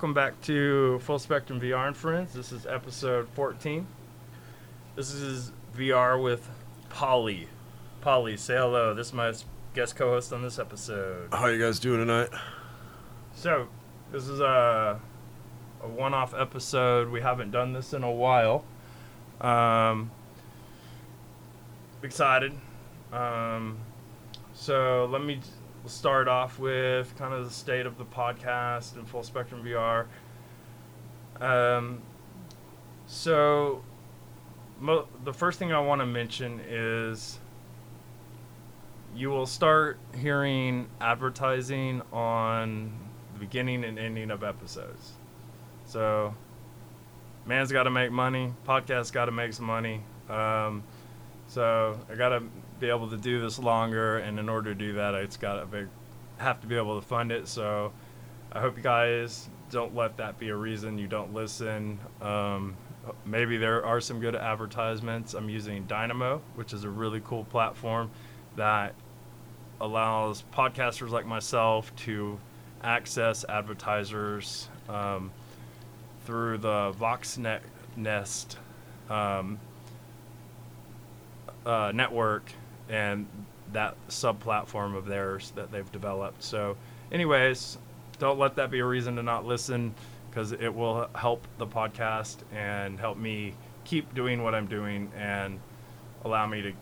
welcome 0.00 0.14
back 0.14 0.40
to 0.40 0.98
Full 1.00 1.18
Spectrum 1.18 1.60
VR 1.60 1.88
and 1.88 1.94
Friends. 1.94 2.32
This 2.32 2.52
is 2.52 2.64
episode 2.64 3.28
14. 3.34 3.86
This 4.96 5.12
is 5.12 5.52
VR 5.76 6.22
with 6.22 6.48
Polly. 6.88 7.48
Polly, 8.00 8.38
say 8.38 8.56
hello. 8.56 8.94
This 8.94 9.08
is 9.08 9.12
my 9.12 9.34
guest 9.74 9.96
co-host 9.96 10.32
on 10.32 10.40
this 10.40 10.58
episode. 10.58 11.28
How 11.34 11.48
you 11.48 11.58
guys 11.58 11.78
doing 11.78 11.98
tonight? 11.98 12.30
So, 13.34 13.68
this 14.10 14.26
is 14.26 14.40
a, 14.40 14.98
a 15.82 15.86
one-off 15.86 16.32
episode. 16.32 17.10
We 17.10 17.20
haven't 17.20 17.50
done 17.50 17.74
this 17.74 17.92
in 17.92 18.02
a 18.02 18.10
while. 18.10 18.64
Um, 19.42 20.10
excited. 22.02 22.54
Um, 23.12 23.76
so 24.54 25.06
let 25.12 25.22
me 25.22 25.40
start 25.86 26.28
off 26.28 26.58
with 26.58 27.16
kind 27.16 27.32
of 27.32 27.44
the 27.44 27.50
state 27.50 27.86
of 27.86 27.98
the 27.98 28.04
podcast 28.04 28.96
and 28.96 29.08
Full 29.08 29.22
Spectrum 29.22 29.64
VR. 29.64 30.06
Um, 31.40 32.02
so 33.06 33.82
mo- 34.78 35.08
the 35.24 35.32
first 35.32 35.58
thing 35.58 35.72
I 35.72 35.80
want 35.80 36.00
to 36.00 36.06
mention 36.06 36.60
is 36.68 37.38
you 39.14 39.30
will 39.30 39.46
start 39.46 39.98
hearing 40.16 40.88
advertising 41.00 42.02
on 42.12 42.92
the 43.34 43.40
beginning 43.40 43.84
and 43.84 43.98
ending 43.98 44.30
of 44.30 44.44
episodes. 44.44 45.12
So, 45.86 46.34
man's 47.46 47.72
got 47.72 47.84
to 47.84 47.90
make 47.90 48.12
money. 48.12 48.54
Podcast 48.66 49.12
got 49.12 49.24
to 49.24 49.32
make 49.32 49.52
some 49.52 49.66
money. 49.66 50.02
Um, 50.28 50.84
so 51.48 51.98
I 52.08 52.14
got 52.14 52.28
to 52.28 52.44
be 52.80 52.88
able 52.88 53.10
to 53.10 53.16
do 53.16 53.40
this 53.40 53.58
longer, 53.58 54.18
and 54.18 54.38
in 54.38 54.48
order 54.48 54.72
to 54.72 54.78
do 54.78 54.94
that, 54.94 55.14
it's 55.14 55.36
got 55.36 55.70
to 55.70 55.88
have 56.38 56.60
to 56.62 56.66
be 56.66 56.76
able 56.76 57.00
to 57.00 57.06
fund 57.06 57.30
it. 57.30 57.46
So 57.46 57.92
I 58.52 58.60
hope 58.60 58.76
you 58.76 58.82
guys 58.82 59.48
don't 59.70 59.94
let 59.94 60.16
that 60.16 60.38
be 60.38 60.48
a 60.48 60.56
reason 60.56 60.98
you 60.98 61.06
don't 61.06 61.32
listen. 61.32 61.98
Um, 62.20 62.76
maybe 63.24 63.58
there 63.58 63.84
are 63.84 64.00
some 64.00 64.20
good 64.20 64.34
advertisements. 64.34 65.34
I'm 65.34 65.48
using 65.48 65.84
Dynamo, 65.84 66.40
which 66.54 66.72
is 66.72 66.84
a 66.84 66.90
really 66.90 67.20
cool 67.24 67.44
platform 67.44 68.10
that 68.56 68.94
allows 69.80 70.44
podcasters 70.52 71.10
like 71.10 71.26
myself 71.26 71.94
to 71.96 72.38
access 72.82 73.44
advertisers 73.48 74.68
um, 74.88 75.30
through 76.24 76.58
the 76.58 76.92
VoxNet 76.98 77.60
Nest 77.96 78.58
um, 79.08 79.58
uh, 81.64 81.92
network 81.94 82.52
and 82.90 83.26
that 83.72 83.96
sub 84.08 84.40
platform 84.40 84.94
of 84.94 85.06
theirs 85.06 85.52
that 85.54 85.70
they've 85.70 85.90
developed. 85.92 86.42
So, 86.42 86.76
anyways, 87.12 87.78
don't 88.18 88.38
let 88.38 88.56
that 88.56 88.70
be 88.70 88.80
a 88.80 88.84
reason 88.84 89.16
to 89.16 89.22
not 89.22 89.46
listen 89.46 89.94
because 90.28 90.52
it 90.52 90.74
will 90.74 91.08
help 91.14 91.46
the 91.58 91.66
podcast 91.66 92.36
and 92.52 92.98
help 92.98 93.16
me 93.16 93.54
keep 93.84 94.12
doing 94.14 94.42
what 94.42 94.54
I'm 94.54 94.66
doing 94.66 95.10
and 95.16 95.58
allow 96.24 96.46
me 96.46 96.62
to 96.62 96.72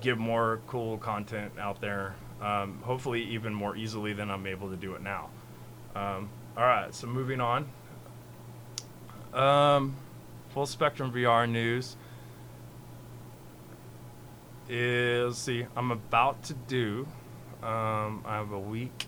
give 0.00 0.18
more 0.18 0.60
cool 0.66 0.98
content 0.98 1.52
out 1.58 1.80
there. 1.80 2.14
Um, 2.40 2.80
hopefully, 2.82 3.22
even 3.22 3.54
more 3.54 3.76
easily 3.76 4.12
than 4.12 4.30
I'm 4.30 4.46
able 4.46 4.70
to 4.70 4.76
do 4.76 4.94
it 4.94 5.02
now. 5.02 5.30
Um, 5.94 6.28
all 6.56 6.64
right, 6.64 6.94
so 6.94 7.06
moving 7.06 7.40
on. 7.40 7.66
Um, 9.32 9.96
full 10.50 10.66
spectrum 10.66 11.12
VR 11.12 11.50
news 11.50 11.96
is 14.68 15.38
see 15.38 15.66
I'm 15.76 15.90
about 15.90 16.42
to 16.44 16.54
do. 16.54 17.06
Um, 17.62 18.22
I 18.26 18.36
have 18.36 18.52
a 18.52 18.58
week, 18.58 19.06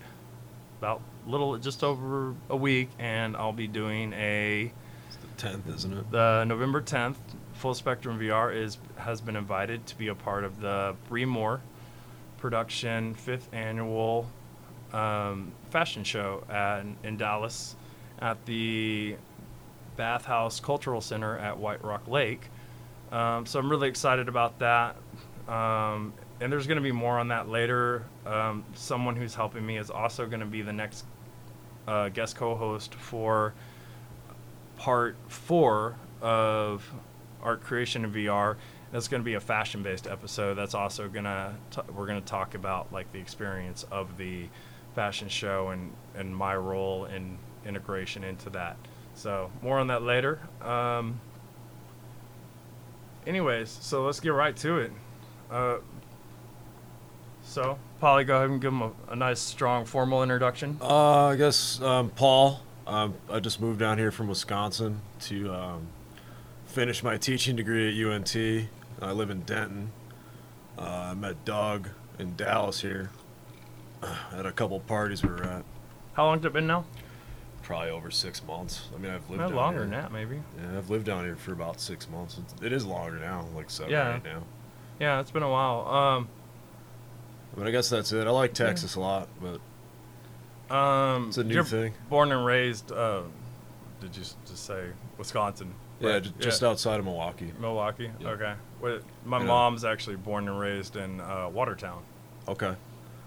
about 0.78 1.02
little 1.26 1.56
just 1.58 1.84
over 1.84 2.34
a 2.48 2.56
week, 2.56 2.90
and 2.98 3.36
I'll 3.36 3.52
be 3.52 3.66
doing 3.66 4.12
a 4.14 4.72
It's 5.08 5.16
the 5.16 5.26
tenth, 5.36 5.68
isn't 5.68 5.92
it? 5.92 6.10
the 6.10 6.44
November 6.44 6.80
10th. 6.80 7.16
Full 7.54 7.74
Spectrum 7.74 8.18
VR 8.18 8.54
is 8.54 8.78
has 8.96 9.20
been 9.20 9.36
invited 9.36 9.86
to 9.86 9.96
be 9.98 10.08
a 10.08 10.14
part 10.14 10.44
of 10.44 10.60
the 10.60 10.94
Bremore 11.10 11.60
production 12.38 13.14
fifth 13.14 13.48
annual 13.52 14.26
um, 14.92 15.52
fashion 15.70 16.04
show 16.04 16.44
at, 16.50 16.84
in 17.02 17.16
Dallas 17.16 17.76
at 18.20 18.44
the 18.46 19.16
Bathhouse 19.96 20.60
Cultural 20.60 21.00
Center 21.00 21.38
at 21.38 21.58
White 21.58 21.82
Rock 21.82 22.06
Lake. 22.08 22.48
Um, 23.10 23.46
so 23.46 23.58
I'm 23.58 23.70
really 23.70 23.88
excited 23.88 24.28
about 24.28 24.58
that. 24.58 24.96
Um, 25.48 26.12
and 26.40 26.52
there's 26.52 26.66
going 26.66 26.76
to 26.76 26.82
be 26.82 26.92
more 26.92 27.18
on 27.18 27.28
that 27.28 27.48
later. 27.48 28.04
Um, 28.26 28.64
someone 28.74 29.16
who's 29.16 29.34
helping 29.34 29.64
me 29.64 29.78
is 29.78 29.90
also 29.90 30.26
going 30.26 30.40
to 30.40 30.46
be 30.46 30.62
the 30.62 30.72
next 30.72 31.04
uh, 31.86 32.08
guest 32.08 32.36
co-host 32.36 32.94
for 32.94 33.54
part 34.76 35.16
four 35.28 35.96
of 36.20 36.90
art 37.42 37.62
creation 37.62 38.04
in 38.04 38.12
VR. 38.12 38.56
That's 38.92 39.08
going 39.08 39.22
to 39.22 39.24
be 39.24 39.34
a 39.34 39.40
fashion-based 39.40 40.06
episode. 40.06 40.54
That's 40.54 40.74
also 40.74 41.08
gonna 41.08 41.56
we're 41.94 42.06
going 42.06 42.20
to 42.20 42.26
talk 42.26 42.54
about 42.54 42.92
like 42.92 43.10
the 43.12 43.18
experience 43.18 43.84
of 43.90 44.16
the 44.16 44.46
fashion 44.94 45.28
show 45.28 45.68
and 45.68 45.92
and 46.14 46.34
my 46.34 46.56
role 46.56 47.04
in 47.06 47.38
integration 47.66 48.24
into 48.24 48.50
that. 48.50 48.76
So 49.14 49.50
more 49.62 49.78
on 49.78 49.88
that 49.88 50.02
later. 50.02 50.40
Um, 50.62 51.20
anyways, 53.26 53.70
so 53.70 54.04
let's 54.04 54.20
get 54.20 54.30
right 54.30 54.56
to 54.58 54.78
it. 54.78 54.92
Uh, 55.50 55.78
so, 57.44 57.78
Polly, 58.00 58.24
go 58.24 58.36
ahead 58.36 58.50
and 58.50 58.60
give 58.60 58.72
him 58.72 58.82
a, 58.82 58.90
a 59.10 59.16
nice, 59.16 59.40
strong, 59.40 59.84
formal 59.84 60.22
introduction. 60.22 60.78
Uh, 60.80 61.26
I 61.26 61.36
guess 61.36 61.80
um, 61.80 62.10
Paul. 62.10 62.60
Um, 62.86 63.14
I 63.30 63.40
just 63.40 63.60
moved 63.60 63.80
down 63.80 63.98
here 63.98 64.12
from 64.12 64.28
Wisconsin 64.28 65.00
to 65.22 65.52
um, 65.52 65.86
finish 66.66 67.02
my 67.02 67.16
teaching 67.16 67.56
degree 67.56 67.88
at 67.88 68.06
UNT. 68.12 68.36
I 69.02 69.10
live 69.12 69.30
in 69.30 69.40
Denton. 69.40 69.90
Uh, 70.78 71.08
I 71.10 71.14
met 71.14 71.44
Doug 71.44 71.88
in 72.18 72.36
Dallas 72.36 72.80
here 72.80 73.10
at 74.32 74.46
a 74.46 74.52
couple 74.52 74.78
parties 74.80 75.22
we 75.22 75.30
were 75.30 75.42
at. 75.42 75.64
How 76.12 76.26
long 76.26 76.38
has 76.38 76.44
it 76.46 76.52
been 76.52 76.66
now? 76.66 76.84
Probably 77.62 77.90
over 77.90 78.10
six 78.12 78.44
months. 78.44 78.88
I 78.94 78.98
mean, 78.98 79.10
I've 79.10 79.28
lived 79.28 79.40
No, 79.42 79.48
down 79.48 79.56
longer 79.56 79.80
here. 79.80 79.90
than 79.90 80.00
that, 80.02 80.12
maybe. 80.12 80.40
Yeah, 80.60 80.78
I've 80.78 80.88
lived 80.88 81.06
down 81.06 81.24
here 81.24 81.34
for 81.34 81.52
about 81.52 81.80
six 81.80 82.08
months. 82.08 82.38
It 82.62 82.72
is 82.72 82.86
longer 82.86 83.18
now, 83.18 83.46
like 83.56 83.68
seven 83.70 83.90
Yeah. 83.90 84.10
right 84.10 84.24
now. 84.24 84.42
Yeah, 85.00 85.20
it's 85.20 85.30
been 85.30 85.42
a 85.42 85.50
while. 85.50 85.86
Um, 85.88 86.28
I 87.54 87.58
mean, 87.58 87.68
I 87.68 87.70
guess 87.70 87.88
that's 87.88 88.12
it. 88.12 88.26
I 88.26 88.30
like 88.30 88.54
Texas 88.54 88.94
a 88.96 89.00
lot, 89.00 89.28
but 89.40 90.74
um, 90.74 91.28
it's 91.28 91.38
a 91.38 91.44
new 91.44 91.54
you're 91.54 91.64
thing. 91.64 91.94
Born 92.10 92.32
and 92.32 92.44
raised. 92.44 92.92
Uh, 92.92 93.22
did 94.00 94.16
you 94.16 94.22
just 94.22 94.58
say 94.58 94.86
Wisconsin? 95.18 95.74
Yeah, 96.00 96.10
Right, 96.14 96.22
ju- 96.22 96.32
just 96.38 96.62
outside 96.62 96.98
of 96.98 97.06
Milwaukee. 97.06 97.52
Milwaukee. 97.58 98.10
Yeah. 98.20 98.28
Okay. 98.30 98.54
What, 98.80 99.02
my 99.24 99.38
Yeah. 99.38 99.44
mom's 99.44 99.84
actually 99.84 100.16
born 100.16 100.46
and 100.48 100.58
raised 100.58 100.96
in 100.96 101.20
uh, 101.22 101.48
Watertown. 101.50 102.02
Okay, 102.48 102.74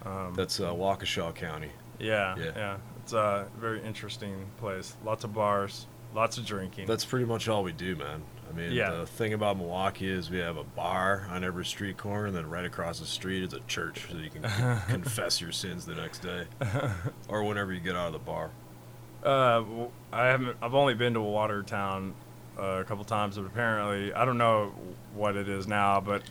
Um, 0.06 0.34
that's 0.35 0.59
uh, 0.59 0.72
Waukesha 0.72 1.34
County. 1.35 1.72
yeah, 2.00 2.35
yeah. 2.38 2.52
yeah, 2.56 2.78
It's 3.03 3.13
a 3.13 3.47
very 3.59 3.81
interesting 3.84 4.46
place. 4.58 4.96
Lots 5.03 5.24
of 5.24 5.34
bars, 5.34 5.88
lots 6.13 6.38
of 6.38 6.46
drinking. 6.46 6.85
That's 6.85 7.03
pretty 7.06 7.25
much 7.25 7.47
all 7.50 7.63
we 7.63 7.72
do, 7.72 7.96
man. 7.96 8.22
I 8.49 8.53
mean, 8.55 8.71
Yeah. 8.71 8.91
the 8.91 9.05
thing 9.05 9.33
about 9.33 9.57
Milwaukee 9.57 10.09
is 10.09 10.29
we 10.31 10.40
have 10.40 10.57
a 10.57 10.63
bar 10.63 11.28
on 11.29 11.43
every 11.43 11.66
street 11.66 11.97
corner, 11.97 12.25
and 12.28 12.35
then 12.35 12.49
right 12.49 12.66
across 12.66 12.99
the 12.99 13.05
street 13.05 13.43
is 13.43 13.53
a 13.53 13.59
church, 13.61 14.07
so 14.09 14.17
you 14.17 14.29
can 14.29 14.41
confess 14.87 15.40
your 15.40 15.51
sins 15.51 15.85
the 15.85 15.96
next 15.96 16.19
day, 16.23 16.46
or 17.28 17.43
whenever 17.43 17.72
you 17.73 17.79
get 17.79 17.96
out 17.96 18.07
of 18.07 18.13
the 18.13 18.19
bar. 18.19 18.49
Uh, 19.23 19.63
I 20.11 20.28
haven't. 20.28 20.57
I've 20.61 20.73
only 20.73 20.93
been 20.93 21.13
to 21.13 21.22
Watertown 21.22 22.16
uh, 22.57 22.63
a 22.79 22.84
couple 22.85 23.03
times, 23.03 23.37
but 23.37 23.46
apparently, 23.46 24.13
I 24.13 24.25
don't 24.25 24.37
know 24.37 24.73
what 25.13 25.35
it 25.35 25.47
is 25.49 25.67
now. 25.67 25.99
But 25.99 26.23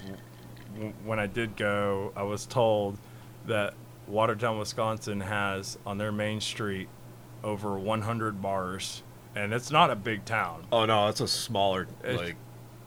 w- 0.75 0.93
when 1.05 1.19
I 1.19 1.27
did 1.27 1.55
go, 1.57 2.13
I 2.17 2.23
was 2.23 2.47
told 2.47 2.97
that 3.47 3.75
Watertown, 4.07 4.59
Wisconsin, 4.59 5.21
has 5.21 5.79
on 5.85 5.99
their 5.99 6.11
main 6.13 6.41
street 6.41 6.89
over 7.45 7.79
100 7.79 8.41
bars, 8.41 9.03
and 9.39 9.53
it's 9.53 9.71
not 9.71 9.91
a 9.91 9.97
big 9.97 10.25
town. 10.25 10.65
Oh 10.73 10.85
no, 10.85 11.09
it's 11.09 11.21
a 11.21 11.29
smaller, 11.29 11.87
It's- 12.03 12.19
like, 12.19 12.37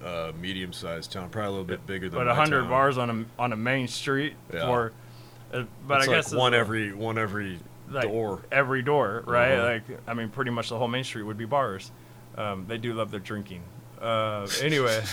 uh, 0.04 0.32
medium-sized 0.40 1.12
town, 1.12 1.30
probably 1.30 1.48
a 1.48 1.52
little 1.52 1.66
bit 1.66 1.86
bigger 1.86 2.10
than. 2.10 2.18
But 2.20 2.28
100 2.28 2.68
bars 2.70 2.98
on 2.98 3.10
a 3.10 3.42
on 3.42 3.54
a 3.54 3.56
main 3.58 3.88
street 3.88 4.34
Yeah. 4.54 4.64
Uh, 4.64 4.90
but 5.52 5.60
It's 5.60 5.68
I 5.90 5.98
like 5.98 6.10
guess 6.10 6.34
one 6.34 6.54
every 6.54 6.94
one 6.94 7.18
every 7.18 7.60
like, 7.90 8.04
door. 8.10 8.42
every 8.52 8.82
door, 8.82 9.24
right? 9.28 9.52
Uh-huh. 9.52 9.64
Like, 9.90 10.00
I 10.08 10.14
mean, 10.14 10.30
pretty 10.30 10.50
much 10.52 10.70
the 10.70 10.78
whole 10.78 10.88
main 10.88 11.04
street 11.04 11.24
would 11.24 11.38
be 11.38 11.46
bars. 11.46 11.92
Um, 12.38 12.66
they 12.68 12.78
do 12.78 12.94
love 12.94 13.12
their 13.12 13.20
drinking. 13.20 13.62
Uh, 14.02 14.48
anyway, 14.62 15.04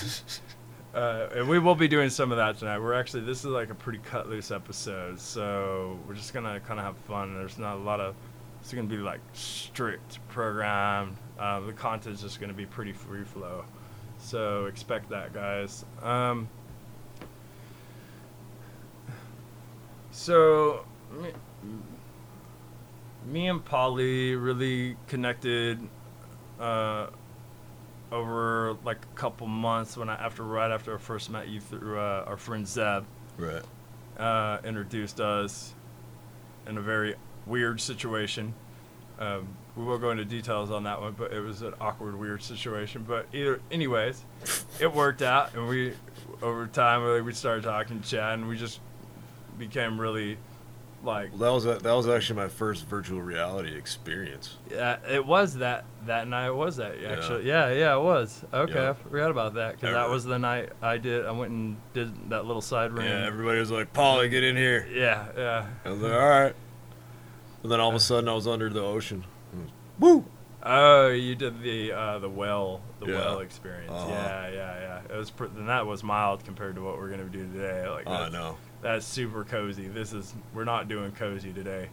uh, 0.95 1.27
and 1.35 1.49
we 1.49 1.59
will 1.59 1.75
be 1.75 1.89
doing 1.89 2.09
some 2.09 2.31
of 2.31 2.39
that 2.39 2.57
tonight. 2.59 2.79
We're 2.79 2.95
actually 2.95 3.25
this 3.25 3.41
is 3.41 3.47
like 3.47 3.71
a 3.71 3.75
pretty 3.75 3.99
cut 3.99 4.29
loose 4.31 4.51
episode, 4.51 5.21
so 5.21 5.99
we're 6.07 6.15
just 6.15 6.33
gonna 6.33 6.61
kind 6.61 6.79
of 6.81 6.87
have 6.87 6.97
fun. 6.99 7.35
There's 7.35 7.59
not 7.59 7.75
a 7.77 7.81
lot 7.81 8.01
of. 8.01 8.15
It's 8.61 8.73
gonna 8.73 8.87
be 8.87 8.97
like 8.97 9.21
strict 9.35 10.19
programmed. 10.29 11.17
Uh, 11.39 11.61
the 11.61 11.73
content's 11.73 12.21
just 12.21 12.41
gonna 12.41 12.53
be 12.53 12.67
pretty 12.67 12.93
free 12.93 13.23
flow, 13.25 13.65
so 14.19 14.67
expect 14.67 15.09
that, 15.11 15.33
guys. 15.33 15.85
Um, 16.03 16.49
so, 20.11 20.85
me- 21.21 21.33
me 23.27 23.49
and 23.49 23.65
Polly 23.65 24.35
really 24.35 24.97
connected 25.07 25.79
uh, 26.59 27.09
over 28.11 28.77
like 28.85 29.05
a 29.05 29.17
couple 29.17 29.47
months 29.47 29.97
when 29.97 30.09
I 30.09 30.15
after 30.15 30.43
right 30.43 30.71
after 30.71 30.95
I 30.95 30.99
first 30.99 31.31
met 31.31 31.49
you 31.49 31.61
through 31.61 31.99
uh, 31.99 32.25
our 32.27 32.37
friend 32.37 32.67
Zeb 32.67 33.05
Right. 33.37 33.63
uh, 34.19 34.59
introduced 34.65 35.21
us 35.21 35.75
in 36.67 36.79
a 36.79 36.81
very 36.81 37.15
weird 37.47 37.81
situation. 37.81 38.55
Um, 39.19 39.49
we 39.79 39.85
won't 39.85 40.01
go 40.01 40.11
into 40.11 40.25
details 40.25 40.73
on 40.73 40.83
that 40.85 41.01
one, 41.01 41.15
but 41.17 41.33
it 41.33 41.41
was 41.41 41.63
an 41.63 41.73
awkward, 41.81 42.19
weird 42.19 42.43
situation. 42.43 43.05
But 43.07 43.27
either, 43.33 43.61
anyways, 43.71 44.25
it 44.81 44.93
worked 44.93 45.23
out, 45.23 45.55
and 45.55 45.69
we, 45.69 45.93
over 46.43 46.67
time, 46.67 47.05
really, 47.05 47.23
we 47.23 47.33
started 47.33 47.63
talking, 47.63 48.03
chatting. 48.03 48.41
And 48.41 48.49
we 48.49 48.57
just 48.57 48.81
became 49.57 50.01
really, 50.01 50.37
like, 51.05 51.31
Well, 51.31 51.39
that 51.39 51.53
was 51.53 51.67
a, 51.67 51.75
that 51.83 51.93
was 51.93 52.09
actually 52.09 52.41
my 52.41 52.49
first 52.49 52.87
virtual 52.87 53.23
reality 53.23 53.77
experience. 53.77 54.57
yeah, 54.69 54.97
it 55.09 55.25
was 55.25 55.55
that 55.59 55.85
that 56.07 56.27
night. 56.27 56.51
Was 56.51 56.77
that 56.79 56.97
actually? 57.05 57.47
Yeah, 57.47 57.71
yeah, 57.71 57.95
it 57.97 58.03
was. 58.03 58.45
Okay, 58.53 58.73
Yeah. 58.75 58.91
I 58.91 58.93
forgot 58.95 59.31
about 59.31 59.55
that 59.55 59.77
because 59.77 59.95
that 59.95 60.11
was 60.11 60.25
the 60.25 60.41
night 60.41 60.71
I 60.83 60.97
did. 60.99 61.25
I 61.25 61.31
went 61.31 61.53
and 61.53 61.77
did 61.95 62.31
that 62.31 62.47
little 62.47 62.63
side 62.63 62.91
room. 62.93 63.05
Yeah, 63.07 63.27
everybody 63.27 63.61
was 63.61 63.71
like, 63.71 63.93
"Polly, 63.93 64.29
get 64.29 64.43
in 64.43 64.57
here." 64.57 64.89
yeah, 64.93 65.27
yeah. 65.37 65.67
I 65.85 65.91
was 65.91 66.01
like, 66.01 66.13
"All 66.13 66.29
right." 66.29 66.55
And 67.61 67.73
then 67.73 67.81
all 67.81 67.89
of 67.89 67.95
a 67.97 68.01
sudden, 68.01 68.29
I 68.29 68.35
was 68.35 68.47
under 68.47 68.71
the 68.71 68.81
ocean. 68.83 69.25
Woo! 69.99 70.25
Oh, 70.63 71.09
you 71.09 71.35
did 71.35 71.63
the 71.63 71.93
uh, 71.93 72.19
the 72.19 72.29
well 72.29 72.81
the 73.01 73.07
Yeah. 73.07 73.15
well 73.19 73.39
experience. 73.41 73.93
Uh-huh. 73.93 74.09
Yeah, 74.11 74.49
yeah, 74.49 74.81
yeah. 75.09 75.15
It 75.15 75.17
was 75.17 75.31
pr- 75.31 75.45
and 75.45 75.69
that 75.69 75.87
was 75.87 76.03
mild 76.03 76.45
compared 76.45 76.75
to 76.77 76.83
what 76.83 76.99
we're 76.99 77.11
gonna 77.11 77.25
do 77.25 77.47
today. 77.53 77.89
Like 77.89 78.07
I 78.07 78.21
that's, 78.23 78.33
know. 78.33 78.57
that's 78.83 79.07
super 79.07 79.45
cozy. 79.45 79.89
This 79.89 80.13
is 80.13 80.35
we're 80.53 80.65
not 80.65 80.89
doing 80.89 81.13
cozy 81.13 81.53
today. 81.53 81.89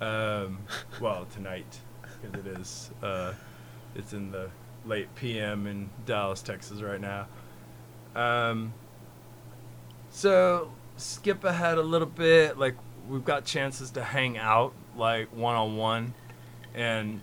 Um, 0.00 0.58
well, 1.00 1.26
tonight 1.34 1.78
because 2.22 2.46
it 2.46 2.58
is. 2.58 2.90
Uh, 3.02 3.32
it's 3.94 4.12
in 4.12 4.30
the 4.30 4.48
late 4.86 5.12
PM 5.16 5.66
in 5.66 5.90
Dallas, 6.06 6.40
Texas 6.40 6.80
right 6.82 7.00
now. 7.00 7.26
Um, 8.14 8.72
so 10.10 10.70
skip 10.96 11.44
ahead 11.44 11.78
a 11.78 11.82
little 11.82 12.06
bit. 12.06 12.58
Like 12.58 12.76
we've 13.08 13.24
got 13.24 13.44
chances 13.44 13.90
to 13.92 14.04
hang 14.04 14.38
out 14.38 14.72
like 14.96 15.34
one 15.34 15.56
on 15.56 15.76
one, 15.76 16.14
and 16.74 17.20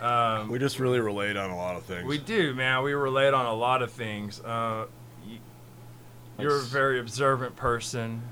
um, 0.00 0.48
We 0.48 0.58
just 0.58 0.78
really 0.78 1.00
relate 1.00 1.36
on 1.36 1.50
a 1.50 1.56
lot 1.56 1.76
of 1.76 1.84
things. 1.84 2.04
we 2.06 2.18
do, 2.18 2.54
man. 2.54 2.82
We 2.82 2.92
relate 2.92 3.32
on 3.34 3.46
a 3.46 3.54
lot 3.54 3.82
of 3.82 3.90
things. 3.92 4.40
Uh, 4.40 4.86
y- 5.26 5.38
you're 6.38 6.58
a 6.58 6.62
very 6.62 7.00
observant 7.00 7.56
person. 7.56 8.22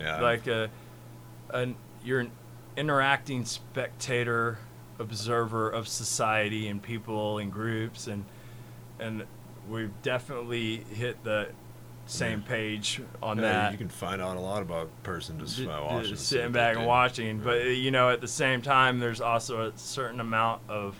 yeah. 0.00 0.20
Like 0.20 0.46
a, 0.46 0.70
an 1.50 1.74
you're 2.04 2.20
an 2.20 2.30
interacting 2.76 3.44
spectator, 3.44 4.58
observer 5.00 5.68
of 5.70 5.88
society 5.88 6.68
and 6.68 6.80
people 6.82 7.38
and 7.38 7.50
groups, 7.52 8.06
and 8.06 8.24
and 9.00 9.24
we've 9.68 9.90
definitely 10.02 10.84
hit 10.92 11.22
the 11.24 11.48
same 12.06 12.40
page 12.42 13.02
on 13.22 13.36
Yeah, 13.36 13.42
that. 13.42 13.72
you 13.72 13.78
can 13.78 13.88
find 13.90 14.22
out 14.22 14.36
a 14.36 14.40
lot 14.40 14.62
about 14.62 14.86
a 14.86 15.02
person 15.04 15.38
just 15.40 15.56
J- 15.58 15.66
by 15.66 15.76
j- 15.78 15.84
watching. 15.84 16.16
sitting 16.16 16.52
back 16.52 16.74
and 16.76 16.84
they- 16.84 16.88
watching. 16.88 17.38
But 17.40 17.64
you 17.66 17.90
know, 17.90 18.08
at 18.10 18.20
the 18.20 18.28
same 18.28 18.62
time, 18.62 18.98
there's 19.00 19.20
also 19.20 19.68
a 19.68 19.76
certain 19.76 20.20
amount 20.20 20.62
of 20.68 20.94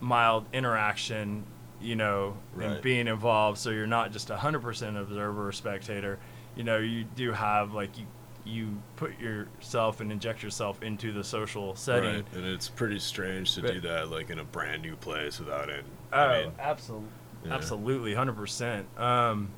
mild 0.00 0.46
interaction. 0.52 1.44
You 1.78 1.94
know, 1.94 2.38
and 2.58 2.80
being 2.80 3.06
involved, 3.06 3.58
so 3.58 3.68
you're 3.68 3.86
not 3.86 4.10
just 4.10 4.30
a 4.30 4.36
hundred 4.36 4.62
percent 4.62 4.96
observer 4.96 5.48
or 5.48 5.52
spectator. 5.52 6.18
You 6.56 6.64
know, 6.64 6.78
you 6.78 7.04
do 7.04 7.32
have 7.32 7.74
like 7.74 7.98
you 7.98 8.06
you 8.46 8.78
put 8.96 9.18
yourself 9.20 10.00
and 10.00 10.10
inject 10.10 10.42
yourself 10.42 10.82
into 10.82 11.12
the 11.12 11.22
social 11.22 11.74
setting. 11.76 12.14
Right, 12.14 12.24
and 12.34 12.46
it's 12.46 12.68
pretty 12.68 12.98
strange 12.98 13.54
to 13.56 13.62
But- 13.62 13.74
do 13.74 13.80
that 13.82 14.10
like 14.10 14.30
in 14.30 14.38
a 14.38 14.44
brand 14.44 14.82
new 14.82 14.96
place 14.96 15.38
without 15.38 15.68
it. 15.68 15.84
Oh, 16.12 16.18
I 16.18 16.42
mean, 16.44 16.52
absolutely, 16.58 17.08
yeah. 17.44 17.54
absolutely, 17.54 18.14
hundred 18.14 18.36
percent. 18.36 18.86
Um, 18.98 19.50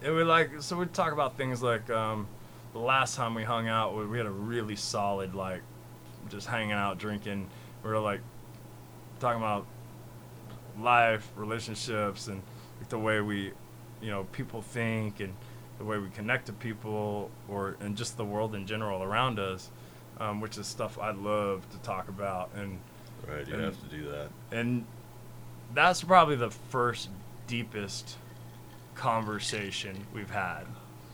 it 0.00 0.10
would 0.10 0.26
like 0.26 0.50
so 0.60 0.76
we'd 0.76 0.94
talk 0.94 1.12
about 1.12 1.36
things 1.36 1.62
like 1.62 1.90
um, 1.90 2.28
the 2.74 2.78
last 2.78 3.16
time 3.16 3.34
we 3.34 3.42
hung 3.42 3.66
out, 3.66 3.96
we, 3.96 4.06
we 4.06 4.18
had 4.18 4.26
a 4.26 4.30
really 4.30 4.76
solid 4.76 5.34
like 5.34 5.62
just 6.28 6.46
hanging 6.46 6.72
out, 6.72 6.98
drinking. 6.98 7.48
We 7.82 7.90
were 7.90 7.98
like 7.98 8.20
talking 9.20 9.40
about 9.40 9.66
life, 10.80 11.30
relationships, 11.36 12.28
and 12.28 12.42
like, 12.78 12.88
the 12.88 12.98
way 12.98 13.20
we, 13.20 13.52
you 14.00 14.10
know, 14.10 14.24
people 14.32 14.62
think 14.62 15.20
and 15.20 15.34
the 15.78 15.84
way 15.84 15.98
we 15.98 16.08
connect 16.10 16.46
to 16.46 16.52
people, 16.52 17.30
or 17.48 17.76
and 17.80 17.96
just 17.96 18.16
the 18.16 18.24
world 18.24 18.54
in 18.54 18.66
general 18.66 19.02
around 19.02 19.38
us, 19.38 19.70
um, 20.18 20.40
which 20.40 20.58
is 20.58 20.66
stuff 20.66 20.98
I 20.98 21.10
love 21.10 21.68
to 21.70 21.78
talk 21.78 22.08
about 22.08 22.50
and 22.56 22.78
right, 23.28 23.46
you 23.46 23.54
and- 23.54 23.64
have 23.64 23.80
to 23.88 23.96
do 23.96 24.08
that. 24.10 24.28
and 24.50 24.84
that's 25.74 26.02
probably 26.02 26.36
the 26.36 26.50
first 26.50 27.10
deepest 27.46 28.16
conversation 28.94 30.06
we've 30.12 30.30
had. 30.30 30.64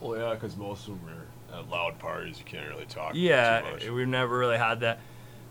Well, 0.01 0.19
yeah, 0.19 0.35
because 0.35 0.57
most 0.57 0.89
of 0.89 0.95
them 1.01 1.11
are 1.51 1.59
at 1.59 1.69
loud 1.69 1.99
parties. 1.99 2.39
You 2.39 2.45
can't 2.45 2.69
really 2.69 2.87
talk. 2.87 3.13
Yeah, 3.15 3.63
we've 3.91 4.09
never 4.09 4.37
really 4.39 4.59
had 4.59 4.81
that. 4.81 5.01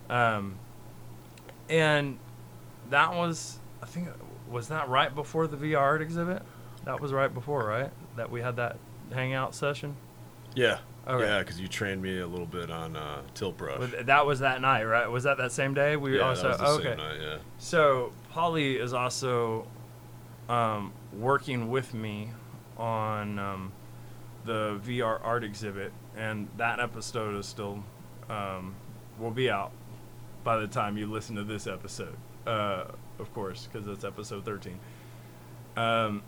Um, 0.10 0.56
and 1.70 2.18
that 2.90 3.14
was, 3.14 3.60
I 3.82 3.86
think, 3.86 4.10
was 4.50 4.68
that 4.70 4.90
right 4.90 5.14
before 5.14 5.48
the 5.48 5.58
VR 5.58 5.80
art 5.80 6.02
exhibit? 6.02 6.42
That 6.86 7.00
was 7.00 7.14
right 7.14 7.34
before, 7.34 7.66
right? 7.66 7.92
That 8.18 8.30
we 8.30 8.42
had 8.42 8.56
that 8.58 8.78
hangout 9.12 9.56
session. 9.56 9.96
yeah, 10.56 10.80
Okay. 11.08 11.26
yeah, 11.26 11.40
because 11.40 11.60
you 11.60 11.68
trained 11.68 12.02
me 12.02 12.20
a 12.20 12.28
little 12.28 12.46
bit 12.46 12.72
on 12.72 12.96
uh, 12.96 13.22
tilt 13.34 13.58
brush. 13.58 13.78
But 13.80 14.06
that 14.06 14.26
was 14.26 14.40
that 14.40 14.62
night, 14.62 14.84
right? 14.84 15.08
Was 15.10 15.24
that 15.24 15.38
that 15.38 15.52
same 15.52 15.74
day? 15.74 15.96
We 15.98 16.18
yeah, 16.18 16.30
also 16.30 16.50
that 16.50 16.60
was 16.60 16.60
the 16.60 16.90
okay. 16.90 16.90
same 16.90 16.98
night. 16.98 17.18
Yeah. 17.22 17.38
So 17.58 18.14
Polly 18.32 18.78
is 18.78 18.94
also 18.94 19.68
um, 20.48 20.94
working 21.12 21.70
with 21.70 21.94
me 21.94 22.32
on 22.78 23.38
um, 23.40 23.72
the 24.46 24.80
VR 24.86 25.20
art 25.24 25.44
exhibit, 25.44 25.92
and 26.16 26.48
that 26.58 26.80
episode 26.80 27.36
is 27.36 27.46
still 27.48 27.84
um, 28.30 28.76
will 29.20 29.32
be 29.32 29.50
out 29.50 29.72
by 30.44 30.58
the 30.58 30.68
time 30.68 30.98
you 30.98 31.06
listen 31.08 31.36
to 31.36 31.44
this 31.44 31.68
episode, 31.68 32.16
uh, 32.48 32.86
of 33.20 33.34
course, 33.34 33.68
because 33.72 33.88
it's 33.88 34.04
episode 34.04 34.46
thirteen. 34.46 34.80
Um, 35.76 36.22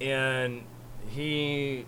and 0.00 0.62
he 1.08 1.86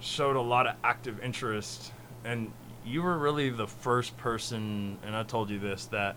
showed 0.00 0.36
a 0.36 0.40
lot 0.40 0.66
of 0.66 0.76
active 0.84 1.20
interest, 1.22 1.92
and 2.24 2.52
you 2.84 3.02
were 3.02 3.16
really 3.16 3.50
the 3.50 3.66
first 3.66 4.16
person, 4.18 4.98
and 5.04 5.16
I 5.16 5.22
told 5.22 5.50
you 5.50 5.58
this 5.58 5.86
that 5.86 6.16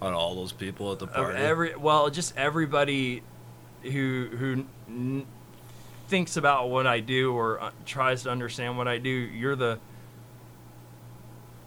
On 0.00 0.12
all 0.14 0.34
those 0.34 0.52
people 0.52 0.92
at 0.92 0.98
the 0.98 1.06
party. 1.06 1.38
every 1.38 1.76
well 1.76 2.08
just 2.10 2.36
everybody 2.36 3.22
who 3.82 4.28
who 4.32 4.64
n- 4.88 5.26
thinks 6.08 6.36
about 6.36 6.70
what 6.70 6.86
I 6.86 7.00
do 7.00 7.34
or 7.34 7.60
uh, 7.60 7.70
tries 7.84 8.22
to 8.22 8.30
understand 8.30 8.78
what 8.78 8.88
I 8.88 8.98
do 8.98 9.10
you're 9.10 9.56
the 9.56 9.78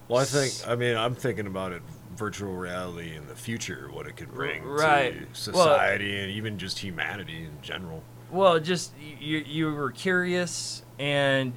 well, 0.08 0.20
I 0.20 0.24
think. 0.24 0.52
I 0.66 0.74
mean, 0.74 0.96
I'm 0.96 1.14
thinking 1.14 1.46
about 1.46 1.70
it. 1.70 1.82
Virtual 2.20 2.52
reality 2.52 3.16
in 3.16 3.26
the 3.28 3.34
future, 3.34 3.88
what 3.90 4.06
it 4.06 4.14
could 4.14 4.30
bring 4.34 4.62
right. 4.62 5.14
to 5.14 5.52
Well- 5.52 5.64
society 5.64 6.20
and 6.20 6.30
even 6.30 6.58
just 6.58 6.78
humanity 6.78 7.44
in 7.44 7.56
general. 7.62 8.02
well 8.30 8.60
just 8.60 8.92
you 9.18 9.38
you 9.38 9.72
were 9.74 9.90
curious 9.90 10.82
and 10.98 11.54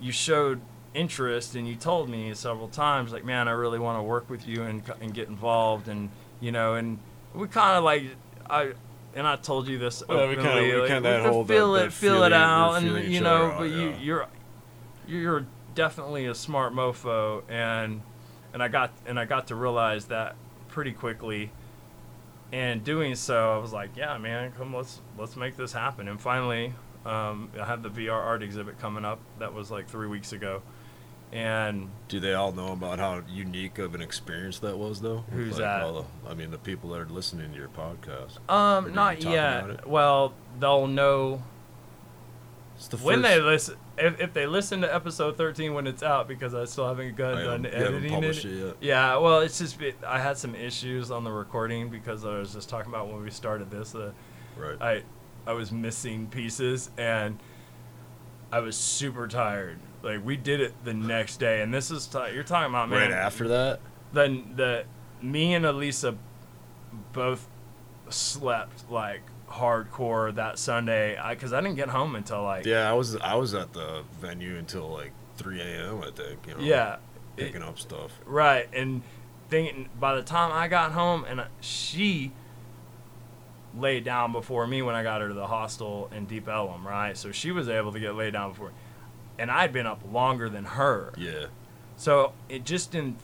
you 0.00 0.10
showed 0.10 0.60
interest 0.94 1.54
and 1.54 1.68
you 1.68 1.76
told 1.76 2.08
me 2.08 2.34
several 2.34 2.66
times 2.66 3.12
like 3.12 3.24
man 3.24 3.46
I 3.46 3.52
really 3.52 3.78
want 3.78 4.00
to 4.00 4.02
work 4.02 4.28
with 4.28 4.48
you 4.48 4.64
and 4.64 4.82
and 5.00 5.14
get 5.14 5.28
involved 5.28 5.86
and 5.86 6.10
you 6.40 6.50
know 6.50 6.74
and 6.74 6.98
we 7.32 7.46
kind 7.46 7.78
of 7.78 7.84
like 7.84 8.02
I 8.50 8.72
and 9.14 9.28
I 9.28 9.36
told 9.36 9.68
you 9.68 9.78
this 9.78 10.02
Well, 10.08 10.26
we 10.28 10.34
kinda- 10.34 10.50
openly, 10.50 10.72
we 10.74 10.80
like, 10.80 10.88
kinda 10.88 11.08
we 11.08 11.22
could 11.22 11.32
hold 11.32 11.46
that- 11.46 11.54
feel 11.54 11.74
it 11.76 11.82
that 11.84 11.92
feel 11.92 12.14
feeling- 12.14 12.32
it 12.32 12.36
out 12.36 12.72
and 12.82 13.04
you 13.14 13.20
know 13.20 13.46
out, 13.52 13.58
but 13.60 13.70
you 13.70 13.90
yeah. 13.90 13.98
you're 14.00 14.26
you're 15.06 15.46
definitely 15.76 16.26
a 16.26 16.34
smart 16.34 16.72
mofo 16.74 17.42
and 17.48 18.02
and 18.52 18.62
I 18.62 18.68
got 18.68 18.92
and 19.06 19.18
I 19.18 19.24
got 19.24 19.48
to 19.48 19.54
realize 19.54 20.06
that 20.06 20.36
pretty 20.68 20.92
quickly 20.92 21.50
and 22.52 22.82
doing 22.82 23.14
so 23.14 23.54
I 23.54 23.58
was 23.58 23.72
like 23.72 23.90
yeah 23.96 24.16
man 24.18 24.52
come 24.52 24.74
let's 24.74 25.00
let's 25.18 25.36
make 25.36 25.56
this 25.56 25.72
happen 25.72 26.08
and 26.08 26.20
finally 26.20 26.72
um, 27.06 27.50
I 27.58 27.64
have 27.64 27.82
the 27.82 27.88
VR 27.90 28.12
art 28.12 28.42
exhibit 28.42 28.78
coming 28.78 29.04
up 29.04 29.20
that 29.38 29.54
was 29.54 29.70
like 29.70 29.88
three 29.88 30.08
weeks 30.08 30.32
ago 30.32 30.62
and 31.30 31.90
Do 32.08 32.20
they 32.20 32.32
all 32.34 32.52
know 32.52 32.72
about 32.72 32.98
how 32.98 33.22
unique 33.30 33.78
of 33.78 33.94
an 33.94 34.00
experience 34.00 34.60
that 34.60 34.78
was, 34.78 35.02
though? 35.02 35.24
Who's 35.30 35.52
Like, 35.52 35.58
that? 35.58 35.82
all 35.82 35.92
the- 36.24 36.30
I 36.30 36.32
mean, 36.32 36.50
the 36.50 36.56
people 36.56 36.88
that 36.90 37.00
are 37.00 37.06
listening 37.06 37.50
to 37.52 37.56
your 37.58 37.68
podcast. 37.68 38.38
Um 38.50 38.94
not 38.94 39.22
yet 39.22 39.86
well 39.86 40.32
they'll 40.58 40.86
know 40.86 41.42
It's 42.78 42.88
the 42.88 42.96
when 42.96 43.22
first, 43.22 43.28
they 43.34 43.40
listen 43.40 43.76
if, 43.98 44.20
if 44.20 44.32
they 44.32 44.46
listen 44.46 44.80
to 44.82 44.94
episode 44.94 45.36
13 45.36 45.74
when 45.74 45.86
it's 45.88 46.02
out 46.04 46.28
because 46.28 46.54
i 46.54 46.64
still 46.64 46.86
haven't 46.86 47.16
got 47.16 47.34
I 47.36 47.42
done 47.42 47.66
editing 47.66 48.22
it 48.22 48.36
it 48.36 48.44
yet. 48.44 48.76
yeah 48.80 49.16
well 49.16 49.40
it's 49.40 49.58
just 49.58 49.78
been- 49.80 49.94
i 50.06 50.18
had 50.20 50.38
some 50.38 50.54
issues 50.54 51.10
on 51.10 51.24
the 51.24 51.32
recording 51.32 51.88
because 51.90 52.24
i 52.24 52.38
was 52.38 52.52
just 52.52 52.68
talking 52.68 52.90
about 52.92 53.08
when 53.08 53.20
we 53.22 53.30
started 53.30 53.68
this 53.70 53.94
uh, 53.96 54.12
Right. 54.56 54.80
i 54.80 55.02
i 55.44 55.52
was 55.54 55.72
missing 55.72 56.28
pieces 56.28 56.90
and 56.96 57.40
i 58.52 58.60
was 58.60 58.76
super 58.76 59.26
tired 59.26 59.78
Like 60.04 60.24
we 60.24 60.36
did 60.36 60.60
it 60.60 60.72
the 60.84 60.94
next 60.94 61.38
day, 61.38 61.60
and 61.62 61.74
this 61.74 61.90
is 61.90 62.06
t- 62.06 62.18
you're 62.32 62.44
talking 62.44 62.70
about 62.70 62.88
man. 62.88 63.10
Right 63.10 63.10
after 63.10 63.48
that. 63.48 63.80
Then 64.12 64.52
the 64.54 64.84
me 65.20 65.54
and 65.54 65.66
Elisa 65.66 66.16
both 67.12 67.48
slept 68.08 68.88
like 68.90 69.22
hardcore 69.48 70.34
that 70.34 70.58
Sunday 70.58 71.18
because 71.30 71.52
I, 71.52 71.60
didn't 71.60 71.76
get 71.76 71.88
home 71.88 72.14
until 72.14 72.42
like 72.42 72.66
Yeah, 72.66 72.88
I 72.88 72.92
was 72.92 73.16
I 73.16 73.34
was 73.34 73.54
at 73.54 73.72
the 73.72 74.02
venue 74.20 74.56
until 74.56 74.88
like 74.90 75.12
3 75.36 75.60
a.m. 75.60 76.02
I 76.02 76.10
think. 76.10 76.46
You 76.46 76.54
know, 76.54 76.60
yeah 76.60 76.94
it- 76.94 77.00
picking 77.46 77.62
up 77.62 77.78
stuff. 77.78 78.12
Right, 78.26 78.68
and 78.72 79.02
thinking 79.48 79.88
by 79.98 80.14
the 80.14 80.22
time 80.22 80.52
I 80.52 80.68
got 80.68 80.92
home, 80.92 81.24
and 81.24 81.40
uh, 81.40 81.44
she 81.60 82.32
laid 83.76 84.04
down 84.04 84.32
before 84.32 84.66
me 84.66 84.82
when 84.82 84.94
I 84.94 85.02
got 85.02 85.20
her 85.20 85.28
to 85.28 85.34
the 85.34 85.46
hostel 85.46 86.10
in 86.14 86.26
Deep 86.26 86.48
Ellum, 86.48 86.86
right? 86.86 87.16
So 87.16 87.32
she 87.32 87.52
was 87.52 87.68
able 87.68 87.92
to 87.92 88.00
get 88.00 88.14
laid 88.14 88.32
down 88.32 88.50
before, 88.50 88.72
and 89.38 89.50
I'd 89.50 89.72
been 89.72 89.86
up 89.86 90.00
longer 90.10 90.48
than 90.48 90.64
her. 90.64 91.12
Yeah. 91.16 91.46
So 91.96 92.32
it 92.48 92.64
just 92.64 92.94
in 92.94 93.16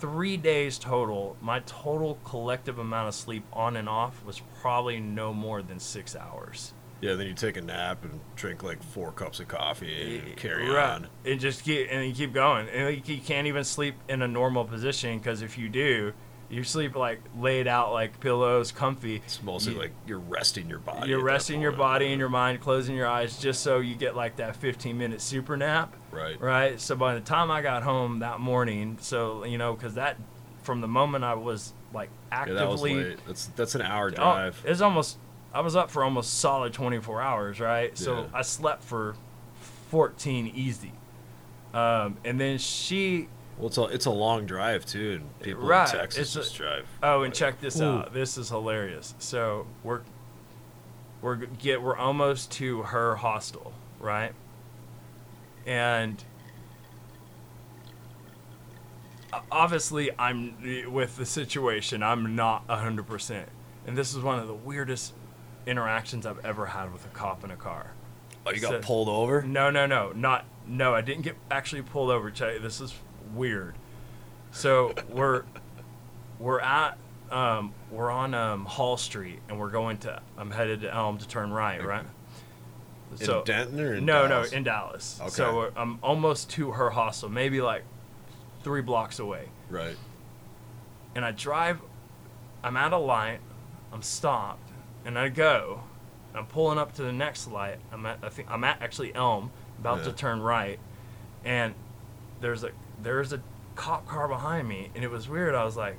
three 0.00 0.36
days 0.36 0.78
total, 0.78 1.36
my 1.42 1.60
total 1.60 2.18
collective 2.24 2.78
amount 2.78 3.08
of 3.08 3.14
sleep 3.14 3.44
on 3.52 3.76
and 3.76 3.88
off 3.88 4.24
was 4.24 4.40
probably 4.60 4.98
no 4.98 5.32
more 5.34 5.62
than 5.62 5.78
six 5.78 6.16
hours. 6.16 6.72
Yeah, 7.02 7.14
then 7.14 7.26
you 7.26 7.34
take 7.34 7.56
a 7.56 7.62
nap 7.62 8.02
and 8.04 8.20
drink 8.36 8.62
like 8.62 8.82
four 8.82 9.12
cups 9.12 9.40
of 9.40 9.48
coffee 9.48 10.18
and 10.26 10.36
carry 10.36 10.68
Right. 10.68 10.90
on. 10.90 11.08
And 11.24 11.40
just 11.40 11.64
keep 11.64 11.88
and 11.90 12.06
you 12.06 12.14
keep 12.14 12.32
going. 12.32 12.68
And 12.68 12.94
you- 13.06 13.14
you 13.14 13.20
can't 13.20 13.46
even 13.46 13.64
sleep 13.64 13.94
in 14.08 14.20
a 14.22 14.28
normal 14.28 14.64
position 14.64 15.18
because 15.18 15.40
if 15.42 15.56
you 15.56 15.68
do, 15.68 16.12
you 16.50 16.64
sleep 16.64 16.96
like 16.96 17.20
laid 17.38 17.66
out 17.68 17.92
like 17.92 18.18
pillows, 18.20 18.72
comfy. 18.72 19.16
It's 19.24 19.42
mostly 19.42 19.72
You- 19.74 19.78
like 19.78 19.92
you're 20.06 20.18
resting 20.18 20.68
your 20.68 20.80
body. 20.80 21.08
You're 21.08 21.22
resting 21.22 21.60
your 21.60 21.72
body 21.72 22.10
and 22.10 22.18
your 22.18 22.28
mind, 22.28 22.60
closing 22.60 22.96
your 22.96 23.06
eyes 23.06 23.38
just 23.38 23.62
so 23.62 23.78
you 23.78 23.94
get 23.94 24.16
like 24.16 24.36
that 24.36 24.56
15 24.56 24.98
minute 24.98 25.20
super 25.20 25.56
nap, 25.56 25.94
Right. 26.10 26.40
right? 26.40 26.80
So 26.80 26.96
by 26.96 27.14
the 27.14 27.20
time 27.20 27.50
I 27.50 27.62
got 27.62 27.82
home 27.84 28.18
that 28.18 28.40
morning, 28.40 28.98
so 29.00 29.44
you 29.44 29.58
know, 29.58 29.74
because 29.74 29.94
that 29.94 30.16
from 30.62 30.80
the 30.80 30.88
moment 30.88 31.24
I 31.24 31.34
was 31.34 31.72
like 31.94 32.10
Yeah, 32.30 32.38
actively, 32.40 32.58
that 32.60 32.68
was 32.68 32.82
late. 32.82 33.18
That's 33.26 33.46
that's 33.56 33.74
an 33.74 33.82
hour 33.82 34.08
Oh, 34.08 34.14
drive. 34.16 34.62
it's 34.64 34.80
almost. 34.80 35.18
I 35.52 35.60
was 35.62 35.74
up 35.74 35.90
for 35.90 36.04
almost 36.04 36.38
solid 36.38 36.72
24 36.72 37.20
hours, 37.20 37.58
right? 37.60 37.96
So 37.98 38.20
Yeah. 38.20 38.26
I 38.34 38.42
slept 38.42 38.84
for 38.84 39.16
14 39.90 40.46
easy. 40.54 40.92
Um, 41.74 42.16
and 42.24 42.40
then 42.40 42.58
she. 42.58 43.28
Well, 43.60 43.68
it's 43.68 43.78
a 43.78 43.84
it's 43.84 44.06
a 44.06 44.10
long 44.10 44.46
drive 44.46 44.84
too, 44.86 45.20
and 45.20 45.40
people 45.40 45.62
Right, 45.66 45.88
in 45.92 45.98
Texas 46.00 46.20
it's 46.20 46.34
a- 46.36 46.38
just 46.40 46.56
drive. 46.56 46.86
Oh, 47.02 47.22
and 47.22 47.32
check 47.34 47.60
this 47.60 47.80
Ooh. 47.80 47.84
out. 47.84 48.14
This 48.14 48.36
is 48.38 48.48
hilarious. 48.48 49.14
So 49.18 49.66
we're 49.84 50.00
we're 51.22 51.36
get 51.36 51.82
we're 51.82 51.96
almost 51.96 52.50
to 52.52 52.82
her 52.82 53.16
hostel, 53.16 53.72
right? 54.00 54.32
And 55.66 56.22
obviously, 59.52 60.10
I'm 60.18 60.90
with 60.92 61.16
the 61.16 61.26
situation. 61.26 62.02
I'm 62.02 62.34
not 62.34 62.64
hundred 62.68 63.06
percent, 63.06 63.48
and 63.86 63.96
this 63.96 64.14
is 64.14 64.22
one 64.22 64.38
of 64.38 64.48
the 64.48 64.54
weirdest 64.54 65.14
interactions 65.66 66.26
I've 66.26 66.44
ever 66.44 66.66
had 66.66 66.92
with 66.92 67.04
a 67.04 67.08
cop 67.10 67.44
in 67.44 67.50
a 67.50 67.56
car. 67.56 67.92
Oh, 68.46 68.50
you 68.52 68.60
got 68.60 68.70
so- 68.70 68.80
pulled 68.80 69.08
over? 69.08 69.42
No, 69.42 69.70
no, 69.70 69.86
no, 69.86 70.12
not 70.12 70.46
no. 70.66 70.94
I 70.94 71.02
didn't 71.02 71.22
get 71.22 71.36
actually 71.50 71.82
pulled 71.82 72.10
over. 72.10 72.30
Check, 72.30 72.62
this 72.62 72.80
is 72.80 72.94
weird. 73.34 73.74
So 74.52 74.94
we're 75.08 75.44
we're 76.38 76.60
at 76.60 76.98
um, 77.30 77.72
we're 77.90 78.10
on 78.10 78.34
um, 78.34 78.64
Hall 78.64 78.96
Street 78.96 79.40
and 79.48 79.58
we're 79.58 79.70
going 79.70 79.98
to 79.98 80.20
I'm 80.36 80.50
headed 80.50 80.82
to 80.82 80.94
Elm 80.94 81.18
to 81.18 81.28
turn 81.28 81.52
right, 81.52 81.84
right? 81.84 82.04
In 83.20 83.42
Denton 83.44 83.80
or 83.80 83.94
in 83.94 84.04
no, 84.04 84.28
Dallas? 84.28 84.52
no, 84.52 84.56
in 84.56 84.64
Dallas. 84.64 85.18
Okay. 85.20 85.30
So 85.30 85.72
I'm 85.76 85.98
almost 86.02 86.50
to 86.50 86.72
her 86.72 86.90
hostel, 86.90 87.28
maybe 87.28 87.60
like 87.60 87.82
three 88.62 88.82
blocks 88.82 89.18
away. 89.18 89.48
Right. 89.68 89.96
And 91.14 91.24
I 91.24 91.32
drive. 91.32 91.80
I'm 92.62 92.76
at 92.76 92.92
a 92.92 92.98
light. 92.98 93.40
I'm 93.92 94.02
stopped, 94.02 94.70
and 95.04 95.18
I 95.18 95.28
go. 95.28 95.82
I'm 96.34 96.46
pulling 96.46 96.78
up 96.78 96.94
to 96.94 97.02
the 97.02 97.12
next 97.12 97.48
light. 97.48 97.78
I'm 97.90 98.06
at 98.06 98.18
I 98.22 98.28
think 98.28 98.48
I'm 98.48 98.62
at 98.62 98.80
actually 98.80 99.12
Elm, 99.14 99.50
about 99.80 100.04
to 100.04 100.12
turn 100.12 100.40
right, 100.40 100.78
and 101.44 101.74
there's 102.40 102.62
a 102.62 102.70
there's 103.02 103.32
a 103.32 103.40
cop 103.74 104.06
car 104.06 104.28
behind 104.28 104.68
me, 104.68 104.90
and 104.94 105.02
it 105.04 105.10
was 105.10 105.28
weird. 105.28 105.54
I 105.54 105.64
was 105.64 105.76
like, 105.76 105.96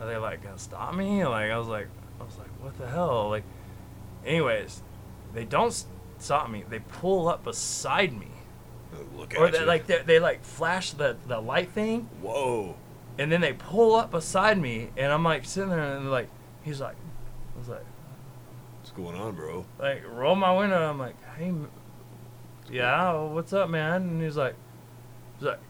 are 0.00 0.06
they 0.06 0.16
like 0.16 0.42
gonna 0.42 0.58
stop 0.58 0.94
me? 0.94 1.24
Like 1.26 1.50
I 1.50 1.58
was 1.58 1.68
like 1.68 1.88
I 2.20 2.24
was 2.24 2.36
like 2.38 2.48
what 2.62 2.76
the 2.78 2.86
hell? 2.86 3.28
Like, 3.30 3.44
anyways, 4.24 4.82
they 5.34 5.44
don't 5.44 5.84
stop 6.18 6.50
me. 6.50 6.64
They 6.68 6.78
pull 6.80 7.28
up 7.28 7.44
beside 7.44 8.12
me, 8.18 8.28
Look 9.16 9.34
or 9.38 9.46
at 9.46 9.52
they 9.52 9.60
you. 9.60 9.64
like 9.66 9.86
they, 9.86 10.02
they 10.02 10.18
like 10.20 10.44
flash 10.44 10.92
the 10.92 11.16
the 11.26 11.40
light 11.40 11.70
thing, 11.70 12.08
Whoa. 12.22 12.76
and 13.18 13.30
then 13.30 13.40
they 13.40 13.52
pull 13.52 13.94
up 13.94 14.10
beside 14.10 14.58
me, 14.60 14.90
and 14.96 15.12
I'm 15.12 15.24
like 15.24 15.44
sitting 15.44 15.70
there, 15.70 15.96
and 15.96 16.10
like 16.10 16.28
he's 16.62 16.80
like, 16.80 16.96
I 17.54 17.58
was 17.58 17.68
like. 17.68 17.84
What's 18.80 18.90
going 18.98 19.16
on, 19.16 19.34
bro? 19.34 19.64
like 19.78 20.02
roll 20.06 20.34
my 20.36 20.54
window. 20.54 20.90
I'm 20.90 20.98
like, 20.98 21.16
hey, 21.38 21.46
m- 21.46 21.70
yeah, 22.70 23.14
what's 23.22 23.52
up, 23.54 23.70
man? 23.70 24.02
And 24.02 24.22
he's 24.22 24.36
like, 24.36 24.54
he's 25.38 25.46
like, 25.48 25.60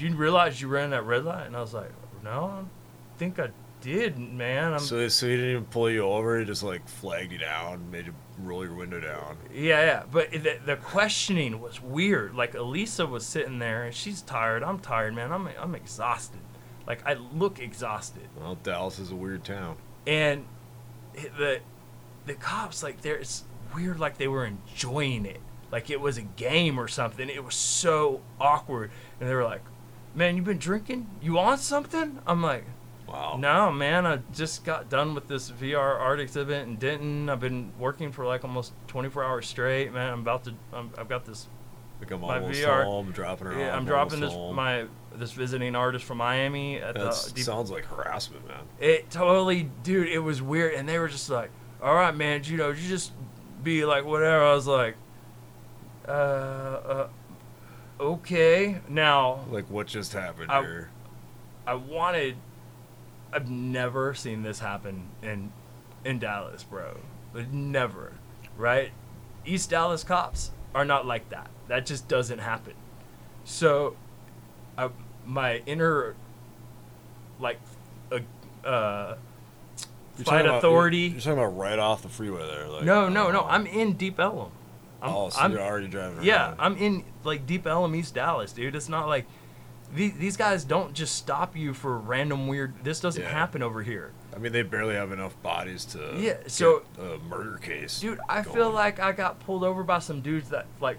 you 0.00 0.14
realize 0.14 0.60
you 0.60 0.68
ran 0.68 0.90
that 0.90 1.04
red 1.04 1.24
light? 1.24 1.46
And 1.46 1.56
I 1.56 1.60
was 1.60 1.74
like, 1.74 1.90
no, 2.24 2.44
I 2.44 3.18
think 3.18 3.38
I 3.38 3.48
did, 3.80 4.18
man. 4.18 4.72
I'm, 4.74 4.78
so, 4.80 5.06
so 5.08 5.26
he 5.26 5.36
didn't 5.36 5.50
even 5.50 5.64
pull 5.66 5.90
you 5.90 6.02
over. 6.02 6.38
He 6.38 6.44
just 6.44 6.62
like 6.62 6.86
flagged 6.88 7.32
you 7.32 7.38
down, 7.38 7.90
made 7.90 8.06
you 8.06 8.14
roll 8.38 8.64
your 8.64 8.74
window 8.74 9.00
down. 9.00 9.36
yeah, 9.52 9.80
yeah. 9.84 10.02
But 10.10 10.30
the, 10.32 10.58
the 10.64 10.76
questioning 10.76 11.60
was 11.60 11.80
weird. 11.82 12.34
Like 12.34 12.54
Elisa 12.54 13.06
was 13.06 13.24
sitting 13.26 13.58
there, 13.58 13.84
and 13.84 13.94
she's 13.94 14.22
tired. 14.22 14.62
I'm 14.62 14.78
tired, 14.78 15.14
man. 15.14 15.32
I'm 15.32 15.48
I'm 15.58 15.74
exhausted. 15.74 16.40
Like 16.86 17.06
I 17.06 17.14
look 17.14 17.58
exhausted. 17.60 18.28
Well, 18.38 18.56
Dallas 18.62 18.98
is 18.98 19.12
a 19.12 19.16
weird 19.16 19.44
town. 19.44 19.76
and 20.06 20.44
the 21.14 21.60
the 22.26 22.34
cops 22.34 22.82
like 22.82 23.00
they're 23.02 23.16
it's 23.16 23.44
weird 23.74 23.98
like 23.98 24.18
they 24.18 24.28
were 24.28 24.44
enjoying 24.46 25.26
it 25.26 25.40
like 25.72 25.90
it 25.90 26.00
was 26.00 26.18
a 26.18 26.22
game 26.22 26.78
or 26.78 26.86
something 26.88 27.28
it 27.28 27.42
was 27.44 27.54
so 27.54 28.20
awkward 28.40 28.90
and 29.18 29.28
they 29.28 29.34
were 29.34 29.44
like 29.44 29.62
man 30.14 30.36
you've 30.36 30.44
been 30.44 30.58
drinking 30.58 31.06
you 31.22 31.32
want 31.34 31.60
something 31.60 32.18
i'm 32.26 32.42
like 32.42 32.64
Wow. 33.06 33.36
no 33.40 33.72
man 33.72 34.06
i 34.06 34.18
just 34.32 34.64
got 34.64 34.88
done 34.88 35.14
with 35.14 35.26
this 35.26 35.50
vr 35.50 35.76
art 35.78 36.20
exhibit 36.20 36.62
in 36.68 36.76
denton 36.76 37.28
i've 37.28 37.40
been 37.40 37.72
working 37.76 38.12
for 38.12 38.24
like 38.24 38.44
almost 38.44 38.72
24 38.86 39.24
hours 39.24 39.48
straight 39.48 39.92
man 39.92 40.12
i'm 40.12 40.20
about 40.20 40.44
to 40.44 40.54
I'm, 40.72 40.92
i've 40.96 41.08
got 41.08 41.24
this 41.24 41.48
Like 42.00 42.12
I'm 42.12 42.20
my 42.20 42.38
almost 42.40 42.60
VR 42.60 42.84
home, 42.84 43.10
dropping 43.10 43.48
her 43.48 43.58
yeah, 43.58 43.70
off. 43.70 43.74
i'm 43.78 43.84
dropping 43.84 44.20
this 44.20 44.32
home. 44.32 44.54
my 44.54 44.84
this 45.16 45.32
visiting 45.32 45.74
artist 45.74 46.04
from 46.04 46.18
miami 46.18 46.76
at 46.76 46.94
That 46.94 47.12
the 47.12 47.32
deep 47.34 47.44
sounds 47.44 47.72
like 47.72 47.84
harassment, 47.86 48.46
man. 48.46 48.60
it 48.78 49.10
totally, 49.10 49.68
dude. 49.82 50.06
It 50.08 50.20
was 50.20 50.40
weird, 50.40 50.74
and 50.74 50.88
they 50.88 51.00
were 51.00 51.08
just 51.08 51.28
like, 51.28 51.50
"All 51.82 51.94
right, 51.96 52.14
man, 52.14 52.42
you 52.44 52.56
know, 52.56 52.68
you 52.68 52.88
just 52.88 53.10
be 53.60 53.84
like 53.84 54.04
whatever." 54.04 54.44
I 54.44 54.54
was 54.54 54.68
like, 54.68 54.94
"Uh, 56.06 56.10
uh 56.10 57.08
okay." 58.00 58.80
Now, 58.88 59.40
Like 59.50 59.70
what 59.70 59.86
just 59.86 60.12
happened 60.12 60.50
I- 60.50 60.60
here? 60.62 60.90
I 61.66 61.74
wanted. 61.74 62.36
I've 63.32 63.48
never 63.50 64.12
seen 64.14 64.42
this 64.42 64.58
happen 64.58 65.08
in 65.22 65.52
in 66.04 66.18
Dallas, 66.18 66.64
bro. 66.64 66.96
Like, 67.32 67.52
Never, 67.52 68.14
right? 68.56 68.90
East 69.44 69.70
Dallas 69.70 70.02
cops 70.02 70.50
are 70.74 70.84
not 70.84 71.06
like 71.06 71.28
that. 71.28 71.48
That 71.68 71.86
just 71.86 72.08
doesn't 72.08 72.40
happen. 72.40 72.72
So, 73.44 73.94
I, 74.76 74.90
my 75.24 75.58
inner, 75.66 76.16
like, 77.38 77.60
uh, 78.10 78.18
uh 78.66 79.14
You're 80.16 80.24
fight 80.24 80.24
talking 80.24 80.46
about- 80.46 80.58
authority. 80.58 80.98
you're, 80.98 81.10
you're 81.12 81.20
talking 81.20 81.32
about 81.38 81.56
right 81.56 81.78
off 81.78 82.02
the 82.02 82.08
freeway 82.08 82.46
there. 82.46 82.66
Like, 82.68 82.84
no, 82.84 83.08
no, 83.08 83.30
no. 83.30 83.42
oh. 83.42 83.46
I'm 83.48 83.66
in 83.66 83.92
Deep 83.92 84.18
Ellum. 84.18 84.50
I'm, 85.02 85.12
oh, 85.14 85.28
so 85.30 85.40
I'm- 85.40 85.52
you're 85.52 85.60
already 85.62 85.88
driving. 85.88 86.22
yeah, 86.22 86.48
around. 86.50 86.56
I'm 86.60 86.76
in 86.76 87.04
like 87.24 87.46
Deep 87.46 87.66
Ellum, 87.66 87.94
East 87.94 88.14
Dallas, 88.14 88.52
dude. 88.52 88.74
It's 88.74 88.88
not 88.88 89.06
like 89.08 89.26
these, 89.94 90.12
these 90.14 90.36
guys 90.36 90.64
don't 90.64 90.92
just 90.94 91.16
stop 91.16 91.56
you 91.56 91.74
for 91.74 91.96
random 91.98 92.46
weird. 92.46 92.74
This 92.84 93.00
doesn't 93.00 93.22
Yeah. 93.22 93.28
happen 93.30 93.62
over 93.62 93.82
here, 93.82 94.12
I 94.34 94.38
mean, 94.38 94.52
they 94.52 94.62
barely 94.62 94.94
have 94.94 95.10
enough 95.12 95.40
bodies 95.42 95.84
to. 95.86 96.14
Yeah, 96.18 96.36
so- 96.46 96.82
a 96.98 97.18
murder 97.28 97.58
case. 97.58 97.98
dude. 98.00 98.20
I 98.28 98.42
feel 98.42 98.70
like 98.70 99.00
I 99.00 99.12
got 99.12 99.40
pulled 99.40 99.64
over 99.64 99.82
by 99.82 99.98
some 99.98 100.20
dudes 100.20 100.50
that 100.50 100.66
like 100.80 100.98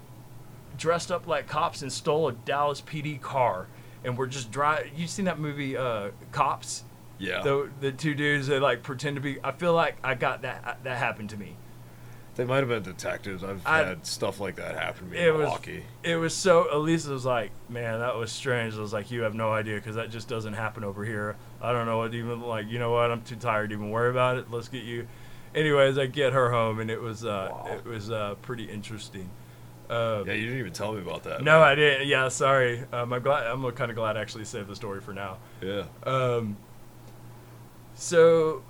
dressed 0.78 1.10
up 1.12 1.26
like 1.26 1.46
cops 1.46 1.82
and 1.82 1.92
stole 1.92 2.28
a 2.28 2.32
Dallas 2.32 2.80
PD 2.80 3.20
car, 3.20 3.66
and 4.04 4.16
were 4.18 4.26
just 4.26 4.50
drive. 4.50 4.90
You 4.96 5.06
seen 5.06 5.26
that 5.26 5.38
movie, 5.38 5.76
uh, 5.76 6.10
Cops? 6.32 6.84
Yeah. 7.18 7.40
The 7.42 7.70
the 7.80 7.92
two 7.92 8.14
dudes 8.14 8.48
that 8.48 8.60
like 8.60 8.82
pretend 8.82 9.14
to 9.16 9.22
be. 9.22 9.38
I 9.44 9.52
feel 9.52 9.72
like 9.74 9.96
I 10.02 10.14
got 10.14 10.42
that 10.42 10.78
that 10.82 10.96
happened 10.98 11.30
to 11.30 11.36
me. 11.36 11.56
They 12.34 12.44
might 12.46 12.58
have 12.58 12.68
been 12.68 12.82
detectives. 12.82 13.44
I've 13.44 13.60
I- 13.66 13.84
had 13.84 14.06
stuff 14.06 14.40
like 14.40 14.56
that 14.56 14.74
happen 14.74 15.06
to 15.08 15.12
me 15.12 15.18
It 15.18 15.28
in 15.28 15.34
was- 15.34 15.42
Milwaukee. 15.42 15.84
It 16.02 16.16
was 16.16 16.34
so. 16.34 16.66
Elisa 16.74 17.10
was 17.10 17.26
like, 17.26 17.50
"Man, 17.68 17.98
that 18.00 18.16
was 18.16 18.32
strange." 18.32 18.74
I 18.74 18.80
was 18.80 18.92
like, 18.94 19.10
"You 19.10 19.22
have 19.22 19.34
no 19.34 19.52
idea 19.52 19.76
because 19.76 19.96
that 19.96 20.10
just 20.10 20.28
doesn't 20.28 20.54
happen 20.54 20.82
over 20.82 21.04
here. 21.04 21.36
I 21.60 21.72
don't 21.72 21.84
know 21.86 21.98
what 21.98 22.14
even 22.14 22.40
like. 22.40 22.68
You 22.68 22.78
know 22.78 22.90
what? 22.92 23.10
I'm 23.10 23.20
too 23.22 23.36
tired 23.36 23.68
to 23.70 23.74
even 23.76 23.90
worry 23.90 24.08
about 24.10 24.38
it. 24.38 24.50
Let's 24.50 24.68
get 24.68 24.82
you." 24.84 25.06
Anyways, 25.54 25.98
I 25.98 26.06
get 26.06 26.32
her 26.32 26.50
home 26.50 26.80
and 26.80 26.90
it 26.90 27.00
was 27.02 27.26
uh, 27.26 27.48
Wow. 27.50 27.66
it 27.76 27.84
was 27.84 28.10
uh, 28.10 28.36
pretty 28.40 28.64
interesting. 28.64 29.28
Uh, 29.90 30.24
Yeah, 30.26 30.32
you 30.32 30.44
didn't 30.46 30.60
even 30.60 30.72
tell 30.72 30.94
me 30.94 31.02
about 31.02 31.24
that. 31.24 31.42
no, 31.42 31.60
I 31.60 31.74
didn't. 31.74 32.08
Yeah, 32.08 32.28
sorry. 32.28 32.84
Um, 32.90 33.12
I'm 33.12 33.20
glad. 33.22 33.46
I'm 33.46 33.70
kind 33.72 33.90
of 33.90 33.96
glad 33.96 34.16
I 34.16 34.22
actually 34.22 34.46
saved 34.46 34.68
the 34.68 34.76
story 34.76 35.02
for 35.02 35.12
now. 35.12 35.36
Yeah. 35.60 35.82
Um, 36.04 36.56
so, 37.94 38.62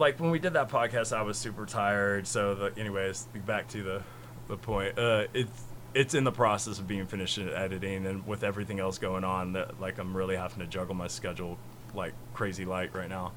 like 0.00 0.18
when 0.18 0.30
we 0.30 0.38
did 0.38 0.54
that 0.54 0.68
podcast, 0.68 1.16
I 1.16 1.22
was 1.22 1.38
super 1.38 1.66
tired. 1.66 2.26
So, 2.26 2.54
the, 2.54 2.72
anyways, 2.76 3.28
back 3.46 3.68
to 3.68 3.82
the 3.82 4.02
the 4.48 4.56
point. 4.56 4.98
Uh, 4.98 5.26
it's 5.34 5.64
it's 5.94 6.14
in 6.14 6.24
the 6.24 6.32
process 6.32 6.78
of 6.78 6.88
being 6.88 7.06
finished 7.06 7.38
in 7.38 7.48
editing, 7.50 8.06
and 8.06 8.26
with 8.26 8.42
everything 8.42 8.80
else 8.80 8.98
going 8.98 9.24
on, 9.24 9.52
that 9.52 9.80
like 9.80 9.98
I'm 9.98 10.16
really 10.16 10.36
having 10.36 10.60
to 10.60 10.66
juggle 10.66 10.94
my 10.94 11.06
schedule 11.06 11.58
like 11.94 12.14
crazy 12.34 12.64
light 12.64 12.94
right 12.94 13.08
now. 13.08 13.32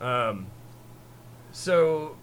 Um, 0.00 0.48
so 1.52 2.16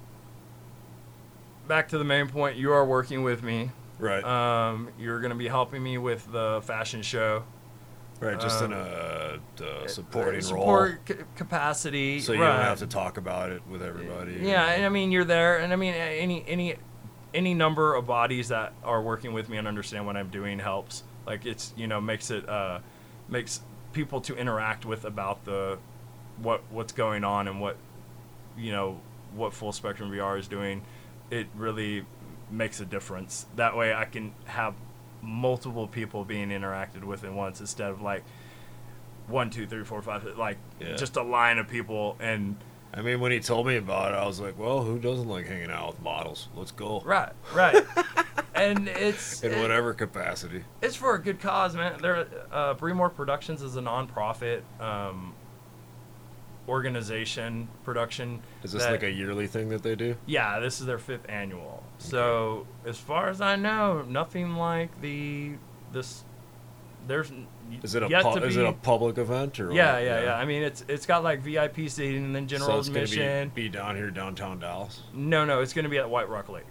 back 1.67 1.87
to 1.89 1.97
the 1.97 2.03
main 2.03 2.27
point. 2.27 2.57
You 2.57 2.73
are 2.73 2.85
working 2.85 3.23
with 3.23 3.43
me. 3.43 3.71
Right. 3.97 4.23
Um, 4.23 4.89
you're 4.99 5.19
going 5.19 5.31
to 5.31 5.37
be 5.37 5.47
helping 5.47 5.81
me 5.81 5.97
with 5.97 6.29
the 6.31 6.61
fashion 6.63 7.01
show. 7.01 7.43
Right. 8.21 8.39
Just 8.39 8.61
in 8.61 8.71
um, 8.71 8.79
a 8.79 9.39
uh, 9.61 9.87
supporting 9.87 10.41
role. 10.41 10.41
support 10.41 11.05
ca- 11.05 11.23
capacity. 11.35 12.19
So 12.19 12.33
you 12.33 12.41
right. 12.41 12.55
don't 12.55 12.65
have 12.65 12.79
to 12.79 12.87
talk 12.87 13.17
about 13.17 13.49
it 13.51 13.61
with 13.69 13.81
everybody. 13.81 14.39
Yeah, 14.41 14.65
and 14.71 14.85
I 14.85 14.89
mean 14.89 15.11
you're 15.11 15.25
there, 15.25 15.57
and 15.57 15.73
I 15.73 15.75
mean 15.75 15.93
any 15.93 16.45
any 16.47 16.75
any 17.33 17.53
number 17.53 17.95
of 17.95 18.07
bodies 18.07 18.49
that 18.49 18.73
are 18.83 19.01
working 19.01 19.33
with 19.33 19.49
me 19.49 19.57
and 19.57 19.67
understand 19.67 20.05
what 20.05 20.15
I'm 20.17 20.29
doing 20.29 20.59
helps. 20.59 21.03
Like 21.25 21.45
it's 21.45 21.73
you 21.75 21.87
know 21.87 21.99
makes 21.99 22.31
it 22.31 22.47
uh, 22.47 22.79
makes 23.27 23.61
people 23.93 24.21
to 24.21 24.35
interact 24.35 24.85
with 24.85 25.05
about 25.05 25.43
the 25.45 25.77
what 26.37 26.61
what's 26.69 26.93
going 26.93 27.23
on 27.23 27.47
and 27.47 27.59
what 27.59 27.77
you 28.57 28.71
know 28.71 28.99
what 29.33 29.53
full 29.53 29.71
spectrum 29.71 30.11
VR 30.11 30.39
is 30.39 30.47
doing. 30.47 30.81
It 31.29 31.47
really 31.55 32.05
makes 32.49 32.81
a 32.81 32.85
difference. 32.85 33.45
That 33.55 33.77
way, 33.77 33.93
I 33.93 34.05
can 34.05 34.33
have 34.45 34.73
multiple 35.21 35.87
people 35.87 36.23
being 36.25 36.49
interacted 36.49 37.03
with 37.03 37.23
at 37.23 37.33
once 37.33 37.59
instead 37.59 37.89
of 37.91 38.01
like 38.01 38.23
one, 39.27 39.49
two, 39.49 39.65
three, 39.67 39.83
four, 39.83 40.01
five, 40.01 40.23
like 40.37 40.57
Yeah. 40.79 40.95
just 40.95 41.15
a 41.17 41.23
line 41.23 41.57
of 41.57 41.67
people 41.67 42.17
and. 42.19 42.55
I 42.93 43.01
mean, 43.01 43.21
when 43.21 43.31
he 43.31 43.39
told 43.39 43.67
me 43.67 43.77
about 43.77 44.11
it, 44.11 44.15
I 44.15 44.25
was 44.25 44.41
like, 44.41 44.59
well, 44.59 44.81
who 44.83 44.99
doesn't 44.99 45.29
like 45.29 45.47
hanging 45.47 45.71
out 45.71 45.87
with 45.93 46.01
models? 46.01 46.49
Let's 46.53 46.71
go. 46.71 46.99
Right, 47.05 47.31
right. 47.55 47.85
and 48.53 48.89
it's 48.89 49.41
In 49.43 49.53
it- 49.53 49.61
whatever 49.61 49.93
capacity. 49.93 50.65
it's 50.81 50.97
for 50.97 51.15
a 51.15 51.21
good 51.21 51.39
cause, 51.39 51.73
man. 51.73 52.01
There, 52.01 52.27
uh, 52.51 52.73
Bremore 52.73 53.15
Productions 53.15 53.61
is 53.61 53.77
a 53.77 53.81
nonprofit 53.81 54.63
um, 54.81 55.33
organization 56.71 57.67
production. 57.83 58.41
Is 58.63 58.71
this 58.71 58.83
that- 58.83 58.91
like 58.91 59.03
a 59.03 59.11
yearly 59.11 59.47
thing 59.47 59.69
that 59.69 59.83
they 59.83 59.95
do? 59.95 60.15
Yeah, 60.25 60.59
this 60.59 60.79
is 60.79 60.85
their 60.87 60.97
fifth 60.97 61.29
annual. 61.29 61.83
So 61.97 62.65
as 62.85 62.97
far 62.97 63.29
as 63.29 63.41
I 63.41 63.55
know, 63.57 64.03
nothing 64.07 64.55
like 64.55 64.99
the 65.01 65.53
this. 65.91 66.23
There's 67.07 67.31
Is 67.81 67.95
it 67.95 68.03
a 68.03 68.07
pu- 68.07 68.39
to 68.39 68.45
is 68.45 68.57
it 68.57 68.65
a 68.65 68.73
public 68.73 69.17
event 69.17 69.59
or 69.59 69.73
yeah, 69.73 69.93
what? 69.95 70.03
yeah, 70.03 70.23
yeah. 70.23 70.35
I 70.35 70.45
mean, 70.45 70.61
it's 70.61 70.85
it's 70.87 71.07
got 71.07 71.23
like 71.23 71.41
VIP 71.41 71.89
seating 71.89 72.23
and 72.25 72.35
then 72.35 72.47
general 72.47 72.69
so 72.69 72.77
it's 72.79 72.87
admission. 72.89 73.49
be, 73.55 73.63
be 73.63 73.69
down 73.69 73.95
here 73.95 74.11
downtown 74.11 74.59
Dallas. 74.59 75.01
No, 75.13 75.43
no, 75.43 75.61
it's 75.61 75.73
going 75.73 75.83
to 75.83 75.89
be 75.89 75.97
at 75.97 76.07
White 76.09 76.29
Rock 76.29 76.47
Lake, 76.49 76.67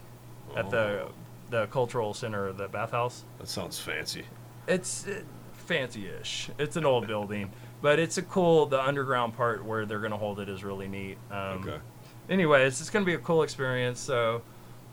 at 0.57 0.71
the 0.71 1.07
Oh. 1.09 1.13
the 1.51 1.67
cultural 1.67 2.15
center, 2.15 2.53
the 2.53 2.69
bathhouse. 2.69 3.25
That 3.39 3.49
sounds 3.49 3.81
fancy. 3.81 4.25
It's 4.69 5.05
uh, 5.09 5.23
fancy-ish. 5.53 6.51
It's 6.61 6.77
an 6.77 6.85
old 6.87 7.09
building, 7.09 7.51
but 7.83 7.99
it's 7.99 8.19
a 8.19 8.23
cool. 8.23 8.67
The 8.67 8.83
underground 8.83 9.37
part 9.37 9.65
where 9.65 9.87
they're 9.87 10.01
gonna 10.01 10.17
hold 10.17 10.41
it 10.41 10.49
is 10.49 10.65
really 10.65 10.89
neat. 10.89 11.19
Um, 11.31 11.39
okay. 11.39 11.79
Anyway, 12.29 12.65
it's 12.65 12.79
just 12.79 12.93
gonna 12.93 13.05
be 13.05 13.15
a 13.15 13.19
cool 13.19 13.43
experience. 13.43 14.01
So, 14.01 14.43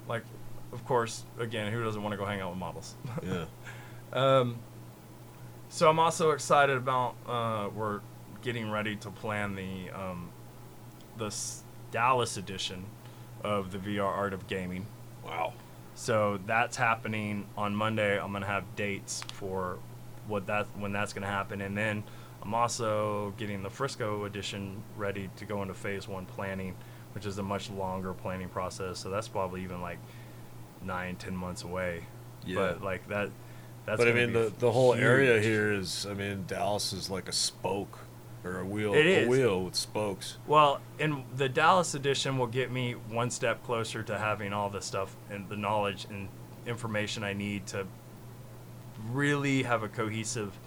like, 0.08 0.24
of 0.72 0.86
course, 0.86 1.24
again, 1.40 1.72
who 1.72 1.84
doesn't 1.84 2.02
want 2.02 2.14
to 2.14 2.18
go 2.18 2.26
hang 2.26 2.42
out 2.42 2.52
with 2.52 2.60
models? 2.60 2.96
Yeah. 3.24 3.46
Um, 4.14 4.58
so 5.68 5.90
I'm 5.90 6.00
also 6.00 6.32
excited 6.32 6.78
about. 6.78 7.16
Uh, 7.28 7.70
we're 7.76 8.00
getting 8.42 8.72
ready 8.72 8.96
to 8.96 9.12
plan 9.12 9.54
the 9.54 9.90
um, 9.92 10.30
the 11.18 11.36
Dallas 11.92 12.38
edition 12.38 12.86
of 13.44 13.72
the 13.72 13.78
VR 13.78 14.06
Art 14.06 14.34
of 14.34 14.48
Gaming. 14.48 14.86
Wow. 15.26 15.54
So 15.96 16.40
that's 16.46 16.78
happening 16.78 17.48
on 17.58 17.76
Monday. 17.76 18.20
I'm 18.20 18.32
gonna 18.32 18.46
have 18.46 18.64
dates 18.76 19.24
for 19.34 19.78
what 20.28 20.48
that 20.48 20.68
when 20.78 20.94
that's 20.94 21.12
gonna 21.12 21.28
happen, 21.28 21.60
and 21.62 21.78
then 21.78 22.04
I'm 22.48 22.56
also 22.56 23.34
getting 23.38 23.62
the 23.62 23.70
Frisco 23.70 24.24
edition 24.24 24.82
ready 24.96 25.30
to 25.36 25.46
go 25.46 25.62
into 25.64 25.74
phase 25.74 26.08
one 26.08 26.26
planning, 26.26 26.78
which 27.14 27.26
is 27.26 27.38
a 27.38 27.44
much 27.44 27.70
longer 27.70 28.14
planning 28.14 28.48
process. 28.48 29.00
So 29.00 29.10
that's 29.10 29.28
probably 29.28 29.64
even 29.64 29.82
like 29.82 30.00
nine, 30.82 31.18
ten 31.18 31.36
months 31.36 31.64
away. 31.64 32.06
Yeah. 32.46 32.56
But 32.56 32.82
like 32.82 33.06
that, 33.10 33.32
that's. 33.86 33.98
but 33.98 34.08
I 34.08 34.14
mean, 34.14 34.32
the, 34.32 34.54
the 34.60 34.72
whole 34.72 34.94
area 34.94 35.42
here 35.42 35.74
is, 35.74 36.08
I 36.10 36.14
mean, 36.14 36.46
Dallas 36.48 36.94
is 36.94 37.10
like 37.10 37.28
a 37.28 37.34
spoke 37.34 38.00
or 38.46 38.60
a 38.62 38.66
wheel, 38.66 38.94
It 38.94 39.26
a 39.26 39.28
wheel 39.28 39.66
with 39.66 39.76
spokes. 39.76 40.38
Well, 40.48 40.80
and 41.02 41.26
the 41.36 41.50
Dallas 41.50 41.96
edition 41.96 42.38
will 42.38 42.48
get 42.48 42.72
me 42.72 42.94
one 42.94 43.30
step 43.30 43.62
closer 43.66 44.04
to 44.04 44.18
having 44.18 44.54
all 44.54 44.70
the 44.70 44.82
stuff 44.82 45.18
and 45.30 45.50
the 45.50 45.58
knowledge 45.58 46.08
and 46.10 46.30
information 46.66 47.26
I 47.26 47.34
need 47.34 47.68
to 47.68 47.88
really 49.12 49.64
have 49.64 49.84
a 49.84 49.90
cohesive 49.90 50.58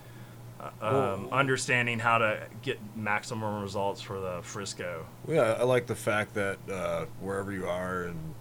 um, 0.81 1.29
understanding 1.33 1.99
how 1.99 2.19
to 2.19 2.41
get 2.63 2.79
maximum 2.97 3.63
results 3.63 4.01
for 4.01 4.21
the 4.21 4.41
Frisco. 4.43 5.07
Yeah, 5.29 5.57
I 5.59 5.65
like 5.65 5.87
the 5.87 5.95
fact 5.95 6.35
that 6.35 6.59
uh, 6.71 7.07
wherever 7.21 7.53
you 7.53 7.67
are 7.67 8.05
in 8.05 8.35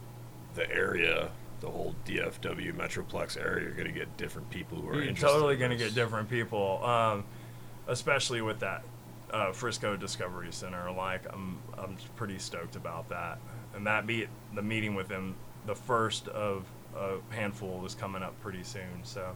the 0.54 0.70
area, 0.70 1.30
the 1.60 1.70
whole 1.70 1.94
DFW 2.06 2.74
Metroplex 2.74 3.40
area, 3.40 3.64
you're 3.64 3.74
going 3.74 3.86
to 3.86 3.98
get 3.98 4.16
different 4.16 4.50
people 4.50 4.78
who 4.78 4.88
are 4.88 4.94
You're 4.94 5.04
interested. 5.04 5.26
totally 5.26 5.54
in 5.54 5.60
going 5.60 5.70
to 5.70 5.76
get 5.76 5.94
different 5.94 6.28
people, 6.28 6.84
um, 6.84 7.24
especially 7.88 8.42
with 8.42 8.60
that 8.60 8.82
uh, 9.30 9.52
Frisco 9.52 9.96
Discovery 9.96 10.52
Center. 10.52 10.90
Like, 10.90 11.22
I'm 11.32 11.58
I'm 11.78 11.96
pretty 12.16 12.38
stoked 12.38 12.76
about 12.76 13.08
that, 13.10 13.38
and 13.74 13.86
that 13.86 14.06
meet 14.06 14.28
the 14.54 14.62
meeting 14.62 14.94
with 14.94 15.08
them, 15.08 15.36
the 15.66 15.74
first 15.74 16.28
of 16.28 16.66
a 16.96 17.16
handful, 17.30 17.84
is 17.86 17.94
coming 17.94 18.22
up 18.22 18.38
pretty 18.40 18.64
soon. 18.64 19.04
So, 19.04 19.34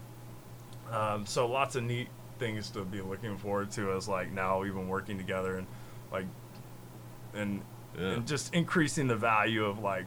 um, 0.91 1.25
so 1.27 1.47
lots 1.47 1.77
of 1.77 1.85
neat 1.85 2.09
things 2.39 2.71
to 2.71 2.85
be 2.85 3.01
looking 3.01 3.37
forward 3.37 3.71
to 3.73 3.93
as 3.93 4.09
like 4.09 4.33
now 4.33 4.65
even 4.65 4.89
working 4.89 5.17
together 5.19 5.57
and 5.57 5.67
like 6.13 6.27
and 7.35 7.63
Yeah. 7.99 8.13
and 8.13 8.27
just 8.27 8.53
increasing 8.55 9.07
the 9.07 9.17
value 9.17 9.65
of 9.65 9.79
like 9.79 10.07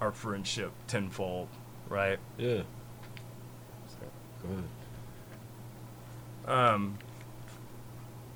our 0.00 0.12
friendship 0.12 0.72
tenfold, 0.86 1.48
right? 1.88 2.18
Yeah. 2.36 2.62
Go 4.42 4.48
ahead. 6.46 6.64
Um, 6.74 6.98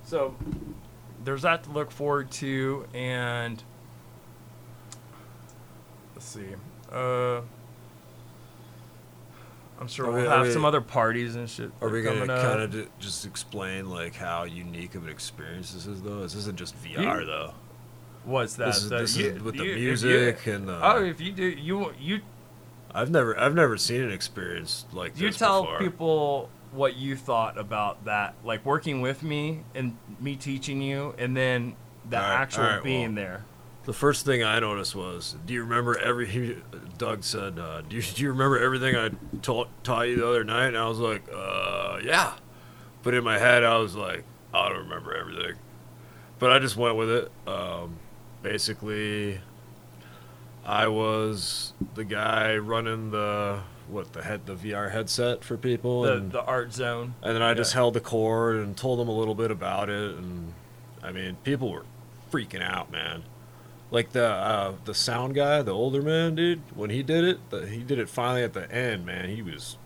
so 0.04 0.34
there's 1.24 1.42
that 1.42 1.62
to 1.64 1.70
look 1.70 1.92
forward 1.92 2.30
to, 2.32 2.86
and 2.92 3.62
let's 6.14 6.26
see. 6.26 6.48
Uh, 6.90 7.42
I'm 9.82 9.88
sure 9.88 10.06
Are 10.06 10.12
we'll 10.12 10.20
we- 10.22 10.26
are 10.28 10.36
have 10.38 10.46
we- 10.46 10.52
some 10.52 10.64
other 10.64 10.80
parties 10.80 11.34
and 11.34 11.50
shit. 11.50 11.72
Are 11.80 11.88
we 11.88 12.02
going 12.02 12.24
to 12.24 12.32
up. 12.32 12.42
kind 12.42 12.62
of 12.62 12.98
just 13.00 13.26
explain 13.26 13.90
like 13.90 14.14
how 14.14 14.44
unique 14.44 14.94
of 14.94 15.02
an 15.02 15.08
experience 15.10 15.72
this 15.74 15.86
is, 15.86 16.00
though? 16.02 16.20
This 16.22 16.36
isn't 16.36 16.56
just 16.56 16.76
VR, 16.84 17.26
though. 17.26 17.52
What's 18.24 18.54
that? 18.54 18.66
This 18.66 18.76
is- 18.84 18.88
The- 18.90 18.96
this 18.98 19.16
is 19.16 19.42
with 19.42 19.56
the 19.56 19.64
you- 19.64 19.72
if 19.72 19.78
music 19.80 20.46
you- 20.46 20.52
and 20.52 20.68
the- 20.68 20.78
oh, 20.80 21.02
if 21.04 21.20
you 21.20 21.32
do, 21.32 21.42
you 21.44 21.92
you 21.98 22.20
I've 22.94 23.10
never, 23.10 23.36
I've 23.40 23.54
never 23.56 23.76
seen 23.76 24.02
an 24.02 24.12
experience 24.12 24.84
like 24.92 25.18
you 25.18 25.32
tell 25.32 25.62
before. 25.62 25.78
people 25.80 26.50
what 26.70 26.94
you 26.96 27.16
thought 27.16 27.58
about 27.58 28.04
that, 28.04 28.34
like 28.44 28.64
working 28.64 29.00
with 29.00 29.22
me 29.24 29.64
and 29.74 29.96
me 30.20 30.36
teaching 30.36 30.80
you, 30.80 31.14
and 31.18 31.36
then 31.36 31.74
the 32.08 32.16
All 32.18 32.22
right, 32.22 32.34
actual 32.40 32.64
all 32.64 32.70
right, 32.70 32.82
being 32.84 33.14
well, 33.16 33.24
there. 33.24 33.44
The 33.84 33.92
first 33.92 34.24
thing 34.24 34.44
I 34.44 34.60
noticed 34.60 34.94
was, 34.94 35.34
do 35.44 35.52
you 35.54 35.62
remember 35.62 35.98
every? 35.98 36.26
He, 36.28 36.56
Doug 36.98 37.24
said, 37.24 37.58
uh, 37.58 37.80
do, 37.82 37.96
you, 37.96 38.02
do 38.14 38.22
you 38.22 38.28
remember 38.30 38.58
everything 38.58 38.94
I 38.96 39.10
taught 39.42 39.68
taught 39.84 40.02
you 40.08 40.16
the 40.16 40.28
other 40.28 40.44
night? 40.44 40.68
And 40.68 40.78
I 40.78 40.88
was 40.88 40.98
like, 40.98 41.22
uh, 41.34 41.98
yeah. 42.04 42.34
But 43.02 43.14
in 43.14 43.24
my 43.24 43.38
head, 43.38 43.64
I 43.64 43.78
was 43.78 43.96
like, 43.96 44.24
I 44.54 44.68
don't 44.68 44.78
remember 44.84 45.16
everything. 45.16 45.54
But 46.38 46.52
I 46.52 46.58
just 46.60 46.76
went 46.76 46.96
with 46.96 47.10
it. 47.10 47.32
Um, 47.46 47.96
basically, 48.42 49.40
I 50.64 50.86
was 50.88 51.72
the 51.94 52.04
guy 52.04 52.56
running 52.56 53.10
the 53.10 53.60
what 53.88 54.12
the 54.12 54.22
head 54.22 54.46
the 54.46 54.54
VR 54.54 54.92
headset 54.92 55.42
for 55.42 55.56
people, 55.56 56.02
The 56.02 56.12
and, 56.14 56.32
the 56.32 56.42
art 56.44 56.72
zone. 56.72 57.14
and 57.22 57.34
then 57.34 57.42
I 57.42 57.52
just 57.54 57.72
held 57.74 57.94
the 57.94 58.00
cord 58.00 58.56
and 58.56 58.76
told 58.76 59.00
them 59.00 59.08
a 59.08 59.12
little 59.12 59.34
bit 59.34 59.50
about 59.50 59.90
it, 59.90 60.14
and 60.16 60.54
I 61.02 61.10
mean, 61.10 61.36
people 61.42 61.70
were 61.72 61.84
freaking 62.32 62.62
out, 62.62 62.92
man. 62.92 63.24
Like 63.92 64.10
the 64.10 64.26
uh, 64.26 64.74
the 64.84 64.94
sound 64.94 65.34
guy, 65.34 65.62
the 65.62 65.70
older 65.70 66.02
man, 66.02 66.34
dude, 66.34 66.62
when 66.74 66.90
he 66.90 67.04
did 67.04 67.22
it, 67.22 67.50
the, 67.50 67.66
he 67.66 67.84
did 67.84 68.00
it 68.00 68.08
finally 68.08 68.42
at 68.42 68.54
the 68.54 68.68
end, 68.72 69.06
man. 69.06 69.28
He 69.28 69.42
was. 69.42 69.76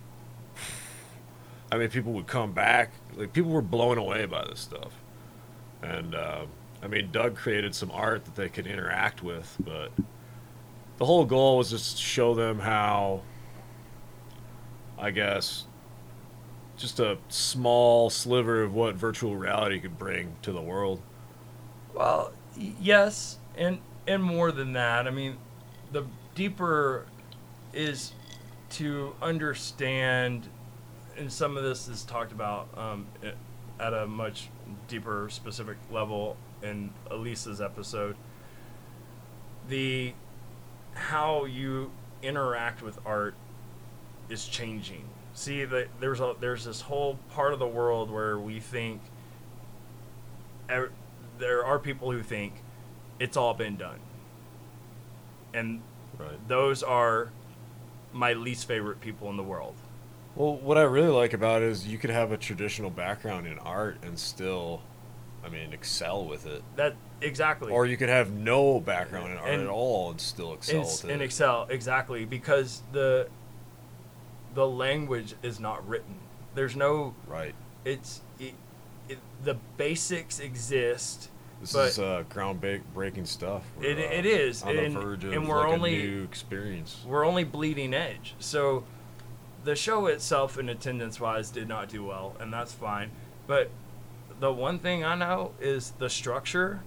I 1.71 1.77
mean, 1.77 1.91
people 1.91 2.13
would 2.15 2.29
come 2.29 2.53
back. 2.53 2.93
Like 3.15 3.35
people 3.35 3.51
were 3.51 3.61
blown 3.61 3.99
away 3.99 4.25
by 4.25 4.45
this 4.45 4.61
stuff, 4.61 4.93
and 5.83 6.15
uh, 6.15 6.47
I 6.83 6.87
mean, 6.87 7.11
Doug 7.13 7.37
created 7.37 7.75
some 7.75 7.91
art 7.91 8.25
that 8.25 8.37
they 8.37 8.49
could 8.49 8.67
interact 8.67 9.23
with, 9.23 9.55
but 9.59 9.91
the 10.97 11.05
whole 11.05 11.27
goal 11.27 11.59
was 11.59 11.71
just 11.71 11.97
to 11.97 12.03
show 12.03 12.35
them 12.35 12.61
how 12.61 13.23
I 14.99 15.11
guess, 15.11 15.65
just 16.77 17.01
a 17.01 17.19
small 17.29 18.11
sliver 18.11 18.63
of 18.63 18.75
what 18.75 18.95
virtual 18.95 19.37
reality 19.37 19.79
could 19.79 19.99
bring 19.99 20.37
to 20.43 20.53
the 20.53 20.61
world. 20.61 21.03
Well, 21.95 22.33
yes, 22.57 23.39
and 23.57 23.79
and 24.07 24.23
more 24.23 24.53
than 24.53 24.73
that. 24.75 25.07
I 25.07 25.11
mean, 25.11 25.37
the 25.93 26.05
deeper 26.35 27.07
is 27.73 28.13
to 28.71 29.15
understand, 29.23 30.49
and 31.17 31.33
some 31.33 31.57
of 31.57 31.63
this 31.63 31.89
is 31.89 32.05
talked 32.05 32.33
about 32.33 32.69
um, 32.77 33.07
at 33.79 33.93
a 33.93 34.07
much 34.07 34.49
deeper, 34.89 35.29
specific 35.31 35.77
level 35.91 36.37
in 36.63 36.91
Elisa's 37.11 37.61
episode. 37.61 38.17
The 39.69 40.15
how 40.95 41.45
you 41.45 41.91
interact 42.23 42.83
with 42.83 42.99
art 43.05 43.35
is 44.29 44.47
changing. 44.47 45.05
See 45.35 45.65
that 45.65 45.89
there's 46.01 46.21
a 46.21 46.35
there's 46.41 46.65
this 46.65 46.81
whole 46.81 47.19
part 47.31 47.53
of 47.53 47.59
the 47.59 47.67
world 47.67 48.11
where 48.11 48.39
we 48.39 48.61
think 48.61 49.03
ev- 50.69 50.93
there 51.39 51.65
are 51.65 51.79
people 51.79 52.11
who 52.11 52.23
think 52.23 52.55
it's 53.19 53.37
all 53.37 53.55
been 53.55 53.77
done. 53.77 53.99
And 55.55 55.83
Right. 56.19 56.49
those 56.49 56.83
are 56.83 57.31
my 58.13 58.33
least 58.33 58.67
favorite 58.67 59.01
people 59.01 59.29
in 59.31 59.37
the 59.37 59.43
world. 59.43 59.75
Well, 60.35 60.57
what 60.57 60.77
I 60.77 60.83
really 60.83 61.09
like 61.09 61.33
about 61.33 61.63
it 61.63 61.69
is 61.69 61.87
you 61.87 61.99
could 61.99 62.11
have 62.11 62.31
a 62.33 62.37
traditional 62.37 62.91
background 62.91 63.47
in 63.47 63.59
art 63.59 63.99
and 64.03 64.19
still, 64.19 64.83
I 65.45 65.49
mean, 65.49 65.73
excel 65.73 66.25
with 66.25 66.47
it. 66.47 66.63
That 66.77 66.95
exactly. 67.23 67.73
Or 67.73 67.87
you 67.87 67.97
could 67.97 68.11
have 68.11 68.31
no 68.33 68.81
background 68.81 69.33
in 69.33 69.39
art 69.39 69.49
And- 69.51 69.63
at 69.63 69.69
all 69.69 70.11
and 70.11 70.21
still 70.21 70.53
excel 70.53 70.87
in 71.05 71.21
it. 71.21 71.25
Excel 71.25 71.67
exactly 71.71 72.25
because 72.25 72.83
the 72.93 73.29
the 74.55 74.67
language 74.67 75.35
is 75.43 75.61
not 75.61 75.87
written. 75.87 76.17
There's 76.55 76.77
no 76.77 77.15
right. 77.27 77.55
it's 77.85 78.23
it, 78.39 78.55
it, 79.09 79.19
the 79.45 79.55
basics 79.77 80.39
exist. 80.39 81.31
This 81.61 81.73
But- 81.73 81.89
is 81.89 81.99
uh, 81.99 82.25
groundbreaking 82.31 83.27
stuff. 83.27 83.65
We're, 83.79 83.85
It- 83.85 83.99
uh, 83.99 84.13
it 84.15 84.27
is, 84.27 84.63
on 84.63 84.77
and- 84.77 84.95
the 84.97 85.01
verge 85.01 85.25
of 85.25 85.33
and 85.33 85.49
we're 85.49 85.61
like 85.65 85.73
only- 85.73 85.95
a 86.01 86.07
new 86.07 86.23
experience. 86.23 87.03
We're 87.07 87.25
only 87.27 87.45
bleeding 87.45 87.95
edge. 87.95 88.35
So 88.39 88.85
the 89.65 89.75
show 89.75 90.07
itself 90.07 90.59
in 90.59 90.69
attendance 90.69 91.19
wise 91.19 91.51
did 91.51 91.67
not 91.69 91.89
do 91.89 92.05
well 92.05 92.37
and 92.39 92.53
that's 92.53 92.73
fine. 92.73 93.11
But 93.47 93.71
the 94.39 94.53
one 94.53 94.79
thing 94.79 95.03
I 95.05 95.15
know 95.15 95.53
is 95.61 95.93
the 95.99 96.11
structure 96.11 96.81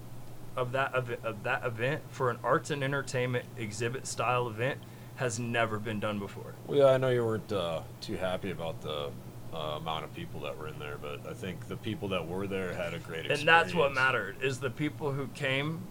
of 0.56 0.72
that 0.74 0.94
ev- 0.94 1.20
of 1.24 1.44
that 1.44 1.64
event 1.66 2.02
for 2.10 2.30
an 2.30 2.38
arts 2.44 2.70
and 2.70 2.84
entertainment 2.84 3.46
exhibit 3.58 4.06
style 4.08 4.48
event 4.48 4.80
has 5.16 5.40
never 5.40 5.80
been 5.80 6.00
done 6.00 6.20
before. 6.20 6.54
Well, 6.68 6.78
yeah, 6.78 6.86
I 6.86 6.98
know 6.98 7.10
you 7.10 7.26
weren't 7.26 7.52
uh, 7.52 7.82
too 8.02 8.16
happy 8.18 8.52
about 8.52 8.82
the 8.82 9.10
uh, 9.54 9.58
amount 9.78 10.04
of 10.06 10.14
people 10.14 10.42
that 10.42 10.58
were 10.58 10.68
in 10.68 10.78
there, 10.80 10.98
but 11.02 11.26
I 11.28 11.34
think 11.34 11.68
the 11.68 11.76
people 11.78 12.10
that 12.10 12.28
were 12.28 12.48
there 12.48 12.74
had 12.74 12.94
a 12.94 13.00
great 13.00 13.20
experience. 13.26 13.40
and 13.40 13.48
that's 13.48 13.74
what 13.74 13.94
mattered 13.94 14.36
is 14.42 14.60
the 14.60 14.70
people 14.70 15.12
who 15.12 15.28
came 15.28 15.82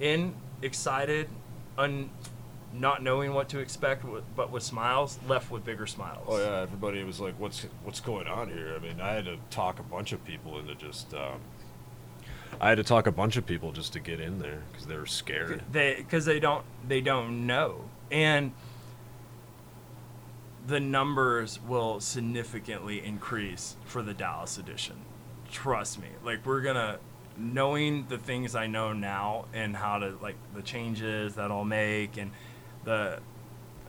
in 0.00 0.34
excited 0.62 1.28
un 1.78 2.10
not 2.72 3.02
knowing 3.02 3.32
what 3.34 3.48
to 3.48 3.58
expect 3.60 4.04
but 4.34 4.50
with 4.50 4.62
smiles 4.62 5.18
left 5.28 5.50
with 5.50 5.64
bigger 5.64 5.86
smiles 5.86 6.24
Oh 6.28 6.38
yeah, 6.38 6.62
everybody 6.62 7.04
was 7.04 7.20
like, 7.20 7.38
"What's 7.38 7.66
what's 7.84 8.00
going 8.00 8.26
on 8.26 8.48
here?" 8.48 8.74
I 8.74 8.80
mean, 8.80 9.00
I 9.00 9.12
had 9.12 9.26
to 9.26 9.36
talk 9.50 9.78
a 9.78 9.82
bunch 9.84 10.12
of 10.12 10.24
people 10.24 10.58
into 10.58 10.74
just. 10.74 11.14
Um, 11.14 11.40
I 12.60 12.68
had 12.70 12.78
to 12.78 12.84
talk 12.84 13.06
a 13.06 13.12
bunch 13.12 13.36
of 13.36 13.46
people 13.46 13.72
just 13.72 13.92
to 13.94 14.00
get 14.00 14.20
in 14.20 14.38
there 14.38 14.62
because 14.70 14.86
they 14.86 14.96
were 14.96 15.06
scared. 15.06 15.62
they 15.70 15.94
because 15.96 16.24
they 16.24 16.40
don't 16.40 16.64
they 16.88 17.00
don't 17.00 17.46
know 17.46 17.84
and 18.10 18.52
the 20.66 20.80
numbers 20.80 21.60
will 21.66 22.00
significantly 22.00 23.04
increase 23.04 23.76
for 23.84 24.02
the 24.02 24.14
Dallas 24.14 24.58
edition 24.58 24.96
trust 25.50 26.00
me 26.00 26.08
like 26.24 26.44
we're 26.46 26.62
gonna 26.62 26.98
knowing 27.36 28.06
the 28.08 28.18
things 28.18 28.54
I 28.54 28.66
know 28.66 28.92
now 28.92 29.46
and 29.52 29.76
how 29.76 29.98
to 29.98 30.16
like 30.22 30.36
the 30.54 30.62
changes 30.62 31.34
that 31.34 31.50
I'll 31.50 31.64
make 31.64 32.16
and 32.16 32.30
the 32.84 33.18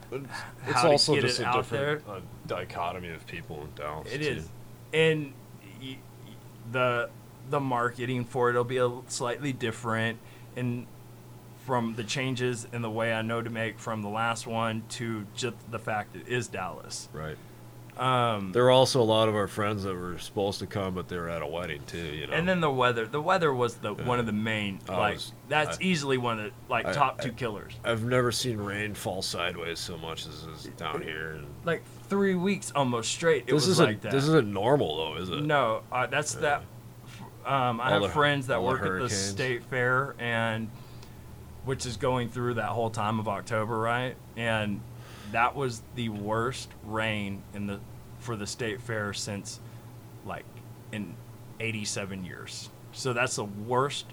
But 0.09 0.21
how 0.61 0.69
it's 0.71 0.81
to 0.81 0.87
also 0.87 1.13
get 1.15 1.21
just 1.21 1.39
it 1.39 1.43
a 1.43 1.47
out 1.47 1.55
different 1.57 2.03
uh, 2.07 2.19
dichotomy 2.47 3.09
of 3.09 3.25
people 3.27 3.61
in 3.61 3.69
Dallas. 3.75 4.11
It 4.11 4.19
too. 4.21 4.27
is, 4.27 4.49
and 4.93 5.33
y- 5.81 5.97
y- 6.27 6.33
the 6.71 7.09
the 7.49 7.59
marketing 7.59 8.25
for 8.25 8.49
it 8.49 8.55
will 8.55 8.63
be 8.63 8.77
a 8.77 8.91
slightly 9.07 9.53
different, 9.53 10.17
and 10.55 10.87
from 11.65 11.95
the 11.95 12.03
changes 12.03 12.67
in 12.73 12.81
the 12.81 12.89
way 12.89 13.11
I 13.13 13.21
know 13.23 13.41
to 13.41 13.49
make 13.49 13.79
from 13.79 14.01
the 14.03 14.09
last 14.09 14.45
one 14.45 14.83
to 14.89 15.25
just 15.35 15.55
the 15.71 15.79
fact 15.79 16.15
it 16.15 16.27
is 16.27 16.47
Dallas. 16.47 17.09
right. 17.11 17.37
Um, 17.97 18.51
There 18.51 18.63
were 18.65 18.71
also 18.71 19.01
a 19.01 19.03
lot 19.05 19.29
of 19.29 19.35
our 19.35 19.47
friends 19.47 19.83
that 19.83 19.95
were 19.95 20.17
supposed 20.19 20.59
to 20.59 20.67
come, 20.67 20.95
but 20.95 21.07
they 21.07 21.15
were 21.17 21.29
at 21.29 21.41
a 21.41 21.47
wedding 21.47 21.81
too. 21.87 21.97
You 21.97 22.27
know. 22.27 22.33
and 22.33 22.45
then 22.47 22.59
the 22.59 22.69
weather. 22.69 23.05
The 23.07 23.21
weather 23.21 23.53
was 23.53 23.75
the 23.75 23.93
one 23.93 24.19
of 24.19 24.25
the 24.25 24.33
main 24.33 24.79
I 24.89 24.97
like 24.97 25.13
was- 25.13 25.31
that's 25.47 25.77
I- 25.77 25.81
easily 25.81 26.17
one 26.17 26.39
of 26.39 26.45
the 26.47 26.51
like 26.69 26.85
I- 26.85 26.91
top 26.91 27.21
two 27.21 27.31
killers. 27.31 27.71
I've 27.85 28.03
never 28.03 28.33
seen 28.33 28.57
rain 28.57 28.95
fall 28.95 29.21
sideways 29.21 29.79
so 29.79 29.97
much 29.97 30.27
as 30.27 30.43
is 30.43 30.69
down 30.75 31.03
here. 31.03 31.31
And 31.37 31.47
Like 31.63 31.83
three 32.09 32.35
weeks 32.35 32.69
almost 32.75 33.11
straight. 33.13 33.43
It 33.43 33.45
this 33.47 33.53
was 33.53 33.67
isn't 33.69 33.85
like 33.85 34.01
that. 34.01 34.11
this 34.11 34.25
isn't 34.25 34.51
normal 34.51 34.97
though, 34.97 35.15
is 35.21 35.29
it? 35.29 35.41
No, 35.43 35.83
uh, 35.89 36.05
that's 36.05 36.35
Yeah. 36.35 36.41
that. 36.41 36.61
Um, 37.49 37.79
I 37.79 37.85
All 37.85 37.91
have 37.93 38.01
the- 38.01 38.09
friends 38.09 38.47
that 38.47 38.61
work 38.61 38.81
at 38.85 38.99
the 38.99 39.09
state 39.09 39.63
fair, 39.63 40.15
and 40.19 40.69
which 41.65 41.85
is 41.85 41.97
going 41.97 42.29
through 42.29 42.55
that 42.55 42.69
whole 42.69 42.89
time 42.89 43.19
of 43.19 43.27
October, 43.27 43.77
right? 43.77 44.15
And 44.37 44.81
that 45.31 45.55
was 45.55 45.81
the 45.95 46.09
worst 46.09 46.69
rain 46.85 47.41
in 47.53 47.67
the 47.67 47.79
for 48.19 48.35
the 48.35 48.47
state 48.47 48.81
fair 48.81 49.13
since 49.13 49.59
like 50.25 50.45
in 50.91 51.15
87 51.59 52.23
years. 52.23 52.69
So 52.91 53.13
that's 53.13 53.35
the 53.35 53.43
worst 53.45 54.05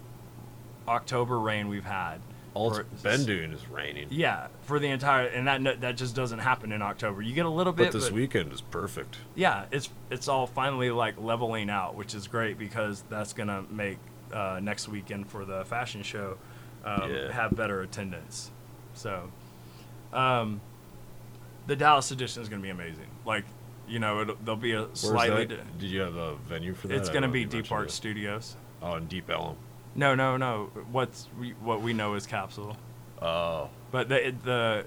October 0.89 1.39
rain 1.39 1.69
we've 1.69 1.85
had. 1.85 2.19
All 2.55 2.75
for- 2.75 2.81
it's 2.83 3.03
been 3.03 3.25
doing 3.25 3.53
is 3.53 3.67
raining. 3.69 4.09
Yeah, 4.11 4.49
for 4.63 4.79
the 4.79 4.89
entire 4.89 5.27
and 5.29 5.47
that 5.47 5.81
that 5.81 5.97
just 5.97 6.15
doesn't 6.15 6.41
happen 6.41 6.71
in 6.73 6.83
October. 6.83 7.23
You 7.23 7.33
get 7.35 7.47
a 7.47 7.51
little 7.51 7.73
bit, 7.73 7.93
But 7.93 7.99
this 8.01 8.11
weekend 8.11 8.53
is 8.53 8.61
perfect. 8.61 9.17
yeah, 9.35 9.65
it's 9.71 9.89
it's 10.11 10.29
all 10.29 10.47
finally 10.47 10.91
like 10.91 11.15
leveling 11.19 11.71
out, 11.71 11.95
which 11.95 12.15
is 12.15 12.27
great 12.29 12.59
because 12.59 13.05
that's 13.09 13.33
gonna 13.33 13.65
make 13.71 13.99
uh, 14.35 14.61
next 14.63 14.89
weekend 14.89 15.29
for 15.31 15.45
the 15.47 15.65
fashion 15.65 16.03
show 16.03 16.37
um, 16.85 17.13
Yeah. 17.13 17.33
have 17.33 17.55
better 17.57 17.81
attendance. 17.83 18.51
So, 18.95 19.31
um, 20.13 20.61
the 21.67 21.77
Dallas 21.77 22.11
edition 22.11 22.43
is 22.43 22.49
gonna 22.49 22.63
be 22.63 22.71
amazing. 22.71 23.07
Like, 23.25 23.45
you 23.89 23.99
know, 23.99 24.21
it'll, 24.23 24.37
there'll 24.37 24.57
be 24.61 24.73
a 24.73 24.89
slightly. 24.95 25.45
that? 25.47 25.79
Did 25.79 25.91
you 25.91 26.01
have 26.01 26.17
a 26.17 26.37
venue 26.37 26.75
for 26.75 26.89
that? 26.89 26.97
it's 26.97 27.09
gonna 27.09 27.29
be 27.29 27.45
Deep 27.45 27.71
Art. 27.71 27.91
Studios. 27.91 28.57
Oh, 28.83 28.97
in 28.97 29.07
Deep 29.07 29.31
Ellum. 29.31 29.57
No, 29.95 30.15
no, 30.15 30.37
no. 30.37 30.71
What's 30.91 31.29
we, 31.39 31.51
what 31.61 31.83
we 31.83 31.93
know 31.93 32.15
is 32.15 32.27
Capsule, 32.27 32.77
Oh. 33.21 33.69
but 33.91 34.09
the 34.09 34.35
the 34.43 34.85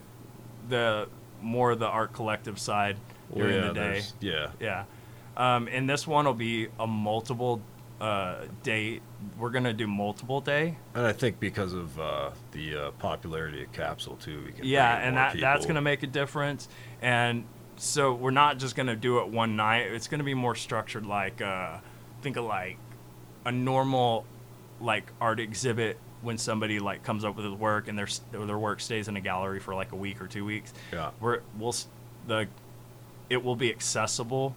the 0.68 1.08
more 1.42 1.76
the 1.76 1.86
art 1.88 2.12
collective 2.14 2.58
side 2.60 2.98
Well, 3.30 3.46
during 3.48 3.62
yeah, 3.62 3.68
the 3.68 3.74
day. 3.74 4.02
Yeah. 4.20 4.48
Yeah. 4.60 4.84
Um, 5.38 5.68
and 5.72 5.88
this 5.90 6.08
one 6.08 6.26
will 6.26 6.34
be 6.34 6.70
a 6.80 6.88
multiple 6.88 7.62
uh, 8.02 8.46
day. 8.64 9.02
We're 9.40 9.50
going 9.50 9.64
to 9.64 9.74
do 9.74 9.88
multiple 9.88 10.42
day. 10.42 10.78
And 10.94 11.06
I 11.06 11.14
think 11.14 11.40
because 11.40 11.74
of 11.74 12.00
uh, 12.00 12.32
the 12.52 12.76
uh, 12.76 12.92
popularity 12.92 13.64
of 13.64 13.72
Capsule 13.72 14.18
too, 14.18 14.44
we 14.46 14.52
can 14.52 14.66
Yeah, 14.66 14.98
and 14.98 15.18
that 15.18 15.40
that's 15.40 15.66
going 15.66 15.76
to 15.76 15.82
make 15.82 16.04
a 16.04 16.08
difference. 16.08 16.68
And 17.02 17.46
so 17.78 18.14
we're 18.14 18.32
not 18.32 18.58
just 18.58 18.76
going 18.76 18.88
to 18.88 18.96
do 18.96 19.20
it 19.20 19.30
one 19.30 19.56
night. 19.56 19.92
It's 19.92 20.08
going 20.08 20.20
to 20.20 20.26
be 20.26 20.34
more 20.34 20.56
structured 20.56 21.06
like 21.06 21.42
uh, 21.42 21.78
think 22.22 22.38
of 22.38 22.46
like 22.46 22.78
a 23.46 23.52
normal 23.52 24.26
like 24.82 25.12
art 25.22 25.40
exhibit 25.40 25.98
when 26.22 26.38
somebody 26.38 26.80
like 26.80 27.04
comes 27.04 27.24
up 27.24 27.36
with 27.36 27.46
his 27.46 27.54
work 27.54 27.88
and 27.88 27.98
their 27.98 28.08
their 28.32 28.58
work 28.58 28.82
stays 28.82 29.08
in 29.08 29.16
a 29.16 29.22
gallery 29.22 29.60
for 29.60 29.76
like 29.76 29.92
a 29.92 29.96
week 29.96 30.22
or 30.22 30.28
two 30.28 30.44
weeks. 30.46 30.74
Yeah. 30.92 31.12
We're 31.20 31.42
we'll 31.58 31.76
the 32.28 32.48
it 33.30 33.44
will 33.44 33.56
be 33.56 33.70
accessible 33.70 34.56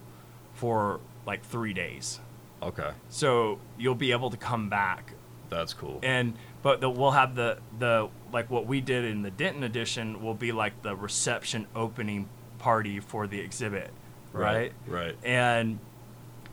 for 0.54 1.00
like 1.26 1.44
3 1.44 1.72
days. 1.72 2.20
Okay, 2.62 2.90
so 3.08 3.58
you'll 3.78 3.94
be 3.94 4.12
able 4.12 4.30
to 4.30 4.36
come 4.36 4.68
back 4.68 5.12
that's 5.50 5.72
cool. 5.72 5.98
and 6.02 6.34
but 6.62 6.80
the, 6.80 6.90
we'll 6.90 7.12
have 7.12 7.34
the 7.34 7.58
the 7.78 8.08
like 8.32 8.50
what 8.50 8.66
we 8.66 8.80
did 8.80 9.04
in 9.04 9.22
the 9.22 9.30
denton 9.30 9.62
edition 9.62 10.22
will 10.22 10.34
be 10.34 10.52
like 10.52 10.82
the 10.82 10.94
reception 10.94 11.66
opening 11.74 12.28
party 12.58 13.00
for 13.00 13.26
the 13.26 13.38
exhibit 13.40 13.90
right, 14.32 14.72
Right. 14.86 15.16
and 15.24 15.78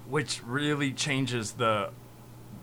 which 0.07 0.41
really 0.45 0.93
changes 0.93 1.53
the 1.53 1.89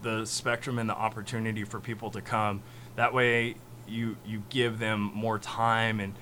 the 0.02 0.24
spectrum 0.24 0.78
and 0.78 0.88
the 0.88 0.94
opportunity 0.96 1.64
for 1.64 1.81
people 1.81 2.11
to 2.12 2.20
come 2.22 2.62
that 2.96 3.12
way 3.12 3.57
you 3.87 4.16
you 4.24 4.42
give 4.48 4.78
them 4.78 5.11
more 5.14 5.38
time 5.38 6.00
and 6.00 6.14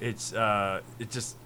it's 0.00 0.32
uh 0.32 0.80
it 0.98 1.10
just 1.10 1.36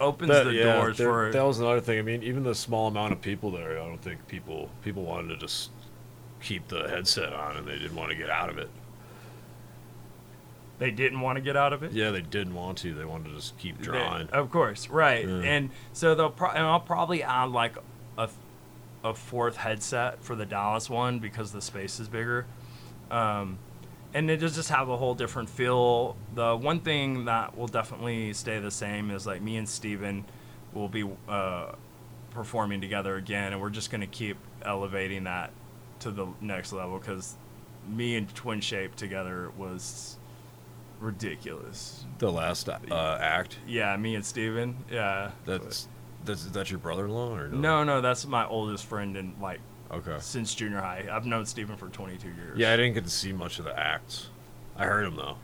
opens 0.00 0.30
the 0.30 0.52
yeah, 0.52 0.76
doors 0.76 0.98
there- 0.98 1.08
for 1.08 1.30
that 1.32 1.42
was 1.44 1.60
another 1.60 1.80
thing. 1.80 1.98
I 1.98 2.02
mean, 2.02 2.22
even 2.22 2.42
the 2.42 2.54
small 2.54 2.88
amount 2.88 3.12
of 3.12 3.20
people 3.20 3.50
there, 3.50 3.72
I 3.72 3.86
don't 3.86 4.00
think 4.02 4.26
people 4.28 4.70
people 4.82 5.04
wanted 5.04 5.28
to 5.28 5.36
just 5.36 5.70
keep 6.40 6.68
the 6.68 6.88
headset 6.88 7.32
on 7.32 7.56
and 7.56 7.66
they 7.66 7.78
didn't 7.78 7.94
want 7.96 8.10
to 8.10 8.16
get 8.16 8.28
out 8.30 8.50
of 8.50 8.58
it. 8.58 8.68
they 10.78 10.90
didn't 10.90 11.20
want 11.20 11.36
to 11.36 11.40
get 11.40 11.56
out 11.56 11.72
of 11.72 11.82
it. 11.84 11.92
Yeah, 11.92 12.10
they 12.10 12.20
didn't 12.20 12.54
want 12.54 12.78
to. 12.78 12.92
They 12.94 13.04
wanted 13.04 13.28
to 13.30 13.36
just 13.36 13.56
keep 13.58 13.78
They- 13.78 13.84
drawing. 13.84 14.28
of 14.30 14.50
course, 14.50 14.88
right. 14.90 15.26
Yeah. 15.26 15.34
And 15.42 15.70
so 15.92 16.14
they'll 16.16 16.30
pro- 16.30 16.50
and 16.50 16.58
I'll 16.64 16.80
probably 16.80 17.22
add 17.22 17.50
like 17.50 17.76
a, 18.18 18.28
a 19.04 19.14
fourth 19.14 19.56
headset 19.56 20.22
for 20.24 20.34
the 20.34 20.44
Dallas 20.44 20.90
one 20.90 21.20
because 21.20 21.52
the 21.52 21.62
space 21.62 22.00
is 22.00 22.08
bigger. 22.08 22.44
Um, 23.10 23.58
and 24.14 24.30
it 24.30 24.38
does 24.38 24.54
just 24.54 24.70
have 24.70 24.88
a 24.88 24.96
whole 24.96 25.14
different 25.14 25.50
feel. 25.50 26.16
The 26.34 26.56
one 26.56 26.80
thing 26.80 27.24
that 27.26 27.58
will 27.58 27.66
definitely 27.66 28.32
stay 28.32 28.60
the 28.60 28.70
same 28.70 29.10
is 29.10 29.26
like 29.26 29.42
me 29.42 29.56
and 29.56 29.68
Steven 29.68 30.24
will 30.72 30.88
be 30.88 31.04
uh, 31.28 31.72
performing 32.30 32.80
together 32.80 33.16
again, 33.16 33.52
and 33.52 33.60
we're 33.60 33.70
just 33.70 33.90
going 33.90 34.00
to 34.00 34.06
keep 34.06 34.36
elevating 34.62 35.24
that 35.24 35.50
to 36.00 36.10
the 36.10 36.26
next 36.40 36.72
level 36.72 36.98
because 36.98 37.34
me 37.88 38.16
and 38.16 38.32
Twin 38.34 38.60
Shape 38.60 38.94
together 38.96 39.50
was 39.58 40.16
ridiculous. 41.00 42.04
the 42.18 42.30
last 42.30 42.68
uh, 42.68 43.18
act. 43.20 43.58
Yeah, 43.66 43.96
me 43.96 44.14
and 44.14 44.24
Steven. 44.24 44.76
Yeah. 44.90 45.32
That's 45.44 45.88
that's 46.24 46.46
that's 46.46 46.70
your 46.70 46.78
brother-in-law 46.78 47.36
or 47.36 47.48
No, 47.48 47.84
no, 47.84 48.00
that's 48.00 48.26
my 48.26 48.46
oldest 48.46 48.86
friend 48.86 49.16
and 49.16 49.34
like 49.40 49.60
Okay. 49.94 50.16
since 50.20 50.54
junior 50.54 50.80
high. 50.80 51.06
I've 51.10 51.26
known 51.26 51.46
Steven 51.46 51.76
for 51.76 51.88
22 51.88 52.28
years. 52.28 52.58
Yeah, 52.58 52.72
I 52.72 52.76
didn't 52.76 52.94
get 52.94 53.04
to 53.04 53.10
see 53.10 53.32
much 53.32 53.58
of 53.58 53.64
the 53.64 53.78
acts. 53.78 54.28
I 54.76 54.86
heard 54.86 55.06
them 55.06 55.16
though. 55.16 55.36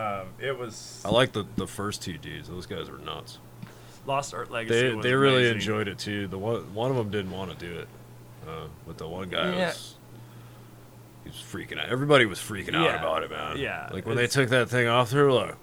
Um, 0.00 0.28
it 0.38 0.56
was 0.56 1.02
I 1.04 1.10
like 1.10 1.32
the 1.32 1.44
the 1.56 1.66
first 1.66 2.02
two 2.02 2.18
dudes. 2.18 2.48
Those 2.48 2.66
guys 2.66 2.88
were 2.90 2.98
nuts. 2.98 3.38
Lost 4.06 4.32
Art 4.32 4.50
Legacy. 4.50 4.94
They 4.94 5.00
they 5.00 5.14
really 5.14 5.42
amazing. 5.48 5.56
enjoyed 5.56 5.88
it 5.88 5.98
too. 5.98 6.28
The 6.28 6.38
one 6.38 6.72
one 6.74 6.90
of 6.90 6.96
them 6.96 7.10
didn't 7.10 7.32
want 7.32 7.50
to 7.58 7.66
do 7.66 7.78
it, 7.80 7.88
uh, 8.46 8.66
but 8.86 8.96
the 8.98 9.08
one 9.08 9.28
guy 9.28 9.52
Yeah. 9.56 9.66
was 9.66 9.94
he 11.24 11.30
was 11.30 11.38
freaking 11.38 11.78
out. 11.82 11.88
Everybody 11.88 12.24
was 12.26 12.38
freaking 12.38 12.76
out 12.76 12.94
about 12.94 13.22
it, 13.24 13.30
man. 13.30 13.58
Yeah, 13.58 13.88
like 13.92 14.06
when 14.06 14.16
they 14.16 14.28
took 14.28 14.50
that 14.50 14.68
thing 14.70 14.86
off, 14.86 15.10
they 15.10 15.20
were 15.20 15.32
like, 15.32 15.56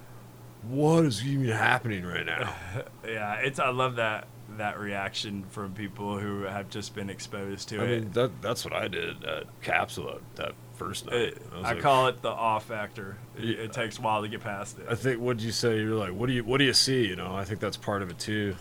"What 0.63 1.05
is 1.05 1.25
even 1.25 1.47
happening 1.55 2.05
right 2.05 2.25
now?" 2.25 2.53
Yeah, 3.07 3.35
it's 3.35 3.59
I 3.59 3.69
love 3.69 3.95
that 3.95 4.27
that 4.57 4.79
reaction 4.79 5.43
from 5.49 5.73
people 5.73 6.17
who 6.17 6.43
have 6.43 6.69
just 6.69 6.95
been 6.95 7.09
exposed 7.09 7.69
to 7.69 7.75
it. 7.75 7.81
I 7.81 7.83
it. 7.85 8.01
mean, 8.01 8.11
that 8.13 8.41
that's 8.41 8.63
what 8.65 8.73
I 8.73 8.87
did 8.87 9.23
at 9.23 9.45
Capsula 9.61 10.19
that 10.35 10.53
first 10.75 11.05
night. 11.05 11.15
It- 11.15 11.41
I 11.53 11.57
I 11.57 11.61
like- 11.73 11.81
call 11.81 12.07
it 12.07 12.21
the 12.21 12.29
awe 12.29 12.59
factor. 12.59 13.17
It, 13.37 13.43
Yeah. 13.43 13.63
it 13.65 13.73
takes 13.73 13.97
a 13.97 14.01
while 14.01 14.21
to 14.21 14.27
get 14.27 14.41
past 14.41 14.79
it. 14.79 14.85
I 14.89 14.95
think 14.95 15.19
what 15.21 15.37
did 15.37 15.45
you 15.45 15.51
say? 15.51 15.77
You're 15.79 15.95
like, 15.95 16.11
what 16.13 16.27
do 16.27 16.33
you 16.33 16.43
what 16.43 16.57
do 16.57 16.63
you 16.65 16.73
see? 16.73 17.05
You 17.07 17.15
know, 17.15 17.33
I 17.35 17.43
think 17.45 17.59
that's 17.59 17.77
part 17.77 18.01
of 18.01 18.09
it 18.09 18.19
too. 18.19 18.55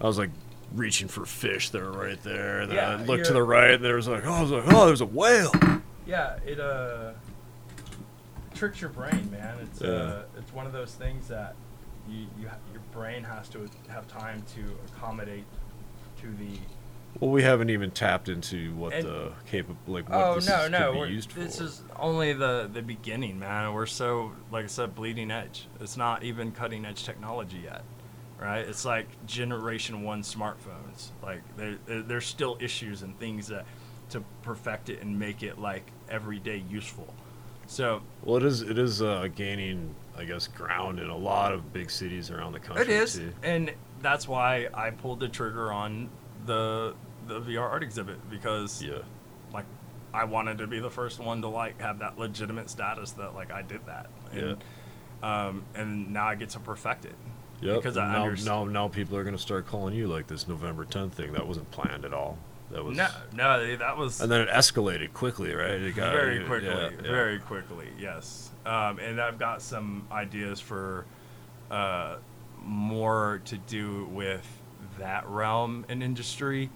I 0.00 0.06
was 0.06 0.18
like 0.18 0.30
reaching 0.74 1.08
for 1.08 1.24
fish 1.24 1.70
that 1.70 1.80
were 1.82 1.90
right 1.92 2.22
there, 2.22 2.66
then 2.66 2.76
Yeah, 2.76 2.90
I 2.90 2.96
looked 3.02 3.24
to 3.26 3.32
the 3.32 3.42
right, 3.42 3.70
and 3.72 3.84
there 3.84 3.96
was 3.96 4.06
like, 4.06 4.26
oh, 4.26 4.32
I 4.32 4.42
was 4.42 4.50
like, 4.50 4.64
oh, 4.68 4.86
there's 4.86 5.00
a 5.00 5.06
whale. 5.06 5.52
Yeah, 6.06 6.36
it 6.46 6.60
uh 6.60 7.12
tricks 8.54 8.80
your 8.80 8.90
brain, 8.90 9.30
man. 9.30 9.56
It's 9.62 9.80
Yeah. 9.80 9.88
uh 9.90 10.22
it's 10.36 10.52
one 10.52 10.66
of 10.66 10.72
those 10.72 10.94
things 10.94 11.28
that 11.28 11.54
you, 12.08 12.26
you 12.38 12.50
your 12.72 12.82
brain 12.92 13.22
has 13.24 13.48
to 13.50 13.68
have 13.88 14.06
time 14.08 14.42
to 14.54 14.64
accommodate 14.86 15.44
to 16.20 16.26
the 16.32 16.58
Well, 17.20 17.30
we 17.30 17.42
haven't 17.42 17.70
even 17.70 17.90
tapped 17.90 18.28
into 18.28 18.74
what 18.74 18.92
And- 18.92 19.06
the 19.06 19.32
capable 19.46 19.78
like 19.86 20.08
what 20.08 20.18
oh 20.18 20.34
this 20.36 20.48
no 20.48 20.64
is, 20.64 20.70
no 20.70 20.92
be 21.04 21.12
used 21.12 21.32
for. 21.32 21.40
this 21.40 21.60
is 21.60 21.82
only 21.96 22.32
the 22.32 22.68
the 22.72 22.82
beginning 22.82 23.38
man. 23.38 23.72
We're 23.72 23.86
so 23.86 24.32
like 24.50 24.64
i 24.64 24.68
said 24.68 24.94
bleeding 24.94 25.30
edge. 25.30 25.66
It's 25.80 25.96
not 25.96 26.22
even 26.22 26.52
cutting 26.52 26.84
edge 26.84 27.04
technology 27.04 27.58
yet 27.64 27.82
right? 28.40 28.66
It's 28.68 28.84
like 28.84 29.08
generation 29.26 30.02
one 30.02 30.22
smartphones. 30.22 31.10
Like 31.22 31.42
there, 31.56 31.76
there 31.86 32.02
there's 32.02 32.26
still 32.26 32.56
issues 32.60 33.02
and 33.02 33.18
things 33.18 33.48
that 33.48 33.64
to 34.10 34.22
perfect 34.42 34.88
it 34.88 35.02
and 35.02 35.18
make 35.18 35.42
it 35.42 35.58
like 35.58 35.90
everyday 36.08 36.58
useful. 36.70 37.12
So 37.66 38.00
well, 38.22 38.36
it 38.36 38.44
is 38.44 38.62
it 38.62 38.78
is 38.78 39.02
uh, 39.02 39.28
gaining, 39.34 39.94
I 40.18 40.24
guess, 40.24 40.48
ground 40.48 40.98
in 40.98 41.08
a 41.08 41.16
lot 41.16 41.52
of 41.54 41.72
big 41.72 41.90
cities 41.90 42.30
around 42.30 42.52
the 42.52 42.60
country. 42.60 42.82
it 42.84 42.90
is 42.90 43.14
too. 43.14 43.32
and 43.42 43.72
that's 44.00 44.28
why 44.28 44.68
i 44.74 44.90
pulled 44.90 45.18
the 45.20 45.28
trigger 45.28 45.72
on 45.72 46.08
the 46.46 46.94
the 47.26 47.40
vr 47.40 47.60
art 47.60 47.82
exhibit 47.82 48.16
because 48.30 48.82
Yeah. 48.82 48.98
like 49.52 49.64
I 50.14 50.24
wanted 50.24 50.58
to 50.58 50.66
be 50.66 50.80
the 50.80 50.90
first 50.90 51.20
one 51.20 51.42
to 51.42 51.48
like 51.48 51.80
have 51.80 51.98
that 51.98 52.18
legitimate 52.18 52.70
status 52.70 53.12
that 53.12 53.34
like 53.34 53.50
I 53.52 53.60
did 53.62 53.84
that. 53.86 54.06
And, 54.32 54.56
um, 55.22 55.64
and 55.74 56.12
now 56.14 56.26
I 56.28 56.34
get 56.34 56.48
to 56.50 56.60
perfect 56.60 57.04
it. 57.04 57.14
Yep. 57.60 57.76
Because 57.76 57.96
I 57.98 58.10
now, 58.12 58.28
now 58.44 58.64
now 58.64 58.88
people 58.88 59.16
are 59.18 59.24
gonna 59.24 59.36
start 59.36 59.66
calling 59.66 59.94
you 59.94 60.06
like 60.08 60.26
this 60.26 60.48
November 60.48 60.84
10th 60.86 61.12
thing. 61.12 61.32
That 61.32 61.46
wasn't 61.46 61.70
planned 61.70 62.06
at 62.06 62.14
all. 62.14 62.38
That 62.70 62.84
was 62.84 62.96
No, 62.96 63.08
no, 63.34 63.76
that 63.76 63.96
was 63.98 64.20
And 64.22 64.30
then 64.32 64.40
it 64.42 64.48
escalated 64.48 65.12
quickly, 65.12 65.54
right? 65.54 65.72
It 65.72 65.94
got, 65.94 66.12
very 66.12 66.40
yeah, 66.40 66.46
quickly, 66.46 66.68
yeah. 66.68 66.90
very 67.02 67.38
quickly. 67.38 67.88
Yes, 67.98 68.50
um, 68.68 68.98
and 68.98 69.20
I've 69.20 69.38
got 69.38 69.62
some 69.62 70.06
ideas 70.12 70.60
for 70.60 71.06
uh, 71.70 72.16
more 72.62 73.40
to 73.46 73.56
do 73.56 74.06
with 74.12 74.46
that 74.98 75.26
realm 75.28 75.84
and 75.88 76.02
industry. 76.02 76.70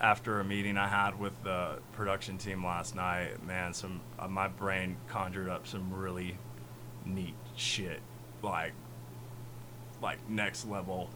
After 0.00 0.40
a 0.40 0.44
meeting 0.44 0.78
I 0.78 0.88
had 0.88 1.20
with 1.20 1.34
the 1.44 1.78
production 1.92 2.38
team 2.38 2.64
last 2.64 2.94
night, 2.96 3.44
man, 3.46 3.74
some 3.74 4.00
uh, 4.18 4.28
my 4.28 4.48
brain 4.48 4.96
conjured 5.08 5.48
up 5.48 5.66
some 5.66 5.92
really 5.92 6.38
neat 7.04 7.34
shit, 7.54 8.00
like 8.42 8.72
like 10.00 10.18
next 10.28 10.66
level. 10.66 11.10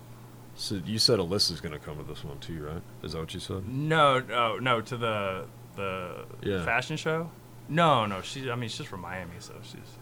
So 0.56 0.74
you 0.84 0.98
said 0.98 1.18
Alyssa's 1.18 1.60
gonna 1.62 1.78
come 1.78 1.96
to 1.96 2.02
this 2.02 2.22
one 2.22 2.38
too, 2.40 2.62
right? 2.62 2.82
Is 3.02 3.12
that 3.12 3.20
what 3.20 3.32
you 3.32 3.40
said? 3.40 3.66
No, 3.66 4.20
no, 4.20 4.58
no, 4.58 4.80
to 4.82 4.96
the 4.98 5.46
the 5.76 6.26
Yeah. 6.42 6.62
fashion 6.64 6.98
show. 6.98 7.30
No, 7.70 8.04
no, 8.04 8.20
she. 8.20 8.50
I 8.50 8.54
mean, 8.54 8.68
she's 8.68 8.86
from 8.86 9.00
Miami, 9.00 9.32
so 9.38 9.54
she's. 9.62 9.96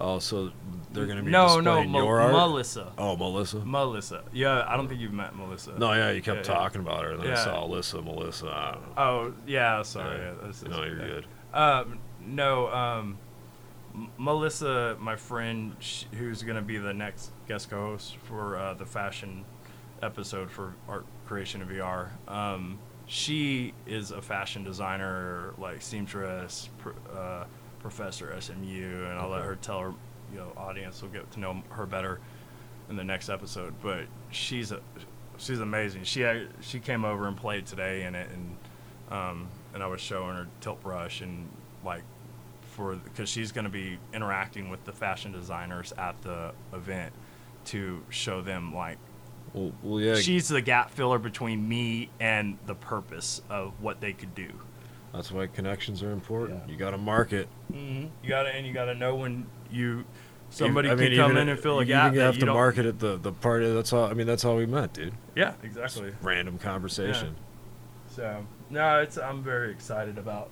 Oh, 0.00 0.18
so 0.20 0.50
they're 0.92 1.06
gonna 1.06 1.22
be 1.24 1.30
no, 1.30 1.58
no, 1.60 1.82
Mo- 1.82 1.98
your 2.04 2.20
art. 2.20 2.32
Melissa. 2.32 2.92
Oh, 2.96 3.16
Melissa. 3.16 3.58
Melissa. 3.64 4.22
Yeah, 4.32 4.64
I 4.68 4.76
don't 4.76 4.86
think 4.88 5.00
you've 5.00 5.12
met 5.12 5.34
Melissa. 5.34 5.76
No, 5.78 5.92
yeah, 5.92 6.12
you 6.12 6.22
kept 6.22 6.46
Yeah, 6.46 6.52
yeah. 6.52 6.58
talking 6.60 6.80
about 6.80 7.02
her, 7.04 7.12
and 7.12 7.22
then 7.22 7.32
I 7.32 7.36
saw 7.36 7.66
Alyssa, 7.66 8.04
Melissa. 8.04 8.46
I 8.48 8.70
don't 8.72 8.82
know. 8.82 8.92
Oh, 9.02 9.32
yeah. 9.46 9.82
Sorry. 9.82 10.18
Yeah. 10.18 10.32
Yeah, 10.40 10.46
this 10.46 10.62
is- 10.62 10.68
no, 10.68 10.84
you're 10.84 10.98
yeah. 11.00 11.06
good. 11.06 11.26
Um, 11.52 11.98
no. 12.24 12.68
Um, 12.68 13.18
M- 13.94 14.10
Melissa, 14.18 14.96
my 15.00 15.16
friend, 15.16 15.74
sh- 15.80 16.04
who's 16.16 16.42
gonna 16.44 16.62
be 16.62 16.78
the 16.78 16.92
next 16.94 17.32
guest 17.48 17.70
co-host 17.70 18.16
for 18.24 18.56
uh, 18.56 18.74
the 18.74 18.86
fashion 18.86 19.44
episode 20.02 20.50
for 20.50 20.74
art 20.88 21.06
creation 21.26 21.60
in 21.62 21.68
VR. 21.68 22.10
Um, 22.28 22.78
she 23.06 23.72
is 23.86 24.10
a 24.12 24.20
fashion 24.22 24.62
designer, 24.62 25.54
like 25.58 25.82
seamstress, 25.82 26.68
pr- 26.78 26.90
uh, 27.12 27.44
professor 27.80 28.34
SMU, 28.40 29.04
and 29.08 29.18
I'll 29.18 29.28
let 29.30 29.42
her 29.42 29.56
tell 29.56 29.80
her, 29.80 29.92
you 30.32 30.38
know, 30.38 30.52
audience 30.56 31.02
will 31.02 31.08
get 31.10 31.30
to 31.32 31.40
know 31.40 31.62
her 31.70 31.86
better 31.86 32.20
in 32.90 32.96
the 32.96 33.04
next 33.04 33.28
episode. 33.28 33.74
But 33.82 34.04
she's 34.30 34.72
a, 34.72 34.80
she's 35.38 35.60
amazing. 35.60 36.04
She 36.04 36.22
ac- 36.22 36.48
she 36.60 36.80
came 36.80 37.04
over 37.04 37.26
and 37.28 37.36
played 37.36 37.66
today 37.66 38.04
in 38.04 38.14
it, 38.14 38.28
and 38.32 38.56
um, 39.10 39.48
and 39.74 39.82
I 39.82 39.86
was 39.86 40.00
showing 40.00 40.36
her 40.36 40.46
tilt 40.60 40.82
brush 40.82 41.20
and 41.20 41.48
like 41.84 42.02
for 42.72 42.96
because 42.96 43.28
she's 43.28 43.52
going 43.52 43.64
to 43.64 43.70
be 43.70 43.98
interacting 44.12 44.68
with 44.70 44.84
the 44.84 44.92
fashion 44.92 45.32
designers 45.32 45.92
at 45.98 46.20
the 46.22 46.52
event 46.72 47.12
to 47.66 48.02
show 48.08 48.40
them 48.40 48.74
like 48.74 48.98
Well, 49.52 49.72
well, 49.82 50.00
yeah. 50.00 50.14
she's 50.16 50.48
the 50.48 50.60
gap 50.60 50.90
filler 50.90 51.18
between 51.18 51.68
me 51.68 52.08
and 52.20 52.58
the 52.66 52.74
purpose 52.74 53.42
of 53.50 53.72
what 53.82 54.00
they 54.00 54.12
could 54.12 54.34
do. 54.34 54.50
That's 55.12 55.30
why 55.32 55.46
connections 55.46 56.02
are 56.02 56.12
important. 56.12 56.60
Yeah. 56.66 56.72
You 56.72 56.78
got 56.78 56.90
to 56.90 56.98
market. 56.98 57.48
Mm-hmm. 57.72 58.06
You 58.22 58.28
gotta 58.28 58.50
and 58.50 58.66
you 58.66 58.72
gotta 58.72 58.94
know 58.94 59.14
when 59.16 59.46
you 59.70 60.04
somebody 60.50 60.88
I 60.88 60.94
can 60.94 61.00
mean, 61.10 61.16
come 61.16 61.36
in 61.36 61.48
and 61.48 61.58
fill 61.58 61.78
a 61.78 61.82
you 61.82 61.86
gap. 61.88 62.12
even 62.12 62.24
have 62.24 62.34
you 62.34 62.40
to 62.40 62.46
don't- 62.46 62.54
market 62.54 62.86
at 62.86 62.98
the 62.98 63.16
the 63.16 63.32
party. 63.32 63.72
That's 63.72 63.92
all. 63.92 64.04
I 64.06 64.14
mean, 64.14 64.26
that's 64.26 64.44
all 64.44 64.56
we 64.56 64.66
meant, 64.66 64.92
dude. 64.94 65.14
Yeah, 65.34 65.54
exactly. 65.62 66.12
Random 66.22 66.58
conversation. 66.58 67.36
So 68.10 68.44
no, 68.70 69.00
it's 69.00 69.16
I'm 69.18 69.42
very 69.42 69.70
excited 69.70 70.18
about 70.18 70.50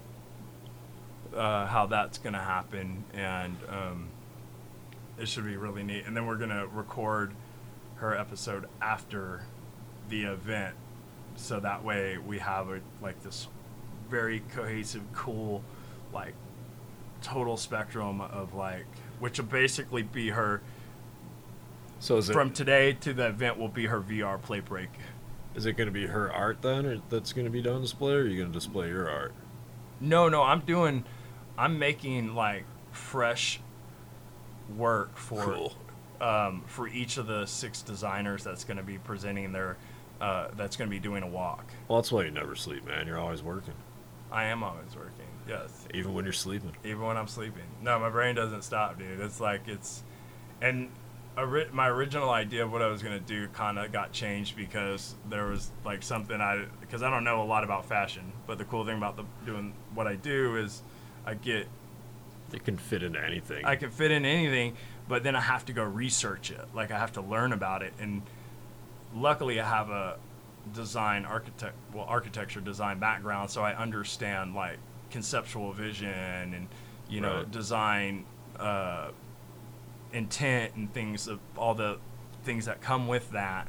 uh, 1.34 1.66
how 1.66 1.86
that's 1.86 2.18
gonna 2.18 2.42
happen, 2.42 3.04
and 3.14 3.56
um, 3.68 4.08
it 5.18 5.28
should 5.28 5.44
be 5.44 5.56
really 5.56 5.82
neat. 5.82 6.04
And 6.06 6.16
then 6.16 6.26
we're 6.26 6.36
gonna 6.36 6.66
record 6.66 7.32
her 7.96 8.16
episode 8.16 8.66
after 8.80 9.42
the 10.08 10.24
event, 10.24 10.74
so 11.36 11.58
that 11.60 11.82
way 11.84 12.18
we 12.18 12.38
have 12.38 12.68
a 12.70 12.80
like 13.02 13.22
this 13.22 13.48
very 14.08 14.40
cohesive, 14.54 15.02
cool, 15.12 15.62
like 16.12 16.34
total 17.22 17.56
spectrum 17.56 18.20
of 18.20 18.54
like, 18.54 18.86
which 19.20 19.38
will 19.38 19.46
basically 19.46 20.02
be 20.02 20.28
her 20.30 20.60
So 21.98 22.16
is 22.18 22.28
it 22.30 22.32
from 22.32 22.52
today 22.52 22.92
to 23.00 23.12
the 23.14 23.26
event 23.28 23.58
will 23.58 23.68
be 23.68 23.86
her 23.86 24.00
VR 24.00 24.40
play 24.40 24.60
break. 24.60 24.90
is 25.54 25.66
it 25.66 25.72
going 25.72 25.86
to 25.86 25.92
be 25.92 26.06
her 26.06 26.32
art 26.32 26.62
then, 26.62 26.84
or 26.86 27.00
that's 27.08 27.32
going 27.32 27.46
to 27.46 27.50
be 27.50 27.62
done 27.62 27.80
display, 27.80 28.12
or 28.12 28.18
are 28.18 28.26
you 28.26 28.36
going 28.38 28.52
to 28.52 28.58
display 28.58 28.88
your 28.88 29.08
art? 29.10 29.32
No, 30.00 30.28
no, 30.28 30.42
I'm 30.42 30.60
doing, 30.60 31.04
I'm 31.56 31.78
making 31.78 32.34
like 32.34 32.64
fresh 32.92 33.60
work 34.76 35.16
for 35.16 35.42
Cool. 35.42 35.72
um, 36.20 36.62
for 36.66 36.86
each 36.88 37.16
of 37.16 37.26
the 37.26 37.46
six 37.46 37.80
designers 37.82 38.44
that's 38.44 38.64
going 38.64 38.76
to 38.76 38.82
be 38.82 38.98
presenting 38.98 39.52
their, 39.52 39.78
uh, 40.20 40.48
that's 40.56 40.76
going 40.76 40.88
to 40.90 40.94
be 40.94 41.00
doing 41.00 41.22
a 41.22 41.26
walk. 41.26 41.64
Well, 41.88 41.98
that's 41.98 42.12
why 42.12 42.24
you 42.24 42.30
never 42.30 42.54
sleep, 42.54 42.84
man. 42.86 43.06
You're 43.06 43.18
always 43.18 43.42
working. 43.42 43.74
I 44.30 44.44
am 44.44 44.62
always 44.62 44.94
working. 44.96 45.12
Yes. 45.48 45.86
Even 45.94 46.14
when 46.14 46.24
you're 46.24 46.32
sleeping. 46.32 46.72
Even 46.84 47.02
when 47.02 47.16
I'm 47.16 47.28
sleeping. 47.28 47.62
No, 47.82 47.98
my 47.98 48.10
brain 48.10 48.34
doesn't 48.34 48.62
stop, 48.62 48.98
dude. 48.98 49.20
It's 49.20 49.40
like 49.40 49.68
it's, 49.68 50.02
and 50.60 50.90
ori- 51.38 51.68
my 51.72 51.88
original 51.88 52.30
idea 52.30 52.64
of 52.64 52.72
what 52.72 52.82
I 52.82 52.88
was 52.88 53.02
gonna 53.02 53.20
do 53.20 53.46
kind 53.48 53.78
of 53.78 53.92
got 53.92 54.12
changed 54.12 54.56
because 54.56 55.14
there 55.30 55.46
was 55.46 55.70
like 55.84 56.02
something 56.02 56.40
I 56.40 56.64
because 56.80 57.02
I 57.02 57.10
don't 57.10 57.24
know 57.24 57.42
a 57.42 57.44
lot 57.44 57.62
about 57.64 57.86
fashion, 57.86 58.32
but 58.46 58.58
the 58.58 58.64
cool 58.64 58.84
thing 58.84 58.96
about 58.96 59.16
the 59.16 59.24
doing 59.44 59.74
what 59.94 60.06
I 60.06 60.16
do 60.16 60.56
is 60.56 60.82
I 61.24 61.34
get 61.34 61.68
It 62.52 62.64
can 62.64 62.76
fit 62.76 63.02
into 63.02 63.22
anything. 63.22 63.64
I 63.64 63.76
can 63.76 63.90
fit 63.90 64.10
in 64.10 64.24
anything, 64.24 64.76
but 65.08 65.22
then 65.22 65.36
I 65.36 65.40
have 65.40 65.64
to 65.66 65.72
go 65.72 65.84
research 65.84 66.50
it. 66.50 66.64
Like 66.74 66.90
I 66.90 66.98
have 66.98 67.12
to 67.12 67.20
learn 67.20 67.52
about 67.52 67.82
it, 67.82 67.92
and 68.00 68.22
luckily 69.14 69.60
I 69.60 69.68
have 69.68 69.90
a 69.90 70.16
design 70.72 71.24
architect, 71.24 71.74
well, 71.94 72.04
architecture 72.08 72.60
design 72.60 72.98
background, 72.98 73.50
so 73.50 73.62
I 73.62 73.74
understand 73.74 74.54
like 74.54 74.78
conceptual 75.10 75.72
vision 75.72 76.08
and 76.54 76.68
you 77.08 77.20
know 77.20 77.36
Right. 77.38 77.50
design 77.50 78.24
uh, 78.58 79.10
intent 80.12 80.74
and 80.74 80.92
things 80.92 81.28
of 81.28 81.40
all 81.56 81.74
the 81.74 81.98
things 82.44 82.66
that 82.66 82.80
come 82.80 83.08
with 83.08 83.30
that. 83.32 83.68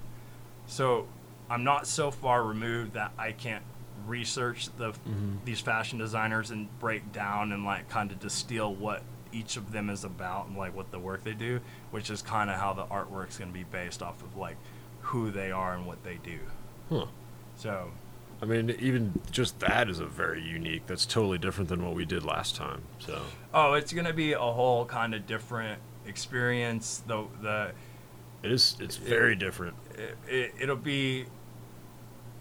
So 0.67 1.07
I'm 1.49 1.63
not 1.63 1.87
so 1.87 2.11
far 2.11 2.43
removed 2.43 2.93
that 2.93 3.11
I 3.17 3.31
can't 3.31 3.63
research 4.05 4.69
the 4.77 4.91
Mhm. 4.93 5.43
these 5.45 5.59
fashion 5.59 5.97
designers 5.99 6.51
and 6.51 6.67
break 6.79 7.11
down 7.11 7.51
and 7.51 7.65
like 7.65 7.89
kind 7.89 8.11
of 8.11 8.19
distill 8.19 8.73
what 8.73 9.03
each 9.33 9.57
of 9.57 9.71
them 9.71 9.89
is 9.89 10.03
about 10.05 10.47
and 10.47 10.55
like 10.57 10.73
what 10.73 10.91
the 10.91 10.99
work 10.99 11.23
they 11.23 11.33
do, 11.33 11.59
which 11.91 12.09
is 12.09 12.21
kind 12.21 12.49
of 12.49 12.57
how 12.57 12.73
the 12.73 12.85
artwork's 12.85 13.37
going 13.37 13.49
to 13.49 13.53
be 13.53 13.63
based 13.65 14.01
off 14.01 14.21
of 14.23 14.37
like 14.37 14.55
who 15.01 15.31
they 15.31 15.51
are 15.51 15.73
and 15.73 15.85
what 15.85 16.03
they 16.03 16.15
do. 16.23 16.39
Huh. 16.89 17.05
So 17.57 17.91
I 18.41 18.45
mean, 18.45 18.69
even 18.79 19.19
just 19.31 19.59
that 19.59 19.89
is 19.89 19.99
a 19.99 20.05
very 20.05 20.41
unique. 20.41 20.85
That's 20.87 21.05
totally 21.05 21.37
different 21.37 21.69
than 21.69 21.83
what 21.83 21.95
we 21.95 22.05
did 22.05 22.23
last 22.23 22.55
time. 22.55 22.83
So 22.99 23.21
Oh, 23.53 23.73
it's 23.73 23.91
gonna 23.93 24.13
be 24.13 24.33
a 24.33 24.39
whole 24.39 24.85
kind 24.85 25.13
of 25.15 25.25
different 25.25 25.79
experience. 26.05 27.01
Though 27.07 27.29
the 27.41 27.71
it 28.43 28.51
is. 28.51 28.77
It's 28.79 28.95
very 28.97 29.35
different. 29.35 29.75
it, 29.95 30.15
it, 30.31 30.53
it'll 30.61 30.75
be 30.75 31.25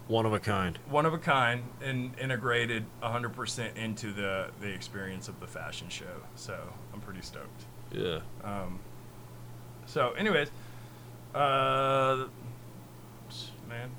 One 0.07 0.25
of 0.27 0.33
a 0.33 0.39
kind. 0.39 0.77
one 0.87 1.05
of 1.07 1.13
a 1.13 1.17
kind 1.17 1.63
and 1.81 2.11
integrated 2.19 2.85
100% 3.01 3.75
into 3.75 4.13
the 4.13 4.49
the 4.61 4.69
experience 4.71 5.27
of 5.27 5.39
the 5.39 5.47
fashion 5.47 5.89
show. 5.89 6.21
So 6.35 6.55
I'm 6.93 7.01
pretty 7.01 7.21
stoked. 7.23 7.63
Yeah. 7.91 8.19
Um, 8.43 8.79
so, 9.87 10.11
anyways, 10.11 10.49
uh, 11.33 12.25
man. 13.67 13.89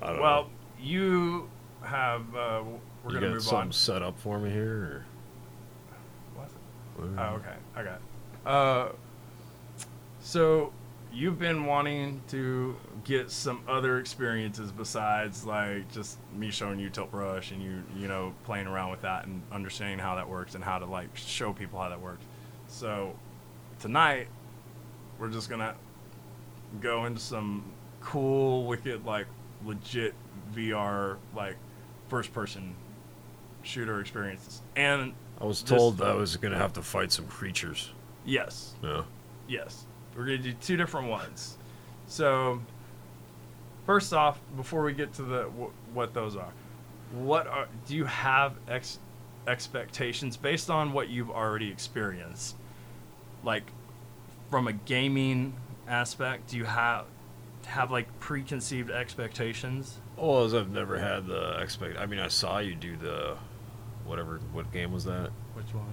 Well, 0.00 0.20
know. 0.20 0.46
you 0.80 1.50
have. 1.82 2.34
Uh, 2.34 2.62
we're 3.04 3.12
you 3.12 3.20
gonna 3.20 3.32
move 3.32 3.42
something 3.42 3.68
on. 3.68 3.72
set 3.72 4.02
up 4.02 4.18
for 4.18 4.38
me 4.38 4.50
here. 4.50 5.06
What? 6.34 6.50
Or? 6.98 7.08
Oh, 7.18 7.34
okay. 7.36 7.54
I 7.74 7.82
got. 7.82 7.94
It. 7.94 8.00
Uh, 8.46 8.88
so 10.20 10.72
you've 11.12 11.38
been 11.38 11.64
wanting 11.64 12.22
to 12.28 12.76
get 13.04 13.30
some 13.30 13.62
other 13.66 13.98
experiences 13.98 14.70
besides 14.70 15.44
like 15.44 15.90
just 15.90 16.18
me 16.34 16.50
showing 16.50 16.78
you 16.78 16.90
tilt 16.90 17.10
brush 17.10 17.50
and 17.50 17.62
you 17.62 17.82
you 17.96 18.06
know 18.06 18.34
playing 18.44 18.66
around 18.66 18.90
with 18.90 19.00
that 19.00 19.24
and 19.26 19.40
understanding 19.50 19.98
how 19.98 20.14
that 20.16 20.28
works 20.28 20.54
and 20.54 20.62
how 20.62 20.78
to 20.78 20.84
like 20.84 21.08
show 21.16 21.52
people 21.52 21.80
how 21.80 21.88
that 21.88 22.00
works. 22.00 22.24
So 22.66 23.14
tonight 23.80 24.28
we're 25.18 25.30
just 25.30 25.48
gonna 25.48 25.74
go 26.80 27.06
into 27.06 27.20
some 27.20 27.64
cool, 28.00 28.66
wicked, 28.66 29.04
like 29.04 29.26
legit 29.64 30.14
VR 30.54 31.16
like 31.34 31.56
first 32.08 32.32
person 32.32 32.74
shooter 33.62 34.00
experiences. 34.00 34.62
And 34.76 35.14
I 35.40 35.44
was 35.44 35.62
this- 35.62 35.70
told 35.70 35.98
that 35.98 36.08
I 36.08 36.14
was 36.14 36.36
gonna 36.36 36.58
have 36.58 36.72
to 36.74 36.82
fight 36.82 37.12
some 37.12 37.26
creatures. 37.26 37.90
yes, 38.24 38.74
Yeah. 38.82 39.02
Yes, 39.46 39.86
we're 40.14 40.24
gonna 40.26 40.38
do 40.38 40.52
two 40.52 40.76
different 40.76 41.08
ones. 41.08 41.56
So, 42.06 42.60
first 43.86 44.12
off, 44.12 44.38
before 44.56 44.82
we 44.82 44.92
get 44.92 45.12
to 45.14 45.22
the 45.22 45.44
wh- 45.44 45.94
what 45.96 46.12
those 46.14 46.36
are, 46.36 46.52
what 47.12 47.46
are 47.46 47.68
do 47.86 47.94
you 47.96 48.04
have 48.04 48.54
ex- 48.68 48.98
expectations 49.46 50.36
based 50.36 50.68
on 50.70 50.92
what 50.92 51.08
you've 51.08 51.30
already 51.30 51.70
experienced? 51.70 52.56
Like, 53.42 53.70
from 54.50 54.66
a 54.68 54.72
gaming 54.72 55.54
aspect, 55.86 56.48
do 56.48 56.56
you 56.58 56.64
have 56.64 57.06
have 57.68 57.90
like 57.90 58.18
preconceived 58.20 58.90
expectations? 58.90 59.98
Well, 60.16 60.44
as 60.44 60.54
I've 60.54 60.70
never 60.70 60.98
had 60.98 61.26
the 61.26 61.60
expect. 61.60 61.98
I 61.98 62.06
mean, 62.06 62.18
I 62.18 62.28
saw 62.28 62.58
you 62.58 62.74
do 62.74 62.96
the 62.96 63.36
whatever. 64.04 64.40
What 64.52 64.72
game 64.72 64.92
was 64.92 65.04
that? 65.04 65.30
Which 65.54 65.72
one? 65.74 65.86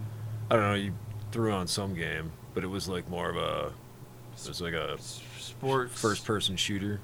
I 0.49 0.55
don't 0.55 0.63
know. 0.63 0.73
You 0.75 0.93
threw 1.31 1.51
on 1.51 1.67
some 1.67 1.93
game, 1.93 2.31
but 2.53 2.63
it 2.63 2.67
was 2.67 2.87
like 2.87 3.07
more 3.09 3.29
of 3.29 3.35
a. 3.37 3.71
It 4.41 4.47
was 4.47 4.61
like 4.61 4.73
a 4.73 4.97
Sports. 5.37 5.99
first-person 6.01 6.55
shooter. 6.57 6.99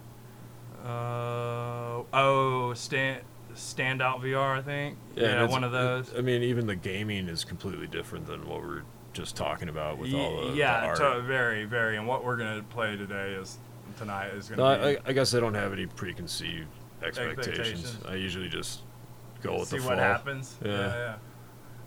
Uh 0.83 2.03
oh, 2.13 2.73
stand 2.75 3.21
standout 3.53 4.21
VR, 4.21 4.57
I 4.57 4.61
think. 4.61 4.97
and 5.15 5.25
Yeah, 5.25 5.45
one 5.45 5.63
of 5.63 5.71
those. 5.71 6.11
I 6.17 6.21
mean, 6.21 6.41
even 6.43 6.65
the 6.67 6.75
gaming 6.75 7.27
is 7.27 7.43
completely 7.43 7.87
different 7.87 8.25
than 8.25 8.47
what 8.47 8.61
we're 8.61 8.83
just 9.13 9.35
talking 9.35 9.69
about 9.69 9.97
with 9.97 10.13
all 10.13 10.47
the, 10.47 10.53
yeah, 10.53 10.79
the 10.81 10.87
art. 10.87 10.97
to- 10.97 11.21
very, 11.21 11.65
very. 11.65 11.97
And 11.97 12.07
what 12.07 12.23
we're 12.23 12.37
gonna 12.37 12.63
play 12.63 12.95
today 12.95 13.33
is 13.33 13.57
tonight 13.97 14.27
is 14.33 14.49
gonna 14.49 14.77
No, 14.77 14.83
be 14.91 14.97
I, 14.97 15.01
I 15.05 15.13
guess 15.13 15.33
I 15.33 15.39
don't 15.39 15.53
have 15.53 15.73
any 15.73 15.85
preconceived 15.85 16.67
expectations. 17.03 17.47
Expectations. 17.47 17.97
I 18.07 18.15
usually 18.15 18.49
just 18.49 18.81
go 19.41 19.59
with 19.59 19.69
see 19.69 19.77
the 19.79 19.85
what 19.85 19.95
flow. 19.95 20.03
happens. 20.03 20.55
Yeah. 20.63 20.71
yeah. 20.71 21.15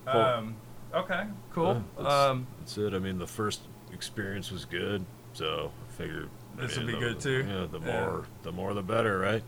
yeah. 0.06 0.12
Um, 0.12 0.56
okay, 0.92 1.24
cool. 1.52 1.82
That's, 1.98 2.12
um, 2.14 2.46
that's 2.60 2.78
it. 2.78 2.94
I 2.94 2.98
mean, 2.98 3.18
the 3.18 3.26
first 3.26 3.60
experience 3.92 4.50
was 4.50 4.64
good, 4.64 5.04
so 5.32 5.70
I 5.88 5.92
figured 5.92 6.28
This 6.56 6.76
will 6.76 6.86
be 6.86 6.92
the- 6.92 6.98
good 6.98 7.20
too? 7.20 7.46
Yeah, 7.48 7.66
the 7.70 7.80
more 7.80 8.24
the 8.42 8.52
more 8.52 8.74
the 8.74 8.82
better, 8.82 9.18
right? 9.18 9.42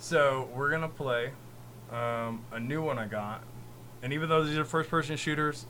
so 0.00 0.48
we're 0.54 0.70
gonna 0.70 0.88
play 0.88 1.32
um, 1.90 2.44
a 2.52 2.60
new 2.60 2.82
one 2.82 2.98
I 2.98 3.06
got, 3.06 3.42
and 4.02 4.12
even 4.12 4.28
though 4.28 4.44
these 4.44 4.56
are 4.58 4.64
first-person 4.64 5.16
shooters, 5.16 5.66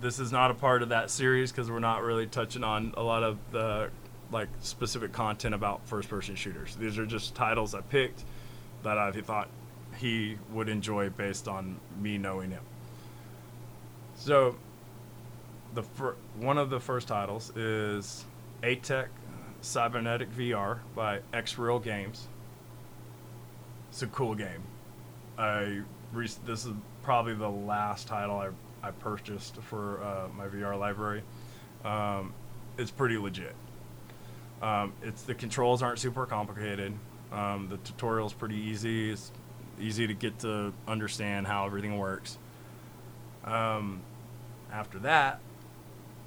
this 0.00 0.18
is 0.20 0.30
not 0.30 0.50
a 0.50 0.54
part 0.54 0.82
of 0.82 0.90
that 0.90 1.10
series 1.10 1.50
because 1.50 1.68
we're 1.70 1.78
not 1.80 2.02
really 2.02 2.26
touching 2.26 2.62
on 2.62 2.92
a 2.96 3.02
lot 3.02 3.22
of 3.24 3.38
the 3.50 3.88
like 4.30 4.48
specific 4.60 5.12
content 5.12 5.54
about 5.54 5.86
first-person 5.86 6.34
shooters. 6.34 6.76
These 6.76 6.98
are 6.98 7.06
just 7.06 7.34
titles 7.34 7.74
I 7.74 7.80
picked 7.80 8.24
that 8.82 8.98
I 8.98 9.10
thought 9.12 9.48
he 9.98 10.36
would 10.52 10.68
enjoy 10.68 11.10
based 11.10 11.48
on 11.48 11.78
me 12.00 12.18
knowing 12.18 12.50
him. 12.50 12.62
So, 14.16 14.56
the 15.74 15.82
fir- 15.82 16.16
one 16.38 16.58
of 16.58 16.70
the 16.70 16.80
first 16.80 17.08
titles 17.08 17.54
is 17.56 18.24
A-Tech 18.62 19.08
Cybernetic 19.60 20.30
VR 20.34 20.78
by 20.94 21.20
X 21.32 21.58
Real 21.58 21.78
Games. 21.78 22.28
It's 23.90 24.02
a 24.02 24.06
cool 24.08 24.34
game. 24.34 24.62
I 25.38 25.80
re- 26.12 26.28
this 26.46 26.64
is 26.64 26.72
probably 27.02 27.34
the 27.34 27.48
last 27.48 28.08
title 28.08 28.36
I, 28.36 28.48
I 28.86 28.90
purchased 28.90 29.56
for 29.56 30.02
uh, 30.02 30.28
my 30.36 30.46
VR 30.46 30.78
library. 30.78 31.22
Um, 31.84 32.32
it's 32.78 32.90
pretty 32.90 33.16
legit. 33.16 33.54
Um, 34.62 34.92
it's 35.02 35.22
the 35.22 35.34
controls 35.34 35.82
aren't 35.82 35.98
super 35.98 36.26
complicated. 36.26 36.92
Um, 37.32 37.68
the 37.68 37.76
tutorial's 37.78 38.32
pretty 38.32 38.56
easy. 38.56 39.10
It's 39.10 39.30
easy 39.80 40.06
to 40.06 40.14
get 40.14 40.38
to 40.40 40.72
understand 40.88 41.46
how 41.46 41.66
everything 41.66 41.98
works. 41.98 42.38
Um, 43.44 44.00
after 44.72 44.98
that, 45.00 45.40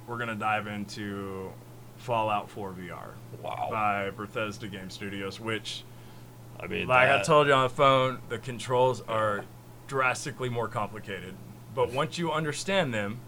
we're 0.06 0.18
gonna 0.18 0.34
dive 0.34 0.66
into 0.66 1.50
Fallout 1.98 2.48
4 2.50 2.72
VR 2.72 3.10
Wow. 3.42 3.68
by 3.70 4.10
Bethesda 4.10 4.68
Game 4.68 4.90
Studios, 4.90 5.38
which, 5.38 5.84
I 6.58 6.66
mean, 6.66 6.86
like 6.88 7.08
I 7.10 7.22
told 7.22 7.46
you 7.46 7.52
on 7.52 7.64
the 7.64 7.68
phone, 7.68 8.20
the 8.28 8.38
controls 8.38 9.02
are 9.02 9.44
drastically 9.86 10.48
more 10.48 10.68
complicated. 10.68 11.34
But 11.74 11.92
once 11.92 12.16
you 12.18 12.32
understand 12.32 12.94
them, 12.94 13.20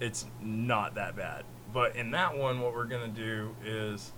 it's 0.00 0.24
not 0.40 0.94
that 0.94 1.14
bad. 1.16 1.44
But 1.74 1.94
in 1.94 2.10
that 2.12 2.36
one, 2.36 2.60
what 2.60 2.74
we're 2.74 2.84
gonna 2.86 3.08
do 3.08 3.54
is 3.64 4.12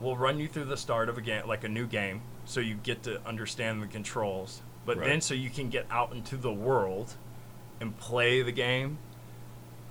we'll 0.00 0.16
run 0.16 0.38
you 0.38 0.48
through 0.48 0.64
the 0.66 0.76
start 0.76 1.08
of 1.08 1.18
a 1.18 1.20
game, 1.20 1.46
like 1.46 1.64
a 1.64 1.68
new 1.68 1.86
game, 1.86 2.22
so 2.44 2.60
you 2.60 2.74
get 2.74 3.02
to 3.04 3.20
understand 3.26 3.82
the 3.82 3.86
controls. 3.86 4.62
But 4.84 4.98
Right. 4.98 5.08
then, 5.08 5.20
so 5.20 5.34
you 5.34 5.50
can 5.50 5.68
get 5.68 5.86
out 5.90 6.12
into 6.12 6.36
the 6.36 6.52
world 6.52 7.14
and 7.80 7.96
play 7.98 8.42
the 8.42 8.52
game. 8.52 8.98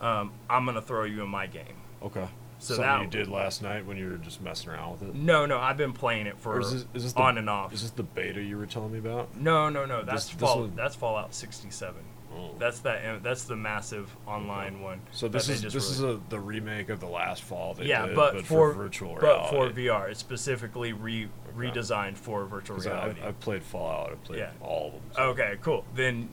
Um, 0.01 0.31
I'm 0.49 0.65
gonna 0.65 0.81
throw 0.81 1.03
you 1.03 1.21
in 1.23 1.29
my 1.29 1.47
game. 1.47 1.75
okay. 2.01 2.27
So 2.57 2.75
Something 2.75 2.85
that- 2.89 3.01
you 3.03 3.07
did 3.25 3.27
last 3.27 3.61
night 3.61 3.85
when 3.85 3.97
you 3.97 4.09
were 4.09 4.17
just 4.17 4.41
messing 4.41 4.69
around 4.71 4.93
with 4.93 5.09
it. 5.09 5.13
No, 5.13 5.45
no, 5.45 5.59
I've 5.59 5.75
been 5.75 5.91
playing 5.91 6.25
it 6.25 6.39
for 6.39 6.57
is 6.61 6.71
this, 6.71 6.85
is 6.93 7.03
this 7.03 7.13
the, 7.13 7.19
on 7.21 7.37
and 7.37 7.49
off. 7.49 7.73
Is 7.73 7.81
this 7.81 7.91
the 7.91 8.01
beta 8.03 8.41
you 8.41 8.57
were 8.57 8.65
telling 8.65 8.93
me 8.93 8.99
about? 8.99 9.35
No, 9.35 9.67
no, 9.69 9.85
no. 9.85 10.03
That's 10.03 10.27
This- 10.27 10.35
this 10.35 10.39
Fall, 10.41 10.61
one- 10.61 10.75
That's 10.75 10.95
Fallout 10.95 11.33
67. 11.35 12.01
Oh. 12.36 12.51
That's 12.59 12.79
that. 12.79 13.23
That's 13.23 13.43
the 13.43 13.55
massive 13.55 14.15
online 14.27 14.81
one. 14.81 15.01
So 15.11 15.27
this 15.27 15.49
is 15.49 15.61
this 15.61 15.75
is 15.75 16.01
released. 16.01 16.23
a, 16.27 16.29
the 16.29 16.39
remake 16.39 16.89
of 16.89 16.99
the 16.99 17.07
last 17.07 17.43
fall 17.43 17.73
they 17.73 17.86
yeah, 17.86 18.07
did, 18.07 18.15
but, 18.15 18.33
but 18.33 18.45
for, 18.45 18.73
virtual 18.73 19.17
but 19.19 19.49
for. 19.49 19.69
VR, 19.69 20.09
it's 20.09 20.19
specifically 20.19 20.93
re 20.93 21.27
redesigned 21.55 22.17
for 22.17 22.45
virtual 22.45 22.81
I, 22.81 22.86
reality. 22.86 23.21
I 23.25 23.31
played 23.31 23.63
Fallout. 23.63 24.11
I 24.11 24.15
played 24.15 24.39
Yeah. 24.39 24.51
all 24.61 24.88
of 24.88 24.93
them. 24.93 25.01
so- 25.15 25.21
okay, 25.29 25.57
cool. 25.61 25.86
Then 25.95 26.29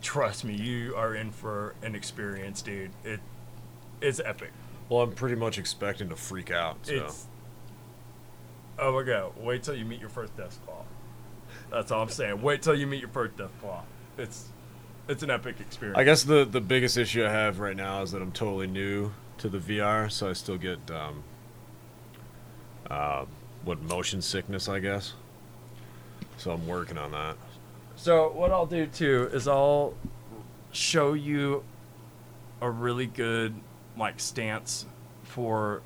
trust 0.00 0.44
me, 0.44 0.54
you 0.54 0.94
are 0.94 1.14
in 1.14 1.32
for 1.32 1.74
an 1.82 1.94
experience, 1.94 2.62
dude. 2.62 2.90
It 3.04 3.20
it's 4.00 4.20
epic. 4.20 4.52
Well, 4.88 5.02
I'm 5.02 5.12
pretty 5.12 5.34
much 5.34 5.58
expecting 5.58 6.08
to 6.10 6.16
freak 6.16 6.50
out. 6.50 6.78
So. 6.82 6.94
It's 6.94 7.26
oh 8.78 8.92
my 8.92 9.02
god! 9.02 9.32
Wait 9.38 9.64
till 9.64 9.74
you 9.74 9.84
meet 9.84 10.00
your 10.00 10.08
first 10.08 10.36
Deathclaw. 10.36 10.84
That's 11.70 11.92
all 11.92 12.02
I'm 12.02 12.08
saying. 12.08 12.42
Wait 12.42 12.62
till 12.62 12.74
you 12.74 12.86
meet 12.86 13.00
your 13.00 13.10
first 13.10 13.36
death 13.36 13.50
claw. 13.60 13.82
It's 14.16 14.48
it's 15.08 15.22
an 15.22 15.30
epic 15.30 15.56
experience. 15.60 15.98
I 15.98 16.04
guess 16.04 16.22
the 16.24 16.44
the 16.44 16.60
biggest 16.60 16.96
issue 16.96 17.24
I 17.24 17.30
have 17.30 17.58
right 17.60 17.76
now 17.76 18.02
is 18.02 18.12
that 18.12 18.22
I'm 18.22 18.32
totally 18.32 18.66
new 18.66 19.12
to 19.38 19.48
the 19.48 19.58
VR, 19.58 20.10
so 20.10 20.28
I 20.28 20.32
still 20.32 20.58
get 20.58 20.78
um, 20.90 21.22
uh, 22.90 23.24
what 23.64 23.80
motion 23.82 24.22
sickness, 24.22 24.68
I 24.68 24.78
guess. 24.80 25.14
So 26.36 26.52
I'm 26.52 26.66
working 26.66 26.98
on 26.98 27.12
that. 27.12 27.36
So 27.96 28.30
what 28.30 28.50
I'll 28.52 28.66
do 28.66 28.86
too 28.86 29.28
is 29.32 29.48
I'll 29.48 29.94
show 30.72 31.12
you 31.14 31.64
a 32.60 32.70
really 32.70 33.06
good 33.06 33.54
like 33.96 34.20
stance 34.20 34.86
for 35.24 35.82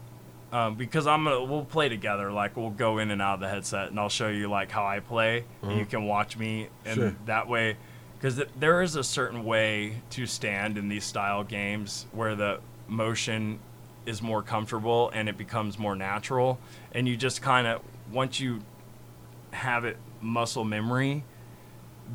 um, 0.52 0.74
because 0.74 1.06
I'm 1.06 1.24
gonna 1.24 1.42
we'll 1.44 1.64
play 1.64 1.88
together 1.88 2.30
like 2.30 2.56
we'll 2.56 2.70
go 2.70 2.98
in 2.98 3.10
and 3.10 3.22
out 3.22 3.34
of 3.34 3.40
the 3.40 3.48
headset 3.48 3.88
and 3.88 3.98
I'll 3.98 4.08
show 4.10 4.28
you 4.28 4.48
like 4.50 4.70
how 4.70 4.84
I 4.84 5.00
play 5.00 5.44
and 5.62 5.72
you 5.78 5.86
Mhm. 5.86 5.90
can 5.90 6.04
watch 6.06 6.36
me 6.36 6.68
and 6.84 6.94
Sure. 6.94 7.16
that 7.26 7.48
way 7.48 7.76
because 8.22 8.36
th- 8.36 8.48
there 8.60 8.82
is 8.82 8.94
a 8.94 9.02
certain 9.02 9.42
way 9.44 9.96
to 10.10 10.26
stand 10.26 10.78
in 10.78 10.88
these 10.88 11.02
style 11.04 11.42
games 11.42 12.06
where 12.12 12.36
the 12.36 12.60
motion 12.86 13.58
is 14.06 14.22
more 14.22 14.42
comfortable 14.42 15.10
and 15.12 15.28
it 15.28 15.36
becomes 15.36 15.76
more 15.76 15.96
natural 15.96 16.60
and 16.92 17.08
you 17.08 17.16
just 17.16 17.42
kind 17.42 17.66
of 17.66 17.80
once 18.12 18.38
you 18.38 18.60
have 19.50 19.84
it 19.84 19.96
muscle 20.20 20.62
memory 20.64 21.24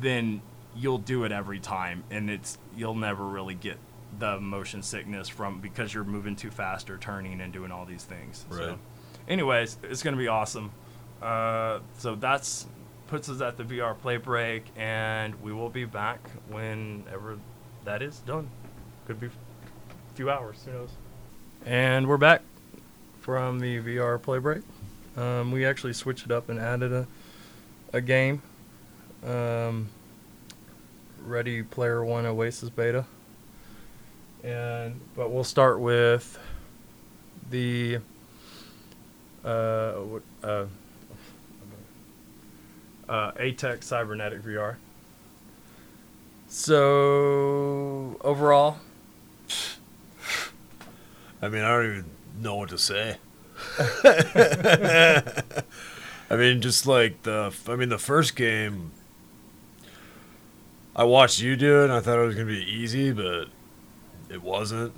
then 0.00 0.40
you'll 0.74 0.98
do 0.98 1.24
it 1.24 1.32
every 1.32 1.58
time 1.60 2.02
and 2.10 2.30
it's 2.30 2.56
you'll 2.76 2.94
never 2.94 3.26
really 3.26 3.54
get 3.54 3.76
the 4.18 4.40
motion 4.40 4.82
sickness 4.82 5.28
from 5.28 5.60
because 5.60 5.92
you're 5.92 6.04
moving 6.04 6.34
too 6.34 6.50
fast 6.50 6.88
or 6.88 6.96
turning 6.96 7.40
and 7.42 7.52
doing 7.52 7.70
all 7.70 7.84
these 7.84 8.04
things 8.04 8.46
so 8.50 8.68
Right. 8.68 8.78
anyways 9.28 9.76
it's 9.82 10.02
going 10.02 10.14
to 10.14 10.18
be 10.18 10.28
awesome 10.28 10.70
uh, 11.20 11.80
so 11.98 12.14
that's 12.14 12.66
puts 13.08 13.28
us 13.28 13.40
at 13.40 13.56
the 13.56 13.64
vr 13.64 13.98
play 13.98 14.18
break 14.18 14.66
and 14.76 15.34
we 15.42 15.52
will 15.52 15.70
be 15.70 15.84
back 15.84 16.20
whenever 16.48 17.38
that 17.84 18.02
is 18.02 18.18
done. 18.20 18.48
Could 19.06 19.18
be 19.18 19.26
a 19.26 20.14
few 20.14 20.30
hours 20.30 20.58
who 20.64 20.72
knows? 20.72 20.90
And 21.64 22.06
we're 22.06 22.18
back 22.18 22.42
from 23.20 23.60
the 23.60 23.78
vr 23.78 24.20
play 24.20 24.38
break. 24.38 24.62
Um, 25.16 25.50
we 25.50 25.64
actually 25.64 25.94
switched 25.94 26.26
it 26.26 26.30
up 26.30 26.48
and 26.48 26.60
added 26.60 26.92
a, 26.92 27.06
a 27.92 28.00
game. 28.00 28.42
Um, 29.26 29.88
Ready 31.24 31.62
Player 31.62 32.04
One 32.04 32.24
Oasis 32.24 32.70
beta, 32.70 33.04
and 34.44 35.00
but 35.16 35.30
we'll 35.30 35.44
start 35.44 35.80
with 35.80 36.38
the 37.50 37.98
uh, 39.44 39.94
uh, 40.44 40.66
uh, 43.08 43.32
A-Tech 43.36 43.82
Cybernetic 43.82 44.42
VR. 44.42 44.76
So 46.48 48.16
overall, 48.22 48.78
I 51.42 51.48
mean, 51.48 51.62
I 51.62 51.68
don't 51.68 51.84
even 51.84 52.04
know 52.40 52.56
what 52.56 52.70
to 52.70 52.78
say. 52.78 53.18
I 56.30 56.36
mean, 56.36 56.60
just 56.60 56.86
like 56.86 57.22
the, 57.22 57.54
I 57.68 57.76
mean, 57.76 57.88
the 57.88 57.98
first 57.98 58.34
game, 58.36 58.92
I 60.96 61.04
watched 61.04 61.40
you 61.40 61.56
do 61.56 61.82
it, 61.82 61.84
and 61.84 61.92
I 61.92 62.00
thought 62.00 62.18
it 62.18 62.26
was 62.26 62.34
gonna 62.34 62.46
be 62.46 62.64
easy, 62.64 63.12
but 63.12 63.48
it 64.28 64.42
wasn't. 64.42 64.92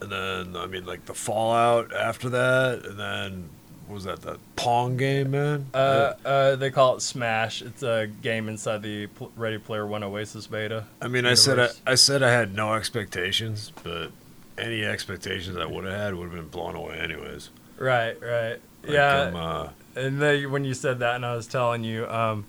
And 0.00 0.10
then, 0.10 0.56
I 0.56 0.66
mean, 0.66 0.84
like 0.86 1.06
the 1.06 1.14
Fallout 1.14 1.92
after 1.94 2.28
that, 2.30 2.84
and 2.86 2.98
then 2.98 3.50
what 3.86 3.94
was 3.94 4.04
that 4.04 4.22
that 4.22 4.38
Pong 4.56 4.96
game, 4.96 5.32
man? 5.32 5.66
uh, 5.74 6.14
uh, 6.24 6.56
they 6.56 6.70
call 6.70 6.96
it 6.96 7.02
Smash. 7.02 7.62
It's 7.62 7.82
a 7.82 8.08
game 8.22 8.48
inside 8.48 8.82
the 8.82 9.06
Pl- 9.08 9.32
Ready 9.36 9.58
Player 9.58 9.86
One 9.86 10.02
Oasis 10.02 10.46
beta. 10.46 10.86
I 11.00 11.08
mean, 11.08 11.26
I 11.26 11.34
said 11.34 11.58
I. 11.58 11.68
I 11.86 11.94
said 11.94 12.22
I 12.22 12.30
had 12.30 12.54
no 12.54 12.74
expectations, 12.74 13.72
but 13.82 14.12
any 14.58 14.84
expectations 14.84 15.56
I 15.56 15.66
would 15.66 15.84
have 15.84 15.98
had 15.98 16.14
would 16.14 16.24
have 16.24 16.34
been 16.34 16.48
blown 16.48 16.74
away 16.76 16.98
anyways. 16.98 17.50
Right, 17.78 18.20
right. 18.22 18.60
Like, 18.82 18.92
yeah, 18.92 19.20
um, 19.20 19.36
uh, 19.36 19.68
and 19.96 20.20
then 20.20 20.50
when 20.50 20.64
you 20.64 20.74
said 20.74 21.00
that, 21.00 21.16
and 21.16 21.26
I 21.26 21.34
was 21.34 21.46
telling 21.46 21.84
you, 21.84 22.06
um, 22.08 22.44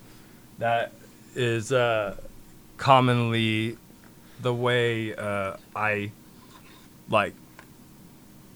that 0.58 0.92
is 1.34 1.72
uh, 1.72 2.16
commonly 2.76 3.76
the 4.40 4.54
way 4.54 5.14
uh, 5.14 5.56
I 5.74 6.12
like 7.08 7.34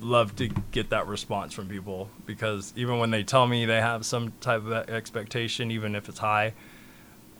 love 0.00 0.36
to 0.36 0.48
get 0.70 0.90
that 0.90 1.06
response 1.06 1.52
from 1.52 1.68
people 1.68 2.08
because 2.26 2.72
even 2.76 2.98
when 2.98 3.10
they 3.10 3.22
tell 3.24 3.46
me 3.46 3.64
they 3.64 3.80
have 3.80 4.04
some 4.06 4.32
type 4.40 4.64
of 4.66 4.72
expectation, 4.88 5.70
even 5.70 5.94
if 5.94 6.08
it's 6.08 6.18
high, 6.18 6.54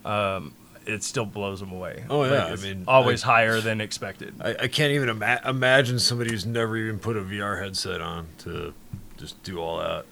um, 0.05 0.55
it 0.87 1.03
still 1.03 1.27
blows 1.27 1.61
them 1.61 1.71
away. 1.73 2.05
Oh, 2.09 2.25
yeah, 2.25 2.47
I 2.47 2.57
mean, 2.57 2.85
always 2.89 3.23
I- 3.25 3.27
higher 3.27 3.61
than 3.61 3.81
expected. 3.81 4.35
I, 4.41 4.51
I 4.63 4.69
can't 4.69 4.93
even 4.93 5.09
ima- 5.09 5.41
imagine 5.45 5.99
somebody 5.99 6.31
who's 6.31 6.47
never 6.47 6.77
even 6.77 6.99
put 6.99 7.17
a 7.17 7.21
VR 7.23 7.61
headset 7.63 8.01
on 8.01 8.29
to 8.39 8.73
just 9.19 9.43
do 9.43 9.59
all 9.61 9.79
that. 9.79 10.07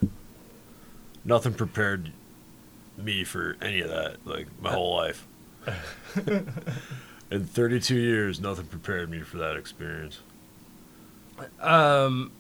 Nothing 1.25 1.55
prepared 1.55 2.13
me 2.99 3.25
for 3.25 3.57
any 3.61 3.81
of 3.81 3.89
that, 3.89 4.25
like 4.27 4.47
my 4.61 4.73
whole 4.73 4.95
life. 4.95 5.27
In 7.31 7.45
32 7.45 7.97
years, 7.97 8.41
nothing 8.41 8.67
prepared 8.67 9.11
me 9.11 9.21
for 9.21 9.39
that 9.39 9.57
experience. 9.57 10.21
Um, 11.61 12.31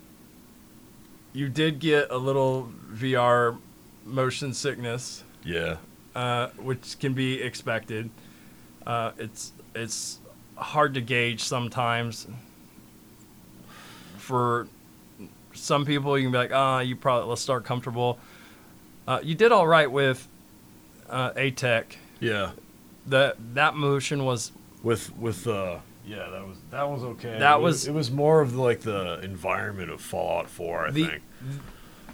you 1.33 1.49
did 1.49 1.79
get 1.79 2.11
a 2.11 2.17
little 2.17 2.71
VR 2.93 3.59
motion 4.05 4.55
sickness. 4.55 5.23
Yeah. 5.45 5.77
uh, 6.15 6.49
which 6.59 6.99
can 6.99 7.13
be 7.15 7.41
expected. 7.43 8.11
Uh, 8.87 9.13
it's 9.19 9.53
it's 9.75 10.19
hard 10.57 10.95
to 10.95 11.01
gauge 11.01 11.43
sometimes. 11.43 12.27
For 14.19 14.67
some 15.55 15.85
people, 15.85 16.17
you 16.19 16.25
can 16.25 16.33
be 16.33 16.39
like, 16.39 16.53
ah, 16.53 16.81
you 16.81 16.97
probably 16.97 17.29
let's 17.29 17.41
start 17.43 17.65
comfortable. 17.65 18.19
Uh, 19.07 19.21
you 19.23 19.35
did 19.35 19.53
all 19.53 19.67
right 19.67 19.91
with 19.91 20.27
uh, 21.09 21.31
A-Tech. 21.37 21.97
Yeah. 22.19 22.53
That 23.07 23.37
that 23.55 23.75
motion 23.77 24.25
was 24.25 24.51
With 24.83 25.17
with 25.17 25.47
uh 25.47 25.79
yeah, 26.07 26.29
that 26.31 26.47
was 26.47 26.57
that 26.71 26.89
was 26.89 27.03
okay. 27.03 27.39
That 27.39 27.57
it 27.57 27.61
was- 27.63 27.87
it 27.87 27.93
was 27.93 28.11
more 28.11 28.41
of 28.41 28.55
like 28.57 28.81
the 28.81 29.21
environment 29.23 29.91
of 29.91 30.01
Fallout 30.01 30.49
4, 30.49 30.87
I 30.87 30.91
the. 30.91 31.07
think. 31.07 31.23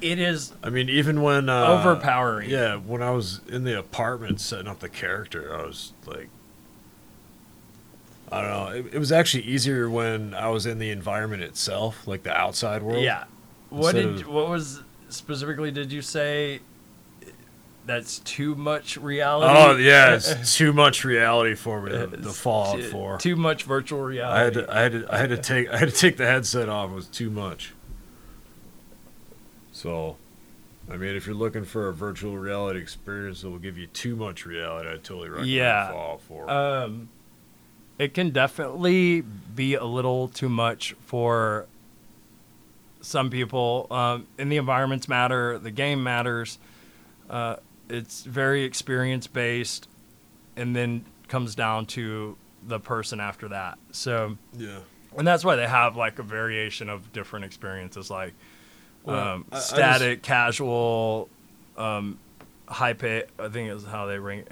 It 0.00 0.18
is 0.18 0.52
I 0.64 0.70
mean, 0.70 0.88
even 0.88 1.22
when 1.22 1.48
uh, 1.48 1.66
overpowering. 1.66 2.50
Yeah, 2.50 2.74
when 2.76 3.02
I 3.02 3.10
was 3.12 3.40
in 3.48 3.62
the 3.64 3.78
apartment 3.78 4.40
setting 4.40 4.66
up 4.66 4.80
the 4.80 4.88
character, 4.88 5.56
I 5.56 5.64
was 5.64 5.92
like, 6.06 6.28
I 8.30 8.40
don't 8.40 8.50
know. 8.50 8.66
It, 8.88 8.94
it 8.94 8.98
was 8.98 9.12
actually 9.12 9.44
easier 9.44 9.88
when 9.90 10.34
I 10.34 10.48
was 10.48 10.64
in 10.66 10.78
the 10.78 10.90
environment 10.90 11.42
itself, 11.42 12.06
like 12.08 12.22
the 12.22 12.32
outside 12.36 12.82
world. 12.82 13.04
Yeah. 13.04 13.24
What 13.70 13.94
did 13.94 14.06
of- 14.06 14.26
what 14.28 14.48
was 14.48 14.82
specifically 15.08 15.70
did 15.70 15.92
you 15.92 16.02
say? 16.02 16.60
That's 17.84 18.20
too 18.20 18.54
much 18.54 18.96
reality. 18.96 19.52
Oh 19.58 19.76
yeah, 19.76 20.14
it's 20.14 20.56
too 20.56 20.72
much 20.72 21.04
reality 21.04 21.54
for 21.56 21.82
me. 21.82 21.90
The, 21.90 22.06
the 22.16 22.30
Fallout 22.30 22.76
too- 22.76 22.90
4. 22.90 23.18
Too 23.18 23.34
much 23.36 23.64
virtual 23.64 24.00
I 24.00 24.02
had 24.44 24.54
reality. 24.56 24.60
to, 24.60 24.72
I 24.72 24.80
had 24.80 24.92
to, 24.92 25.06
I 25.14 25.16
had 25.18 25.28
to 25.30 25.36
take, 25.38 25.68
I 25.68 25.76
had 25.78 25.88
to 25.88 25.94
take 25.94 26.16
the 26.16 26.26
headset 26.26 26.68
off. 26.68 26.90
It 26.90 26.94
was 26.94 27.06
too 27.08 27.28
much. 27.30 27.72
So, 29.72 30.16
I 30.90 30.96
mean, 30.96 31.16
if 31.16 31.26
you're 31.26 31.34
looking 31.34 31.64
for 31.64 31.88
a 31.88 31.92
virtual 31.92 32.36
reality 32.38 32.78
experience 32.80 33.42
that 33.42 33.50
will 33.50 33.58
give 33.58 33.78
you 33.78 33.86
too 33.88 34.14
much 34.16 34.46
reality, 34.46 34.88
I 34.88 34.92
totally 34.94 35.28
recommend 35.28 35.50
Yeah. 35.50 35.90
Fallout 35.90 36.20
4. 36.22 36.50
Um, 36.50 37.08
it 37.98 38.14
can 38.14 38.30
definitely 38.30 39.22
be 39.22 39.74
a 39.74 39.84
little 39.84 40.28
too 40.28 40.48
much 40.48 40.94
for 41.06 41.66
some 43.00 43.30
people. 43.30 43.86
Um, 43.90 44.26
and 44.38 44.50
the 44.52 44.56
environments 44.56 45.08
matter. 45.08 45.58
The 45.58 45.70
game 45.70 46.02
matters. 46.02 46.58
Uh, 47.28 47.56
it's 47.92 48.22
very 48.24 48.62
experience 48.64 49.26
based, 49.26 49.86
and 50.56 50.74
then 50.74 51.04
comes 51.28 51.54
down 51.54 51.86
to 51.86 52.36
the 52.66 52.80
person 52.80 53.20
after 53.20 53.48
that. 53.48 53.78
So, 53.90 54.38
yeah. 54.56 54.78
and 55.18 55.26
that's 55.26 55.44
why 55.44 55.56
they 55.56 55.66
have 55.66 55.94
like 55.96 56.18
a 56.18 56.22
variation 56.22 56.88
of 56.88 57.12
different 57.12 57.44
experiences, 57.44 58.10
like 58.10 58.32
Well, 59.04 59.18
um, 59.18 59.44
I- 59.52 59.56
I 59.56 59.58
just- 59.58 59.68
static, 59.70 60.22
casual, 60.22 61.28
um, 61.76 62.18
high 62.66 62.94
pay. 62.94 63.24
I 63.38 63.48
think 63.48 63.70
is 63.70 63.84
how 63.84 64.06
they 64.06 64.18
ring. 64.18 64.44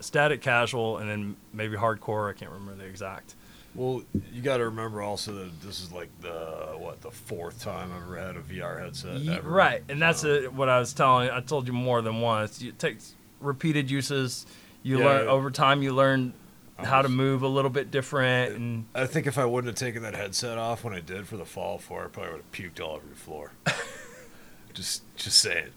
Static, 0.00 0.42
casual, 0.42 0.98
and 0.98 1.08
then 1.08 1.36
maybe 1.54 1.74
hardcore. 1.76 2.28
I 2.28 2.34
can't 2.34 2.50
remember 2.50 2.74
the 2.82 2.88
exact. 2.88 3.34
Well, 3.76 4.02
you 4.32 4.40
got 4.42 4.56
to 4.56 4.64
remember 4.64 5.02
also 5.02 5.32
that 5.34 5.60
this 5.60 5.80
is 5.80 5.92
like 5.92 6.08
the 6.20 6.74
what 6.78 7.00
the 7.02 7.10
fourth 7.10 7.60
time 7.62 7.90
I've 7.94 8.02
ever 8.04 8.16
had 8.16 8.36
a 8.36 8.40
VR 8.40 8.80
headset. 8.80 9.18
Ye- 9.20 9.36
ever. 9.36 9.48
right, 9.50 9.82
and 9.88 10.00
that's 10.00 10.24
uh 10.24 10.48
what 10.54 10.68
I 10.68 10.78
was 10.78 10.92
telling. 10.94 11.30
I 11.30 11.40
told 11.40 11.66
you 11.66 11.72
more 11.74 12.00
than 12.02 12.20
once. 12.20 12.62
It 12.62 12.78
takes 12.78 13.14
repeated 13.40 13.90
uses. 13.90 14.46
You 14.82 14.98
Yeah. 15.00 15.04
learn 15.06 15.28
over 15.28 15.50
time. 15.50 15.82
You 15.82 15.92
learn 15.92 16.32
how 16.78 17.00
to 17.02 17.08
move 17.08 17.42
a 17.42 17.48
little 17.48 17.70
bit 17.70 17.90
different 17.90 18.54
and 18.54 18.84
I 18.94 19.06
think 19.06 19.26
if 19.26 19.38
I 19.38 19.46
wouldn't 19.46 19.68
have 19.68 19.78
taken 19.78 20.02
that 20.02 20.14
headset 20.14 20.58
off 20.58 20.84
when 20.84 20.92
I 20.92 21.00
did 21.00 21.26
for 21.26 21.38
the 21.38 21.46
fall 21.46 21.78
4, 21.78 22.04
I 22.04 22.06
probably 22.08 22.32
would 22.32 22.42
have 22.42 22.52
puked 22.52 22.80
all 22.84 22.96
over 22.96 23.06
the 23.08 23.14
floor. 23.14 23.52
just, 24.74 25.02
just 25.16 25.38
saying. 25.38 25.70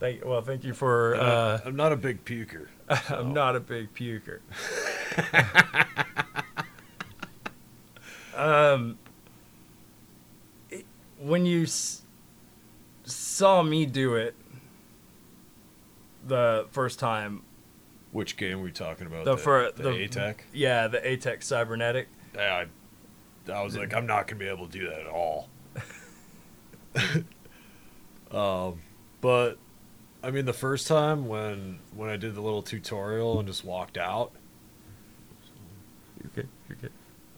thank 0.00 0.24
well 0.24 0.40
thank 0.40 0.64
you 0.64 0.72
for 0.72 1.12
And 1.12 1.22
I- 1.22 1.26
uh 1.26 1.60
I'm 1.66 1.76
not 1.76 1.92
a 1.92 1.96
big 1.96 2.24
puker. 2.24 2.68
so- 3.06 3.16
I'm 3.18 3.34
not 3.34 3.54
a 3.54 3.60
big 3.60 3.92
puker. 3.94 4.40
um, 8.36 8.98
it- 10.70 10.86
when 11.18 11.46
you 11.46 11.62
s- 11.64 12.02
saw 13.04 13.62
me 13.62 13.86
do 13.86 14.14
it 14.14 14.34
the 16.26 16.66
first 16.72 16.98
time, 16.98 17.42
Which 18.12 18.36
game 18.36 18.58
were 18.58 18.64
we 18.64 18.72
talking 18.72 19.06
about? 19.06 19.24
the, 19.24 19.36
the 19.36 19.40
for 19.42 19.70
the 19.74 19.82
the 19.84 19.90
A-Tech. 20.04 20.44
yeah, 20.52 20.88
the 20.88 21.06
A-Tech 21.06 21.42
cybernetic. 21.42 22.08
I, 22.38 22.66
I 23.52 23.62
was 23.62 23.76
like, 23.76 23.94
I'm 23.94 24.06
not 24.06 24.26
gonna 24.26 24.38
be 24.38 24.46
able 24.48 24.66
to 24.66 24.78
do 24.78 24.88
that 24.88 25.00
at 25.00 25.06
all. 25.06 25.48
um, 28.32 28.80
but 29.20 29.58
I 30.22 30.30
mean, 30.30 30.44
the 30.46 30.52
first 30.52 30.86
time 30.86 31.26
when 31.28 31.78
when 31.94 32.10
I 32.10 32.16
did 32.16 32.34
the 32.34 32.40
little 32.40 32.62
tutorial 32.62 33.38
and 33.38 33.46
just 33.48 33.64
walked 33.64 33.96
out, 33.98 34.32
You're 36.22 36.30
good. 36.34 36.48
You're 36.68 36.78
good. 36.80 36.92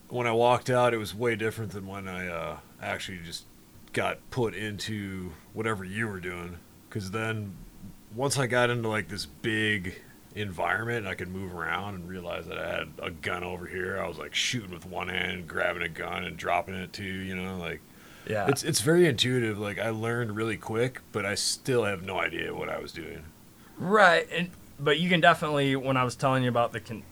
When 0.09 0.27
I 0.27 0.33
walked 0.33 0.71
out, 0.71 0.95
it 0.95 0.99
was 0.99 1.15
way 1.15 1.37
different 1.37 1.73
than 1.73 1.87
when 1.87 2.09
I 2.09 2.29
uh, 2.29 2.57
actually 2.83 3.19
just 3.25 3.45
got 3.93 4.19
put 4.31 4.55
into 4.55 5.33
whatever 5.53 5.85
you 5.85 6.09
were 6.09 6.21
doing. 6.21 6.59
Because 6.89 7.11
then, 7.11 7.55
once 8.15 8.39
I 8.39 8.47
got 8.47 8.71
into 8.71 8.89
like 8.89 9.09
this 9.09 9.27
big 9.27 10.01
environment, 10.35 10.99
and 10.99 11.09
I 11.09 11.15
could 11.15 11.29
move 11.29 11.55
around 11.55 11.95
and 11.97 12.09
realize 12.09 12.47
that 12.47 12.59
I 12.59 12.69
had 12.69 12.89
a 13.03 13.11
gun 13.11 13.43
over 13.45 13.67
here. 13.67 14.01
I 14.01 14.09
was 14.09 14.19
like 14.19 14.35
shooting 14.35 14.71
with 14.71 14.87
one 14.87 15.09
hand, 15.09 15.49
grabbing 15.49 15.83
a 15.83 15.89
gun, 15.89 16.25
and 16.25 16.37
dropping 16.37 16.75
it 16.75 16.93
too. 16.93 17.05
You 17.05 17.37
know, 17.37 17.59
like 17.59 17.81
Yeah, 18.29 18.47
it's 18.49 18.63
it's 18.63 18.81
very 18.81 19.07
intuitive. 19.07 19.59
Like 19.59 19.79
I 19.79 19.91
learned 19.91 20.37
really 20.37 20.57
quick, 20.57 21.01
but 21.13 21.27
I 21.27 21.35
still 21.35 21.85
have 21.85 22.03
no 22.03 22.19
idea 22.19 22.55
what 22.55 22.69
I 22.69 22.79
was 22.79 22.93
doing. 22.93 23.25
Right, 23.77 24.27
and 24.33 24.51
but 24.79 24.99
you 24.99 25.09
can 25.09 25.21
definitely 25.21 25.77
when 25.77 25.97
I 25.97 26.05
was 26.05 26.17
telling 26.17 26.43
you 26.43 26.49
about 26.49 26.73
the 26.73 26.81
con- 26.81 27.05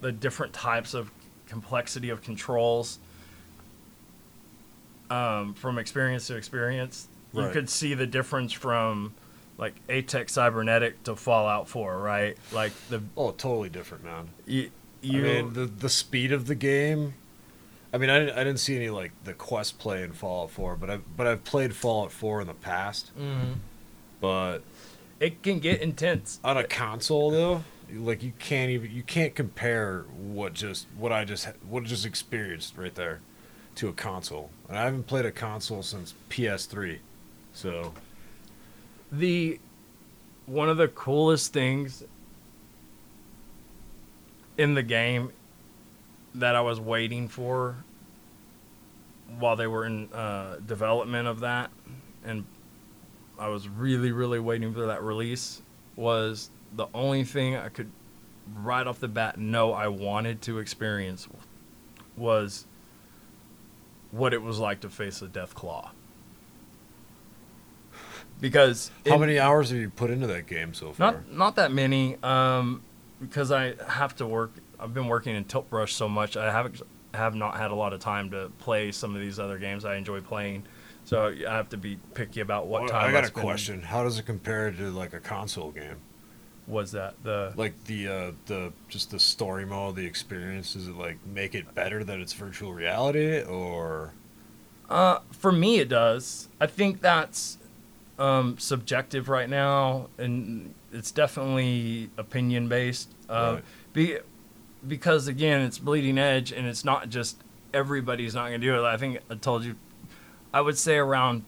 the 0.00 0.12
different 0.12 0.52
types 0.52 0.94
of 0.94 1.10
complexity 1.54 2.10
of 2.10 2.20
controls 2.20 2.98
um, 5.08 5.54
from 5.54 5.78
experience 5.78 6.26
to 6.26 6.34
experience, 6.36 7.06
you 7.32 7.48
could 7.50 7.70
see 7.70 7.94
the 7.94 8.06
difference 8.06 8.52
from 8.52 9.14
like 9.56 9.74
A-Tech 9.88 10.28
cybernetic 10.28 11.02
to 11.04 11.14
Fallout 11.14 11.68
4, 11.68 11.98
right? 11.98 12.36
Like 12.52 12.72
the 12.88 13.02
Oh, 13.16 13.30
totally 13.30 13.68
different, 13.68 14.02
man. 14.04 14.28
you, 14.46 14.70
you 15.00 15.20
I 15.20 15.22
mean, 15.22 15.52
the 15.52 15.66
the 15.66 15.88
speed 15.88 16.32
of 16.32 16.46
the 16.48 16.56
game. 16.56 17.14
I 17.92 17.98
mean, 17.98 18.10
I 18.10 18.18
didn't, 18.18 18.36
I 18.36 18.42
didn't 18.42 18.58
see 18.58 18.74
any 18.74 18.90
like 18.90 19.12
the 19.22 19.32
quest 19.34 19.78
play 19.78 20.02
in 20.02 20.12
Fallout 20.12 20.50
4, 20.50 20.74
but 20.76 20.90
I 20.90 20.96
but 21.16 21.28
I've 21.28 21.44
played 21.44 21.76
Fallout 21.76 22.10
4 22.10 22.40
in 22.40 22.46
the 22.48 22.54
past. 22.54 23.12
Mhm. 23.16 23.58
But 24.20 24.58
it 25.20 25.42
can 25.44 25.60
get 25.60 25.80
intense. 25.80 26.40
on 26.42 26.56
a 26.56 26.64
console 26.64 27.30
though, 27.30 27.62
like 27.94 28.22
you 28.22 28.32
can't 28.38 28.70
even 28.70 28.90
you 28.90 29.02
can't 29.02 29.34
compare 29.34 30.04
what 30.16 30.52
just 30.52 30.86
what 30.96 31.12
I 31.12 31.24
just 31.24 31.48
what 31.68 31.84
I 31.84 31.86
just 31.86 32.06
experienced 32.06 32.76
right 32.76 32.94
there 32.94 33.20
to 33.76 33.88
a 33.88 33.92
console. 33.92 34.50
And 34.68 34.78
I 34.78 34.84
haven't 34.84 35.06
played 35.06 35.26
a 35.26 35.32
console 35.32 35.82
since 35.82 36.14
PS3, 36.30 36.98
so 37.52 37.92
the 39.10 39.58
one 40.46 40.68
of 40.68 40.76
the 40.76 40.88
coolest 40.88 41.52
things 41.52 42.04
in 44.56 44.74
the 44.74 44.82
game 44.82 45.32
that 46.34 46.54
I 46.54 46.60
was 46.60 46.80
waiting 46.80 47.28
for 47.28 47.76
while 49.38 49.56
they 49.56 49.66
were 49.66 49.86
in 49.86 50.12
uh, 50.12 50.56
development 50.66 51.26
of 51.26 51.40
that, 51.40 51.70
and 52.24 52.44
I 53.38 53.48
was 53.48 53.68
really, 53.68 54.12
really 54.12 54.38
waiting 54.38 54.72
for 54.72 54.86
that 54.86 55.02
release, 55.02 55.62
was 55.96 56.50
the 56.74 56.86
only 56.94 57.24
thing 57.24 57.56
I 57.56 57.68
could 57.68 57.90
right 58.54 58.86
off 58.86 59.00
the 59.00 59.08
bat 59.08 59.38
know 59.38 59.72
I 59.72 59.88
wanted 59.88 60.42
to 60.42 60.58
experience 60.58 61.28
was 62.16 62.66
what 64.10 64.34
it 64.34 64.42
was 64.42 64.58
like 64.58 64.80
to 64.80 64.88
face 64.90 65.22
a 65.22 65.26
Deathclaw. 65.26 65.90
Because 68.40 68.90
how 69.06 69.16
many 69.16 69.38
hours 69.38 69.70
have 69.70 69.78
you 69.78 69.90
put 69.90 70.10
into 70.10 70.26
that 70.26 70.46
game 70.46 70.74
so 70.74 70.92
far? 70.92 71.12
not 71.12 71.32
not 71.32 71.56
that 71.56 71.72
many, 71.72 72.16
um, 72.22 72.82
because 73.20 73.50
I 73.52 73.74
have 73.88 74.16
to 74.16 74.26
work. 74.26 74.52
I've 74.78 74.92
been 74.92 75.06
working 75.06 75.34
in 75.36 75.44
Tilt 75.44 75.70
Brush 75.70 75.94
so 75.94 76.08
much. 76.08 76.36
I 76.36 76.50
haven't 76.52 76.82
have 77.14 77.34
not 77.34 77.56
had 77.56 77.70
a 77.70 77.74
lot 77.74 77.92
of 77.92 78.00
time 78.00 78.30
to 78.30 78.50
play 78.58 78.90
some 78.90 79.14
of 79.14 79.20
these 79.20 79.38
other 79.38 79.56
games 79.56 79.84
I 79.84 79.94
enjoy 79.94 80.20
playing. 80.20 80.64
So 81.04 81.28
I 81.28 81.52
have 81.52 81.68
to 81.70 81.76
be 81.76 81.96
picky 82.14 82.40
about 82.40 82.66
what 82.66 82.82
Well, 82.82 82.90
time. 82.90 83.08
I 83.08 83.12
got 83.12 83.24
a 83.24 83.30
question. 83.30 83.82
How 83.82 84.02
does 84.02 84.18
it 84.18 84.26
compare 84.26 84.72
to 84.72 84.90
like 84.90 85.12
a 85.14 85.20
console 85.20 85.70
game? 85.70 85.96
Was 86.66 86.92
that 86.92 87.14
the? 87.22 87.52
Like 87.56 87.84
the 87.84 88.08
uh, 88.08 88.32
the 88.46 88.72
just 88.88 89.10
the 89.10 89.18
story 89.20 89.66
mode, 89.66 89.96
the 89.96 90.06
experience. 90.06 90.72
Does 90.74 90.88
it 90.88 90.96
like 90.96 91.18
make 91.26 91.54
it 91.54 91.74
better 91.74 92.02
that 92.04 92.20
it's 92.20 92.32
virtual 92.32 92.72
reality, 92.72 93.42
or 93.42 94.12
Uh, 94.88 95.18
for 95.30 95.52
me, 95.52 95.78
it 95.78 95.88
does. 95.88 96.48
I 96.60 96.66
think 96.66 97.00
that's 97.00 97.58
um, 98.18 98.56
subjective 98.58 99.28
right 99.28 99.48
now, 99.48 100.08
and 100.16 100.72
it's 100.92 101.10
definitely 101.10 102.10
opinion 102.16 102.68
based. 102.68 103.10
Uh, 103.28 103.54
Right. 103.56 103.64
be, 103.92 104.18
because 104.86 105.28
again, 105.28 105.60
it's 105.62 105.78
bleeding 105.78 106.16
edge, 106.18 106.50
and 106.52 106.66
it's 106.66 106.84
not 106.84 107.08
just 107.10 107.36
everybody's 107.74 108.34
not 108.34 108.48
going 108.48 108.60
to 108.60 108.66
do 108.66 108.78
it. 108.78 108.86
I 108.86 108.96
think 108.96 109.18
I 109.30 109.34
told 109.34 109.64
you, 109.64 109.74
I 110.52 110.60
would 110.62 110.78
say 110.78 110.96
around 110.96 111.44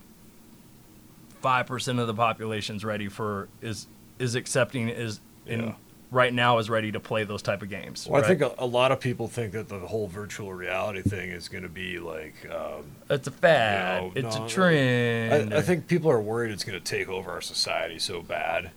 five 1.41 1.67
percent 1.67 1.99
of 2.01 2.07
the 2.07 2.14
population's 2.14 2.85
ready 2.85 3.09
for 3.09 3.49
is 3.62 3.87
is 4.19 4.35
accepting 4.35 4.89
is 4.89 5.21
in 5.47 5.61
Yeah. 5.61 5.75
right 6.11 6.33
now 6.33 6.59
is 6.59 6.69
ready 6.71 6.93
to 6.93 7.01
play 7.01 7.25
those 7.25 7.43
type 7.43 7.62
of 7.62 7.69
games. 7.69 8.07
Well, 8.09 8.23
I 8.23 8.27
think 8.27 8.41
a, 8.41 8.55
a 8.59 8.67
lot 8.67 8.93
of 8.93 9.01
people 9.01 9.29
think 9.29 9.53
that 9.53 9.69
the 9.69 9.79
whole 9.81 10.09
virtual 10.09 10.53
reality 10.53 11.03
thing 11.03 11.31
is 11.31 11.49
going 11.49 11.62
to 11.62 11.69
be 11.69 11.99
like. 11.99 12.35
Um, 12.51 12.85
it's 13.11 13.27
a 13.29 13.31
fad. 13.31 14.03
know, 14.03 14.12
it's 14.14 14.37
no, 14.37 14.45
a 14.45 14.49
trend. 14.49 15.53
I, 15.55 15.59
I 15.59 15.62
think 15.62 15.87
people 15.87 16.11
are 16.11 16.21
worried 16.21 16.51
it's 16.53 16.64
going 16.64 16.79
to 16.79 16.85
take 16.85 17.09
over 17.09 17.31
our 17.31 17.41
society 17.41 17.99
so 17.99 18.23
bad 18.23 18.71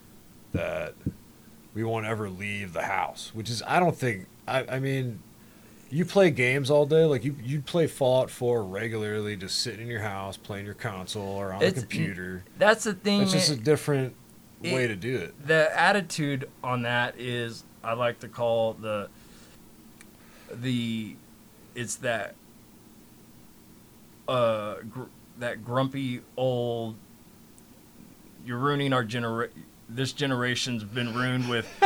that 0.53 0.93
we 1.73 1.83
won't 1.83 2.05
ever 2.05 2.29
leave 2.29 2.73
the 2.73 2.83
house. 2.83 3.31
Which 3.33 3.49
is, 3.49 3.61
I 3.65 3.79
don't 3.79 3.95
think. 3.95 4.25
I, 4.47 4.65
I 4.67 4.79
mean, 4.79 5.21
you 5.91 6.05
play 6.05 6.31
games 6.31 6.69
all 6.71 6.85
day. 6.85 7.05
Like 7.05 7.23
you, 7.23 7.35
you 7.43 7.61
play 7.61 7.85
Fallout 7.87 8.29
4 8.31 8.63
regularly, 8.63 9.35
just 9.35 9.59
sitting 9.61 9.81
in 9.81 9.87
your 9.87 10.01
house 10.01 10.37
playing 10.37 10.65
your 10.65 10.73
console 10.75 11.23
or 11.23 11.53
on 11.53 11.61
It's- 11.61 11.77
a 11.83 11.85
computer. 11.85 12.43
that's 12.57 12.83
the 12.83 12.93
thing. 12.93 13.21
It's 13.21 13.31
just 13.31 13.51
a 13.51 13.55
different 13.55 14.15
it- 14.63 14.73
way 14.73 14.87
to 14.87 14.95
do 14.95 15.15
it. 15.17 15.47
the 15.47 15.69
attitude 15.79 16.49
on 16.63 16.81
that 16.83 17.15
is 17.19 17.63
I 17.83 17.93
like 17.93 18.19
to 18.19 18.27
call 18.27 18.73
the 18.73 19.09
the 20.51 21.15
it's 21.75 21.95
that 21.97 22.35
uh 24.27 24.75
gr- 24.89 25.03
that 25.39 25.63
grumpy 25.63 26.21
old 26.37 26.95
you're 28.45 28.57
ruining 28.57 28.93
our 28.93 29.03
genera 29.03 29.47
this 29.87 30.11
generation's 30.13 30.83
been 30.83 31.13
ruined 31.13 31.49
with 31.49 31.67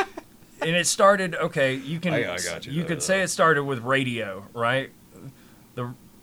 and 0.61 0.75
it 0.75 0.87
started 0.87 1.35
okay 1.35 1.75
you 1.75 1.99
can 1.99 2.13
I- 2.13 2.33
I 2.33 2.37
got 2.37 2.65
you. 2.65 2.83
could 2.83 3.01
say 3.03 3.21
it 3.21 3.29
started 3.29 3.63
with 3.63 3.79
radio 3.79 4.45
right 4.53 4.91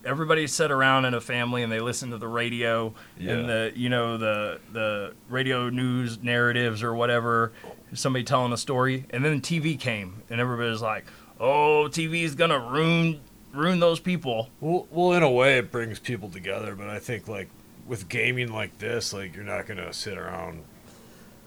everybody 0.05 0.47
sat 0.47 0.71
around 0.71 1.05
in 1.05 1.15
a 1.15 1.21
family 1.21 1.63
and 1.63 1.71
they 1.71 1.81
listened 1.81 2.13
to 2.13 2.19
the 2.19 2.29
radio 2.29 2.95
Yeah. 3.19 3.33
and 3.33 3.49
the 3.49 3.73
you 3.77 3.89
know 3.89 4.17
the 4.17 4.61
the 4.73 5.13
radio 5.29 5.69
news 5.71 6.23
narratives 6.23 6.83
or 6.83 6.95
whatever 6.95 7.53
somebody 7.93 8.25
telling 8.25 8.53
a 8.53 8.57
story 8.57 9.05
and 9.11 9.25
then 9.25 9.41
TV 9.41 9.79
came 9.79 10.23
and 10.31 10.41
everybody 10.41 10.71
was 10.71 10.81
like 10.83 11.05
oh 11.39 11.89
TV 11.91 12.23
is 12.23 12.35
gonna 12.35 12.59
ruin 12.59 13.21
ruin 13.53 13.81
those 13.81 13.99
people 14.01 14.49
Well, 14.61 14.87
well, 14.91 15.13
in 15.13 15.23
a 15.23 15.31
way, 15.31 15.59
it 15.59 15.71
brings 15.73 15.99
people 15.99 16.29
together. 16.29 16.75
But 16.77 16.89
I 16.89 16.99
think 17.01 17.27
like 17.29 17.49
with 17.87 18.09
gaming 18.09 18.53
like 18.53 18.79
this, 18.79 19.13
like 19.13 19.35
you're 19.35 19.43
not 19.45 19.67
gonna 19.67 19.93
sit 19.93 20.17
around, 20.17 20.63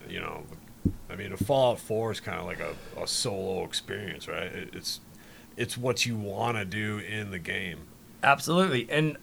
you 0.10 0.20
know. 0.20 0.44
I 1.10 1.16
mean, 1.16 1.32
a 1.32 1.38
Fallout 1.38 1.80
Four 1.80 2.12
is 2.12 2.20
kind 2.20 2.40
of 2.40 2.46
like 2.46 2.60
a, 2.60 2.76
a 3.02 3.08
solo 3.08 3.64
experience, 3.64 4.28
right? 4.28 4.48
It, 4.48 4.70
it's 4.74 5.00
it's 5.56 5.78
what 5.78 6.06
you 6.06 6.18
want 6.18 6.58
to 6.58 6.66
do 6.66 6.98
in 6.98 7.32
the 7.32 7.40
game. 7.40 7.80
Absolutely 8.24 8.88
and 8.90 9.18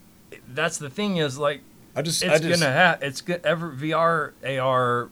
that's 0.49 0.79
the 0.79 0.91
thing 0.91 1.17
is 1.17 1.39
like 1.39 1.63
I 1.97 2.03
just, 2.03 2.23
it's 2.23 2.33
I 2.33 2.39
just, 2.39 2.61
gonna 2.61 2.73
have 2.73 3.03
it's 3.03 3.21
good 3.21 3.45
ever 3.45 3.73
VR 3.73 4.33
AR 4.61 5.11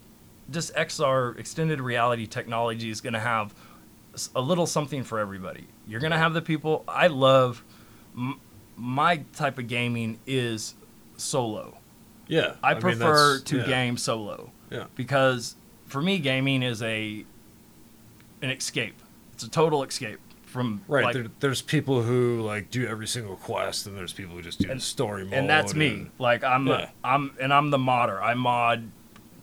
just 0.51 0.75
XR 0.75 1.39
extended 1.39 1.81
reality 1.81 2.27
technology 2.27 2.91
is 2.91 3.01
gonna 3.01 3.19
have 3.21 3.53
a 4.35 4.41
little 4.41 4.67
something 4.67 5.05
for 5.05 5.19
everybody. 5.19 5.67
You're 5.87 6.01
gonna 6.01 6.19
have 6.19 6.35
the 6.35 6.43
people 6.43 6.85
I 6.89 7.09
love. 7.09 7.65
M- 8.17 8.41
my 8.77 9.19
type 9.35 9.59
of 9.59 9.67
gaming 9.67 10.21
is 10.27 10.75
solo. 11.17 11.77
yeah. 12.29 12.55
I, 12.63 12.75
mean, 12.75 12.81
prefer 12.81 13.39
that's- 13.39 13.43
to 13.51 13.59
yeah, 13.59 13.67
game 13.67 13.97
solo 13.97 14.53
Yeah, 14.71 14.85
because 14.95 15.57
for 15.87 16.01
me 16.01 16.19
gaming 16.19 16.63
is 16.63 16.81
a 16.83 17.25
an 18.41 18.51
escape. 18.51 19.01
It's 19.33 19.43
a 19.45 19.51
total 19.51 19.83
escape 19.83 20.21
from 20.59 20.83
Right. 20.89 21.05
like, 21.05 21.15
there, 21.15 21.27
there's 21.41 21.63
people 21.63 22.03
who 22.03 22.41
like 22.43 22.71
do 22.71 22.87
every 22.87 23.07
single 23.07 23.37
quest, 23.37 23.87
and 23.87 23.97
there's 23.97 24.13
people 24.13 24.35
who 24.37 24.43
just 24.43 24.59
do 24.59 24.71
And- 24.71 24.81
the 24.81 24.85
story 24.85 25.25
mode. 25.25 25.35
and 25.35 25.49
that's 25.49 25.75
me. 25.75 26.09
Like 26.19 26.43
I'm 26.45 26.67
Yeah. 26.67 26.91
I'm 27.05 27.33
and 27.41 27.53
I'm 27.53 27.71
the 27.71 27.79
modder. 27.79 28.21
I 28.23 28.35
mod 28.35 28.91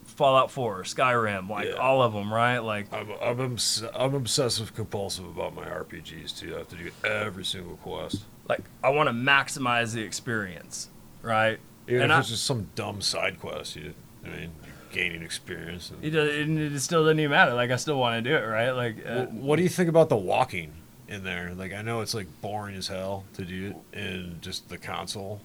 Fallout 0.06 0.50
4, 0.50 0.84
Skyrim, 0.84 1.50
like 1.50 1.68
Yeah. 1.68 1.74
all 1.74 2.02
of 2.02 2.14
them, 2.14 2.34
right? 2.34 2.60
Like 2.60 2.94
I'm 2.94 3.10
I'm, 3.22 3.40
obs- 3.42 3.84
I'm 3.94 4.14
obsessive 4.14 4.74
compulsive 4.74 5.26
about 5.26 5.54
my 5.56 5.66
RPGs 5.66 6.38
too. 6.40 6.56
I 6.56 6.60
have 6.60 6.70
to 6.70 6.76
do 6.78 6.90
every 7.04 7.44
single 7.44 7.76
quest, 7.78 8.24
like 8.48 8.62
I 8.84 8.90
want 8.90 9.08
to 9.10 9.14
maximize 9.14 9.94
the 9.94 10.02
experience, 10.04 10.90
right? 11.22 11.60
even 11.88 12.02
And 12.04 12.12
if 12.12 12.16
I- 12.16 12.20
it's 12.20 12.30
just 12.30 12.46
some 12.46 12.70
dumb 12.76 13.02
side 13.02 13.40
quest. 13.40 13.76
You, 13.76 13.94
I 14.24 14.28
mean, 14.30 14.52
you're 14.64 14.74
gaining 14.92 15.22
experience. 15.22 15.92
And, 15.92 16.04
It, 16.04 16.12
does, 16.12 16.30
it 16.30 16.80
still 16.80 17.04
doesn't 17.04 17.20
even 17.20 17.32
matter. 17.32 17.54
Like 17.54 17.70
I 17.72 17.76
still 17.76 18.00
want 18.00 18.24
to 18.24 18.28
do 18.30 18.36
it, 18.36 18.48
right? 18.48 18.72
Like 18.72 19.06
uh, 19.06 19.26
what 19.26 19.58
do 19.58 19.64
you 19.64 19.70
think 19.70 19.90
about 19.90 20.08
the 20.10 20.16
walking 20.16 20.72
in 21.08 21.24
there? 21.24 21.54
Like, 21.56 21.74
I 21.74 21.82
know 21.82 22.02
it's 22.02 22.14
like 22.14 22.28
boring 22.42 22.76
as 22.76 22.88
hell 22.88 23.24
to 23.34 23.46
do 23.46 23.76
it 23.94 23.98
in 24.00 24.38
just 24.42 24.70
the 24.70 24.78
console. 24.78 25.42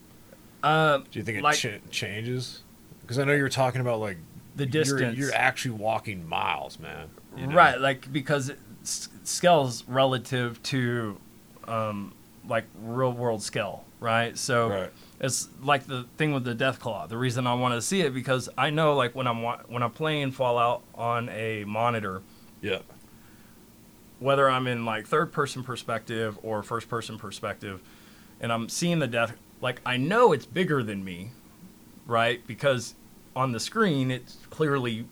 uh, 0.63 0.99
Do 0.99 1.19
you 1.19 1.23
think 1.25 1.39
it 1.39 1.43
Like- 1.45 1.57
cha- 1.59 1.79
changes? 1.91 2.63
Because 3.03 3.19
I 3.19 3.25
know 3.25 3.33
you're 3.33 3.49
talking 3.49 3.81
about 3.81 3.99
like 4.01 4.19
the 4.57 4.65
you're- 4.65 4.73
distance, 4.73 5.19
You're, 5.19 5.35
actually 5.35 5.73
walking 5.73 6.29
miles, 6.29 6.79
man. 6.79 7.09
you 7.37 7.47
know? 7.47 7.55
right? 7.55 7.81
Like 7.81 8.13
because 8.13 8.51
it, 8.51 8.59
s- 8.83 9.09
scale's 9.25 9.85
relative 9.89 10.63
to 10.65 11.19
um, 11.67 12.13
like 12.49 12.65
real 12.83 13.13
world 13.13 13.43
scale, 13.43 13.85
right? 14.01 14.37
So 14.37 14.69
Right. 14.69 14.91
it's 15.21 15.49
like 15.63 15.87
the 15.87 16.05
thing 16.19 16.33
with 16.33 16.45
the 16.45 16.55
Deathclaw. 16.55 17.09
The 17.09 17.17
reason 17.17 17.47
I 17.47 17.55
want 17.55 17.75
to 17.75 17.83
see 17.83 18.01
it 18.03 18.13
because 18.13 18.49
I 18.59 18.71
know 18.71 18.95
like 18.95 19.15
when 19.15 19.27
I'm 19.27 19.43
wa- 19.43 19.61
when 19.69 19.83
I'm 19.83 19.93
playing 19.93 20.33
Fallout 20.33 20.83
on 20.95 21.29
a 21.31 21.65
monitor, 21.65 22.23
Yeah. 22.61 22.79
Whether 24.21 24.49
I'm 24.49 24.66
in 24.68 24.85
like 24.85 25.07
third 25.07 25.33
person 25.33 25.64
perspective 25.64 26.39
or 26.43 26.62
first 26.62 26.89
person 26.89 27.18
perspective, 27.18 27.81
and 28.41 28.53
I'm 28.53 28.68
seeing 28.68 29.01
the 29.01 29.07
death, 29.09 29.37
like 29.61 29.81
I 29.85 29.97
know 29.97 30.33
it's 30.33 30.47
bigger 30.47 30.83
than 30.83 31.03
me, 31.05 31.31
right? 32.07 32.47
Because 32.47 32.95
on 33.35 33.53
the 33.53 33.61
screen 33.61 34.11
it's 34.11 34.37
clearly 34.51 35.07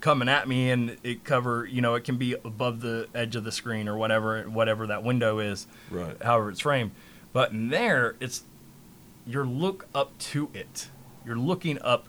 coming 0.00 0.28
at 0.28 0.46
me 0.48 0.70
and 0.70 0.96
it 1.02 1.24
cover, 1.24 1.64
you 1.64 1.80
know, 1.80 1.94
it 1.94 2.04
can 2.04 2.16
be 2.18 2.34
above 2.44 2.80
the 2.80 3.08
edge 3.14 3.36
of 3.36 3.44
the 3.44 3.52
screen 3.52 3.88
or 3.88 3.96
whatever, 3.96 4.42
whatever 4.42 4.86
that 4.88 5.02
window 5.02 5.38
is, 5.38 5.66
Right. 5.90 6.20
however 6.22 6.50
it's 6.50 6.60
framed. 6.60 6.90
But 7.32 7.52
in 7.52 7.68
there, 7.70 8.16
it's 8.20 8.42
you're 9.26 9.46
look 9.46 9.86
up 9.94 10.16
to 10.18 10.50
it. 10.52 10.88
You're 11.24 11.38
looking 11.38 11.80
up 11.80 12.06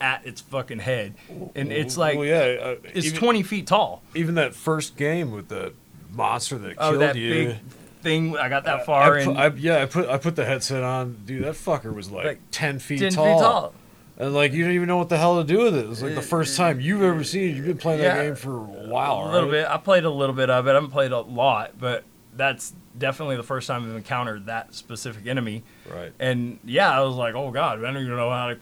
at 0.00 0.26
its 0.26 0.40
fucking 0.42 0.78
head, 0.80 1.14
and 1.54 1.72
it's 1.72 1.96
like 1.96 2.16
well, 2.16 2.26
yeah, 2.26 2.36
uh, 2.60 2.74
it's 2.94 3.06
even, 3.06 3.18
20 3.18 3.42
feet 3.42 3.66
tall. 3.66 4.02
even 4.14 4.34
that 4.36 4.54
first 4.54 4.96
game 4.96 5.30
with 5.32 5.48
the 5.48 5.72
monster 6.12 6.58
that 6.58 6.74
Oh, 6.78 6.90
killed 6.90 7.02
that 7.02 7.16
you. 7.16 7.30
big 7.30 7.56
thing! 8.02 8.36
I 8.36 8.48
got 8.48 8.64
that 8.64 8.80
I- 8.80 8.84
far 8.84 9.16
I 9.16 9.20
and 9.22 9.38
I- 9.38 9.46
yeah, 9.56 9.82
I 9.82 9.86
put 9.86 10.08
I 10.08 10.18
put 10.18 10.36
the 10.36 10.44
headset 10.44 10.82
on, 10.82 11.16
dude. 11.24 11.44
That 11.44 11.54
fucker 11.54 11.94
was 11.94 12.10
like, 12.10 12.24
Like, 12.26 12.40
ten 12.50 12.78
feet 12.78 12.98
ten 13.00 13.12
tall. 13.12 13.24
feet 13.38 13.42
tall. 13.42 13.74
and 14.18 14.34
like 14.34 14.52
you 14.52 14.58
didn't 14.58 14.74
even 14.74 14.88
know 14.88 14.96
what 14.98 15.08
the 15.08 15.18
hell 15.18 15.38
to 15.42 15.44
do 15.46 15.60
with 15.64 15.74
it. 15.76 15.84
It 15.84 15.88
was 15.88 16.02
like 16.02 16.14
the 16.14 16.22
first 16.22 16.56
time 16.56 16.80
you've 16.80 17.02
ever 17.02 17.24
seen 17.24 17.50
it. 17.50 17.56
You've 17.56 17.66
been 17.66 17.78
playing 17.78 18.00
that 18.02 18.16
Yeah. 18.16 18.22
game 18.24 18.34
for 18.36 18.56
a 18.56 18.60
while, 18.60 19.22
right? 19.22 19.28
a 19.30 19.32
little 19.32 19.48
right? 19.50 19.62
bit. 19.62 19.68
I 19.68 19.76
played 19.78 20.04
a 20.04 20.10
little 20.10 20.34
bit 20.34 20.50
of 20.50 20.66
it. 20.66 20.70
I 20.70 20.74
haven't 20.74 20.90
played 20.90 21.12
a 21.12 21.20
lot, 21.20 21.78
but 21.78 22.04
that's 22.34 22.74
definitely 22.98 23.36
the 23.36 23.42
first 23.42 23.66
time 23.66 23.84
I've 23.90 23.96
encountered 23.96 24.46
that 24.46 24.74
specific 24.74 25.26
enemy. 25.26 25.64
Right. 25.90 26.12
And 26.18 26.58
yeah, 26.64 26.90
I 26.90 27.02
was 27.02 27.14
like, 27.16 27.34
oh 27.34 27.50
god, 27.50 27.78
I 27.78 27.82
don't 27.92 27.96
even 28.02 28.16
know 28.16 28.30
how 28.30 28.48
to 28.48 28.58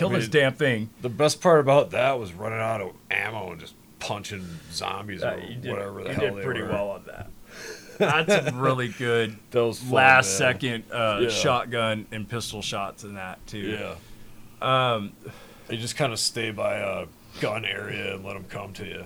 kill 0.00 0.16
I 0.16 0.18
this 0.18 0.28
damn 0.28 0.54
thing. 0.54 0.90
The 1.02 1.08
best 1.08 1.40
part 1.40 1.60
about 1.60 1.90
that 1.92 2.18
was 2.18 2.32
running 2.32 2.58
out 2.58 2.80
of 2.80 2.92
ammo 3.10 3.52
and 3.52 3.60
just 3.60 3.74
punching 4.00 4.44
zombies 4.72 5.22
Uh, 5.22 5.34
or 5.36 5.40
you 5.48 5.56
did, 5.56 5.70
whatever 5.70 6.02
the 6.02 6.08
you 6.10 6.14
hell 6.14 6.24
did 6.26 6.36
they 6.36 6.42
pretty 6.42 6.62
were. 6.62 6.68
well 6.68 6.90
on 6.90 7.04
that. 7.06 7.28
That's 8.26 8.48
a 8.48 8.52
really 8.54 8.88
good 8.88 9.36
That 9.50 9.64
was 9.64 9.78
fun, 9.80 9.90
last 9.92 10.26
man. 10.30 10.38
second 10.54 10.84
uh, 10.92 11.18
Yeah. 11.22 11.28
shotgun 11.28 12.06
and 12.10 12.28
pistol 12.28 12.62
shots 12.62 13.04
in 13.04 13.14
that 13.14 13.46
too. 13.46 13.58
Yeah. 13.78 13.94
Um, 14.62 15.12
You 15.68 15.76
just 15.76 15.96
kind 15.96 16.12
of 16.12 16.18
stay 16.18 16.50
by 16.50 16.76
a 16.76 17.06
gun 17.40 17.64
area 17.64 18.14
and 18.14 18.24
let 18.24 18.34
them 18.34 18.44
come 18.48 18.72
to 18.74 18.86
you. 18.86 19.04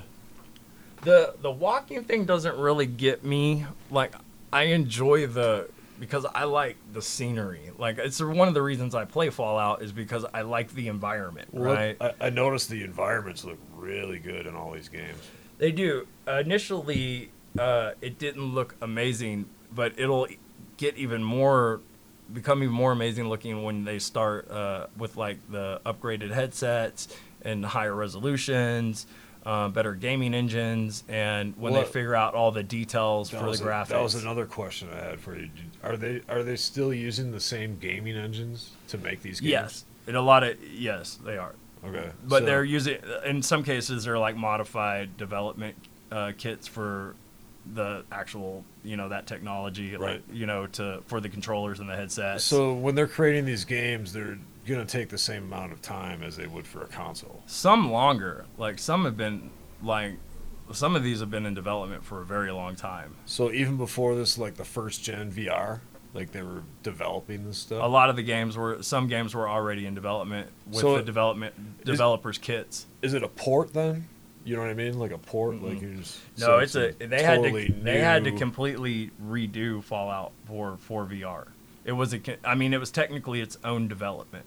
the 1.03 1.35
the 1.43 1.51
walking 1.51 2.05
thing 2.05 2.25
doesn't 2.25 2.57
really 2.57 2.87
get 2.87 3.25
me. 3.25 3.67
Like 3.91 4.15
I 4.53 4.65
enjoy 4.65 5.27
the 5.27 5.69
because 5.99 6.27
I 6.27 6.45
like 6.45 6.77
the 6.93 7.03
scenery. 7.03 7.71
Like 7.79 7.99
it's 7.99 8.21
one 8.21 8.49
of 8.49 8.55
the 8.55 8.63
reasons 8.63 8.95
I 8.95 9.05
play 9.05 9.31
Fallout 9.31 9.83
is 9.83 9.93
because 9.93 10.25
I 10.33 10.43
like 10.43 10.73
the 10.75 10.89
environment. 10.89 11.49
Well, 11.53 11.75
right? 11.75 11.97
I, 12.01 12.13
I 12.21 12.31
noticed 12.31 12.69
the 12.69 12.83
environments 12.83 13.45
look 13.45 13.59
really 13.77 14.19
good 14.19 14.47
in 14.47 14.55
all 14.55 14.73
these 14.73 14.89
games. 14.89 15.19
They 15.59 15.73
do. 15.73 16.07
Uh, 16.27 16.43
initially, 16.45 17.31
uh, 17.59 17.93
it 18.01 18.19
didn't 18.19 18.55
look 18.55 18.75
amazing, 18.81 19.47
but 19.73 19.93
it'll 19.99 20.27
get 20.77 20.97
even 20.97 21.23
more, 21.23 21.81
become 22.33 22.63
even 22.63 22.75
more 22.75 22.93
amazing 22.93 23.29
looking 23.29 23.63
when 23.63 23.85
they 23.85 23.99
start 23.99 24.51
uh, 24.51 24.87
with 24.97 25.17
like 25.17 25.39
the 25.51 25.81
upgraded 25.87 26.31
headsets 26.33 27.09
and 27.43 27.65
higher 27.65 27.95
resolutions, 27.95 29.07
uh, 29.47 29.69
better 29.69 29.95
gaming 29.95 30.33
engines, 30.35 31.05
and 31.09 31.55
when 31.57 31.73
Well, 31.75 31.83
they 31.83 31.89
figure 31.89 32.15
out 32.15 32.35
all 32.35 32.51
the 32.51 32.63
details 32.63 33.29
for 33.31 33.39
the 33.41 33.45
was 33.45 33.61
a- 33.61 33.65
graphics. 33.65 33.89
that 33.89 34.03
was 34.03 34.15
another 34.15 34.47
question 34.47 34.89
I 34.93 34.97
had 35.05 35.21
for 35.21 35.37
you. 35.37 35.51
Are 35.83 35.97
they 35.97 36.23
are 36.29 36.43
they 36.43 36.57
still 36.57 36.93
using 36.95 37.31
the 37.33 37.41
same 37.41 37.79
gaming 37.79 38.17
engines 38.17 38.71
to 38.89 38.99
make 38.99 39.23
these 39.23 39.41
games? 39.41 39.51
yes, 39.51 39.85
in 40.07 40.15
a 40.17 40.23
lot 40.23 40.43
of 40.45 40.57
yes, 40.65 41.19
they 41.25 41.37
are. 41.37 41.55
Okay. 41.87 42.11
But 42.27 42.41
so- 42.41 42.45
they're 42.47 42.65
using 42.65 42.99
in 43.27 43.43
some 43.43 43.63
cases 43.63 44.05
they're 44.05 44.19
like 44.19 44.37
modified 44.37 45.17
development 45.19 45.77
uh, 46.11 46.33
kits 46.39 46.67
for 46.67 47.15
the 47.75 48.05
actual 48.13 48.63
you 48.83 48.95
know 48.97 49.09
that 49.09 49.27
technology 49.27 49.97
like 49.97 50.01
Right. 50.01 50.23
you 50.33 50.45
know 50.47 50.67
to 50.69 51.03
for 51.07 51.21
the 51.21 51.29
controllers 51.29 51.81
and 51.81 51.89
the 51.89 51.97
headsets. 51.97 52.45
So 52.45 52.73
when 52.75 52.95
they're 52.95 53.07
creating 53.07 53.45
these 53.45 53.65
games, 53.67 54.13
they're 54.15 54.39
gonna 54.67 54.85
take 54.85 55.09
the 55.09 55.19
same 55.19 55.45
amount 55.45 55.73
of 55.73 55.83
time 55.83 56.23
as 56.23 56.37
they 56.37 56.47
would 56.47 56.67
for 56.67 56.83
a 56.83 56.87
console. 56.87 57.43
some 57.47 57.91
longer, 57.91 58.47
like 58.59 58.79
some 58.79 59.05
have 59.05 59.17
been 59.17 59.51
like 59.83 60.15
some 60.73 60.97
of 60.97 61.03
these 61.03 61.21
have 61.21 61.31
been 61.31 61.47
in 61.47 61.55
development 61.55 62.05
for 62.05 62.23
a 62.23 62.25
very 62.25 62.51
long 62.51 62.75
time. 62.75 63.15
So 63.27 63.53
even 63.53 63.77
before 63.77 64.15
this, 64.15 64.39
like 64.39 64.55
the 64.55 64.65
first 64.65 65.05
gen 65.05 65.31
VR, 65.31 65.81
like 66.15 66.33
they 66.33 66.43
were 66.43 66.63
developing 66.83 67.45
this 67.45 67.59
stuff. 67.59 67.83
A 67.83 67.87
lot 67.87 68.09
of 68.09 68.17
the 68.17 68.23
games 68.23 68.57
were 68.57 68.83
some 68.83 69.09
games 69.09 69.35
were 69.35 69.49
already 69.49 69.87
in 69.87 69.95
development 69.95 70.51
with 70.67 70.81
So 70.81 70.97
the 70.97 71.03
development 71.03 71.85
developers 71.85 72.39
kits. 72.39 72.87
Is 73.03 73.15
it 73.15 73.23
a 73.23 73.29
port 73.29 73.75
then? 73.75 74.09
You 74.45 74.57
know 74.57 74.63
what 74.63 74.71
I 74.71 74.75
mean? 74.75 74.99
Like 74.99 75.11
a 75.11 75.19
port, 75.19 75.63
like 75.63 75.79
mm-hmm. 75.79 75.93
you 75.93 75.99
just 75.99 76.21
No, 76.39 76.47
so 76.47 76.59
it's 76.59 76.75
a 76.75 76.89
a 77.03 77.07
they 77.07 77.23
had 77.23 77.37
totally 77.37 77.69
to 77.69 77.73
they 77.73 78.01
had 78.01 78.25
to 78.25 78.33
completely 78.33 79.11
redo 79.23 79.83
Fallout 79.83 80.33
for 80.45 80.77
for 80.79 81.05
VR. 81.07 81.49
It 81.85 81.93
was 81.93 82.15
a 82.15 82.21
I 82.47 82.55
mean 82.55 82.73
it 82.73 82.81
was 82.81 82.91
technically 82.91 83.41
its 83.41 83.59
own 83.65 83.89
development 83.89 84.47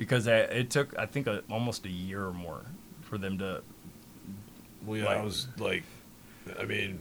because 0.00 0.26
it, 0.26 0.48
it 0.50 0.70
took 0.70 0.98
I 0.98 1.04
think 1.04 1.26
a, 1.26 1.42
almost 1.50 1.84
a 1.84 1.90
year 1.90 2.24
or 2.24 2.32
more 2.32 2.62
for 3.02 3.18
them 3.18 3.36
to 3.36 3.60
Well, 4.86 4.96
yeah, 4.98 5.04
like- 5.04 5.18
I 5.18 5.22
was 5.22 5.46
like, 5.58 5.82
I 6.58 6.64
mean, 6.64 7.00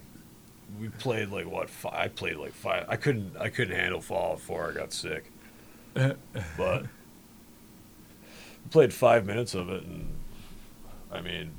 we 0.82 0.89
played 0.89 1.30
like 1.30 1.45
what? 1.50 1.70
Five, 1.70 1.93
I 1.93 2.08
played 2.10 2.36
like 2.36 2.52
five. 2.52 2.86
I 2.89 2.97
couldn't. 2.97 3.38
I 3.38 3.47
couldn't 3.47 3.78
handle 3.78 4.02
Fallout 4.02 4.41
Four. 4.41 4.72
I 4.72 4.74
got 4.74 4.91
sick. 4.91 5.32
but 5.93 6.18
we 6.84 6.88
played 8.70 8.93
five 8.93 9.26
minutes 9.26 9.56
of 9.56 9.70
it, 9.70 9.84
and 9.84 10.10
I 11.10 11.22
mean, 11.22 11.52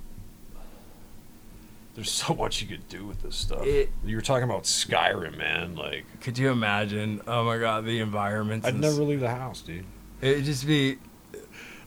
there's 1.95 2.11
so 2.11 2.35
much 2.35 2.61
you 2.61 2.69
could 2.69 2.87
do 2.89 3.07
with 3.07 3.23
this 3.23 3.35
stuff. 3.35 3.65
It- 3.65 3.91
you 4.05 4.15
were 4.15 4.23
talking 4.23 4.45
about 4.45 4.65
Skyrim, 4.65 5.39
man. 5.39 5.75
Like, 5.75 6.05
could 6.21 6.37
you 6.37 6.51
imagine 6.51 7.23
oh 7.27 7.45
my 7.45 7.57
god 7.57 7.87
the 7.87 7.99
environments 8.01 8.67
I'd 8.67 8.79
never 8.79 9.03
leave 9.03 9.21
the 9.21 9.31
house, 9.31 9.63
dude. 9.63 9.87
it'd 10.21 10.45
just 10.45 10.67
be 10.67 10.99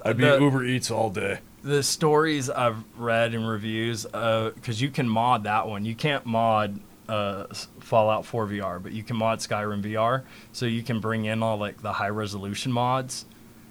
I'd 0.03 0.17
be 0.17 0.23
The- 0.25 0.39
Uber 0.39 0.65
Eats 0.65 0.91
all 0.91 1.09
day. 1.09 1.39
the 1.63 1.81
stories 1.83 2.49
I've 2.49 2.83
read 2.97 3.33
in 3.33 3.45
reviews, 3.45 4.03
because 4.05 4.81
you 4.81 4.89
can 4.89 5.07
mod 5.07 5.43
that 5.45 5.67
one. 5.67 5.85
You 5.85 5.95
can't 5.95 6.25
mod 6.25 6.79
uh, 7.07 7.45
Fallout 7.79 8.25
4 8.25 8.47
VR, 8.47 8.81
but 8.83 8.91
you 8.91 9.03
can 9.03 9.15
mod 9.17 9.39
Skyrim 9.39 9.81
VR. 9.83 10.23
So 10.51 10.65
you 10.65 10.83
can 10.83 10.99
bring 10.99 11.25
in 11.25 11.41
all 11.43 11.57
like 11.57 11.81
the 11.81 11.93
high 11.93 12.09
resolution 12.09 12.71
mods. 12.71 13.25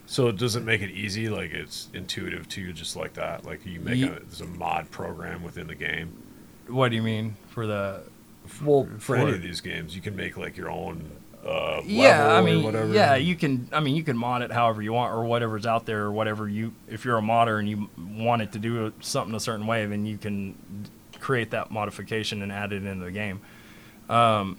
So 0.07 0.29
it 0.29 0.37
doesn't 0.37 0.65
make 0.65 0.83
it 0.83 0.91
easy? 0.91 1.29
Like 1.29 1.53
it's 1.53 1.89
intuitive 1.95 2.49
to 2.51 2.61
you, 2.61 2.73
just 2.73 2.97
like 2.97 3.15
that. 3.15 3.45
Like 3.47 3.65
you 3.65 3.81
make 3.81 3.97
Ye- 3.97 4.05
a 4.09 4.11
there's 4.21 4.41
a 4.43 4.47
mod 4.47 4.91
program 4.91 5.43
within 5.43 5.67
the 5.67 5.75
game. 5.75 6.17
What 6.69 6.91
do 6.91 6.97
you 6.97 7.03
mean 7.03 7.37
for 7.49 7.67
the? 7.67 8.03
Well, 8.63 8.89
for 8.99 9.17
any 9.17 9.31
of 9.33 9.41
these 9.43 9.61
games, 9.61 9.95
you 9.95 10.03
can 10.03 10.15
make 10.17 10.37
like 10.37 10.57
your 10.57 10.71
own 10.71 11.11
uh, 11.47 11.81
Yeah, 11.85 12.35
I 12.35 12.41
mean, 12.41 12.93
yeah, 12.93 13.15
you 13.17 13.35
can. 13.35 13.69
I 13.73 13.81
mean, 13.81 13.97
you 13.97 14.05
can 14.05 14.17
mod 14.17 14.43
it 14.43 14.53
however 14.53 14.81
you 14.83 14.93
want, 14.93 15.13
or 15.13 15.25
whatever's 15.25 15.67
out 15.67 15.87
there, 15.87 16.03
or 16.03 16.13
whatever 16.13 16.49
you. 16.49 16.73
If 16.89 17.05
you're 17.05 17.19
a 17.19 17.23
modder 17.23 17.59
and 17.59 17.69
you 17.69 17.89
want 17.99 18.43
it 18.43 18.53
to 18.53 18.59
do 18.59 18.93
something 19.01 19.35
a 19.35 19.41
certain 19.41 19.67
way, 19.67 19.87
then 19.87 20.07
you 20.07 20.19
can 20.19 20.55
create 21.21 21.51
that 21.51 21.71
modification 21.71 22.43
and 22.43 22.53
add 22.53 22.73
it 22.73 22.85
into 22.85 23.05
the 23.05 23.11
game. 23.11 23.41
Um, 24.09 24.59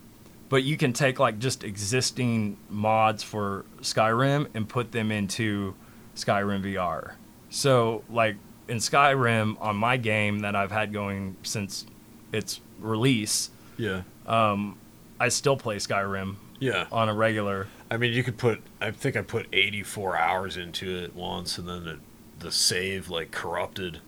but 0.49 0.63
you 0.63 0.77
can 0.77 0.93
take 0.93 1.19
like 1.19 1.39
just 1.39 1.63
existing 1.63 2.57
mods 2.69 3.23
for 3.23 3.65
Skyrim 3.81 4.47
and 4.53 4.67
put 4.67 4.91
them 4.91 5.11
into 5.11 5.75
Skyrim 6.15 6.63
VR. 6.63 7.13
So 7.49 8.03
like 8.09 8.36
in 8.67 8.77
Skyrim 8.77 9.59
on 9.61 9.75
my 9.75 9.97
game 9.97 10.39
that 10.39 10.55
I've 10.55 10.71
had 10.71 10.93
going 10.93 11.38
since 11.43 11.86
its 12.31 12.59
release, 12.79 13.49
Yeah. 13.77 14.03
Um, 14.25 14.77
I 15.19 15.29
still 15.29 15.57
play 15.57 15.77
Skyrim 15.77 16.36
Yeah. 16.64 16.88
on 16.91 17.09
a 17.09 17.14
regular. 17.14 17.68
I 17.91 17.97
mean, 17.97 18.14
you 18.14 18.24
could 18.24 18.38
put. 18.38 18.61
I 18.80 18.91
think 18.91 19.16
I 19.18 19.22
put 19.22 19.47
84 19.51 20.18
hours 20.18 20.57
into 20.57 20.95
it 20.97 21.14
once, 21.16 21.57
and 21.57 21.68
then 21.68 21.88
it, 21.88 21.99
the 22.39 22.51
save 22.51 23.09
like 23.09 23.32
corrupted. 23.32 23.99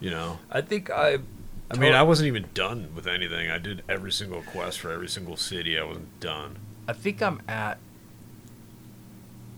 You 0.00 0.10
know. 0.10 0.38
I 0.50 0.60
think 0.60 0.90
I. 0.90 1.18
I 1.70 1.76
mean, 1.76 1.92
I 1.94 2.02
wasn't 2.02 2.28
even 2.28 2.46
done 2.54 2.90
with 2.94 3.06
anything. 3.06 3.50
I 3.50 3.58
did 3.58 3.82
every 3.88 4.12
single 4.12 4.42
quest 4.42 4.80
for 4.80 4.90
every 4.90 5.08
single 5.08 5.36
city. 5.36 5.78
I 5.78 5.84
wasn't 5.84 6.20
done. 6.20 6.58
I 6.86 6.92
think 6.92 7.22
I'm 7.22 7.40
at 7.48 7.78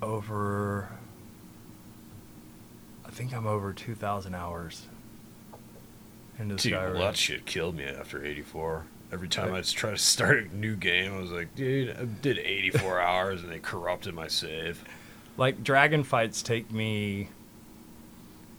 over. 0.03 0.89
I 3.05 3.11
think 3.11 3.35
I'm 3.35 3.47
over 3.47 3.73
two 3.73 3.95
thousand 3.95 4.35
hours 4.35 4.87
into 6.39 6.57
Dude, 6.57 6.73
Skyrim. 6.73 6.93
well, 6.95 7.03
that 7.03 7.17
shit 7.17 7.45
killed 7.47 7.77
me 7.77 7.85
after 7.85 8.25
84. 8.25 8.85
Every 9.13 9.29
time 9.29 9.53
I'd 9.55 9.65
try 9.65 9.91
to 9.91 9.99
start 9.99 10.39
a 10.45 10.57
new 10.57 10.77
game, 10.77 11.15
I 11.15 11.21
was 11.21 11.33
like, 11.33 11.55
dude, 11.57 11.97
I 11.97 12.05
did 12.05 12.39
84 12.39 13.01
hours 13.03 13.43
and 13.43 13.51
they 13.51 13.59
corrupted 13.59 14.15
my 14.15 14.29
save. 14.29 14.85
Like 15.37 15.65
dragon 15.65 16.05
fights 16.05 16.43
take 16.43 16.71
me. 16.71 17.29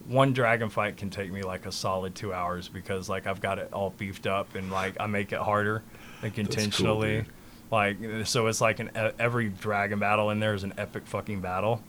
One 0.06 0.32
dragon 0.32 0.68
fight 0.68 0.96
can 0.96 1.10
take 1.10 1.32
me 1.32 1.42
like 1.42 1.64
a 1.64 1.72
solid 1.72 2.14
two 2.14 2.34
hours 2.34 2.68
because 2.68 3.08
like 3.08 3.26
I've 3.26 3.40
got 3.40 3.58
it 3.58 3.72
all 3.72 3.90
beefed 3.90 4.26
up 4.26 4.54
and 4.54 4.70
like 4.70 4.96
I 5.00 5.06
make 5.06 5.32
it 5.32 5.38
harder, 5.38 5.82
like 6.22 6.38
intentionally. 6.38 7.18
dude. 7.18 7.26
like 7.70 8.26
so 8.26 8.46
it's 8.48 8.60
like 8.60 8.80
an 8.80 8.90
every 9.18 9.48
dragon 9.48 10.00
battle 10.00 10.30
in 10.30 10.40
there 10.40 10.54
is 10.54 10.64
an 10.64 10.74
epic 10.76 11.06
fucking 11.06 11.40
battle. 11.40 11.82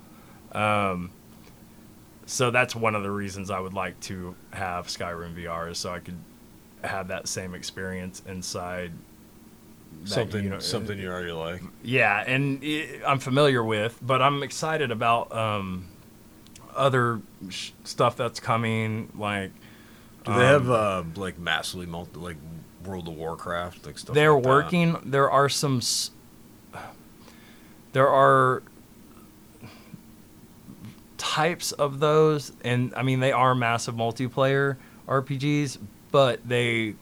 Um, 0.51 1.09
so 2.25 2.51
that's 2.51 2.75
one 2.75 2.95
of 2.95 3.03
the 3.03 3.11
reasons 3.11 3.49
I 3.49 3.59
would 3.59 3.73
like 3.73 3.99
to 4.01 4.35
have 4.51 4.87
Skyrim 4.87 5.35
VR 5.35 5.71
is 5.71 5.77
so 5.79 5.91
I 5.91 5.99
could 5.99 6.17
have 6.83 7.07
that 7.09 7.27
same 7.27 7.53
experience 7.55 8.21
inside. 8.27 8.91
that, 10.03 10.09
something, 10.09 10.43
you 10.43 10.49
know, 10.49 10.59
something 10.59 10.97
you 10.99 11.09
already 11.09 11.31
like. 11.31 11.61
yeah, 11.83 12.23
and 12.25 12.59
i 12.63 12.99
I'm 13.07 13.19
familiar 13.19 13.63
with, 13.63 13.97
but 14.01 14.21
I'm 14.21 14.43
excited 14.43 14.91
about 14.91 15.31
um, 15.35 15.87
other 16.75 17.21
sh- 17.49 17.71
stuff 17.83 18.15
that's 18.17 18.39
coming. 18.39 19.11
Like, 19.17 19.51
Do 20.25 20.33
they 20.33 20.45
have 20.45 20.69
um, 20.69 21.13
uh, 21.17 21.19
like 21.21 21.37
massively 21.39 21.85
multi, 21.85 22.19
like 22.19 22.37
World 22.85 23.07
of 23.07 23.15
Warcraft, 23.15 23.85
like 23.85 23.97
stuff? 23.97 24.13
they're 24.15 24.33
like 24.33 24.43
that? 24.43 24.49
working. 24.49 24.97
There 25.05 25.29
are 25.31 25.47
some. 25.49 25.77
s- 25.77 26.11
There 27.93 28.09
are 28.09 28.63
types 31.17 31.71
of 31.73 31.99
those, 31.99 32.51
and 32.63 32.93
I 32.95 33.03
mean 33.03 33.19
they 33.19 33.31
are 33.31 33.55
massive 33.55 33.95
multiplayer 33.95 34.77
RPGs, 35.07 35.77
but 36.13 36.47
they 36.47 36.93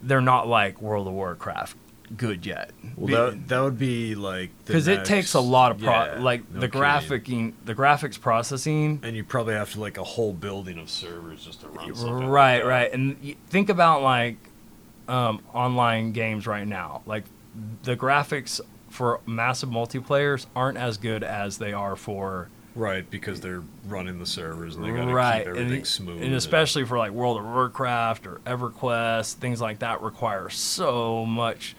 they're 0.00 0.22
not 0.22 0.48
like 0.48 0.80
World 0.80 1.06
of 1.08 1.12
Warcraft 1.12 1.76
good 2.16 2.46
yet. 2.46 2.70
Well, 2.96 3.30
that, 3.30 3.48
that 3.48 3.60
would 3.60 3.78
be 3.78 4.14
like 4.14 4.50
because 4.64 4.86
it 4.86 5.04
takes 5.04 5.34
a 5.34 5.40
lot 5.40 5.72
of 5.72 5.78
pro 5.78 5.92
yeah, 5.92 6.18
like 6.20 6.50
no 6.50 6.60
the 6.60 6.68
kidding. 6.68 6.80
graphicing 6.80 7.52
the 7.64 7.74
graphics 7.74 8.20
processing 8.20 9.00
and 9.02 9.16
you 9.16 9.24
probably 9.24 9.54
have 9.54 9.72
to 9.72 9.80
like 9.80 9.98
a 9.98 10.04
whole 10.04 10.32
building 10.32 10.78
of 10.78 10.88
servers 10.88 11.44
just 11.44 11.60
to 11.62 11.68
run 11.68 11.94
something. 11.94 12.28
right 12.28 12.64
right 12.64 12.92
and 12.92 13.36
think 13.48 13.68
about 13.68 14.02
like 14.02 14.36
um, 15.08 15.42
online 15.52 16.12
games 16.12 16.46
right 16.46 16.66
now 16.66 17.02
like 17.06 17.24
the 17.82 17.96
graphics 17.96 18.60
for 18.88 19.20
massive 19.26 19.68
multiplayers 19.70 20.46
aren't 20.54 20.78
as 20.78 20.98
good 20.98 21.24
as 21.24 21.58
they 21.58 21.72
are 21.72 21.96
for 21.96 22.48
Right, 22.74 23.08
because 23.10 23.40
they're 23.40 23.62
running 23.86 24.18
the 24.18 24.26
servers 24.26 24.76
and 24.76 24.84
they 24.84 24.90
gotta 24.92 25.12
right 25.12 25.40
keep 25.44 25.48
everything 25.48 25.72
and, 25.78 25.86
smooth. 25.86 26.22
and 26.22 26.34
especially 26.34 26.84
for 26.84 26.96
like 26.96 27.10
world 27.12 27.36
of 27.38 27.44
warcraft 27.44 28.26
or 28.26 28.40
everquest 28.46 29.34
things 29.34 29.60
like 29.60 29.80
that 29.80 30.00
require 30.00 30.48
so 30.48 31.26
much 31.26 31.76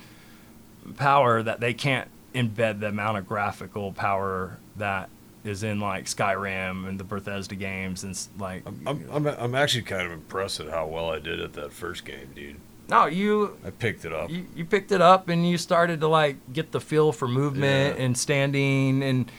power 0.97 1.41
that 1.41 1.59
they 1.59 1.73
can't 1.73 2.09
embed 2.35 2.79
the 2.79 2.87
amount 2.87 3.17
of 3.17 3.27
graphical 3.27 3.91
power 3.91 4.57
that 4.77 5.09
is 5.43 5.63
in 5.63 5.79
like 5.79 6.05
skyrim 6.05 6.87
and 6.87 6.99
the 6.99 7.03
bethesda 7.03 7.55
games 7.55 8.03
and 8.03 8.19
like 8.39 8.63
I'm, 8.65 8.81
I'm, 8.87 9.09
I'm, 9.11 9.27
I'm 9.27 9.55
actually 9.55 9.83
kind 9.83 10.05
of 10.05 10.11
impressed 10.11 10.59
at 10.59 10.69
how 10.69 10.87
well 10.87 11.09
I 11.09 11.19
did 11.19 11.39
at 11.39 11.53
that 11.53 11.71
first 11.73 12.05
game, 12.05 12.29
dude. 12.35 12.55
no 12.89 13.05
you 13.05 13.57
I 13.65 13.69
picked 13.71 14.05
it 14.05 14.13
up. 14.13 14.29
you, 14.29 14.45
you 14.55 14.65
picked 14.65 14.91
it 14.91 15.01
up 15.01 15.27
and 15.29 15.47
you 15.47 15.57
started 15.57 15.99
to 16.01 16.07
like 16.07 16.37
get 16.53 16.71
the 16.71 16.79
feel 16.79 17.11
for 17.11 17.27
movement 17.27 17.97
Yeah. 17.97 18.03
and 18.05 18.17
standing 18.17 19.03
and 19.03 19.31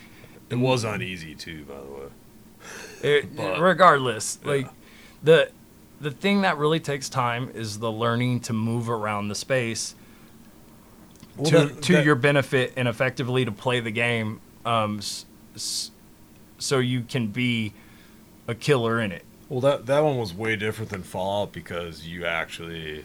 It 0.59 0.63
was 0.63 0.85
on 0.85 1.03
easy 1.03 1.35
too, 1.35 1.65
by 1.65 1.75
the 1.77 1.81
way. 1.83 3.19
it, 3.19 3.37
But- 3.37 3.61
regardless 3.61 4.39
Yeah. 4.43 4.51
like 4.51 4.69
the 5.23 5.51
the 6.01 6.11
thing 6.11 6.43
that 6.43 6.59
really 6.59 6.81
takes 6.81 7.09
time 7.09 7.51
is 7.55 7.79
the 7.79 7.91
learning 7.91 8.41
to 8.41 8.53
move 8.53 8.91
around 8.91 9.29
the 9.29 9.35
space 9.35 9.95
Well, 11.37 11.51
to, 11.51 11.59
that- 11.67 11.83
to 11.83 11.93
that- 11.95 12.05
your 12.05 12.15
benefit 12.15 12.73
and 12.77 12.89
effectively 12.89 13.45
to 13.45 13.53
play 13.53 13.81
the 13.81 13.91
game 13.91 14.41
um, 14.67 14.99
s- 14.99 15.25
s- 15.55 15.91
so 16.59 16.79
you 16.79 17.03
can 17.03 17.29
be 17.29 17.73
a 18.49 18.55
killer 18.55 19.01
in 19.01 19.13
it 19.13 19.25
Well, 19.49 19.61
that 19.61 19.87
that 19.87 20.01
one 20.01 20.17
was 20.19 20.33
way 20.35 20.57
different 20.57 20.91
than 20.91 21.03
Fallout 21.03 21.53
because 21.53 22.07
you 22.07 22.25
actually 22.27 23.05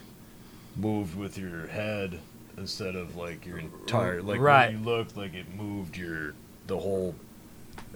moved 0.76 1.16
with 1.18 1.38
your 1.38 1.68
head 1.68 2.20
instead 2.58 2.96
of 2.96 3.16
like 3.16 3.46
your 3.46 3.58
entire 3.60 4.22
like 4.22 4.40
Right. 4.40 4.74
when 4.74 4.80
you 4.80 4.86
looked 4.86 5.16
like 5.18 5.34
it 5.34 5.54
moved 5.56 5.98
your 5.98 6.34
the 6.68 6.78
whole 6.78 7.16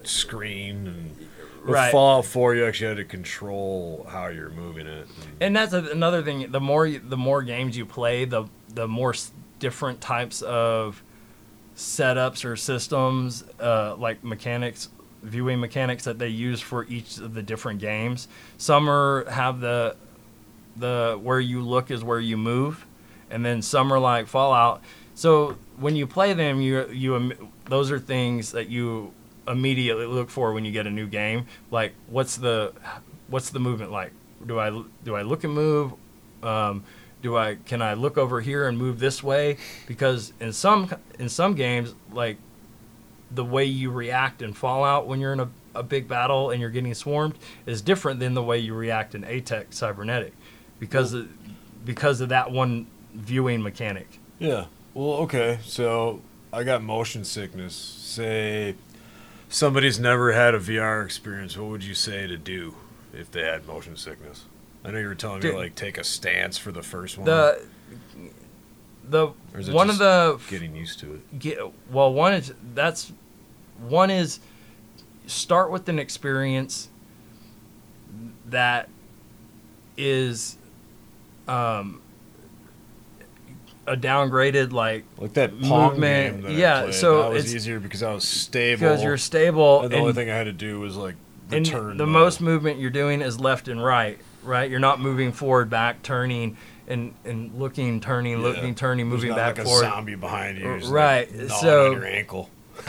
screen 0.07 0.87
and 0.87 1.17
with 1.17 1.75
Right. 1.75 1.91
Fallout 1.91 2.25
4 2.25 2.55
you 2.55 2.65
actually 2.65 2.87
had 2.89 2.97
to 2.97 3.05
control 3.05 4.05
how 4.09 4.27
you're 4.27 4.49
moving 4.49 4.85
it. 4.85 5.07
and 5.39 5.55
that's 5.55 5.71
a, 5.73 5.83
another 5.91 6.21
thing 6.21 6.51
the 6.51 6.59
more 6.59 6.85
you, 6.85 6.99
the 6.99 7.15
more 7.17 7.41
games 7.41 7.77
you 7.77 7.85
play 7.85 8.25
the 8.25 8.45
the 8.73 8.87
more 8.87 9.13
s- 9.13 9.31
different 9.59 10.01
types 10.01 10.41
of 10.41 11.01
setups 11.75 12.45
or 12.45 12.55
systems 12.55 13.43
uh, 13.59 13.95
like 13.97 14.23
mechanics 14.23 14.89
viewing 15.23 15.59
mechanics 15.59 16.03
that 16.03 16.19
they 16.19 16.27
use 16.27 16.59
for 16.59 16.85
each 16.85 17.17
of 17.17 17.33
the 17.33 17.41
different 17.41 17.79
games 17.79 18.27
some 18.57 18.89
are 18.89 19.23
have 19.29 19.59
the 19.61 19.95
the 20.75 21.17
where 21.21 21.39
you 21.39 21.61
look 21.61 21.89
is 21.91 22.03
where 22.03 22.19
you 22.19 22.35
move 22.35 22.85
and 23.29 23.45
then 23.45 23.61
some 23.61 23.91
are 23.93 23.99
like 23.99 24.27
fallout 24.27 24.81
so 25.15 25.55
when 25.77 25.95
you 25.95 26.05
play 26.05 26.33
them 26.33 26.59
you 26.61 26.85
you 26.89 27.31
those 27.65 27.89
are 27.89 27.99
things 27.99 28.51
that 28.51 28.67
you 28.69 29.13
immediately 29.47 30.05
look 30.05 30.29
for 30.29 30.53
when 30.53 30.65
you 30.65 30.71
get 30.71 30.87
a 30.87 30.91
new 30.91 31.07
game 31.07 31.45
like 31.71 31.93
what's 32.07 32.37
the 32.37 32.73
what's 33.27 33.49
the 33.49 33.59
movement 33.59 33.91
like 33.91 34.11
do 34.45 34.59
i 34.59 34.69
do 35.03 35.15
i 35.15 35.21
look 35.21 35.43
and 35.43 35.53
move 35.53 35.93
um, 36.43 36.83
do 37.21 37.37
i 37.37 37.55
can 37.65 37.81
i 37.81 37.93
look 37.93 38.17
over 38.17 38.41
here 38.41 38.67
and 38.67 38.77
move 38.77 38.99
this 38.99 39.21
way 39.21 39.57
because 39.87 40.33
in 40.39 40.53
some 40.53 40.93
in 41.19 41.27
some 41.29 41.55
games 41.55 41.93
like 42.11 42.37
the 43.31 43.43
way 43.43 43.65
you 43.65 43.89
react 43.89 44.41
in 44.41 44.53
fallout 44.53 45.07
when 45.07 45.19
you're 45.19 45.33
in 45.33 45.39
a, 45.39 45.49
a 45.75 45.83
big 45.83 46.07
battle 46.07 46.51
and 46.51 46.61
you're 46.61 46.69
getting 46.69 46.93
swarmed 46.93 47.35
is 47.65 47.81
different 47.81 48.19
than 48.19 48.33
the 48.33 48.43
way 48.43 48.57
you 48.57 48.73
react 48.73 49.15
in 49.15 49.23
atex 49.23 49.73
cybernetic 49.73 50.33
because 50.79 51.13
of, 51.13 51.27
because 51.85 52.21
of 52.21 52.29
that 52.29 52.51
one 52.51 52.85
viewing 53.13 53.61
mechanic 53.61 54.19
Yeah. 54.39 54.65
Well, 54.93 55.13
okay. 55.21 55.59
So 55.63 56.21
I 56.51 56.63
got 56.63 56.83
motion 56.83 57.23
sickness. 57.23 57.73
Say 57.75 58.75
somebody's 59.53 59.99
never 59.99 60.31
had 60.33 60.55
a 60.55 60.59
VR 60.59 61.05
experience. 61.05 61.55
What 61.57 61.69
would 61.69 61.83
you 61.83 61.93
say 61.93 62.27
to 62.27 62.37
do 62.37 62.75
if 63.13 63.31
they 63.31 63.43
had 63.43 63.67
motion 63.67 63.95
sickness? 63.95 64.45
I 64.83 64.91
know 64.91 64.99
you 64.99 65.07
were 65.07 65.15
telling 65.15 65.41
me 65.41 65.51
like 65.51 65.75
take 65.75 65.97
a 65.97 66.03
stance 66.03 66.57
for 66.57 66.71
the 66.71 66.83
first 66.83 67.17
one. 67.17 67.25
the 67.25 67.63
the 69.07 69.27
Or 69.53 69.59
is 69.59 69.69
it 69.69 69.73
one 69.73 69.89
of 69.89 69.97
the 69.97 70.39
getting 70.49 70.75
used 70.75 70.99
to 70.99 71.15
it. 71.15 71.39
get 71.39 71.59
well 71.91 72.11
one 72.11 72.33
is 72.33 72.53
that's 72.73 73.11
one 73.87 74.09
is 74.09 74.39
start 75.27 75.71
with 75.71 75.87
an 75.87 75.99
experience 75.99 76.89
that 78.47 78.89
is 79.97 80.57
um 81.47 82.01
a 83.87 83.97
downgraded 83.97 84.71
like 84.71 85.03
Like 85.17 85.33
that 85.33 85.51
Pong 85.61 85.91
Movement, 85.99 86.43
that 86.43 86.51
yeah, 86.53 86.91
so 86.91 87.23
that 87.23 87.31
was 87.31 87.43
it's- 87.45 87.55
easier 87.55 87.79
because 87.79 88.01
I 88.03 88.13
was 88.13 88.23
stable. 88.27 88.79
because 88.79 89.03
you're 89.03 89.17
stable 89.17 89.81
and 89.81 89.91
the 89.91 89.97
only 89.97 90.13
thing 90.13 90.29
I 90.29 90.35
had 90.35 90.45
to 90.45 90.53
do 90.53 90.79
was 90.79 90.95
like 90.95 91.15
and 91.51 91.67
return. 91.67 91.97
the 91.97 92.07
most 92.07 92.39
movement 92.41 92.79
you're 92.79 92.89
doing 92.89 93.21
is 93.21 93.39
left 93.39 93.67
and 93.67 93.83
right 93.83 94.17
right 94.43 94.69
you're 94.69 94.79
not 94.79 94.99
moving 94.99 95.31
forward 95.31 95.69
back 95.69 96.01
turning 96.01 96.55
and 96.87 97.13
and 97.25 97.53
looking 97.59 97.99
turning 97.99 98.33
Yeah. 98.37 98.43
looking 98.47 98.73
turning 98.75 99.07
moving 99.07 99.33
back 99.35 99.57
like 99.57 99.67
forward 99.67 99.85
a 99.85 99.89
zombie 99.89 100.15
behind 100.15 100.57
you, 100.57 100.67
Right, 100.89 101.29
Like, 101.37 101.49
so- 101.49 101.91
your 101.91 102.05
ankle. 102.05 102.49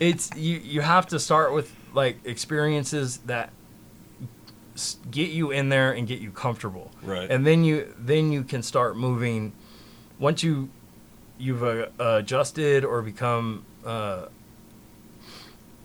it's 0.00 0.30
you 0.36 0.58
you 0.58 0.80
have 0.80 1.06
to 1.08 1.18
start 1.18 1.52
with 1.52 1.72
like 1.94 2.16
experiences 2.24 3.18
that 3.26 3.50
get 5.10 5.30
you 5.30 5.50
in 5.50 5.68
there 5.68 5.92
and 5.92 6.06
get 6.08 6.20
you 6.20 6.30
comfortable 6.30 6.90
Right. 7.02 7.30
and 7.30 7.46
then 7.46 7.64
you 7.64 7.92
then 7.98 8.32
you 8.32 8.42
can 8.44 8.62
start 8.62 8.96
moving 8.96 9.52
once 10.18 10.42
you 10.42 10.68
you've 11.38 11.62
uh, 11.64 11.86
adjusted 11.98 12.84
or 12.84 13.02
become 13.02 13.64
uh, 13.84 14.26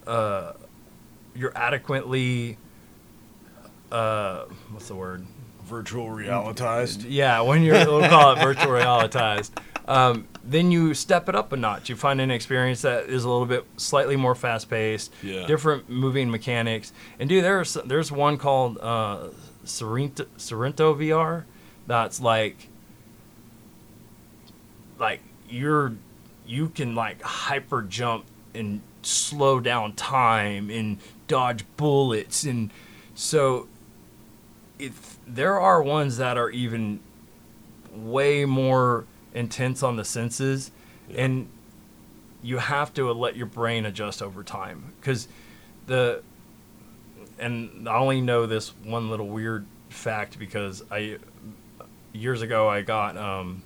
uh, 0.05 0.53
you're 1.35 1.55
adequately 1.55 2.57
uh, 3.91 4.45
what's 4.71 4.87
the 4.89 4.95
word? 4.95 5.25
Virtual 5.63 6.07
realitized. 6.07 7.05
Yeah, 7.07 7.41
when 7.41 7.61
you're 7.63 7.85
we'll 7.85 8.07
call 8.07 8.33
it 8.33 8.39
virtual 8.39 8.67
realitized. 8.73 9.51
Um, 9.88 10.27
then 10.43 10.69
you 10.71 10.93
step 10.93 11.29
it 11.29 11.35
up 11.35 11.51
a 11.53 11.57
notch. 11.57 11.89
You 11.89 11.95
find 11.95 12.19
an 12.19 12.29
experience 12.31 12.81
that 12.81 13.05
is 13.05 13.23
a 13.23 13.29
little 13.29 13.45
bit 13.45 13.65
slightly 13.77 14.15
more 14.17 14.35
fast 14.35 14.69
paced, 14.69 15.13
Yeah. 15.23 15.45
different 15.47 15.89
moving 15.89 16.29
mechanics. 16.29 16.91
And 17.19 17.29
dude, 17.29 17.43
there's 17.43 17.73
there's 17.85 18.11
one 18.11 18.38
called 18.38 18.77
uh, 18.81 19.29
Sairento, 19.65 20.25
Sairento 20.38 20.93
VR 20.95 21.43
that's 21.88 22.19
like 22.19 22.67
like 24.99 25.21
you're 25.49 25.93
you 26.45 26.69
can 26.69 26.95
like 26.95 27.21
hyper 27.21 27.81
jump 27.81 28.25
and 28.53 28.81
slow 29.03 29.59
down 29.59 29.93
time 29.93 30.69
and 30.69 30.97
dodge 31.27 31.63
bullets 31.77 32.43
and 32.43 32.71
so 33.13 33.67
if 34.79 35.17
there 35.27 35.59
are 35.59 35.81
ones 35.81 36.17
that 36.17 36.38
are 36.38 36.49
even 36.49 36.99
way 37.93 38.45
more 38.45 39.05
intense 39.38 39.83
on 39.83 39.95
the 39.95 40.03
senses 40.05 40.71
Yeah. 41.09 41.23
and 41.25 41.47
you 42.41 42.57
have 42.57 42.93
to 42.95 43.11
let 43.13 43.35
your 43.35 43.45
brain 43.45 43.85
adjust 43.85 44.21
over 44.21 44.43
time 44.43 44.93
because 44.99 45.27
the 45.85 46.21
and 47.39 47.88
I 47.88 47.97
only 47.97 48.21
know 48.21 48.45
this 48.45 48.69
one 48.83 49.09
little 49.09 49.27
weird 49.27 49.65
fact 49.89 50.39
because 50.39 50.83
I 50.91 51.17
years 52.13 52.41
ago 52.41 52.67
I 52.67 52.81
got 52.81 53.15
um 53.17 53.61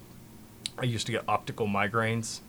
I 0.77 0.83
used 0.83 1.05
to 1.07 1.11
get 1.11 1.23
optical 1.27 1.67
migraines 1.67 2.39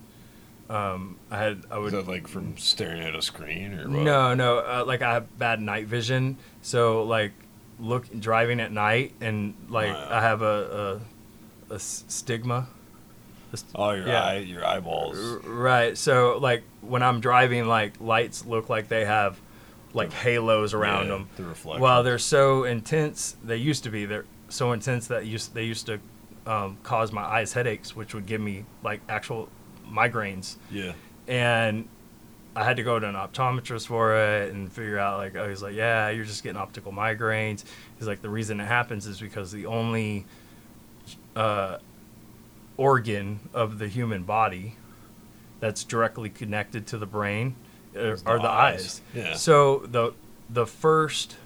um 0.70 1.16
I 1.30 1.38
had 1.38 1.62
I 1.70 1.76
Is 1.78 1.82
would 1.84 1.92
that 1.92 2.08
like 2.08 2.26
from 2.28 2.56
staring 2.56 3.02
at 3.02 3.14
a 3.14 3.22
screen 3.22 3.74
or 3.78 3.88
what? 3.88 3.98
no, 4.02 4.34
no. 4.34 4.58
Uh, 4.58 4.84
like 4.86 5.02
I 5.02 5.14
have 5.14 5.38
bad 5.38 5.60
night 5.60 5.86
vision, 5.86 6.38
so 6.62 7.04
like 7.04 7.32
look 7.80 8.04
driving 8.18 8.60
at 8.60 8.70
night, 8.72 9.12
and 9.20 9.54
like. 9.68 9.90
I 9.90 10.20
have 10.20 10.40
a 10.42 11.00
a 11.70 11.78
stigma. 11.78 12.68
Oh, 13.74 13.90
your 13.92 14.06
Yeah. 14.06 14.24
eye, 14.24 14.38
your 14.38 14.64
eyeballs. 14.64 15.18
Right. 15.44 15.96
So 15.96 16.38
like 16.38 16.62
when 16.80 17.02
I'm 17.02 17.20
driving, 17.20 17.66
like 17.66 18.00
lights 18.00 18.44
look 18.46 18.68
like 18.68 18.88
they 18.88 19.04
have 19.04 19.40
like 19.94 20.12
halos 20.12 20.74
around 20.74 21.04
Yeah, 21.06 21.12
them. 21.12 21.28
The 21.36 21.44
reflection. 21.44 21.82
Well, 21.82 22.02
they're 22.02 22.18
so 22.18 22.64
intense. 22.64 23.36
They 23.44 23.56
used 23.56 23.84
to 23.84 23.90
be. 23.90 24.06
They're 24.06 24.24
so 24.48 24.72
intense 24.72 25.06
that 25.08 25.26
used 25.26 25.54
they 25.54 25.64
used 25.64 25.86
to 25.86 26.00
um, 26.46 26.78
cause 26.82 27.12
my 27.12 27.22
eyes 27.22 27.52
headaches, 27.52 27.94
which 27.94 28.14
would 28.14 28.26
give 28.26 28.40
me 28.40 28.64
like 28.82 29.00
actual 29.08 29.48
migraines 29.88 30.56
yeah. 30.70 30.92
and 31.28 31.86
I 32.56 32.64
had 32.64 32.76
to 32.76 32.82
go 32.82 32.98
to 32.98 33.06
an 33.06 33.14
optometrist 33.14 33.86
for 33.86 34.14
it 34.16 34.52
and 34.52 34.72
figure 34.72 34.98
out 34.98 35.18
like 35.18 35.36
I 35.36 35.46
was 35.46 35.62
like, 35.62 35.74
yeah, 35.74 36.08
you're 36.10 36.24
just 36.24 36.42
getting 36.42 36.58
optical 36.60 36.92
migraines. 36.92 37.64
He's 37.98 38.06
like, 38.08 38.22
the 38.22 38.28
reason 38.28 38.60
it 38.60 38.66
happens 38.66 39.06
is 39.06 39.20
because 39.20 39.52
the 39.52 39.66
only 39.66 40.26
uh, 41.36 41.78
organ 42.76 43.40
of 43.52 43.78
the 43.78 43.88
human 43.88 44.22
body 44.24 44.76
that's 45.60 45.84
directly 45.84 46.28
connected 46.30 46.86
to 46.88 46.98
the 46.98 47.06
brain 47.06 47.54
uh, 47.96 48.00
are 48.00 48.16
the 48.16 48.42
the 48.42 48.48
eyes. 48.48 48.80
eyes. 48.80 49.00
Yeah. 49.14 49.34
So 49.34 49.78
the 49.80 50.12
the 50.50 50.66
first 50.66 51.36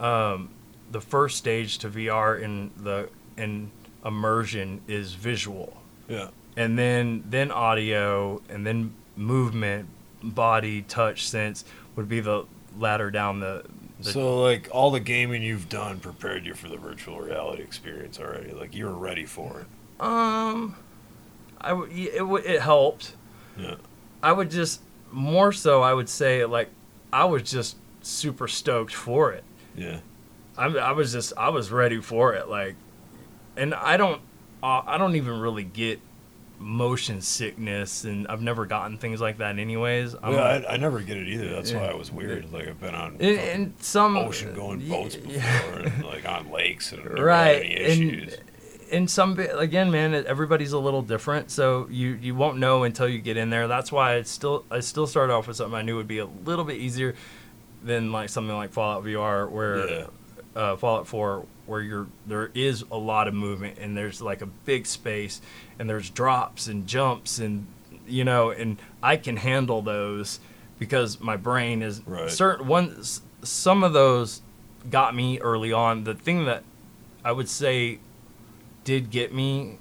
um, 0.00 0.50
the 0.90 1.00
first 1.00 1.36
stage 1.38 1.78
to 1.78 1.88
VR 1.88 2.40
in 2.40 2.70
the 2.76 3.08
in 3.36 3.70
immersion 4.04 4.80
is 4.86 5.14
visual 5.14 5.76
Yeah. 6.08 6.28
and 6.56 6.78
then 6.78 7.24
then 7.28 7.50
audio 7.50 8.40
and 8.48 8.64
then 8.66 8.94
movement 9.16 9.88
body 10.22 10.82
touch 10.82 11.26
sense 11.28 11.64
would 11.96 12.08
be 12.08 12.20
the 12.20 12.44
ladder 12.78 13.10
down 13.10 13.40
the, 13.40 13.64
the 13.98 14.12
So 14.12 14.42
like 14.42 14.68
all 14.70 14.90
the 14.90 15.00
gaming 15.00 15.42
you've 15.42 15.68
done 15.68 15.98
prepared 15.98 16.46
you 16.46 16.54
for 16.54 16.68
the 16.68 16.76
virtual 16.76 17.18
reality 17.20 17.62
experience 17.62 18.20
already. 18.20 18.52
Like 18.52 18.74
you 18.74 18.84
were 18.86 18.94
ready 18.94 19.24
for 19.26 19.60
it. 19.60 19.66
Um 20.00 20.76
i 21.60 21.72
would 21.72 21.90
it, 21.92 22.26
would 22.26 22.44
it 22.44 22.60
helped 22.60 23.14
Yeah. 23.56 23.76
i 24.22 24.30
would 24.32 24.50
just 24.50 24.80
more 25.10 25.52
so 25.52 25.82
i 25.82 25.92
would 25.94 26.08
say 26.08 26.44
like 26.44 26.68
i 27.12 27.24
was 27.24 27.42
just 27.50 27.76
super 28.02 28.46
stoked 28.48 28.94
for 28.94 29.32
it 29.32 29.44
Yeah. 29.76 30.00
I, 30.58 30.66
I 30.66 30.92
was 30.92 31.12
just 31.12 31.32
i 31.36 31.48
was 31.48 31.70
ready 31.70 32.00
for 32.00 32.34
it 32.34 32.48
like 32.48 32.76
and 33.56 33.74
i 33.74 33.96
don't 33.96 34.20
uh, 34.62 34.82
i 34.86 34.98
don't 34.98 35.16
even 35.16 35.40
really 35.40 35.64
get 35.64 36.00
motion 36.58 37.20
sickness 37.20 38.04
and 38.04 38.26
i've 38.28 38.40
never 38.40 38.64
gotten 38.64 38.96
things 38.96 39.20
like 39.20 39.38
that 39.38 39.58
anyways 39.58 40.14
I'm 40.22 40.32
yeah, 40.32 40.40
like- 40.40 40.64
I, 40.66 40.74
I 40.74 40.76
never 40.78 41.00
get 41.00 41.18
it 41.18 41.28
either. 41.28 41.48
That's 41.50 41.70
why 41.72 41.80
Yeah. 41.84 41.90
it 41.90 41.98
was 41.98 42.10
weird. 42.10 42.50
Like 42.50 42.66
I've 42.68 42.80
been 42.80 42.94
on 42.94 43.16
and, 43.20 43.38
and 43.38 43.74
some 43.80 44.16
ocean 44.16 44.54
going 44.54 44.88
boats 44.88 45.16
before, 45.16 45.32
yeah. 45.34 45.72
and 45.74 46.04
like 46.04 46.26
on 46.26 46.50
lakes, 46.50 46.92
and 46.92 47.18
right 47.18 47.62
issues. 47.62 48.36
And 48.92 49.10
some 49.10 49.38
again 49.38 49.90
man 49.90 50.14
everybody's 50.14 50.72
a 50.72 50.78
little 50.78 51.02
different 51.02 51.50
so 51.50 51.86
you 51.90 52.10
you 52.22 52.34
won't 52.34 52.58
know 52.58 52.84
until 52.84 53.08
you 53.08 53.18
get 53.18 53.36
in 53.36 53.50
there 53.50 53.66
that's 53.68 53.90
why 53.90 54.14
i 54.16 54.22
still 54.22 54.64
i 54.70 54.80
still 54.80 55.06
started 55.06 55.32
off 55.32 55.46
with 55.48 55.56
something 55.56 55.74
i 55.76 55.82
knew 55.82 55.96
would 55.96 56.08
be 56.08 56.18
a 56.18 56.26
little 56.44 56.64
bit 56.64 56.76
easier 56.76 57.14
than 57.82 58.12
like 58.12 58.28
something 58.28 58.54
like 58.56 58.72
fallout 58.72 59.04
vr 59.04 59.50
where 59.50 59.88
Yeah. 59.88 60.06
uh, 60.54 60.76
fallout 60.76 61.06
4 61.06 61.44
where 61.66 61.80
you're 61.80 62.06
there 62.26 62.50
is 62.54 62.84
a 62.90 62.96
lot 62.96 63.26
of 63.28 63.34
movement 63.34 63.78
and 63.78 63.96
there's 63.96 64.22
like 64.22 64.40
a 64.42 64.46
big 64.46 64.86
space 64.86 65.40
and 65.78 65.88
there's 65.90 66.08
drops 66.10 66.68
and 66.68 66.86
jumps 66.86 67.38
and 67.38 67.66
you 68.06 68.24
know 68.24 68.50
and 68.50 68.76
i 69.02 69.16
can 69.16 69.36
handle 69.36 69.82
those 69.82 70.38
because 70.78 71.20
my 71.20 71.36
brain 71.36 71.82
is 71.82 72.02
Right. 72.06 72.30
certain 72.30 72.66
one 72.68 73.02
some 73.42 73.82
of 73.84 73.92
those 73.92 74.42
got 74.90 75.14
me 75.16 75.40
early 75.40 75.72
on 75.72 76.04
the 76.04 76.14
thing 76.14 76.44
that 76.44 76.62
i 77.24 77.32
would 77.32 77.48
say 77.48 77.98
did 78.86 79.10
get 79.10 79.34
me 79.34 79.76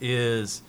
is 0.00 0.60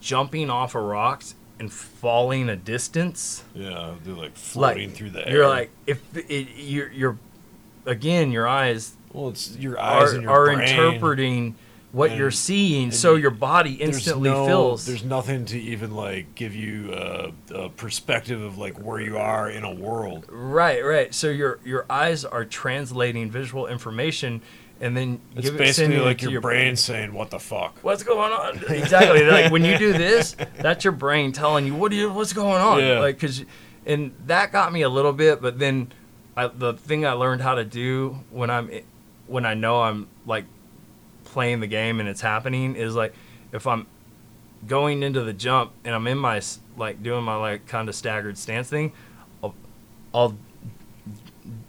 jumping 0.00 0.50
off 0.50 0.74
of 0.76 0.82
rocks 0.84 1.34
and 1.58 1.72
falling 1.72 2.48
a 2.48 2.56
distance 2.56 3.42
Yeah, 3.54 3.94
they're 4.04 4.14
like 4.14 4.36
floating 4.36 4.88
like 4.90 4.96
through 4.96 5.10
the 5.10 5.26
air. 5.26 5.34
you're 5.36 5.48
like 5.48 5.70
if 5.86 6.00
it, 6.16 6.48
you're, 6.56 6.90
you're 6.92 7.18
again 7.86 8.30
your 8.30 8.46
eyes 8.46 8.94
well, 9.12 9.30
it's 9.30 9.56
your 9.56 9.80
eyes 9.80 10.12
are, 10.12 10.14
and 10.14 10.22
your 10.22 10.32
are 10.32 10.50
interpreting 10.62 11.54
what 11.92 12.16
you're 12.16 12.30
seeing 12.30 12.90
so 12.90 13.14
your 13.16 13.30
body 13.30 13.74
instantly 13.74 14.30
no- 14.30 14.46
feels 14.46 14.86
There's 14.86 15.04
nothing 15.04 15.44
to 15.46 15.60
even 15.60 15.94
like 15.94 16.34
give 16.34 16.54
you 16.54 16.92
a, 16.94 17.32
a 17.54 17.68
perspective 17.68 18.40
of 18.40 18.56
like 18.58 18.78
where 18.78 19.00
you 19.00 19.18
are 19.18 19.50
in 19.50 19.62
a 19.64 19.72
world. 19.74 20.26
right 20.30 20.82
right 20.84 21.14
so 21.14 21.28
your 21.28 21.58
your 21.64 21.84
eyes 21.90 22.24
are 22.24 22.44
translating 22.44 23.30
visual 23.30 23.66
information 23.66 24.40
and 24.82 24.94
then 24.96 25.20
It's 25.36 25.46
give 25.46 25.54
it- 25.54 25.58
basically 25.58 25.96
it 25.96 26.02
like 26.02 26.18
to 26.18 26.30
your, 26.30 26.40
brain 26.42 26.76
saying, 26.76 27.14
"What 27.14 27.30
the 27.30 27.38
fuck." 27.38 27.78
what's 27.82 28.02
going 28.02 28.32
on 28.32 28.58
exactly 28.68 29.24
like 29.24 29.50
when 29.50 29.64
you 29.64 29.78
do 29.78 29.92
this 29.94 30.36
that's 30.58 30.84
your 30.84 30.92
brain 30.92 31.32
telling 31.32 31.64
you 31.66 31.74
what 31.74 31.90
do 31.90 31.96
you 31.96 32.12
what's 32.12 32.32
going 32.34 32.60
on 32.60 32.80
Yeah. 32.80 32.98
like 32.98 33.16
because 33.16 33.44
and 33.86 34.12
that 34.26 34.52
got 34.52 34.72
me 34.72 34.82
a 34.82 34.88
little 34.90 35.12
bit 35.14 35.40
but 35.40 35.58
then 35.58 35.92
I, 36.36 36.48
the 36.48 36.74
thing 36.74 37.06
i 37.06 37.12
learned 37.12 37.40
how 37.42 37.54
to 37.54 37.64
do 37.64 38.18
when 38.30 38.50
i'm 38.50 38.68
eh, 38.70 38.80
when 39.26 39.44
i 39.46 39.54
know 39.54 39.82
i'm 39.82 40.08
like 40.26 40.44
playing 41.24 41.60
the 41.60 41.66
game 41.66 41.98
and 42.00 42.08
it's 42.08 42.20
happening 42.20 42.74
is 42.76 42.94
like 42.94 43.14
if 43.52 43.66
i'm 43.66 43.86
going 44.66 45.02
into 45.02 45.22
the 45.22 45.32
jump 45.32 45.72
and 45.84 45.94
i'm 45.94 46.06
in 46.06 46.18
my 46.18 46.40
like 46.76 47.02
doing 47.02 47.22
my 47.24 47.36
like 47.36 47.66
kind 47.66 47.88
of 47.88 47.94
staggered 47.94 48.38
stance 48.38 48.68
thing 48.68 48.92
i'll, 49.42 49.54
I'll 50.14 50.36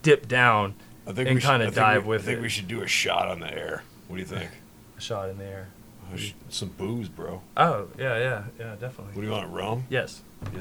dip 0.01 0.27
down 0.27 0.75
I 1.05 1.11
think 1.11 1.27
and 1.29 1.35
we 1.35 1.41
should- 1.41 1.47
kinda 1.49 1.65
I 1.65 1.69
think 1.69 1.75
dive 1.75 2.03
we, 2.03 2.09
with 2.09 2.21
I 2.21 2.25
think 2.25 2.37
it. 2.39 2.41
we 2.41 2.49
should 2.49 2.67
do 2.67 2.81
a 2.81 2.87
shot 2.87 3.27
on 3.27 3.39
the 3.39 3.51
air. 3.53 3.83
What 4.07 4.15
do 4.17 4.21
you 4.21 4.27
think? 4.27 4.49
a 4.97 5.01
shot 5.01 5.29
in 5.29 5.37
the 5.37 5.45
air 5.45 5.67
Oh, 6.13 6.15
sh- 6.17 6.33
Some 6.49 6.69
booze, 6.69 7.09
bro. 7.09 7.41
oh 7.57 7.87
yeah 7.97 8.17
yeah 8.17 8.43
yeah 8.59 8.75
definitely 8.79 9.13
What 9.15 9.21
do 9.21 9.23
you 9.23 9.31
want? 9.31 9.51
Rum? 9.51 9.85
yes 9.89 10.21
Yeah. 10.53 10.59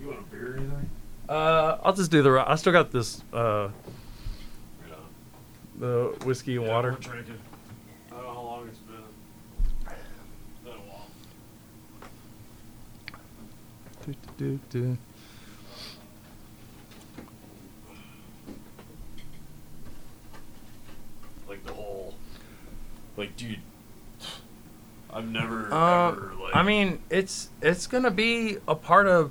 You 0.00 0.06
want 0.08 0.20
a 0.20 0.22
beer 0.30 0.52
or 0.52 0.56
anything? 0.56 0.90
Uh, 1.28 1.78
I'll 1.84 1.92
just 1.92 2.10
do 2.10 2.22
the. 2.22 2.30
ri- 2.32 2.40
I 2.40 2.54
still 2.56 2.72
got 2.72 2.90
this 2.90 3.22
uh, 3.32 3.68
Right 3.68 4.92
on. 4.92 5.78
the 5.78 6.16
whiskey 6.24 6.56
and 6.56 6.66
water. 6.66 6.92
drinking. 6.92 7.38
I 8.10 8.14
don't 8.14 8.22
know 8.24 8.32
how 8.34 8.40
long 8.40 8.66
it's 8.68 8.78
been. 8.78 9.94
Been 10.64 10.72
a 10.72 10.76
while. 10.90 11.06
Like 14.06 14.16
like, 23.20 23.36
dude. 23.36 23.58
I've 25.12 25.28
never 25.28 25.66
ever 25.66 25.74
Um, 25.74 26.40
like. 26.40 26.54
I 26.56 26.62
mean, 26.62 27.00
it's 27.10 27.50
it's 27.60 27.86
gonna 27.86 28.10
be 28.10 28.58
a 28.68 28.74
part 28.74 29.06
of 29.06 29.30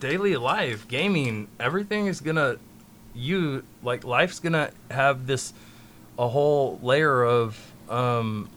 daily 0.00 0.36
life. 0.36 0.86
Gaming, 0.88 1.48
everything 1.60 2.06
is 2.06 2.20
gonna 2.20 2.56
you 3.14 3.64
like 3.82 4.04
life's 4.04 4.38
gonna 4.40 4.70
have 4.90 5.26
this 5.26 5.52
a 6.18 6.28
whole 6.28 6.78
layer 6.82 7.22
of 7.24 7.58
um, 7.90 8.48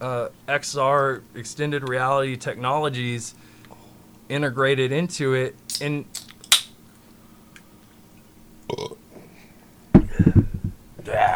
uh, 0.00 0.28
XR 0.48 1.22
extended 1.34 1.88
reality 1.88 2.36
technologies 2.36 3.34
integrated 4.28 4.92
into 4.92 5.34
it, 5.34 5.54
and 5.80 6.04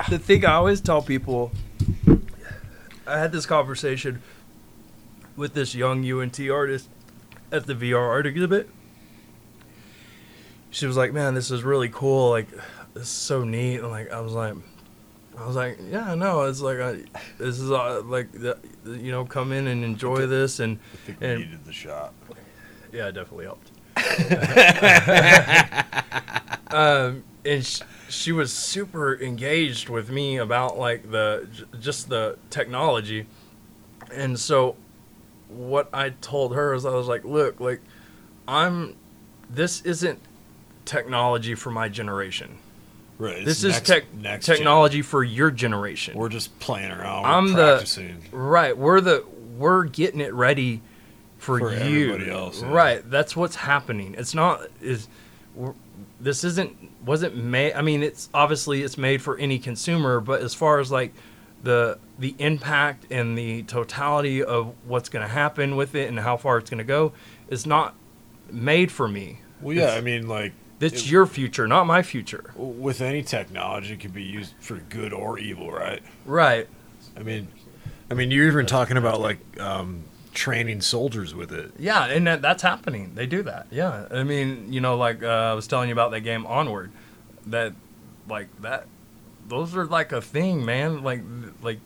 the 0.08 0.18
thing 0.18 0.44
I 0.44 0.52
always 0.52 0.80
tell 0.80 1.02
people, 1.02 1.52
I 3.06 3.18
had 3.18 3.32
this 3.32 3.46
conversation 3.46 4.22
with 5.36 5.54
this 5.54 5.74
young 5.74 6.08
UNT 6.08 6.38
artist 6.50 6.88
at 7.50 7.66
the 7.66 7.74
VR 7.74 8.00
art 8.00 8.26
exhibit. 8.26 8.68
She 10.70 10.86
was 10.86 10.96
like, 10.96 11.12
"Man, 11.12 11.34
this 11.34 11.50
is 11.50 11.62
really 11.62 11.88
cool. 11.88 12.30
Like, 12.30 12.48
this 12.94 13.04
is 13.04 13.08
so 13.08 13.44
neat." 13.44 13.80
And 13.80 13.90
like, 13.90 14.10
I 14.10 14.20
was 14.20 14.32
like, 14.32 14.54
I 15.36 15.46
was 15.46 15.56
like, 15.56 15.78
"Yeah, 15.90 16.14
no, 16.14 16.42
it's 16.42 16.60
like, 16.60 16.78
I, 16.78 17.02
this 17.38 17.58
is 17.58 17.70
uh, 17.70 18.02
like, 18.04 18.32
the, 18.32 18.58
you 18.84 19.10
know, 19.10 19.24
come 19.24 19.52
in 19.52 19.66
and 19.66 19.84
enjoy 19.84 20.26
this." 20.26 20.60
And 20.60 20.78
I 20.94 20.96
think 21.06 21.20
we 21.20 21.26
needed 21.26 21.64
the 21.64 21.72
shot. 21.72 22.14
yeah, 22.92 23.08
it 23.08 23.12
definitely 23.12 23.46
helped. 23.46 23.70
um, 26.72 27.24
and 27.44 27.82
she 28.12 28.30
was 28.32 28.52
super 28.52 29.18
engaged 29.20 29.88
with 29.88 30.10
me 30.10 30.36
about 30.36 30.78
like 30.78 31.10
the 31.10 31.48
j- 31.52 31.64
just 31.80 32.08
the 32.08 32.36
technology, 32.50 33.26
and 34.12 34.38
so 34.38 34.76
what 35.48 35.88
I 35.92 36.10
told 36.10 36.54
her 36.54 36.74
is 36.74 36.84
I 36.84 36.90
was 36.90 37.08
like, 37.08 37.24
look, 37.24 37.58
like 37.60 37.80
I'm, 38.46 38.96
this 39.50 39.80
isn't 39.82 40.18
technology 40.84 41.54
for 41.54 41.70
my 41.70 41.88
generation. 41.88 42.58
Right. 43.18 43.44
This 43.44 43.62
it's 43.62 43.64
is 43.64 43.72
next- 43.74 43.86
tech 43.88 44.14
next 44.14 44.46
gen. 44.46 44.56
technology 44.56 45.02
for 45.02 45.22
your 45.24 45.50
generation. 45.50 46.16
We're 46.16 46.28
just 46.28 46.58
playing 46.58 46.90
around. 46.90 47.22
We're 47.22 47.28
I'm 47.28 47.52
the- 47.52 48.16
Right. 48.32 48.76
We're 48.76 49.00
the 49.00 49.24
we're 49.56 49.84
getting 49.84 50.20
it 50.20 50.32
ready 50.34 50.80
for, 51.38 51.58
For 51.58 51.70
you. 51.72 52.12
everybody 52.12 52.30
else, 52.30 52.62
yeah. 52.62 52.72
Right. 52.72 53.10
That's 53.10 53.36
what's 53.36 53.56
happening. 53.56 54.14
It's 54.18 54.34
not 54.34 54.66
is 54.80 55.08
this 56.20 56.44
isn't 56.44 56.76
wasn't 57.04 57.36
made. 57.36 57.72
I 57.74 57.82
mean, 57.82 58.02
it's 58.02 58.28
obviously 58.32 58.82
it's 58.82 58.96
made 58.98 59.22
for 59.22 59.36
any 59.38 59.58
consumer, 59.58 60.20
but 60.20 60.40
as 60.42 60.54
far 60.54 60.78
as 60.78 60.90
like 60.90 61.12
the 61.62 61.98
the 62.18 62.34
impact 62.38 63.06
and 63.10 63.36
the 63.38 63.62
totality 63.64 64.42
of 64.42 64.74
what's 64.86 65.08
going 65.08 65.26
to 65.26 65.32
happen 65.32 65.76
with 65.76 65.94
it 65.94 66.08
and 66.08 66.18
how 66.20 66.36
far 66.36 66.58
it's 66.58 66.70
going 66.70 66.78
to 66.78 66.84
go 66.84 67.12
is 67.48 67.66
not 67.66 67.94
made 68.50 68.90
for 68.92 69.08
me. 69.08 69.40
Well, 69.60 69.74
yeah. 69.76 69.82
It's- 69.84 69.98
I 69.98 70.00
mean, 70.00 70.28
like 70.28 70.52
It's 70.80 71.02
It- 71.04 71.10
your 71.10 71.26
future, 71.26 71.68
not 71.68 71.86
my 71.86 72.02
future. 72.02 72.50
with 72.56 73.00
any 73.00 73.22
technology, 73.22 73.92
it 73.94 74.00
can 74.00 74.10
be 74.10 74.24
used 74.24 74.54
for 74.58 74.76
good 74.76 75.12
or 75.12 75.38
evil, 75.38 75.70
right? 75.70 76.02
Right. 76.26 76.66
I 77.16 77.22
mean, 77.22 77.46
I 78.10 78.14
mean, 78.14 78.30
you're 78.32 78.48
even 78.48 78.66
talking 78.66 78.96
about 78.96 79.20
like 79.20 79.38
um, 79.60 80.02
training 80.32 80.80
soldiers 80.80 81.34
with 81.34 81.52
it. 81.52 81.72
Yeah, 81.78 82.06
and 82.06 82.26
that, 82.26 82.42
that's 82.42 82.62
happening. 82.62 83.12
They 83.14 83.26
do 83.26 83.42
that. 83.42 83.66
Yeah, 83.70 84.06
I 84.10 84.22
mean, 84.24 84.72
you 84.72 84.80
know, 84.80 84.96
like 84.96 85.22
uh, 85.22 85.26
I 85.26 85.52
was 85.54 85.66
telling 85.66 85.88
you 85.88 85.92
about 85.92 86.10
that 86.12 86.20
game 86.20 86.46
Onward, 86.46 86.90
that, 87.46 87.74
like 88.28 88.48
that, 88.62 88.86
those 89.48 89.76
are 89.76 89.86
like 89.86 90.12
a 90.12 90.20
thing, 90.22 90.64
man. 90.64 91.02
Like, 91.02 91.20
like 91.62 91.78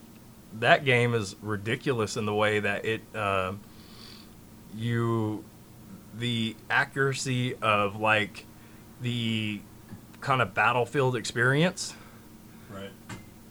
that 0.61 0.85
game 0.85 1.15
is 1.15 1.37
ridiculous 1.43 2.17
in 2.17 2.27
the 2.27 2.35
way 2.35 2.61
that 2.61 2.85
it, 2.85 3.03
uh, 3.15 3.53
you, 4.75 5.45
the 6.17 6.57
accuracy 6.71 7.55
of 7.57 7.97
like 7.97 8.47
the 9.01 9.61
kind 10.21 10.41
of 10.41 10.55
battlefield 10.55 11.17
experience. 11.17 11.95
Right. 12.71 12.91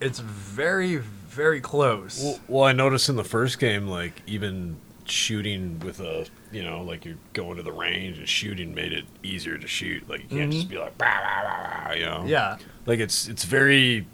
It's 0.00 0.18
very, 0.18 0.96
very 0.96 1.60
close. 1.60 2.22
Well, 2.22 2.40
well, 2.48 2.64
I 2.64 2.72
noticed 2.72 3.08
in 3.08 3.16
the 3.16 3.24
first 3.24 3.58
game, 3.58 3.88
like 3.88 4.22
even 4.26 4.76
shooting 5.10 5.78
with 5.80 6.00
a, 6.00 6.26
you 6.52 6.62
know, 6.62 6.82
like 6.82 7.04
you're 7.04 7.18
going 7.32 7.56
to 7.56 7.62
the 7.62 7.72
range 7.72 8.18
and 8.18 8.28
shooting 8.28 8.74
made 8.74 8.92
it 8.92 9.04
easier 9.22 9.56
to 9.58 9.66
shoot. 9.66 10.08
Like 10.08 10.22
you 10.30 10.38
can't 10.38 10.52
just 10.52 10.66
Mhm. 10.66 10.70
be 10.70 10.78
like, 10.78 10.96
bah, 10.98 11.06
bah, 11.22 11.84
bah, 11.88 11.92
you 11.94 12.04
know. 12.04 12.24
yeah. 12.26 12.58
Like 12.86 12.98
it's 13.00 13.28
it's 13.28 13.44
very. 13.44 14.06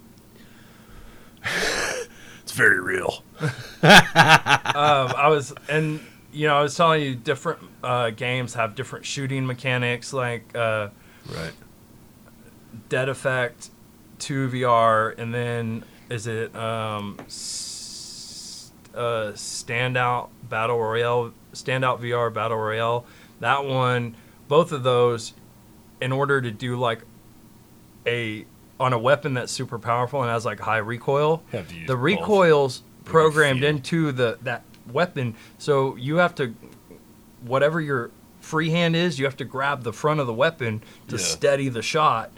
it's 2.43 2.53
very 2.53 2.80
real. 2.80 3.22
um, 3.40 3.51
I 3.84 5.26
was, 5.28 5.53
and 5.68 6.01
you 6.32 6.47
know, 6.49 6.57
I 6.57 6.62
was 6.62 6.76
telling 6.76 7.03
you, 7.03 7.14
different 7.14 7.59
uh, 7.82 8.11
games 8.11 8.55
have 8.55 8.74
different 8.74 9.05
shooting 9.05 9.47
mechanics, 9.47 10.12
like 10.12 10.55
uh, 10.57 10.88
Right. 11.28 11.53
Dead 12.88 13.09
Effect, 13.09 13.70
Two 14.18 14.49
VR, 14.49 15.16
and 15.18 15.32
then 15.34 15.84
is 16.11 16.26
it 16.26 16.55
um, 16.55 17.18
uh, 18.95 19.32
Standout 19.34 20.28
Battle 20.49 20.78
Royale, 20.78 21.32
Standout 21.53 22.01
VR 22.01 22.32
Battle 22.32 22.59
Royale? 22.59 23.05
That 23.40 23.64
one, 23.64 24.16
both 24.49 24.72
of 24.72 24.82
those, 24.82 25.32
in 26.01 26.12
order 26.12 26.40
to 26.40 26.51
do 26.51 26.76
like 26.76 27.01
a 28.07 28.45
on 28.80 28.93
a 28.93 28.99
weapon 28.99 29.34
that's 29.34 29.53
super 29.53 29.78
powerful 29.78 30.22
and 30.22 30.30
has 30.30 30.45
like 30.45 30.59
high 30.61 30.78
recoil, 30.78 31.43
Have 31.53 31.68
to 31.68 31.74
use 31.74 31.86
the 31.86 31.97
recoils 31.97 32.82
programmed 33.05 33.62
into 33.64 34.12
the 34.12 34.38
that 34.43 34.62
weapon 34.93 35.34
so 35.59 35.95
you 35.97 36.16
have 36.16 36.34
to 36.34 36.55
whatever 37.45 37.80
your 37.80 38.11
freehand 38.40 38.97
is 38.97 39.18
you 39.18 39.24
have 39.24 39.36
to 39.36 39.45
grab 39.45 39.82
the 39.84 39.93
front 39.93 40.18
of 40.18 40.26
the 40.26 40.32
weapon 40.32 40.82
to 41.09 41.16
Yeah. 41.16 41.22
steady 41.22 41.68
the 41.68 41.82
shot 41.82 42.30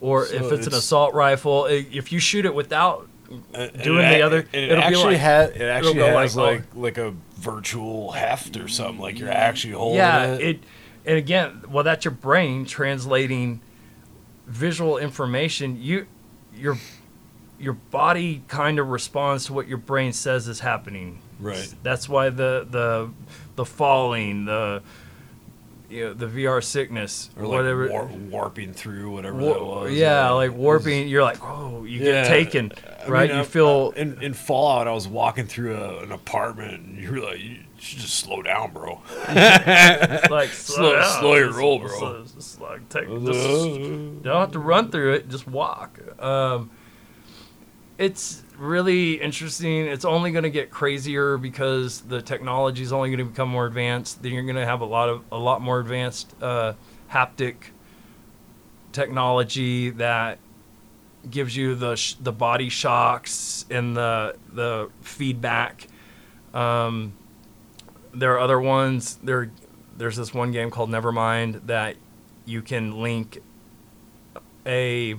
or 0.00 0.24
So 0.26 0.34
if 0.36 0.52
it's, 0.52 0.66
an 0.66 0.72
assault 0.74 1.12
rifle 1.14 1.66
if 1.66 2.10
you 2.12 2.18
shoot 2.18 2.44
it 2.46 2.54
without 2.54 3.06
Uh, 3.54 3.66
doing 3.68 4.04
it 4.04 4.16
the 4.18 4.22
other- 4.22 4.38
it 4.52 4.54
it'll 4.54 4.76
be 4.76 4.82
actually 4.82 5.04
like- 5.12 5.20
has 5.20 5.50
it 5.50 5.62
actually 5.62 5.94
has 6.00 6.36
like- 6.36 6.58
like 6.58 6.64
like 6.74 6.98
a 6.98 7.14
virtual 7.36 8.10
heft 8.12 8.56
or 8.56 8.66
something. 8.68 8.98
Like 9.00 9.18
you're 9.18 9.30
actually 9.30 9.74
holding 9.74 9.98
yeah 9.98 10.32
it. 10.34 10.40
it 10.40 10.60
and 11.06 11.16
again 11.16 11.62
well 11.70 11.84
that's 11.84 12.04
your 12.04 12.12
brain 12.12 12.64
translating 12.66 13.60
visual 14.46 14.98
information 14.98 15.80
you 15.80 16.06
your 16.54 16.76
your 17.58 17.74
body 17.74 18.42
kind 18.48 18.78
of 18.78 18.88
responds 18.88 19.44
to 19.46 19.52
what 19.52 19.68
your 19.68 19.78
brain 19.78 20.12
says 20.12 20.48
is 20.48 20.60
happening 20.60 21.20
Right. 21.38 21.72
That's 21.82 22.06
why 22.08 22.28
the 22.28 22.66
the 22.68 23.10
the 23.56 23.64
falling, 23.64 24.44
the 24.44 24.82
you 25.90 26.04
know, 26.04 26.12
the 26.14 26.26
VR 26.26 26.62
sickness, 26.62 27.30
or 27.36 27.42
like 27.46 27.52
whatever. 27.58 27.88
war- 27.88 28.10
warping 28.30 28.72
through 28.72 29.10
whatever 29.10 29.36
Wa- 29.38 29.52
that 29.54 29.64
was. 29.64 29.92
yeah, 29.92 30.30
Uh, 30.30 30.34
like 30.36 30.46
it 30.50 30.54
was- 30.54 30.58
warping. 30.60 31.08
You're 31.08 31.22
like, 31.24 31.42
oh, 31.42 31.84
you 31.84 31.98
Yeah. 32.00 32.22
get 32.22 32.28
taken, 32.28 32.72
I 33.04 33.08
right? 33.08 33.28
mean, 33.28 33.36
you 33.38 33.42
I- 33.42 33.46
feel 33.46 33.92
I- 33.96 34.00
in, 34.00 34.22
in 34.22 34.32
Fallout. 34.34 34.86
I 34.86 34.92
was 34.92 35.08
walking 35.08 35.46
through 35.46 35.76
a, 35.76 35.98
an 36.04 36.12
apartment, 36.12 36.86
and 36.86 36.98
you're 36.98 37.18
like, 37.20 37.40
"You 37.40 37.56
should 37.78 37.98
just 37.98 38.14
slow 38.20 38.40
down, 38.42 38.72
bro." 38.72 39.00
like 40.30 40.50
slow- 40.50 40.96
down. 40.96 41.20
slow 41.20 41.34
your 41.34 41.52
roll, 41.52 41.78
bro. 41.80 42.22
Just, 42.34 42.60
like 42.60 42.88
take, 42.88 43.08
just, 43.08 44.22
don't 44.22 44.24
have 44.40 44.52
to 44.52 44.58
run 44.60 44.90
through 44.90 45.14
it. 45.14 45.28
Just 45.28 45.46
walk. 45.48 45.98
Um, 46.22 46.70
it's 47.98 48.42
really 48.60 49.14
interesting. 49.14 49.86
It's 49.86 50.04
only 50.04 50.30
going 50.30 50.44
to 50.44 50.50
get 50.50 50.70
crazier 50.70 51.38
because 51.38 52.02
the 52.02 52.20
technology 52.20 52.82
is 52.82 52.92
only 52.92 53.08
going 53.08 53.18
to 53.18 53.24
become 53.24 53.48
more 53.48 53.66
advanced. 53.66 54.22
Then 54.22 54.32
you're 54.32 54.44
going 54.44 54.56
to 54.56 54.66
have 54.66 54.82
a 54.82 54.86
lot 54.86 55.08
of 55.08 55.24
a 55.32 55.38
lot 55.38 55.62
more 55.62 55.80
advanced 55.80 56.34
uh, 56.42 56.74
haptic 57.10 57.56
technology 58.92 59.90
that 59.90 60.38
gives 61.28 61.56
you 61.56 61.74
the 61.74 61.96
sh- 61.96 62.14
the 62.20 62.32
body 62.32 62.68
shocks 62.68 63.64
and 63.70 63.96
the 63.96 64.36
the 64.52 64.90
feedback. 65.00 65.88
Um, 66.52 67.14
there 68.12 68.34
are 68.34 68.38
other 68.38 68.60
ones. 68.60 69.18
There, 69.22 69.50
there's 69.96 70.16
this 70.16 70.34
one 70.34 70.50
game 70.50 70.70
called 70.70 70.90
Nevermind 70.90 71.66
that 71.66 71.96
you 72.44 72.62
can 72.62 73.00
link 73.00 73.38
a 74.66 75.14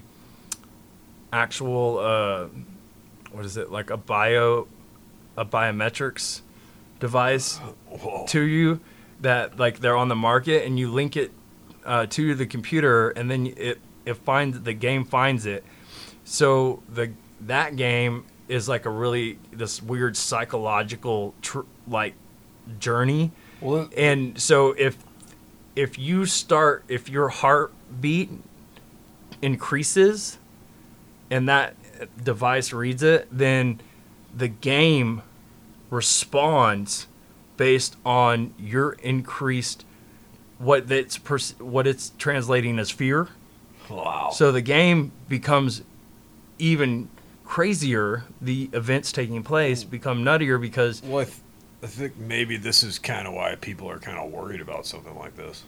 actual 1.31 1.99
uh, 1.99 2.47
what 3.31 3.45
is 3.45 3.57
it 3.57 3.71
like 3.71 3.89
a 3.89 3.97
bio 3.97 4.67
a 5.37 5.45
biometrics 5.45 6.41
device 6.99 7.57
Whoa. 7.89 8.25
to 8.29 8.41
you 8.41 8.79
that 9.21 9.57
like 9.59 9.79
they're 9.79 9.97
on 9.97 10.07
the 10.07 10.15
market 10.15 10.65
and 10.65 10.77
you 10.79 10.91
link 10.91 11.15
it 11.15 11.31
uh, 11.85 12.05
to 12.07 12.35
the 12.35 12.45
computer 12.45 13.09
and 13.11 13.29
then 13.29 13.47
it 13.57 13.79
it 14.05 14.15
finds 14.15 14.61
the 14.61 14.73
game 14.73 15.05
finds 15.05 15.45
it. 15.45 15.63
So 16.23 16.81
the 16.89 17.11
that 17.41 17.75
game 17.75 18.25
is 18.47 18.67
like 18.67 18.85
a 18.85 18.89
really 18.89 19.37
this 19.51 19.81
weird 19.81 20.17
psychological 20.17 21.33
tr- 21.41 21.61
like 21.87 22.13
journey. 22.79 23.31
It- 23.61 23.93
and 23.97 24.39
so 24.39 24.71
if 24.77 24.97
if 25.75 25.97
you 25.97 26.25
start 26.25 26.83
if 26.87 27.09
your 27.09 27.29
heartbeat 27.29 28.29
increases 29.41 30.37
and 31.29 31.47
that 31.49 31.75
device 32.23 32.73
reads 32.73 33.03
it 33.03 33.27
then 33.31 33.79
the 34.35 34.47
game 34.47 35.21
responds 35.89 37.07
based 37.57 37.95
on 38.05 38.53
your 38.57 38.93
increased 38.93 39.85
what 40.57 40.89
it's 40.91 41.17
pers- 41.17 41.55
what 41.59 41.85
it's 41.87 42.11
translating 42.17 42.79
as 42.79 42.89
fear 42.89 43.27
wow. 43.89 44.29
so 44.31 44.51
the 44.51 44.61
game 44.61 45.11
becomes 45.27 45.81
even 46.59 47.09
crazier 47.43 48.23
the 48.41 48.69
events 48.71 49.11
taking 49.11 49.43
place 49.43 49.83
become 49.83 50.23
nuttier 50.23 50.59
because 50.59 51.01
Well, 51.03 51.19
I, 51.19 51.25
th- 51.25 51.37
I 51.83 51.87
think 51.87 52.17
maybe 52.17 52.55
this 52.55 52.81
is 52.83 52.97
kind 52.97 53.27
of 53.27 53.33
why 53.33 53.55
people 53.55 53.89
are 53.89 53.99
kind 53.99 54.17
of 54.17 54.31
worried 54.31 54.61
about 54.61 54.85
something 54.85 55.15
like 55.17 55.35
this. 55.35 55.63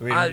I 0.00 0.04
mean, 0.04 0.12
I, 0.12 0.26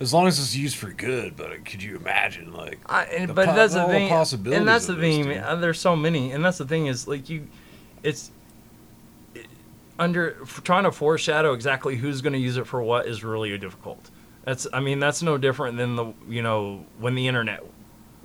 As 0.00 0.14
long 0.14 0.28
as 0.28 0.38
it's 0.38 0.54
used 0.54 0.76
for 0.76 0.92
good, 0.92 1.36
but 1.36 1.50
uh, 1.50 1.54
could 1.64 1.82
you 1.82 1.96
imagine 1.96 2.52
like 2.52 2.78
I, 2.86 3.26
The 3.26 3.32
but 3.34 3.46
po- 3.48 3.54
that's 3.54 3.74
the 3.74 3.84
thing, 3.86 4.08
possibilities 4.08 4.58
and 4.60 4.68
that's 4.68 4.86
the 4.86 4.94
thing. 4.96 5.36
uh, 5.36 5.56
there's 5.56 5.80
so 5.80 5.96
many, 5.96 6.30
and 6.32 6.44
that's 6.44 6.58
the 6.58 6.66
thing 6.66 6.86
is 6.86 7.08
like 7.08 7.28
you, 7.28 7.48
it's 8.04 8.30
it, 9.34 9.46
under 9.98 10.32
trying 10.62 10.84
to 10.84 10.92
foreshadow 10.92 11.52
exactly 11.52 11.96
who's 11.96 12.20
going 12.20 12.32
to 12.32 12.38
use 12.38 12.56
it 12.56 12.66
for 12.66 12.80
what 12.82 13.06
is 13.06 13.24
really 13.24 13.56
difficult. 13.58 14.10
That's 14.44 14.66
I 14.72 14.80
mean 14.80 15.00
that's 15.00 15.20
no 15.22 15.36
different 15.36 15.76
than 15.78 15.96
the 15.96 16.12
you 16.28 16.42
know 16.42 16.84
when 17.00 17.14
the 17.16 17.26
internet 17.26 17.64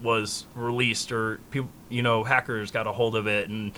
was 0.02 0.46
released 0.56 1.12
or 1.12 1.40
people 1.50 1.70
you 1.90 2.02
know 2.04 2.24
hackers 2.24 2.70
got 2.72 2.86
a 2.88 2.92
hold 2.92 3.16
of 3.16 3.26
it 3.28 3.50
and 3.50 3.72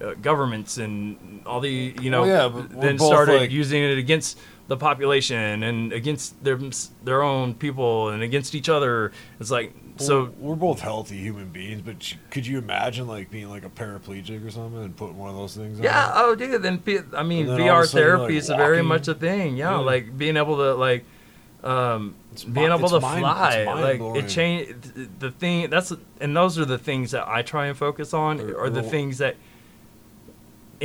uh, 0.00 0.14
governments 0.14 0.78
and 0.78 1.42
all 1.44 1.60
the 1.60 1.94
you 2.00 2.10
know 2.10 2.22
Well, 2.22 2.52
yeah, 2.54 2.66
then 2.80 2.98
started 2.98 3.40
like- 3.40 3.50
using 3.50 3.82
it 3.82 3.98
against 3.98 4.38
the 4.68 4.76
population 4.76 5.62
and 5.62 5.92
against 5.92 6.42
their 6.44 6.58
their 7.04 7.22
own 7.22 7.54
people 7.54 8.08
and 8.10 8.22
against 8.22 8.54
each 8.54 8.68
other. 8.68 9.12
It's 9.40 9.50
like 9.50 9.74
so 9.98 10.32
we're 10.38 10.54
both 10.56 10.80
healthy 10.80 11.18
human 11.18 11.48
beings, 11.50 11.82
but 11.82 12.02
sh- 12.02 12.14
could 12.30 12.46
you 12.46 12.58
imagine 12.58 13.06
like 13.06 13.30
being 13.30 13.50
like 13.50 13.64
a 13.64 13.68
paraplegic 13.68 14.44
or 14.46 14.50
something 14.50 14.82
and 14.82 14.96
putting 14.96 15.18
one 15.18 15.30
of 15.30 15.36
those 15.36 15.54
things 15.56 15.78
on? 15.78 15.84
Yeah. 15.84 16.12
Oh, 16.14 16.34
dude. 16.34 16.62
Then 16.62 16.82
I 17.14 17.22
mean, 17.22 17.46
VR 17.46 17.50
a 17.50 17.56
sudden 17.56 17.66
you're, 17.66 17.86
therapy 17.86 18.22
like, 18.34 18.42
is 18.42 18.48
very 18.48 18.82
much 18.82 19.08
a 19.08 19.14
thing. 19.14 19.56
Yeah, 19.56 19.72
Yeah. 19.72 19.76
like 19.78 20.16
being 20.16 20.36
able 20.38 20.56
to 20.56 20.74
like, 20.74 21.04
um, 21.62 22.14
It's 22.32 22.44
being 22.44 22.70
able 22.72 22.88
to 22.88 23.00
mind- 23.00 23.20
fly. 23.20 23.64
Like 23.64 24.00
it 24.16 24.28
changed 24.28 25.20
the 25.20 25.30
thing. 25.30 25.68
That's 25.70 25.92
and 26.20 26.36
those 26.36 26.58
are 26.58 26.64
the 26.64 26.78
things 26.78 27.10
that 27.10 27.28
I 27.28 27.42
try 27.42 27.66
and 27.66 27.76
focus 27.76 28.14
on, 28.14 28.40
Or- 28.40 28.60
are 28.62 28.70
the 28.70 28.82
things 28.82 29.18
that 29.18 29.36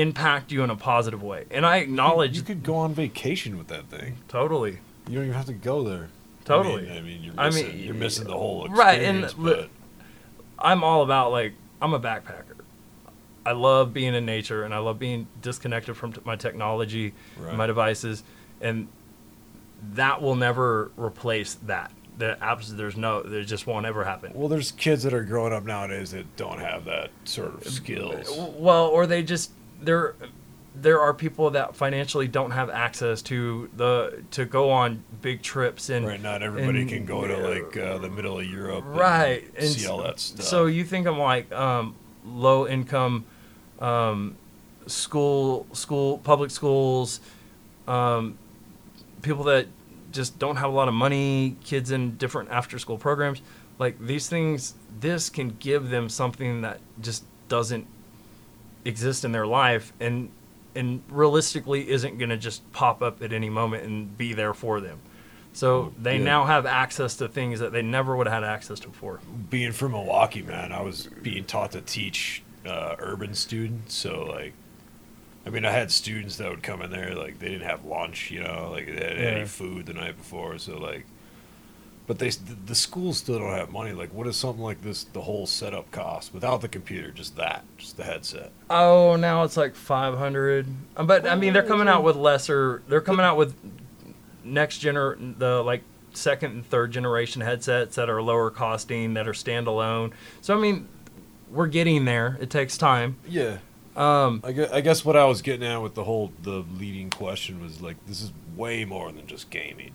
impact 0.01 0.51
you 0.51 0.63
in 0.63 0.69
a 0.69 0.75
positive 0.75 1.21
way. 1.23 1.45
And 1.51 1.65
I 1.65 1.77
acknowledge 1.77 2.35
You 2.37 2.43
could 2.43 2.63
go 2.63 2.75
on 2.75 2.93
vacation 2.93 3.57
with 3.57 3.67
that 3.67 3.85
thing. 3.89 4.17
totally. 4.27 4.79
You 5.07 5.15
don't 5.15 5.23
even 5.25 5.33
have 5.35 5.45
to 5.45 5.53
go 5.53 5.83
there. 5.83 6.09
Totally. 6.45 6.89
I 6.89 6.93
mean, 6.93 6.97
I 6.97 7.01
mean, 7.01 7.23
you're 7.23 7.33
I 7.37 7.45
missing, 7.47 7.67
mean, 7.67 7.77
you're 7.85 7.93
missing 7.93 8.27
the 8.27 8.33
whole 8.33 8.65
experience. 8.65 9.33
right, 9.37 9.51
and 9.53 9.69
I'm 10.59 10.83
all 10.83 11.03
about 11.03 11.31
like 11.31 11.53
I'm 11.81 11.93
a 11.93 11.99
backpacker. 11.99 12.43
I 13.45 13.51
love 13.53 13.93
being 13.93 14.13
in 14.13 14.25
nature 14.25 14.63
and 14.63 14.73
I 14.73 14.79
love 14.79 14.99
being 14.99 15.27
disconnected 15.41 15.95
from 15.95 16.13
t- 16.13 16.21
my 16.25 16.35
technology, 16.35 17.13
Right. 17.39 17.55
my 17.55 17.65
devices, 17.67 18.23
and 18.59 18.87
that 19.93 20.21
will 20.21 20.35
never 20.35 20.91
replace 20.97 21.53
that. 21.65 21.91
The 22.17 22.41
abs- 22.43 22.75
there's 22.75 22.97
no, 22.97 23.21
there 23.21 23.43
just 23.43 23.67
won't 23.67 23.85
ever 23.85 24.03
happen. 24.03 24.31
well, 24.33 24.47
there's 24.49 24.71
kids 24.71 25.03
that 25.03 25.13
are 25.13 25.23
growing 25.23 25.53
up 25.53 25.63
nowadays 25.65 26.11
that 26.11 26.35
don't 26.35 26.59
have 26.59 26.85
that 26.85 27.11
sort 27.25 27.53
of 27.53 27.61
uh, 27.65 27.69
skills. 27.69 28.27
Well, 28.57 28.87
or 28.87 29.05
they 29.05 29.21
just 29.23 29.51
there, 29.81 30.15
there 30.75 30.99
are 31.01 31.13
people 31.13 31.49
that 31.51 31.75
financially 31.75 32.27
don't 32.27 32.51
have 32.51 32.69
access 32.69 33.21
to 33.23 33.69
the 33.75 34.23
to 34.31 34.45
go 34.45 34.69
on 34.69 35.03
big 35.21 35.41
trips 35.41 35.89
and 35.89 36.05
Right, 36.05 36.21
not 36.21 36.41
everybody 36.43 36.81
and- 36.81 36.89
can 36.89 37.05
go 37.05 37.25
to 37.27 37.37
like 37.37 37.75
uh, 37.77 37.97
the 37.97 38.09
middle 38.09 38.39
of 38.39 38.45
Europe, 38.45 38.83
right 38.87 39.43
and 39.57 39.67
see 39.69 39.83
s- 39.85 39.87
all 39.89 40.03
that 40.03 40.19
stuff. 40.19 40.45
so 40.45 40.65
you 40.67 40.83
think 40.83 41.07
I'm 41.07 41.17
like 41.19 41.51
um, 41.51 41.95
low 42.25 42.67
income 42.67 43.25
um, 43.79 44.35
school 44.85 45.65
school 45.73 46.17
public 46.19 46.51
schools 46.51 47.19
um, 47.87 48.37
people 49.21 49.43
that 49.45 49.67
just 50.11 50.39
don't 50.39 50.55
have 50.57 50.69
a 50.69 50.73
lot 50.73 50.87
of 50.87 50.93
money 50.93 51.55
kids 51.63 51.91
in 51.91 52.15
different 52.17 52.49
after 52.49 52.79
school 52.79 52.97
programs 52.97 53.41
like 53.79 53.99
these 53.99 54.27
things 54.29 54.73
this 54.99 55.29
can 55.29 55.49
give 55.59 55.89
them 55.89 56.07
something 56.09 56.61
that 56.61 56.79
just 57.01 57.23
doesn't 57.49 57.85
exist 58.87 59.23
in 59.25 59.31
their 59.31 59.45
life 59.47 59.93
and 59.99 60.29
and 60.75 61.01
realistically 61.09 61.89
isn't 61.89 62.17
going 62.19 62.29
to 62.29 62.37
just 62.37 62.61
pop 62.71 63.01
up 63.01 63.21
at 63.23 63.33
any 63.33 63.49
moment 63.49 63.83
and 63.83 64.17
be 64.17 64.33
there 64.33 64.53
for 64.53 64.79
them 64.79 64.99
so 65.53 65.91
they 66.01 66.17
Yeah. 66.17 66.23
now 66.23 66.45
have 66.45 66.65
access 66.67 67.15
to 67.17 67.27
things 67.27 67.59
that 67.59 67.71
they 67.71 67.81
never 67.81 68.15
would 68.15 68.27
have 68.27 68.43
had 68.43 68.49
access 68.49 68.79
to 68.81 68.87
before 68.89 69.19
being 69.49 69.71
from 69.71 69.91
Milwaukee, 69.93 70.41
man, 70.43 70.71
I 70.71 70.81
was 70.81 71.09
being 71.23 71.45
taught 71.45 71.71
to 71.71 71.81
teach 71.81 72.43
uh, 72.65 72.95
urban 72.99 73.33
students. 73.33 73.95
So 73.95 74.23
like, 74.25 74.53
I 75.45 75.49
mean, 75.49 75.65
I 75.65 75.71
had 75.71 75.89
students 75.91 76.35
that 76.37 76.49
would 76.49 76.61
come 76.61 76.81
in 76.81 76.91
there 76.91 77.15
like 77.15 77.39
they 77.39 77.47
didn't 77.49 77.67
have 77.67 77.85
lunch, 77.85 78.29
you 78.29 78.41
know, 78.43 78.69
like 78.71 78.85
they 78.85 78.91
had 79.07 79.17
Yeah. 79.17 79.23
any 79.37 79.45
food 79.45 79.85
the 79.87 79.93
night 79.93 80.17
before. 80.17 80.57
So 80.59 80.77
like, 80.77 81.05
but 82.07 82.19
they 82.19 82.29
the, 82.29 82.55
the 82.65 82.75
schools 82.75 83.17
still 83.17 83.37
don't 83.39 83.51
have 83.51 83.69
money. 83.69 83.91
Like, 83.91 84.13
what 84.13 84.25
does 84.25 84.37
something 84.37 84.63
like 84.63 84.81
this 84.81 85.03
the 85.03 85.21
whole 85.21 85.45
setup 85.45 85.91
cost 85.91 86.33
without 86.33 86.61
the 86.61 86.67
computer? 86.69 87.11
Just 87.11 87.35
that, 87.35 87.63
just 87.77 87.97
the 87.97 88.03
headset. 88.03 88.51
Oh, 88.69 89.15
now 89.17 89.43
it's 89.43 89.57
like 89.57 89.75
500. 89.75 90.65
Uh, 90.95 91.03
But 91.03 91.27
I 91.27 91.35
mean, 91.35 91.53
they're 91.53 91.63
coming 91.63 91.87
out 91.87 92.03
with 92.03 92.15
lesser. 92.15 92.81
They're 92.87 93.01
coming 93.01 93.25
out 93.25 93.37
with 93.37 93.53
next 94.43 94.81
gener 94.81 95.37
the 95.37 95.61
like 95.61 95.83
second 96.13 96.53
and 96.53 96.65
third 96.65 96.91
generation 96.91 97.41
headsets 97.41 97.95
that 97.95 98.09
are 98.09 98.21
lower 98.21 98.49
costing 98.49 99.13
that 99.15 99.27
are 99.27 99.33
standalone. 99.33 100.13
So 100.41 100.57
I 100.57 100.59
mean, 100.59 100.87
we're 101.51 101.67
getting 101.67 102.05
there. 102.05 102.37
It 102.39 102.49
takes 102.49 102.77
time. 102.77 103.17
Yeah. 103.27 103.57
Um, 103.95 104.41
I 104.43 104.51
guess, 104.51 104.71
I 104.71 104.81
guess 104.81 105.03
what 105.03 105.17
I 105.17 105.25
was 105.25 105.41
getting 105.41 105.67
at 105.67 105.81
with 105.81 105.95
the 105.95 106.03
whole 106.03 106.31
the 106.43 106.63
leading 106.77 107.09
question 107.09 107.59
was 107.61 107.81
like 107.81 107.97
this 108.05 108.21
is 108.21 108.31
way 108.55 108.85
more 108.85 109.11
than 109.11 109.27
just 109.27 109.49
gaming. 109.49 109.93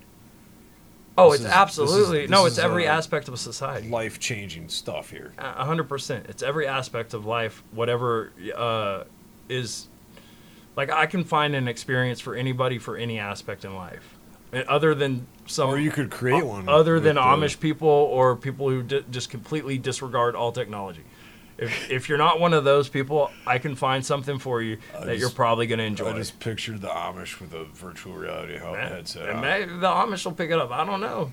Oh, 1.19 1.31
This 1.33 1.41
it's 1.41 1.41
is- 1.41 1.45
this 1.45 1.53
is- 1.53 1.57
absolutely 1.57 2.27
no. 2.29 2.47
It's 2.47 2.59
every 2.59 2.87
aspect 2.87 3.29
of 3.29 3.35
a 3.35 3.39
society. 3.39 3.89
Life 3.89 4.19
changing 4.19 4.69
stuff 4.69 5.11
here. 5.11 5.33
A 5.39 5.65
hundred 5.65 5.89
percent. 5.89 6.27
It's 6.29 6.43
every 6.43 6.67
aspect 6.67 7.15
of 7.15 7.27
life. 7.27 7.63
Whatever 7.73 8.33
uh, 8.57 9.05
is 9.49 9.89
like, 10.77 10.91
I 10.91 11.07
can 11.07 11.25
find 11.25 11.55
an 11.55 11.69
experience 11.69 12.21
for 12.21 12.35
anybody 12.35 12.79
for 12.79 12.97
any 12.97 13.19
aspect 13.19 13.65
in 13.65 13.75
life, 13.75 14.17
and 14.53 14.65
other 14.69 14.95
than 14.95 15.27
some. 15.47 15.69
or 15.71 15.79
you 15.79 15.91
could 15.91 16.11
create 16.11 16.45
one. 16.45 16.69
other 16.69 16.99
than 17.01 17.17
the- 17.17 17.21
Amish 17.21 17.61
people 17.61 17.89
or 17.89 18.37
people 18.37 18.69
who 18.71 18.83
just 18.83 19.29
completely 19.31 19.79
disregard 19.79 20.35
all 20.35 20.53
technology. 20.53 21.03
If, 21.63 21.91
if 21.91 22.09
you're 22.09 22.19
not 22.19 22.41
one 22.41 22.53
of 22.55 22.65
those 22.65 22.89
people, 22.89 23.31
I 23.47 23.59
can 23.59 23.75
find 23.77 24.05
something 24.05 24.39
for 24.39 24.61
you 24.63 24.79
I 24.99 25.05
that 25.07 25.19
you're 25.19 25.31
probably 25.31 25.67
going 25.67 25.79
to 25.79 25.85
enjoy. 25.85 26.11
I 26.13 26.17
just 26.19 26.39
pictured 26.41 26.81
the 26.81 26.89
Amish 26.89 27.41
with 27.41 27.53
a 27.55 27.65
virtual 27.65 28.15
reality 28.15 28.59
headset. 28.59 29.29
and 29.29 29.41
maybe 29.41 29.73
the 29.73 29.87
Amish 29.89 30.25
will 30.25 30.33
pick 30.33 30.51
it 30.51 30.59
up. 30.59 30.71
I 30.71 30.85
don't 30.85 31.01
know. 31.01 31.33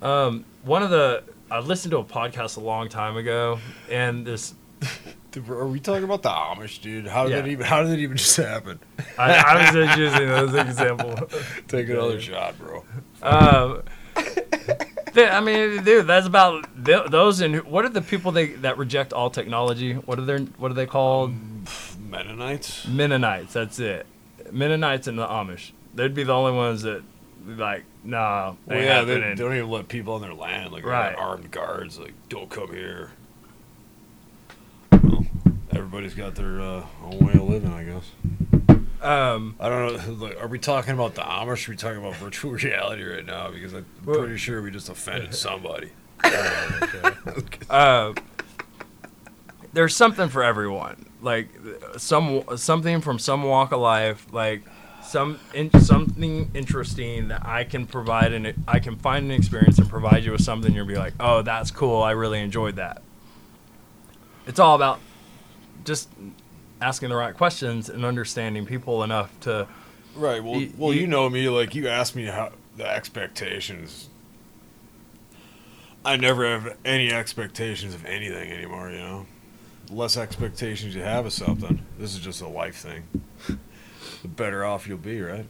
Um, 0.00 0.44
one 0.62 0.82
of 0.82 0.90
the 0.90 1.24
I 1.50 1.60
listened 1.60 1.92
to 1.92 1.98
a 1.98 2.04
podcast 2.04 2.56
a 2.56 2.60
long 2.60 2.88
time 2.88 3.16
ago, 3.16 3.58
and 3.90 4.26
this 4.26 4.54
Dude, 5.30 5.48
Are 5.50 5.66
we 5.66 5.78
talking 5.80 6.04
about 6.04 6.22
the 6.22 6.30
Amish, 6.30 6.80
dude? 6.80 7.06
How 7.06 7.24
did 7.24 7.30
Yeah. 7.32 7.40
that 7.42 7.48
even? 7.48 7.66
How 7.66 7.82
did 7.82 7.92
it 7.92 7.98
even 8.00 8.16
just 8.16 8.36
happen? 8.36 8.78
I, 9.18 9.34
I 9.34 9.62
was 9.62 9.72
just 9.72 9.98
using 9.98 10.22
it 10.22 10.28
as 10.28 10.54
an 10.54 10.66
example. 10.68 11.28
Take 11.68 11.88
another 11.90 12.20
shot, 12.20 12.56
bro. 12.58 12.84
Um, 13.22 13.82
I 15.26 15.40
mean, 15.40 15.82
dude, 15.84 16.06
that's 16.06 16.26
about 16.26 16.66
th- 16.84 17.06
those. 17.10 17.40
And 17.40 17.62
what 17.64 17.84
are 17.84 17.88
the 17.88 18.02
people 18.02 18.32
they, 18.32 18.46
that 18.48 18.78
reject 18.78 19.12
all 19.12 19.30
technology? 19.30 19.94
What 19.94 20.18
are 20.18 20.24
their 20.24 20.40
What 20.40 20.70
are 20.70 20.74
they 20.74 20.86
called? 20.86 21.34
Mennonites. 22.08 22.86
Mennonites. 22.86 23.52
That's 23.52 23.78
it. 23.78 24.06
Mennonites 24.52 25.06
and 25.06 25.18
the 25.18 25.26
Amish. 25.26 25.72
They'd 25.94 26.14
be 26.14 26.24
the 26.24 26.32
only 26.34 26.52
ones 26.52 26.82
that 26.82 27.02
like, 27.46 27.84
nah. 28.04 28.54
Well, 28.66 28.82
yeah, 28.82 29.02
they, 29.02 29.18
they 29.20 29.34
don't 29.34 29.54
even 29.56 29.70
let 29.70 29.88
people 29.88 30.14
on 30.14 30.20
their 30.20 30.34
land. 30.34 30.72
Like, 30.72 30.84
Right. 30.84 31.14
armed 31.14 31.50
guards. 31.50 31.98
Like, 31.98 32.14
don't 32.28 32.48
come 32.50 32.72
here. 32.72 33.10
Well, 34.92 35.26
everybody's 35.72 36.14
got 36.14 36.34
their 36.34 36.60
uh, 36.60 36.84
own 37.04 37.18
way 37.26 37.32
of 37.34 37.48
living, 37.48 37.72
I 37.72 37.84
guess. 37.84 38.10
Um, 39.00 39.54
I 39.60 39.68
don't 39.68 40.06
know. 40.20 40.26
Like, 40.26 40.42
are 40.42 40.48
we 40.48 40.58
talking 40.58 40.92
about 40.94 41.14
the 41.14 41.22
Amish? 41.22 41.68
Or 41.68 41.70
are 41.70 41.72
we 41.72 41.76
talking 41.76 41.98
about 41.98 42.16
virtual 42.16 42.52
reality 42.62 43.04
right 43.04 43.24
now? 43.24 43.50
Because 43.50 43.72
I'm 43.74 43.86
Well- 44.04 44.18
pretty 44.20 44.36
sure 44.38 44.60
we 44.62 44.70
just 44.70 44.88
offended 44.88 45.34
somebody. 45.36 45.90
uh, 47.70 48.12
there's 49.72 49.94
something 49.94 50.28
for 50.28 50.42
everyone. 50.42 51.06
Like 51.20 51.48
some 51.96 52.42
something 52.56 53.00
from 53.00 53.18
some 53.18 53.42
walk 53.44 53.72
of 53.72 53.80
life. 53.80 54.26
Like 54.32 54.62
some 55.02 55.38
in, 55.54 55.70
something 55.80 56.50
interesting 56.54 57.28
that 57.28 57.46
I 57.46 57.64
can 57.64 57.86
provide 57.86 58.32
and 58.32 58.52
I 58.68 58.78
can 58.80 58.96
find 58.96 59.24
an 59.26 59.30
experience 59.30 59.78
and 59.78 59.88
provide 59.88 60.24
you 60.24 60.32
with 60.32 60.42
something. 60.42 60.74
You'll 60.74 60.86
be 60.86 60.96
like, 60.96 61.14
oh, 61.20 61.42
that's 61.42 61.70
cool. 61.70 62.02
I 62.02 62.12
really 62.12 62.40
enjoyed 62.40 62.76
that. 62.76 63.02
It's 64.46 64.58
all 64.58 64.74
about 64.74 65.00
just 65.84 66.08
asking 66.80 67.08
the 67.10 67.16
right 67.16 67.36
questions 67.36 67.88
and 67.88 68.04
understanding 68.04 68.66
people 68.66 69.02
enough 69.02 69.38
to 69.40 69.66
Right. 70.14 70.42
Well, 70.42 70.54
Y- 70.54 70.70
well, 70.76 70.88
y- 70.90 70.96
you 70.96 71.06
know 71.06 71.28
me. 71.30 71.48
Like 71.48 71.74
you 71.74 71.88
asked 71.88 72.16
me 72.16 72.24
how 72.26 72.52
the 72.76 72.86
expectations. 72.88 74.08
I 76.04 76.16
never 76.16 76.46
have 76.48 76.76
any 76.84 77.12
expectations 77.12 77.94
of 77.94 78.04
anything 78.04 78.50
anymore. 78.50 78.90
You 78.90 78.98
know, 78.98 79.26
the 79.86 79.94
less 79.94 80.16
expectations 80.16 80.94
you 80.94 81.02
have 81.02 81.26
of 81.26 81.32
something. 81.32 81.84
This 81.98 82.14
is 82.14 82.20
just 82.20 82.40
a 82.42 82.48
life 82.48 82.76
thing. 82.76 83.04
The 84.22 84.26
better 84.28 84.64
off 84.64 84.88
you'll 84.88 84.98
be, 84.98 85.20
right? 85.20 85.46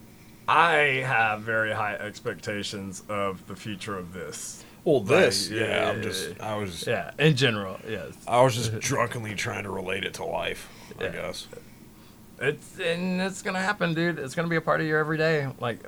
I 0.46 1.02
have 1.06 1.40
very 1.40 1.72
high 1.72 1.94
expectations 1.94 3.02
of 3.08 3.46
the 3.46 3.56
future 3.56 3.96
of 3.96 4.12
this. 4.12 4.62
Well, 4.88 5.00
this, 5.00 5.50
Right, 5.50 5.60
yeah, 5.60 5.66
yeah, 5.84 5.90
I'm 5.90 6.02
just. 6.02 6.40
I 6.40 6.56
was, 6.56 6.86
Yeah, 6.86 7.10
in 7.18 7.36
general, 7.36 7.78
yes. 7.86 8.14
I 8.26 8.40
was 8.40 8.54
just 8.54 8.78
drunkenly 8.80 9.34
trying 9.34 9.64
to 9.64 9.70
relate 9.70 10.04
it 10.04 10.14
to 10.14 10.24
life. 10.24 10.66
I 10.98 11.04
Yeah. 11.04 11.10
guess. 11.10 11.46
It's 12.40 12.78
and 12.80 13.20
it's 13.20 13.42
gonna 13.42 13.60
happen, 13.60 13.92
dude. 13.92 14.18
It's 14.18 14.34
gonna 14.34 14.48
be 14.48 14.56
a 14.56 14.60
part 14.62 14.80
of 14.80 14.86
your 14.86 14.98
everyday. 14.98 15.46
Like, 15.60 15.80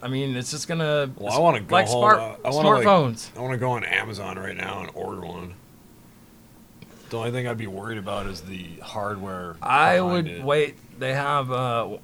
I 0.00 0.06
mean, 0.06 0.36
it's 0.36 0.52
just 0.52 0.68
gonna. 0.68 1.10
Well, 1.16 1.32
I 1.32 1.38
want 1.40 1.56
to 1.56 1.62
go 1.62 1.74
like 1.74 1.88
home. 1.88 1.98
smart 1.98 2.18
uh, 2.18 2.36
I 2.44 2.50
wanna, 2.50 2.68
like, 2.68 2.86
smartphones. 2.86 3.36
I 3.36 3.40
want 3.40 3.52
to 3.54 3.58
go 3.58 3.70
on 3.72 3.82
Amazon 3.84 4.38
right 4.38 4.56
now 4.56 4.80
and 4.82 4.90
order 4.94 5.22
one. 5.22 5.54
The 7.08 7.16
only 7.18 7.32
thing 7.32 7.48
I'd 7.48 7.58
be 7.58 7.66
worried 7.66 7.98
about 7.98 8.26
is 8.26 8.42
the 8.42 8.66
hardware. 8.80 9.56
I 9.60 10.00
would 10.00 10.28
it. 10.28 10.44
wait. 10.44 10.76
They 11.00 11.14
have 11.14 11.50
uh, 11.50 11.96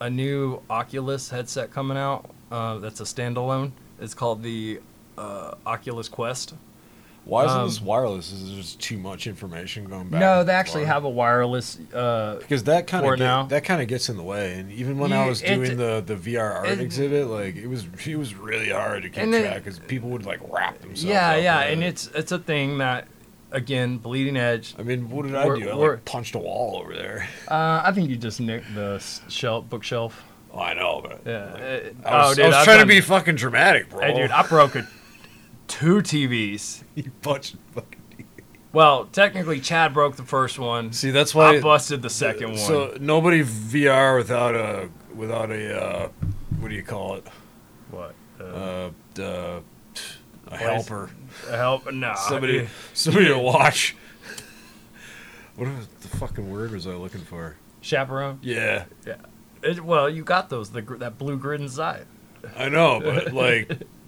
a 0.00 0.10
new 0.10 0.62
Oculus 0.68 1.30
headset 1.30 1.70
coming 1.70 1.96
out. 1.96 2.28
Uh, 2.50 2.78
that's 2.78 3.00
a 3.00 3.04
standalone. 3.04 3.70
It's 4.00 4.14
called 4.14 4.42
the 4.42 4.80
uh, 5.20 5.54
Oculus 5.66 6.08
Quest. 6.08 6.54
Why 7.26 7.44
isn't 7.44 7.58
um, 7.58 7.68
this 7.68 7.82
wireless? 7.82 8.32
Is 8.32 8.48
there 8.48 8.56
just 8.56 8.80
too 8.80 8.96
much 8.96 9.26
information 9.26 9.84
going 9.84 10.08
back? 10.08 10.20
no, 10.20 10.42
they 10.42 10.54
actually 10.54 10.86
have 10.86 11.04
a 11.04 11.08
wireless. 11.08 11.78
Uh, 11.92 12.36
because 12.38 12.64
that 12.64 12.86
kind 12.86 13.04
of 13.22 13.48
that 13.50 13.62
kind 13.62 13.82
of 13.82 13.88
gets 13.88 14.08
in 14.08 14.16
the 14.16 14.22
way. 14.22 14.54
And 14.54 14.72
even 14.72 14.98
when 14.98 15.12
I 15.12 15.28
was 15.28 15.42
doing 15.42 15.76
the 15.76 16.02
the 16.04 16.16
VR 16.16 16.54
art 16.54 16.68
it- 16.70 16.80
exhibit, 16.80 17.26
like 17.26 17.56
it 17.56 17.66
was 17.66 17.86
it 18.06 18.16
was 18.16 18.34
really 18.34 18.70
hard 18.70 19.02
to 19.02 19.10
keep 19.10 19.30
track 19.30 19.56
because 19.62 19.78
people 19.80 20.08
would 20.08 20.24
like 20.24 20.40
wrap 20.50 20.78
themselves. 20.80 21.04
yeah, 21.04 21.36
yeah, 21.36 21.60
and 21.60 21.82
it. 21.84 21.88
it's 21.88 22.06
it's 22.14 22.32
a 22.32 22.38
thing 22.38 22.78
that, 22.78 23.06
again, 23.52 23.98
bleeding 23.98 24.38
edge. 24.38 24.74
I 24.78 24.82
mean, 24.82 25.10
what 25.10 25.26
did 25.26 25.34
I 25.34 25.46
we're- 25.46 25.60
do? 25.60 25.68
I 25.68 25.74
like 25.74 26.04
punched 26.06 26.34
a 26.34 26.38
wall 26.38 26.80
over 26.82 26.94
there. 26.94 27.28
Uh, 27.46 27.82
I 27.84 27.92
think 27.92 28.08
you 28.08 28.16
just 28.16 28.40
nicked 28.40 28.74
the 28.74 28.98
shelf 29.28 29.68
bookshelf. 29.68 30.24
Oh, 30.52 30.58
I 30.58 30.72
know, 30.72 31.02
but 31.04 31.20
Yeah. 31.30 31.52
like, 31.52 31.94
uh, 32.04 32.08
I 32.08 32.16
was, 32.28 32.32
oh, 32.32 32.34
dude, 32.34 32.44
I 32.44 32.48
was 32.48 32.56
I've 32.56 32.64
trying 32.64 32.78
done- 32.78 32.86
to 32.88 32.94
be 32.94 33.00
fucking 33.02 33.36
dramatic, 33.36 33.90
bro. 33.90 34.00
Hey, 34.00 34.14
dude, 34.16 34.30
I 34.32 34.42
broke 34.48 34.74
a, 34.74 34.88
two 35.70 35.96
TVs. 36.02 36.82
you 36.94 37.10
punched 37.22 37.56
fucking. 37.72 37.96
Well, 38.72 39.06
technically, 39.06 39.60
Chad 39.60 39.94
broke 39.94 40.16
the 40.16 40.22
first 40.22 40.58
one. 40.58 40.92
See, 40.92 41.10
that's 41.10 41.34
why. 41.34 41.56
I 41.56 41.60
busted 41.60 42.02
the 42.02 42.10
second 42.10 42.50
one. 42.50 42.58
So 42.58 42.96
nobody 43.00 43.42
VR 43.42 44.16
without 44.16 44.54
a 44.54 44.88
without 45.14 45.50
a 45.50 45.82
uh, 45.82 46.08
what 46.60 46.68
do 46.68 46.74
you 46.74 46.82
call 46.82 47.14
it? 47.16 47.26
what? 47.90 48.14
Uh, 48.40 48.90
Uh, 49.18 49.22
uh, 49.22 49.60
a 50.48 50.56
helper. 50.56 51.10
help? 51.50 51.92
No. 51.92 52.14
Somebody, 52.28 52.68
somebody 52.94 53.26
to 53.26 53.38
watch. 53.54 53.96
What 55.56 55.68
was 55.68 55.86
the 56.00 56.08
fucking 56.16 56.50
word 56.50 56.70
was 56.72 56.86
I 56.86 56.92
looking 56.92 57.20
for? 57.20 57.56
Chaperone. 57.82 58.38
Yeah, 58.42 58.84
It, 59.62 59.84
well, 59.84 60.08
you 60.08 60.22
got 60.24 60.48
those. 60.48 60.70
The 60.70 60.80
that 61.00 61.18
blue 61.18 61.36
grid 61.38 61.60
inside. 61.60 62.06
I 62.56 62.68
know, 62.68 63.00
but 63.00 63.32
like, 63.32 63.82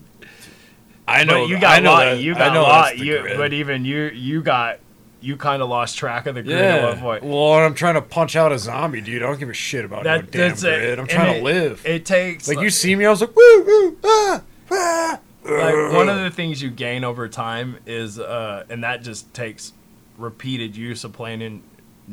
I 1.09 1.24
know 1.24 1.43
But 1.43 1.49
you 1.49 1.57
I 1.57 1.61
got 1.61 1.83
know 1.83 1.93
lot. 1.93 2.19
you 2.19 2.35
I 2.35 2.39
got 2.39 2.55
lot. 2.62 2.99
You, 2.99 3.24
but 3.37 3.53
even 3.53 3.85
you, 3.85 4.05
you 4.05 4.43
got. 4.43 4.79
You 5.24 5.37
kind 5.37 5.62
of 5.62 5.69
lost 5.69 5.97
track 5.99 6.27
of 6.27 6.35
the 6.35 6.43
grid 6.43 6.59
yeah. 6.59 6.74
at 6.79 6.85
one 6.95 6.99
point. 6.99 7.23
Well, 7.23 7.53
I'm 7.55 7.74
trying 7.74 7.95
to 7.95 8.03
punch 8.03 8.35
out 8.35 8.51
a 8.51 8.59
zombie, 8.59 9.01
dude, 9.01 9.23
I 9.23 9.27
don't 9.27 9.39
give 9.39 9.51
a 9.51 9.55
shit 9.55 9.85
about 9.85 10.03
no 10.03 10.16
That, 10.16 10.33
damn 10.33 10.49
that's 10.49 10.65
it. 10.65 10.79
grid. 10.81 10.99
I'm 10.99 11.03
And 11.05 11.11
trying 11.11 11.37
it- 11.37 11.39
to 11.39 11.45
live. 11.45 11.87
It 11.87 12.05
takes 12.05 12.49
like 12.49 12.59
you 12.59 12.70
see 12.70 12.97
me, 12.97 13.07
I 13.07 13.11
was 13.11 13.20
like, 13.20 13.37
woo, 13.37 13.62
woo, 13.65 13.97
ah, 14.03 14.43
ah. 14.73 15.20
like 15.45 15.74
one 15.95 16.09
of 16.09 16.19
the 16.19 16.31
things 16.33 16.61
you 16.61 16.70
gain 16.70 17.05
over 17.05 17.29
time 17.29 17.77
is 17.87 18.19
uh 18.19 18.65
and 18.69 18.83
that 18.83 19.03
just 19.05 19.33
takes 19.33 19.73
repeated 20.19 20.77
use 20.77 21.05
of 21.05 21.12
playing 21.12 21.41
in 21.41 21.62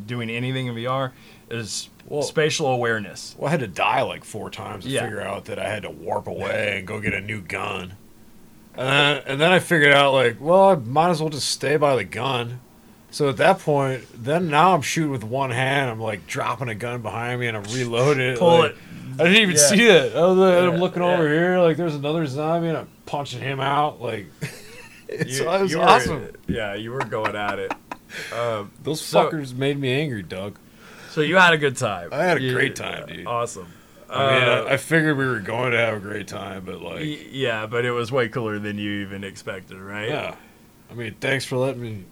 doing 0.06 0.30
anything 0.30 0.68
in 0.68 0.76
VR 0.76 1.11
is 1.49 1.90
Well- 2.06 2.22
spatial 2.22 2.68
awareness. 2.68 3.34
Well, 3.40 3.48
I 3.48 3.52
had 3.52 3.61
to 3.61 3.68
die 3.68 4.03
like 4.03 4.24
four 4.24 4.52
times 4.52 4.84
to 4.84 4.90
Yeah. 4.91 5.02
figure 5.02 5.22
out 5.22 5.45
that 5.45 5.57
I 5.57 5.68
had 5.68 5.82
to 5.82 5.90
warp 5.90 6.28
away 6.28 6.76
and 6.78 6.86
go 6.88 6.99
get 6.99 7.16
a 7.16 7.22
new 7.22 7.41
gun. 7.41 7.94
And 8.80 8.88
then, 8.88 9.23
and 9.27 9.41
then 9.41 9.51
I 9.51 9.60
figured 9.60 9.93
out 9.93 10.14
like, 10.14 10.38
well, 10.39 10.69
I 10.69 10.76
might 10.76 11.10
as 11.10 11.19
well 11.22 11.30
just 11.30 11.49
stay 11.51 11.76
by 11.77 11.95
the 11.97 12.06
gun. 12.06 12.61
So 13.11 13.27
at 13.27 13.38
that 13.38 13.60
point, 13.60 14.06
then 14.14 14.49
now 14.49 14.73
I'm 14.73 14.81
shooting 14.81 15.11
with 15.11 15.23
one 15.23 15.51
hand. 15.51 15.89
I'm 15.89 15.99
like 15.99 16.26
dropping 16.27 16.69
a 16.69 16.76
gun 16.76 17.01
behind 17.01 17.39
me 17.41 17.47
and 17.47 17.57
I'm 17.57 17.64
reloading 17.64 18.23
it. 18.23 18.39
Pull 18.39 18.60
like- 18.60 18.72
it. 18.72 18.77
I 19.19 19.23
didn't 19.23 19.41
even 19.41 19.56
Yeah. 19.56 19.68
see 19.68 19.85
it. 19.88 20.15
I 20.15 20.22
was 20.27 20.38
like, 20.38 20.53
I'm 20.64 20.73
Yeah, 20.76 20.80
looking 20.80 21.01
yeah. 21.03 21.14
over 21.14 21.27
here, 21.27 21.60
like 21.60 21.76
there's 21.76 21.95
another 21.95 22.26
zombie, 22.26 22.69
and 22.69 22.77
I'm 22.77 22.88
punching 23.06 23.41
him 23.41 23.60
out. 23.60 23.99
Like, 24.01 24.27
it's, 25.10 25.39
You- 25.39 25.49
it 25.51 25.61
was 25.61 25.72
you 25.72 25.80
were- 25.80 25.84
awesome. 25.84 26.30
yeah, 26.47 26.76
you 26.76 26.91
were 26.91 26.99
going 26.99 27.35
at 27.35 27.60
it. 27.60 27.73
Um, 28.34 28.72
Those 28.81 29.01
So- 29.01 29.30
fuckers 29.30 29.53
made 29.53 29.77
me 29.77 29.91
angry, 29.91 30.23
Doug. 30.23 30.57
so 31.10 31.19
you 31.19 31.35
had 31.35 31.53
a 31.53 31.57
good 31.57 31.76
time. 31.76 32.10
I 32.14 32.23
had 32.23 32.38
a 32.38 32.41
You- 32.41 32.53
great 32.53 32.77
time, 32.77 33.07
dude. 33.07 33.27
Awesome. 33.27 33.68
I 34.11 34.40
mean, 34.40 34.49
Uh, 34.49 34.64
I, 34.69 34.73
I 34.73 34.77
figured 34.77 35.18
we 35.18 35.26
were 35.26 35.40
going 35.40 35.72
to 35.72 35.77
have 35.77 35.95
a 35.95 35.99
great 35.99 36.27
time, 36.27 36.64
but 36.65 36.81
like, 36.81 36.99
y- 37.02 37.19
yeah, 37.31 37.65
but 37.68 37.86
it 37.86 37.91
was 37.91 38.11
way 38.11 38.27
cooler 38.30 38.57
than 38.60 38.77
you 38.77 39.02
even 39.02 39.23
expected, 39.23 39.77
right? 39.77 40.10
Yeah. 40.10 40.36
I 40.90 40.94
mean, 40.95 41.15
thanks 41.19 41.45
for 41.45 41.57
letting 41.57 41.81
me 41.81 42.06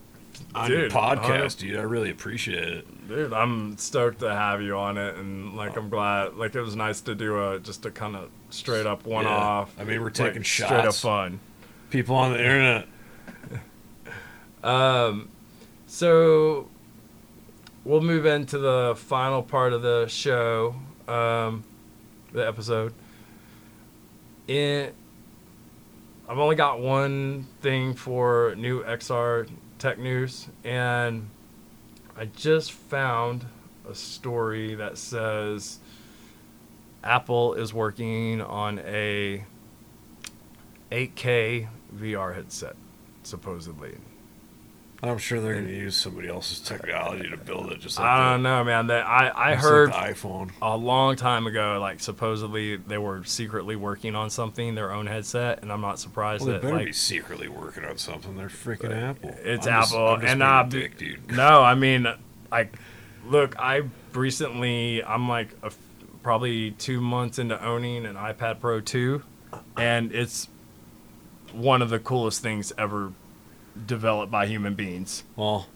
on 0.53 0.69
your 0.69 0.82
Dude, 0.84 0.91
podcast, 0.91 1.57
dude. 1.57 1.78
I 1.78 1.82
really 1.82 2.11
appreciate 2.11 2.68
it. 2.68 3.07
Dude, 3.07 3.34
I'm 3.34 3.78
stoked 3.78 4.19
to 4.19 4.32
have 4.32 4.61
you 4.61 4.78
on 4.78 4.98
it, 4.98 5.15
and 5.15 5.56
like 5.56 5.76
I'm 5.76 5.90
glad. 5.90 6.36
Like 6.36 6.53
it 6.53 6.61
was 6.61 6.76
nice 6.76 7.02
to 7.02 7.15
do 7.15 7.52
a 7.52 7.60
just 7.60 7.86
a 7.88 7.91
kind 7.91 8.15
of 8.15 8.30
straight 8.52 8.86
up 8.86 9.06
one 9.07 9.26
off. 9.26 9.74
I 9.80 9.84
mean, 9.84 10.02
we're 10.02 10.10
taking 10.11 10.44
shots, 10.44 10.69
straight 10.69 10.86
up 10.86 10.94
fun. 10.94 11.40
People 11.90 12.15
on 12.15 12.34
the 12.34 12.40
internet. 12.40 12.88
Um, 14.64 15.30
so 15.86 16.68
we'll 17.86 18.02
move 18.02 18.26
into 18.26 18.57
the 18.57 18.95
final 18.98 19.41
part 19.41 19.72
of 19.74 19.82
the 19.82 20.07
show, 20.07 20.76
um, 21.07 21.64
the 22.34 22.48
episode. 22.48 22.94
In, 24.48 24.91
I've 26.28 26.38
only 26.38 26.56
got 26.56 26.80
one 26.80 27.48
thing 27.62 27.94
for 27.94 28.54
new 28.58 28.84
XR 28.84 29.49
tech 29.80 29.99
news, 29.99 30.48
and 30.64 31.30
I 32.18 32.26
just 32.26 32.72
found 32.72 33.45
a 33.90 33.95
story 33.95 34.76
that 34.76 34.98
says 34.98 35.80
Apple 37.04 37.54
is 37.54 37.74
working 37.74 38.41
on 38.41 38.80
a 38.80 39.45
8K 40.91 41.68
VR 41.95 42.36
headset, 42.36 42.76
supposedly. 43.24 43.98
I'm 45.03 45.19
sure 45.19 45.40
they're 45.40 45.53
going 45.53 45.68
to 45.68 45.74
use 45.76 45.95
somebody 45.95 46.28
else's 46.28 46.60
technology 46.60 47.30
to 47.30 47.38
build 47.38 47.72
it, 47.72 47.80
just 47.80 47.99
like, 47.99 48.07
I 48.07 48.32
don't 48.32 48.41
know, 48.41 48.64
man. 48.64 48.88
That 48.88 49.06
I 49.06 49.32
I 49.36 49.53
just 49.53 49.64
heard 49.64 49.90
like 49.91 50.15
iPhone. 50.15 50.49
a 50.60 50.76
long 50.76 51.15
time 51.15 51.45
ago, 51.45 51.78
like 51.80 51.99
supposedly 51.99 52.78
they 52.78 52.98
were 52.98 53.24
secretly 53.24 53.76
working 53.76 54.15
on 54.15 54.32
something, 54.32 54.74
their 54.74 54.91
own 54.91 55.06
headset, 55.06 55.61
and 55.61 55.72
I'm 55.72 55.82
not 55.82 55.99
surprised 55.99 56.41
Well, 56.41 56.48
they 56.48 56.53
that 56.53 56.61
better 56.64 56.76
like 56.78 56.86
be 56.88 56.94
secretly 56.94 57.48
working 57.48 57.86
on 57.86 57.98
something. 57.99 58.36
They're 58.36 58.48
freaking 58.49 58.91
Apple. 58.91 59.36
it's 59.44 59.68
I'm 59.68 59.82
just- 59.82 59.94
Apple, 59.94 60.07
I'm 60.07 60.22
just 60.22 60.34
and 60.34 60.44
uh, 60.44 60.64
dick, 60.64 60.98
dude. 60.98 61.32
no, 61.36 61.61
I 61.61 61.76
mean, 61.76 62.07
like, 62.52 62.76
look, 63.28 63.56
I 63.60 63.84
recently 64.14 65.03
I'm 65.03 65.30
like 65.30 65.49
a 65.61 65.72
probably 66.24 66.72
two 66.72 66.99
months 67.02 67.38
into 67.38 67.64
owning 67.64 68.06
an 68.06 68.15
iPad 68.15 68.60
Pro 68.60 68.82
2, 68.82 69.22
and 69.78 70.11
it's 70.11 70.49
one 71.53 71.82
of 71.84 71.90
the 71.91 71.99
coolest 71.99 72.41
things 72.41 72.74
ever 72.78 73.14
developed 73.86 74.32
by 74.32 74.48
human 74.48 74.74
beings. 74.74 75.24
Well, 75.36 75.68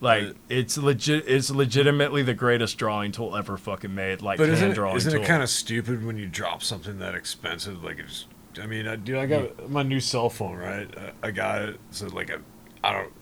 Like 0.00 0.34
it's 0.48 0.78
legit. 0.78 1.24
It's 1.26 1.50
legitimately 1.50 2.22
the 2.22 2.34
greatest 2.34 2.78
drawing 2.78 3.12
tool 3.12 3.36
ever 3.36 3.56
fucking 3.56 3.94
made. 3.94 4.22
Like 4.22 4.38
but 4.38 4.44
hand 4.44 4.54
isn't, 4.56 4.70
it, 4.72 4.74
drawing 4.74 4.96
isn't 4.96 5.22
it 5.22 5.26
kind 5.26 5.42
of 5.42 5.48
stupid 5.50 6.04
when 6.04 6.16
you 6.16 6.26
drop 6.26 6.62
something 6.62 6.98
that 6.98 7.14
expensive? 7.14 7.82
Like 7.82 7.98
it's, 7.98 8.26
I 8.60 8.66
mean, 8.66 8.86
I, 8.86 8.96
dude, 8.96 9.18
I 9.18 9.26
got 9.26 9.70
my 9.70 9.82
new 9.82 10.00
cell 10.00 10.30
phone, 10.30 10.56
right? 10.56 10.88
I, 11.22 11.28
I 11.28 11.30
got 11.30 11.62
it. 11.62 11.80
So 11.90 12.06
like 12.06 12.30
I 12.84 12.92
don't, 12.92 13.12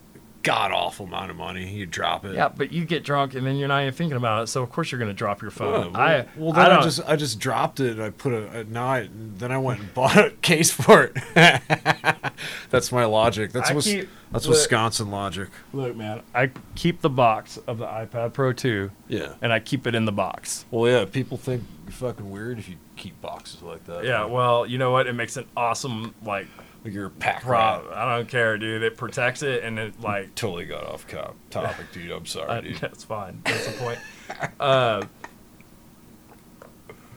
god 0.47 0.71
awful 0.73 1.07
amount 1.07 1.31
of 1.31 1.37
money. 1.37 1.69
You 1.69 1.87
drop 1.87 2.25
it. 2.25 2.35
Yeah, 2.35 2.49
but 2.49 2.73
you 2.73 2.85
get 2.85 3.03
drunk 3.05 3.35
and 3.35 3.47
then 3.47 3.57
you're 3.57 3.69
not 3.69 3.83
even 3.83 3.93
thinking 3.95 4.17
about 4.17 4.45
it. 4.45 4.47
So 4.47 4.63
of 4.63 4.71
course 4.71 4.93
you're 4.93 4.99
gonna 4.99 5.13
drop 5.13 5.43
your 5.43 5.51
phone. 5.51 5.93
well, 5.93 5.97
I 6.01 6.27
well 6.37 6.53
then 6.53 6.67
I, 6.67 6.69
don't. 6.69 6.83
just 6.83 7.01
I 7.07 7.17
just 7.17 7.39
dropped 7.41 7.81
it. 7.81 7.93
and 7.93 8.03
I 8.03 8.11
put 8.11 8.33
a, 8.33 8.61
a 8.61 8.65
now 8.65 8.87
I 8.87 9.09
then 9.13 9.51
I 9.51 9.59
went 9.59 9.81
and 9.81 9.93
bought 9.95 10.17
a 10.17 10.31
case 10.43 10.71
for 10.71 11.11
it. 11.13 11.17
that's 12.71 12.93
my 12.93 13.05
logic. 13.05 13.53
That's 13.53 13.71
I 13.71 13.75
keep- 13.81 14.09
that's 14.33 14.47
look- 14.47 14.55
Wisconsin 14.57 15.11
logic. 15.11 15.49
look, 15.73 15.95
man. 15.97 16.23
I 16.35 16.51
keep 16.75 17.01
the 17.01 17.11
box 17.11 17.59
of 17.67 17.79
the 17.79 17.87
iPad 17.87 18.33
Pro 18.33 18.53
2 18.53 18.91
Yeah. 19.09 19.35
and 19.41 19.53
I 19.53 19.61
keep 19.61 19.87
it 19.87 19.95
in 19.95 20.05
the 20.05 20.13
box. 20.13 20.65
Well, 20.71 20.91
yeah. 20.91 21.05
People 21.05 21.37
think 21.37 21.63
you're 21.85 21.93
fucking 21.93 22.29
weird 22.31 22.59
if 22.59 22.69
you 22.69 22.77
keep 22.97 23.21
boxes 23.21 23.63
like 23.63 23.85
that. 23.87 24.05
Yeah. 24.05 24.25
Well, 24.25 24.67
you 24.67 24.79
know 24.79 24.91
what? 24.91 25.07
It 25.07 25.13
makes 25.13 25.37
an 25.37 25.47
awesome 25.57 26.15
like 26.25 26.49
like 26.95 27.19
pack 27.19 27.43
prop. 27.43 27.85
rat. 27.89 27.97
I 27.97 28.17
don't 28.17 28.29
care, 28.29 28.57
dude. 28.59 28.83
It 28.83 28.97
protects 28.97 29.43
it 29.43 29.63
and 29.65 29.79
it 29.79 30.01
like. 30.01 30.35
Totally 30.35 30.65
got 30.67 30.85
off 30.87 31.07
co- 31.07 31.35
topic, 31.51 31.87
dude. 31.93 32.11
I'm 32.11 32.27
sorry, 32.27 32.49
I, 32.51 32.61
dude. 32.61 32.77
that's 32.77 33.05
fine. 33.05 33.41
That's 33.45 33.67
the 33.67 33.73
point. 33.79 33.99
uh, 34.61 35.03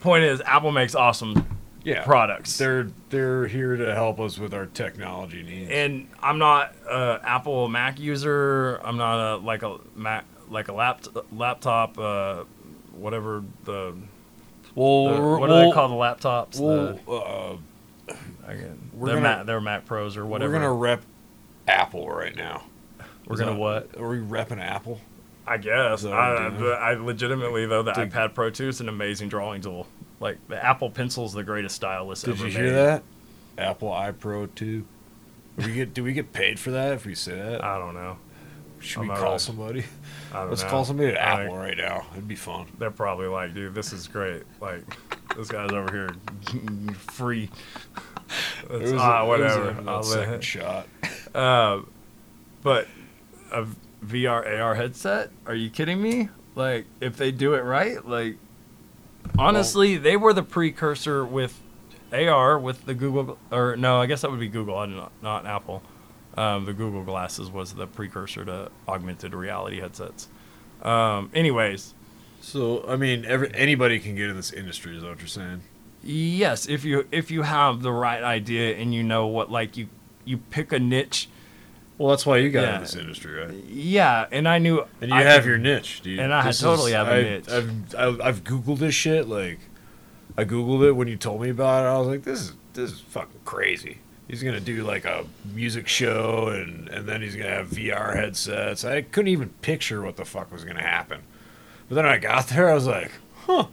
point 0.02 0.24
is, 0.24 0.42
Apple 0.42 0.72
makes 0.72 0.96
awesome 0.96 1.58
Yeah. 1.84 2.04
products. 2.04 2.58
They're 2.58 2.88
they're 3.10 3.48
here 3.48 3.76
to 3.76 3.94
help 3.94 4.20
us 4.20 4.38
with 4.38 4.54
our 4.54 4.66
technology 4.66 5.44
needs. 5.44 5.72
and 5.72 6.08
I'm 6.22 6.38
not 6.40 6.76
a 6.90 7.20
Apple 7.24 7.68
Mac 7.68 8.00
user. 8.00 8.80
I'm 8.84 8.98
not 8.98 9.34
a 9.34 9.38
like 9.38 9.64
a 9.64 9.78
Mac 9.96 10.26
like 10.50 10.68
a 10.68 10.74
lapt- 10.74 11.10
laptop. 11.32 11.98
Uh, 11.98 12.44
whatever 12.94 13.44
the, 13.64 13.96
well, 14.76 15.16
the- 15.16 15.22
what 15.40 15.48
do 15.48 15.54
we'll- 15.54 15.70
they 15.70 15.72
call 15.74 15.88
the 15.90 15.96
laptops? 15.96 16.60
Well, 16.60 17.00
the, 17.06 17.12
uh, 17.12 17.58
again, 18.52 18.90
we're 18.94 19.08
they're, 19.08 19.16
gonna- 19.18 19.38
Mac, 19.38 19.46
they're 19.46 19.62
Mac 19.62 19.86
Pros 19.86 20.18
or 20.18 20.26
whatever. 20.26 20.52
we're 20.54 20.60
gonna 20.60 20.74
rep 20.74 21.02
Apple 21.68 22.10
right 22.10 22.36
now. 22.36 22.64
We're 23.26 23.36
Is 23.36 23.40
gonna 23.40 23.52
that- 23.54 23.60
what? 23.60 23.90
Are 24.00 24.08
we 24.10 24.18
repping 24.18 24.60
Apple? 24.62 25.00
I 25.48 25.58
guess. 25.58 26.02
Is 26.02 26.06
I. 26.08 26.46
I 26.46 26.94
legitimately 26.94 27.66
though 27.66 27.82
the 27.84 27.92
Dude. 27.94 28.12
iPad 28.12 28.36
Pro 28.36 28.50
2 28.52 28.68
is 28.68 28.82
an 28.82 28.90
amazing 28.90 29.30
drawing 29.30 29.62
tool. 29.62 29.88
Like 30.20 30.38
the 30.48 30.64
Apple 30.64 30.90
Pencil's 30.92 31.34
the 31.34 31.44
greatest 31.44 31.76
stylus 31.76 32.22
Did 32.22 32.36
ever 32.36 32.46
you 32.48 32.52
hear 32.52 32.64
made. 32.66 32.72
that? 32.74 33.04
Apple 33.58 33.90
iPro 33.90 34.48
2. 34.54 34.86
Do 35.58 35.66
we 35.68 35.74
get 35.74 35.94
do 35.94 36.04
we 36.04 36.14
get 36.14 36.34
paid 36.34 36.60
for 36.60 36.72
that 36.72 36.94
if 36.94 37.06
we 37.06 37.16
say 37.16 37.36
that? 37.36 37.64
I 37.64 37.78
don't 37.80 37.94
know. 37.96 38.18
Should 38.80 39.02
I'm 39.02 39.08
we 39.10 39.16
call 39.16 39.24
really- 39.26 39.40
somebody? 39.40 39.86
I 40.34 40.40
don't 40.42 40.50
Let's 40.50 40.64
know. 40.64 40.70
call 40.70 40.86
somebody 40.86 41.10
at 41.10 41.16
Like, 41.16 41.46
Apple 41.48 41.58
right 41.58 41.78
now. 41.78 42.06
It'd 42.14 42.28
be 42.28 42.36
fun. 42.36 42.68
They're 42.78 42.92
probably 42.92 43.28
like, 43.28 43.54
dude, 43.54 43.74
this 43.74 43.92
is 43.92 44.08
great. 44.08 44.44
Like, 44.62 44.84
this 45.36 45.50
guy's 45.50 45.72
over 45.72 45.92
here 45.92 46.94
free. 47.12 47.50
Was 48.70 48.94
ah, 48.94 49.22
a- 49.22 49.24
it 49.24 49.28
was 49.28 49.40
whatever. 49.40 50.00
a- 50.00 50.04
second 50.04 50.44
shot. 50.44 50.88
Uh, 51.34 51.82
but 52.62 52.88
a 53.52 53.66
VR 54.06 54.60
AR 54.60 54.76
headset? 54.76 55.32
Are 55.46 55.56
you 55.56 55.70
kidding 55.70 56.02
me? 56.02 56.30
Like, 56.56 56.86
if 57.00 57.16
they 57.18 57.32
do 57.32 57.54
it 57.54 57.62
right, 57.62 58.06
like, 58.06 58.38
honestly, 59.38 59.98
they 59.98 60.18
were 60.18 60.34
the 60.34 60.44
precursor 60.44 61.26
with 61.26 61.60
AR 62.12 62.58
with 62.60 62.86
the 62.86 62.94
Google, 62.94 63.38
or 63.52 63.76
no, 63.76 64.02
I 64.02 64.06
guess 64.08 64.22
that 64.22 64.32
would 64.32 64.40
be 64.40 64.48
Google, 64.50 64.86
not, 64.88 65.12
not 65.22 65.46
Apple. 65.46 65.82
Um, 66.36 66.66
the 66.66 66.74
Google 66.74 67.04
glasses 67.04 67.50
was 67.50 67.74
the 67.74 67.88
precursor 67.88 68.46
to 68.46 68.72
augmented 68.88 69.34
reality 69.34 69.80
headsets. 69.80 70.28
Um, 70.82 71.30
anyways, 71.34 71.94
So 72.42 72.86
I 72.88 72.96
mean, 72.96 73.26
every, 73.26 73.52
anybody 73.54 74.00
can 74.00 74.16
get 74.16 74.30
in 74.30 74.36
this 74.36 74.52
industry. 74.54 74.96
Is 74.96 75.02
that 75.04 75.10
what 75.10 75.20
you're 75.20 75.28
saying? 75.28 75.62
Yes, 76.04 76.68
if 76.68 76.84
you 76.86 77.08
if 77.12 77.32
you 77.32 77.42
have 77.44 77.82
the 77.82 77.92
right 77.92 78.24
idea 78.24 78.76
and 78.78 78.94
you 78.94 79.04
know 79.04 79.28
what, 79.28 79.52
like 79.52 79.78
you 79.78 79.88
you 80.26 80.38
pick 80.38 80.72
a 80.72 80.80
niche, 80.80 81.30
Well, 81.98 82.10
that's 82.12 82.26
why 82.26 82.38
you 82.38 82.50
got 82.50 82.62
Yeah. 82.62 82.76
in 82.76 82.82
this 82.82 82.96
industry, 82.96 83.34
right? 83.34 83.54
yeah. 83.68 84.26
And 84.32 84.48
I 84.48 84.58
knew 84.60 84.86
And 85.02 85.10
you 85.12 85.18
I 85.18 85.24
have 85.24 85.42
could- 85.44 85.50
your 85.50 85.58
niche, 85.58 86.02
dude. 86.02 86.20
and 86.20 86.34
I 86.34 86.46
This 86.46 86.60
totally 86.62 86.92
is- 86.92 86.96
have 86.98 87.08
a 87.10 87.12
I- 87.16 87.22
niche. 87.24 87.50
I've, 87.50 87.96
I've 87.96 88.22
I've 88.22 88.44
googled 88.44 88.80
this 88.80 88.96
shit. 88.96 89.28
Like, 89.28 89.60
I 90.38 90.46
googled 90.46 90.88
it 90.88 90.94
when 90.94 91.08
you 91.10 91.18
told 91.18 91.42
me 91.42 91.50
about 91.50 91.84
it. 91.86 91.88
I 91.90 91.98
was 91.98 92.08
like, 92.08 92.24
this 92.24 92.40
is 92.42 92.54
this 92.74 92.92
is 92.94 93.00
fucking 93.02 93.42
crazy. 93.46 93.98
He's 94.30 94.44
gonna 94.44 94.60
do 94.60 94.84
like 94.84 95.04
a 95.06 95.26
music 95.54 95.88
show, 95.88 96.48
and 96.50 96.88
and 96.90 97.06
then 97.10 97.22
he's 97.22 97.36
gonna 97.36 97.50
have 97.50 97.68
VR 97.70 98.16
headsets. 98.16 98.86
I 98.86 99.02
couldn't 99.02 99.30
even 99.30 99.50
picture 99.62 100.02
what 100.02 100.16
the 100.18 100.24
fuck 100.26 100.52
was 100.52 100.64
gonna 100.64 100.84
happen. 100.84 101.22
But 101.90 101.96
then 101.96 102.06
I 102.06 102.18
got 102.20 102.48
there, 102.50 102.70
I 102.70 102.76
was 102.76 102.86
like, 102.86 103.12
huh, 103.48 103.66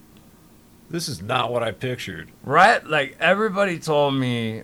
this 0.91 1.09
is 1.09 1.21
not 1.23 1.53
what 1.53 1.63
I 1.63 1.73
pictured. 1.73 2.31
right 2.45 2.85
like 2.87 3.17
everybody 3.21 3.79
told 3.79 4.15
me 4.15 4.63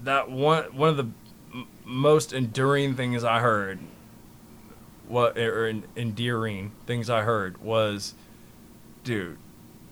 that 0.00 0.30
one 0.30 0.64
one 0.76 0.90
of 0.90 0.96
the 0.96 1.08
m- 1.54 1.66
most 1.84 2.32
enduring 2.32 2.94
things 2.94 3.24
i 3.24 3.40
heard 3.40 3.78
what 5.08 5.36
or 5.38 5.66
en- 5.66 5.84
endearing 5.96 6.72
things 6.86 7.08
i 7.08 7.22
heard 7.22 7.58
was 7.62 8.14
dude 9.04 9.38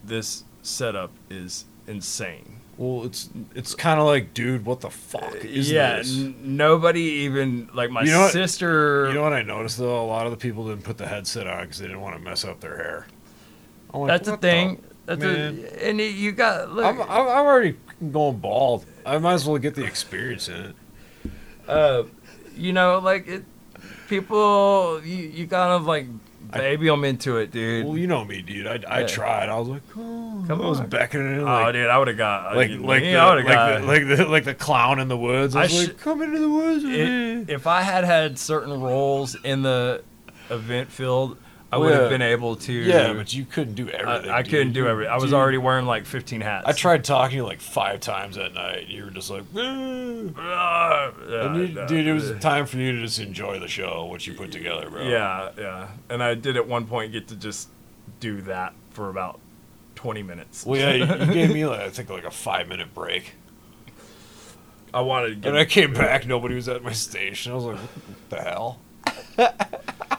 this 0.05 0.45
setup 0.63 1.11
is 1.31 1.65
insane 1.87 2.57
Well, 2.77 3.05
it's 3.05 3.31
it's 3.55 3.75
kind 3.75 4.01
of 4.01 4.07
like, 4.07 4.35
dude, 4.35 4.65
what 4.67 4.81
the 4.81 4.91
fuck 4.91 5.33
uh, 5.35 5.39
is 5.39 5.71
yeah 5.71 5.99
this? 5.99 6.19
n- 6.19 6.35
nobody 6.57 7.01
even 7.25 7.69
like 7.75 7.91
my 7.91 8.03
You 8.03 8.11
know 8.11 8.21
what- 8.23 8.33
sister 8.33 9.07
You 9.09 9.15
know 9.15 9.23
what 9.23 9.33
I 9.33 9.43
noticed 9.43 9.79
though? 9.79 10.03
A 10.05 10.07
lot 10.07 10.27
of 10.27 10.33
the 10.33 10.39
people 10.39 10.67
didn't 10.69 10.83
put 10.85 10.99
the 10.99 11.07
headset 11.07 11.47
on 11.47 11.63
because 11.65 11.79
they 11.79 11.87
didn't 11.87 12.01
want 12.03 12.17
to 12.17 12.21
mess 12.23 12.45
up 12.45 12.61
their 12.61 12.77
hair. 12.77 13.07
I'm 13.95 14.01
like, 14.01 14.09
that's 14.09 14.27
the 14.27 14.33
what 14.33 14.41
thing 14.43 14.83
that's 15.07 15.21
man? 15.23 15.65
a, 15.81 15.89
and 15.89 16.01
you- 16.01 16.33
got 16.33 16.71
look 16.73 16.85
I'm, 16.85 17.01
I'm 17.03 17.09
I'm 17.11 17.47
already 17.47 17.77
going 18.13 18.39
bald. 18.39 18.85
I 19.07 19.19
might 19.19 19.35
as 19.35 19.47
well 19.47 19.59
get 19.59 19.75
the 19.77 19.85
experience 19.85 20.49
in 20.49 20.57
it. 20.57 20.75
uh, 21.69 22.03
you 22.57 22.73
know, 22.73 22.99
like 22.99 23.27
it, 23.29 23.45
people, 24.09 25.01
you, 25.05 25.17
you 25.29 25.47
kind 25.47 25.73
of 25.73 25.87
like 25.87 26.07
baby 26.53 26.87
them 26.87 27.05
into 27.05 27.37
it, 27.39 27.51
dude. 27.51 27.87
Well, 27.87 27.97
you 27.99 28.07
know 28.07 28.25
me, 28.25 28.41
dude. 28.43 28.67
I, 28.67 28.81
I 28.89 29.01
Yeah. 29.01 29.07
tried. 29.07 29.49
I 29.49 29.59
was 29.59 29.69
like, 29.69 29.83
oh, 29.97 30.45
Come 30.47 30.63
I 30.63 30.69
was 30.69 30.81
on. 30.81 30.89
beckoning, 30.89 31.41
oh, 31.41 31.45
like, 31.45 31.73
dude, 31.73 31.89
I 31.89 31.99
would 31.99 32.09
have 32.09 32.17
got 32.17 32.57
like, 32.57 32.71
like, 32.71 33.03
the, 33.03 33.17
I 33.17 33.35
would 33.35 33.45
have 33.45 33.47
like, 33.47 33.55
got. 33.55 33.81
the, 33.81 33.87
like 33.87 34.07
the 34.19 34.25
like 34.27 34.45
the 34.45 34.55
clown 34.55 35.01
in 35.01 35.09
the 35.09 35.17
woods. 35.17 35.57
I 35.57 35.61
I 35.61 35.63
was 35.65 35.75
like, 35.79 35.87
should- 35.89 35.99
come 36.01 36.23
into 36.23 36.39
the 36.39 36.51
woods 36.51 36.85
with 36.85 36.93
it, 36.95 37.47
me. 37.49 37.53
if 37.55 37.67
I 37.67 37.83
had 37.83 38.05
had 38.05 38.39
certain 38.39 38.81
roles 38.81 39.35
in 39.37 39.63
the 39.63 40.03
event 40.51 40.91
field, 40.93 41.39
I 41.75 41.77
Well, 41.77 41.91
would 41.91 41.99
have 41.99 42.09
been 42.09 42.23
able 42.23 42.55
to. 42.55 42.73
Yeah, 42.73 43.15
but 43.15 43.33
you 43.35 43.45
couldn't 43.45 43.75
do 43.75 43.89
everything. 43.89 44.31
I, 44.31 44.39
I 44.39 44.43
couldn't 44.45 44.75
do 44.75 44.87
everything. 44.87 45.13
I 45.13 45.17
was 45.17 45.25
Dude, 45.25 45.35
already 45.35 45.59
wearing 45.59 45.87
like 45.87 46.07
15 46.07 46.41
hats. 46.41 46.67
I 46.69 46.73
tried 46.73 47.03
talking 47.03 47.31
to 47.31 47.37
you 47.39 47.45
like 47.45 47.61
five 47.61 47.99
times 47.99 48.37
that 48.37 48.55
night. 48.55 48.87
You 48.87 49.07
were 49.07 49.11
just 49.11 49.29
like. 49.29 49.43
Ah, 49.57 51.11
yeah, 51.29 51.47
And 51.47 51.57
you, 51.57 51.75
no, 51.75 51.87
dude, 51.89 52.07
it 52.07 52.13
was 52.13 52.31
time 52.39 52.67
for 52.67 52.77
you 52.77 52.93
to 52.93 53.01
just 53.03 53.19
enjoy 53.19 53.59
the 53.59 53.67
show, 53.67 54.05
what 54.05 54.25
you 54.25 54.35
put 54.35 54.53
together, 54.53 54.89
bro. 54.89 55.03
Yeah, 55.03 55.51
yeah. 55.59 55.89
And 56.09 56.23
I 56.23 56.35
did 56.35 56.57
at 56.57 56.69
one 56.69 56.87
point 56.87 57.11
get 57.11 57.27
to 57.29 57.37
just 57.37 57.71
do 58.21 58.41
that 58.43 58.73
for 58.91 59.09
about 59.11 59.41
20 59.97 60.23
minutes. 60.23 60.65
Well, 60.65 60.79
yeah, 60.79 60.93
you, 60.93 61.27
you 61.27 61.33
gave 61.33 61.53
me 61.53 61.67
like 61.67 61.81
I 61.81 61.91
think 61.91 62.09
like 62.09 62.25
a 62.25 62.31
five 62.31 62.69
minute 62.69 62.95
break, 62.95 63.35
I 64.93 65.01
wanted 65.01 65.31
to 65.31 65.35
get 65.35 65.49
and 65.49 65.59
I 65.59 65.65
came 65.65 65.93
back. 65.93 66.25
Nobody 66.25 66.55
was 66.55 66.69
at 66.69 66.85
my 66.85 66.93
station. 66.93 67.51
I 67.51 67.57
was 67.57 67.65
like, 67.65 67.79
what 67.79 68.31
the 68.31 68.43
hell? 68.43 68.79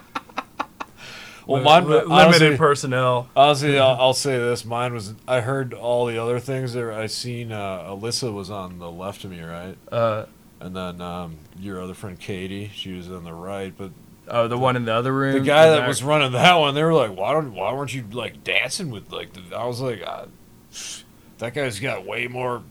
well, 1.46 1.62
mine 1.62 1.86
li- 1.88 2.02
honestly, 2.08 2.40
limited 2.46 2.58
personnel. 2.58 3.28
honestly, 3.36 3.78
I'll, 3.78 3.96
I'll 4.00 4.14
say 4.14 4.38
this: 4.38 4.64
mine 4.64 4.92
was. 4.92 5.14
I 5.28 5.40
heard 5.40 5.72
all 5.74 6.06
the 6.06 6.18
other 6.18 6.40
things 6.40 6.72
there. 6.72 6.92
I 6.92 7.06
seen 7.06 7.52
uh, 7.52 7.84
Alyssa 7.88 8.32
was 8.32 8.50
on 8.50 8.78
the 8.78 8.90
left 8.90 9.24
of 9.24 9.30
me, 9.30 9.40
right, 9.42 9.76
Uh, 9.90 10.26
and 10.60 10.74
then 10.74 11.00
um, 11.00 11.36
your 11.58 11.80
other 11.82 11.94
friend 11.94 12.18
Katie, 12.18 12.70
she 12.74 12.92
was 12.92 13.10
on 13.10 13.24
the 13.24 13.32
right, 13.32 13.72
but. 13.76 13.90
oh, 14.28 14.48
the 14.48 14.58
one 14.58 14.74
in 14.76 14.84
the 14.84 14.92
other 14.94 15.12
room. 15.12 15.34
The 15.34 15.40
guy 15.40 15.68
that 15.70 15.86
was 15.86 16.02
running 16.02 16.32
that 16.32 16.54
one, 16.56 16.74
they 16.74 16.82
were 16.82 16.94
like, 16.94 17.16
"Why 17.16 17.32
don't? 17.32 17.54
Why 17.54 17.72
weren't 17.72 17.94
you 17.94 18.04
like 18.10 18.42
dancing 18.42 18.90
with 18.90 19.12
like?" 19.12 19.32
The, 19.34 19.56
I 19.56 19.66
was 19.66 19.80
like, 19.80 20.02
uh, 20.04 20.26
"That 21.38 21.54
guy's 21.54 21.78
got 21.78 22.04
way 22.06 22.26
more 22.26 22.62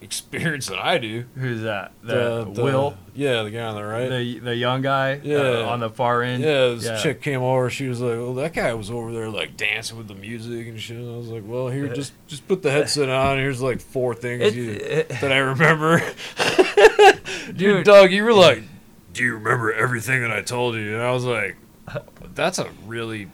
experience 0.00 0.66
than 0.68 0.78
I 0.78 0.98
do." 0.98 1.24
Who's 1.34 1.62
that? 1.62 1.92
The, 2.02 2.48
the- 2.52 2.62
Will, 2.62 2.96
yeah, 3.14 3.42
the 3.42 3.50
guy 3.50 3.62
on 3.62 3.74
the 3.74 3.84
right. 3.84 4.08
the 4.08 4.38
the 4.38 4.54
young 4.54 4.82
guy. 4.82 5.20
Yeah. 5.22 5.38
uh, 5.38 5.66
on 5.68 5.80
the 5.80 5.90
far 5.90 6.22
end. 6.22 6.42
yeah, 6.42 6.68
this 6.78 7.02
chick 7.02 7.20
came 7.22 7.42
over. 7.42 7.68
She 7.70 7.88
was 7.88 8.00
like, 8.00 8.16
"Well, 8.16 8.34
that 8.34 8.52
guy 8.54 8.72
was 8.74 8.90
over 8.90 9.12
there 9.12 9.28
like 9.30 9.56
dancing 9.56 9.98
with 9.98 10.08
the 10.08 10.14
music 10.14 10.66
and 10.68 10.80
shit." 10.80 10.96
And 10.96 11.12
I 11.12 11.16
was 11.16 11.28
like, 11.28 11.42
"Well, 11.46 11.68
here, 11.68 11.88
just 11.88 12.12
just 12.26 12.46
put 12.48 12.62
the 12.62 12.70
headset 12.70 13.08
on. 13.08 13.38
Here's 13.38 13.60
like 13.60 13.80
four 13.80 14.14
things 14.14 14.54
you, 14.54 14.72
it, 14.72 15.08
that 15.20 15.32
I 15.32 15.38
remember." 15.38 16.00
Dude, 17.48 17.56
dude, 17.56 17.84
Doug, 17.86 18.12
you 18.12 18.24
were 18.24 18.32
like, 18.34 18.62
"Do 19.14 19.22
you 19.24 19.34
remember 19.34 19.72
everything 19.72 20.20
that 20.22 20.30
I 20.30 20.42
told 20.42 20.74
you?" 20.74 20.94
And 20.94 21.02
I 21.02 21.12
was 21.12 21.24
like, 21.24 21.56
"That's 22.34 22.58
a 22.58 22.68
really 22.86 23.28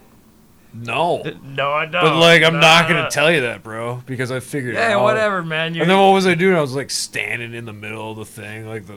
no." 0.75 1.23
no, 1.45 1.71
I 1.73 1.87
don't. 1.87 2.03
But 2.05 2.17
like, 2.19 2.43
I'm 2.43 2.59
not 2.61 2.89
gonna 2.89 3.09
tell 3.11 3.31
you 3.33 3.43
that, 3.43 3.63
bro, 3.63 4.03
because 4.07 4.31
I 4.31 4.41
figured 4.41 4.75
it 4.75 4.79
Yeah, 4.79 4.97
out. 4.97 5.03
whatever, 5.05 5.43
man. 5.43 5.75
You 5.75 5.83
And 5.83 5.91
then 5.91 5.99
what 5.99 6.11
was 6.13 6.27
I 6.27 6.35
doing? 6.35 6.57
I 6.57 6.61
was 6.61 6.75
like 6.75 6.91
standing 6.91 7.55
in 7.55 7.65
the 7.65 7.73
middle 7.73 8.11
of 8.11 8.17
the 8.17 8.25
thing, 8.25 8.69
like 8.69 8.87
the. 8.87 8.95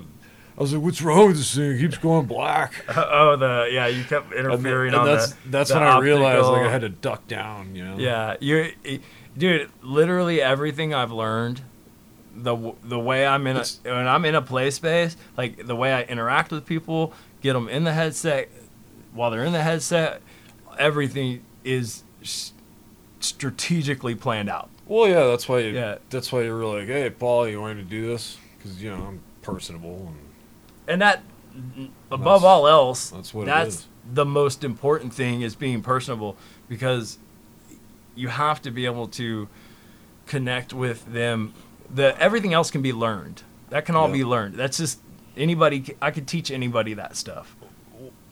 I 0.58 0.62
was 0.62 0.74
like, 0.74 0.82
"What's 0.82 1.04
wrong 1.04 1.28
with 1.28 1.38
this 1.38 1.54
thing? 1.54 1.72
It 1.74 1.80
keeps 1.80 1.98
going 1.99 2.26
black." 2.26 2.74
oh, 2.98 3.36
the 3.36 3.70
yeah, 3.72 3.86
you 3.88 4.04
kept 4.04 4.34
And, 4.34 4.45
then- 4.45 4.52
interfering 4.52 4.94
and 4.94 5.02
on 5.02 5.06
that's 5.06 5.34
the. 5.34 5.49
that's 5.49 5.70
the 5.70 5.76
when 5.76 5.84
I 5.84 5.99
realized 5.99 6.45
like 6.48 6.64
I 6.66 6.72
had 6.72 6.82
to 6.82 6.90
duck 6.90 7.28
down. 7.28 7.76
You 7.76 7.86
know. 7.86 7.98
Yeah, 7.99 8.36
you, 8.40 8.72
dude. 9.38 9.70
Literally 9.84 10.41
everything 10.41 10.95
I've 10.95 11.12
learned, 11.12 11.62
the 12.36 12.74
the 12.84 12.98
way 12.98 13.28
I'm 13.28 13.45
in 13.45 13.56
a 13.56 13.60
It's- 13.60 13.80
when 13.84 14.08
I'm 14.08 14.26
in 14.26 14.34
a 14.34 14.41
play 14.41 14.72
space, 14.72 15.16
like 15.38 15.68
the 15.68 15.76
way 15.76 15.94
I 15.94 16.02
interact 16.04 16.52
with 16.52 16.66
people, 16.66 17.14
get 17.41 17.54
them 17.54 17.70
in 17.70 17.84
the 17.84 17.94
headset, 17.94 18.49
while 19.14 19.30
they're 19.30 19.45
in 19.45 19.54
the 19.54 19.62
headset, 19.62 20.24
everything 20.80 21.44
is 21.68 22.03
s- 22.22 22.53
strategically 23.19 24.15
planned 24.15 24.49
out. 24.49 24.69
Well, 24.85 25.07
yeah, 25.07 25.26
that's 25.27 25.48
why. 25.49 25.60
You, 25.60 25.72
Yeah. 25.73 25.98
That's 26.10 26.31
why 26.31 26.44
you 26.44 26.53
were 26.53 26.64
like, 26.65 26.88
"Hey, 26.88 27.10
Paul, 27.10 27.48
you 27.48 27.60
want 27.61 27.77
me 27.77 27.84
to 27.84 27.89
do 27.89 28.07
this?" 28.07 28.38
Because 28.57 28.81
you 28.81 28.89
know 28.89 29.03
I'm 29.03 29.19
personable 29.41 30.07
and 30.07 30.18
And 30.88 31.02
that, 31.02 31.22
above 32.11 32.45
all 32.45 32.68
else, 32.68 33.10
that's 33.10 33.34
what 33.34 33.44
it 33.44 33.45
that's 33.48 33.88
the 34.14 34.26
most 34.26 34.64
important 34.64 35.14
thing 35.14 35.41
is 35.41 35.56
being 35.56 35.81
personable 35.81 36.38
because 36.69 37.18
you 38.15 38.30
have 38.30 38.61
to 38.61 38.72
be 38.72 38.85
able 38.85 39.07
to 39.10 39.49
connect 40.26 40.73
with 40.73 41.06
them. 41.11 41.53
The 41.94 42.18
everything 42.22 42.53
else 42.53 42.72
can 42.72 42.81
be 42.81 42.94
learned. 42.94 43.44
That 43.69 43.85
can 43.85 43.95
all 43.95 44.07
Yeah. 44.07 44.14
be 44.14 44.23
learned. 44.23 44.56
That's 44.56 44.77
just 44.77 44.99
anybody. 45.35 45.95
I 46.02 46.11
could 46.11 46.27
teach 46.27 46.49
anybody 46.52 46.94
that 46.94 47.18
stuff. 47.18 47.56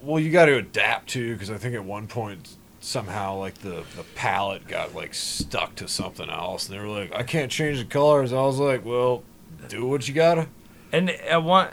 Well, 0.02 0.20
you 0.22 0.32
got 0.32 0.46
to 0.46 0.56
adapt 0.58 1.10
too, 1.10 1.34
because 1.34 1.50
I 1.50 1.58
think 1.58 1.76
at 1.76 1.84
one 1.84 2.08
point 2.08 2.56
somehow 2.86 3.36
like 3.38 3.56
the 3.56 3.84
the 3.96 4.04
palette 4.14 4.68
got 4.68 4.94
like 4.94 5.14
stuck 5.14 5.76
to 5.76 5.88
something 5.88 6.30
else, 6.30 6.68
and 6.70 6.76
they 6.78 6.80
were 6.82 6.88
like, 6.88 7.14
"I 7.16 7.24
can't 7.24 7.52
change 7.52 7.80
the 7.80 7.86
colors." 7.86 8.32
I 8.32 8.42
was 8.42 8.60
like, 8.60 8.86
"Well, 8.86 9.24
do 9.68 9.86
what 9.86 10.08
you 10.08 10.14
gotta." 10.14 10.48
And 10.92 11.10
at 11.10 11.44
one 11.44 11.70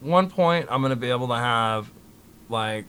one 0.00 0.28
point, 0.28 0.66
I'm 0.70 0.82
gonna 0.82 0.96
be 0.96 1.10
able 1.10 1.28
to 1.28 1.36
have 1.36 1.90
like 2.48 2.86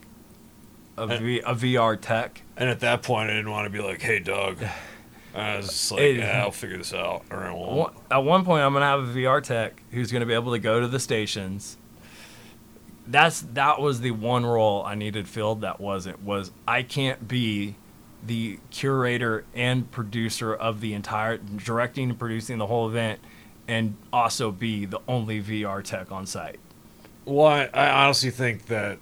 a, 0.98 1.04
And- 1.04 1.24
v, 1.24 1.40
a 1.42 1.54
VR 1.56 1.96
tech. 2.00 2.42
And 2.58 2.70
at 2.70 2.80
that 2.82 3.04
point, 3.04 3.30
I 3.30 3.34
didn't 3.36 3.52
want 3.52 3.66
to 3.66 3.70
be 3.70 3.80
like, 3.84 4.02
"Hey, 4.02 4.20
Doug." 4.20 4.64
I 5.36 5.58
was 5.58 5.68
just 5.68 5.92
like, 5.92 6.02
Hey. 6.02 6.18
"Yeah, 6.18 6.42
I'll 6.42 6.52
figure 6.52 6.78
this 6.78 6.94
out," 6.94 7.24
or 7.30 7.38
I 7.44 7.52
won't. 7.54 7.94
At 8.10 8.24
one 8.24 8.44
point, 8.44 8.64
I'm 8.64 8.74
gonna 8.74 8.86
have 8.86 9.02
a 9.08 9.14
VR 9.14 9.42
tech 9.44 9.82
who's 9.92 10.12
gonna 10.12 10.26
be 10.26 10.34
able 10.34 10.52
to 10.54 10.60
go 10.60 10.80
to 10.80 10.88
the 10.88 11.00
stations. 11.00 11.78
That's 13.10 13.42
that 13.54 13.82
was 13.82 14.02
the 14.02 14.12
one 14.12 14.46
role 14.46 14.84
I 14.86 14.96
needed 14.96 15.28
filled. 15.28 15.62
That 15.62 15.82
wasn't 15.82 16.22
was 16.22 16.52
I 16.68 16.84
can't 16.84 17.28
be 17.28 17.76
the 18.26 18.60
curator 18.70 19.46
and 19.56 19.90
producer 19.92 20.54
of 20.54 20.80
the 20.82 20.94
entire 20.94 21.38
directing 21.38 22.10
and 22.12 22.20
producing 22.20 22.58
the 22.58 22.68
whole 22.68 22.88
event 22.90 23.20
and 23.68 23.96
also 24.12 24.52
be 24.52 24.86
the 24.86 25.00
only 25.08 25.42
VR 25.42 25.84
tech 25.84 26.12
on 26.12 26.26
site. 26.26 26.60
Well, 27.26 27.48
I, 27.48 27.70
I 27.74 28.04
honestly 28.06 28.30
think 28.32 28.66
that 28.68 28.98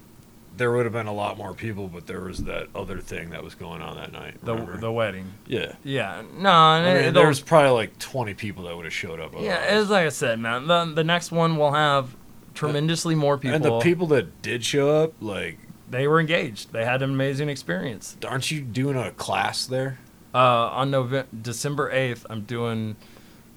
there 0.56 0.72
would 0.72 0.84
have 0.86 0.92
been 0.92 1.06
a 1.06 1.14
lot 1.14 1.36
more 1.38 1.54
people, 1.54 1.88
but 1.88 2.06
there 2.06 2.20
was 2.20 2.44
that 2.44 2.68
other 2.74 2.98
thing 2.98 3.30
that 3.30 3.42
was 3.44 3.54
going 3.54 3.80
on 3.80 3.96
that 3.96 4.12
night. 4.12 4.36
The 4.42 4.54
remember? 4.54 4.76
the 4.78 4.92
wedding. 4.92 5.32
yeah. 5.46 5.72
Yeah. 5.84 6.22
No, 6.36 6.50
I 6.50 6.84
mean, 6.84 6.96
it- 7.04 7.14
there 7.14 7.28
was 7.28 7.40
probably 7.40 7.70
like 7.70 7.98
20 7.98 8.34
people 8.34 8.64
that 8.64 8.76
would 8.76 8.84
have 8.84 8.92
showed 8.94 9.20
up. 9.20 9.32
Yeah, 9.34 9.38
otherwise. 9.54 9.82
it's 9.82 9.90
like 9.90 10.06
I 10.06 10.10
said, 10.10 10.38
man. 10.40 10.66
The 10.66 10.84
the 10.94 11.04
next 11.04 11.30
one 11.32 11.56
will 11.56 11.72
have 11.72 12.14
tremendously 12.58 13.14
more 13.14 13.38
people. 13.38 13.54
and 13.56 13.64
the 13.64 13.78
people 13.80 14.06
that 14.08 14.42
did 14.42 14.64
show 14.64 14.90
up, 15.02 15.12
like, 15.20 15.58
they 15.90 16.06
were 16.06 16.20
engaged. 16.20 16.72
They 16.72 16.84
had 16.84 17.02
an 17.02 17.10
amazing 17.10 17.48
experience. 17.48 18.16
aren't 18.26 18.50
you 18.50 18.60
doing 18.60 18.96
a 18.96 19.10
class 19.12 19.66
there? 19.66 19.98
Uh, 20.34 20.38
on 20.38 20.90
November 20.90 21.26
December 21.40 21.90
eighth, 21.90 22.26
I'm 22.28 22.42
doing 22.42 22.96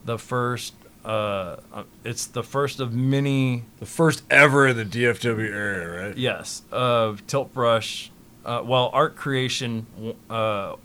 the 0.06 0.18
first. 0.18 0.74
Uh, 1.04 1.58
uh, 1.74 1.84
it's 2.06 2.28
the 2.28 2.44
first 2.44 2.80
of 2.80 2.94
many. 2.94 3.66
The 3.80 3.86
first 3.86 4.24
ever 4.30 4.68
in 4.68 4.78
the 4.78 4.86
DFW 4.86 5.52
area, 5.52 6.08
right? 6.08 6.18
Yes, 6.18 6.62
of 6.72 7.26
tilt 7.28 7.54
brush. 7.54 8.12
Uh, 8.46 8.62
well, 8.64 8.90
art 8.94 9.16
creation. 9.16 9.86
Uh, 10.30 10.76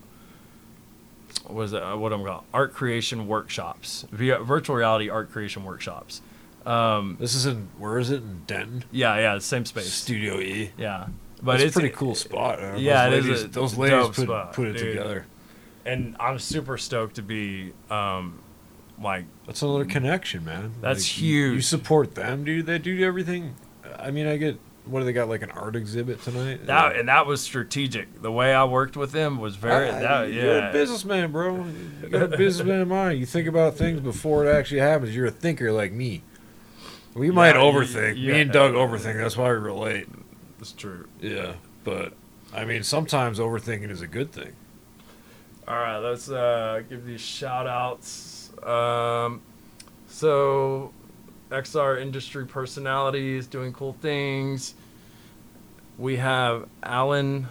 what 1.46 1.62
is 1.64 1.72
it? 1.72 1.82
Uh, 1.82 1.96
what 1.96 2.12
I'm 2.12 2.24
called? 2.24 2.44
Art 2.52 2.74
creation 2.74 3.28
workshops. 3.28 4.06
Via 4.10 4.40
virtual 4.40 4.74
reality 4.76 5.08
art 5.08 5.30
creation 5.30 5.64
workshops. 5.64 6.20
Um, 6.66 7.16
This 7.20 7.34
is 7.34 7.46
in 7.46 7.68
where 7.78 7.98
is 7.98 8.10
it 8.10 8.22
in 8.22 8.42
Denton? 8.46 8.84
yeah, 8.90 9.16
yeah, 9.18 9.38
same 9.38 9.64
space. 9.64 9.92
Studio 9.92 10.38
E. 10.40 10.72
Yeah, 10.76 11.06
But 11.42 11.56
it's, 11.56 11.64
it's 11.64 11.76
a 11.76 11.80
pretty 11.80 11.94
cool 11.94 12.14
spot. 12.14 12.78
yeah, 12.78 13.08
those 13.08 13.14
it 13.14 13.18
is 13.18 13.26
ladies, 13.28 13.44
a 13.44 13.48
those 13.48 13.78
ladies 13.78 14.06
put, 14.08 14.16
spot, 14.24 14.52
put 14.52 14.68
it 14.68 14.72
dude. 14.78 14.96
together. 14.96 15.26
and 15.84 16.16
I'm 16.18 16.38
super 16.38 16.76
stoked 16.76 17.16
to 17.16 17.22
be 17.22 17.72
um 17.90 18.40
like 19.00 19.26
That's 19.46 19.62
another 19.62 19.84
connection, 19.84 20.44
man. 20.44 20.72
That's 20.80 21.18
you- 21.20 21.52
You, 21.52 21.60
support 21.60 22.14
them, 22.14 22.44
dude. 22.44 22.66
They 22.66 22.78
do 22.78 23.04
everything. 23.04 23.54
I 23.98 24.10
mean, 24.10 24.26
I 24.26 24.36
get. 24.36 24.58
What 24.86 25.00
do 25.00 25.04
they 25.04 25.12
got? 25.12 25.28
Like 25.28 25.42
an 25.42 25.50
art 25.50 25.74
exhibit 25.76 26.22
tonight? 26.22 26.66
that 26.66 26.96
and 26.96 27.08
that 27.08 27.26
was 27.26 27.40
strategic. 27.40 28.22
The 28.22 28.30
way 28.32 28.54
I 28.54 28.64
worked 28.64 28.96
with 28.96 29.12
them 29.12 29.38
was 29.38 29.56
very 29.56 29.88
I- 29.90 30.00
that 30.00 30.32
You're 30.32 30.58
yeah. 30.58 30.70
a 30.70 30.72
businessman, 30.72 31.30
bro. 31.32 31.66
You 32.02 32.08
got 32.08 32.32
a 32.32 32.36
businessman 32.36 32.88
mind. 32.88 33.18
You 33.20 33.26
think 33.26 33.46
about 33.48 33.76
things 33.76 34.00
before 34.00 34.46
it 34.46 34.50
actually 34.56 34.80
happens. 34.80 35.14
You're 35.14 35.26
a 35.26 35.30
thinker 35.30 35.70
like 35.72 35.92
me. 35.92 36.22
We 37.16 37.30
might 37.30 37.54
Yeah, 37.54 37.62
overthink. 37.62 38.14
y- 38.26 38.32
Me 38.32 38.40
and. 38.42 38.52
Doug 38.52 38.74
overthink. 38.74 39.14
That's 39.16 39.36
why 39.36 39.48
we 39.50 39.56
relate. 39.56 40.06
That's 40.58 40.72
true. 40.72 41.08
Yeah, 41.20 41.54
but 41.82 42.12
I 42.54 42.64
mean, 42.64 42.82
sometimes 42.82 43.38
overthinking 43.38 43.90
is 43.90 44.02
a 44.02 44.06
good 44.06 44.32
thing. 44.32 44.52
All 45.66 45.76
right, 45.76 45.98
let's 45.98 46.30
uh, 46.30 46.82
give 46.88 47.04
these 47.06 47.20
shout 47.20 47.66
outs. 47.66 48.50
Um, 48.62 49.40
so, 50.08 50.92
XR 51.50 52.00
industry 52.00 52.46
personalities 52.46 53.46
doing 53.46 53.72
cool 53.72 53.94
things. 53.94 54.74
We 55.98 56.16
have 56.16 56.68
Alan 56.82 57.48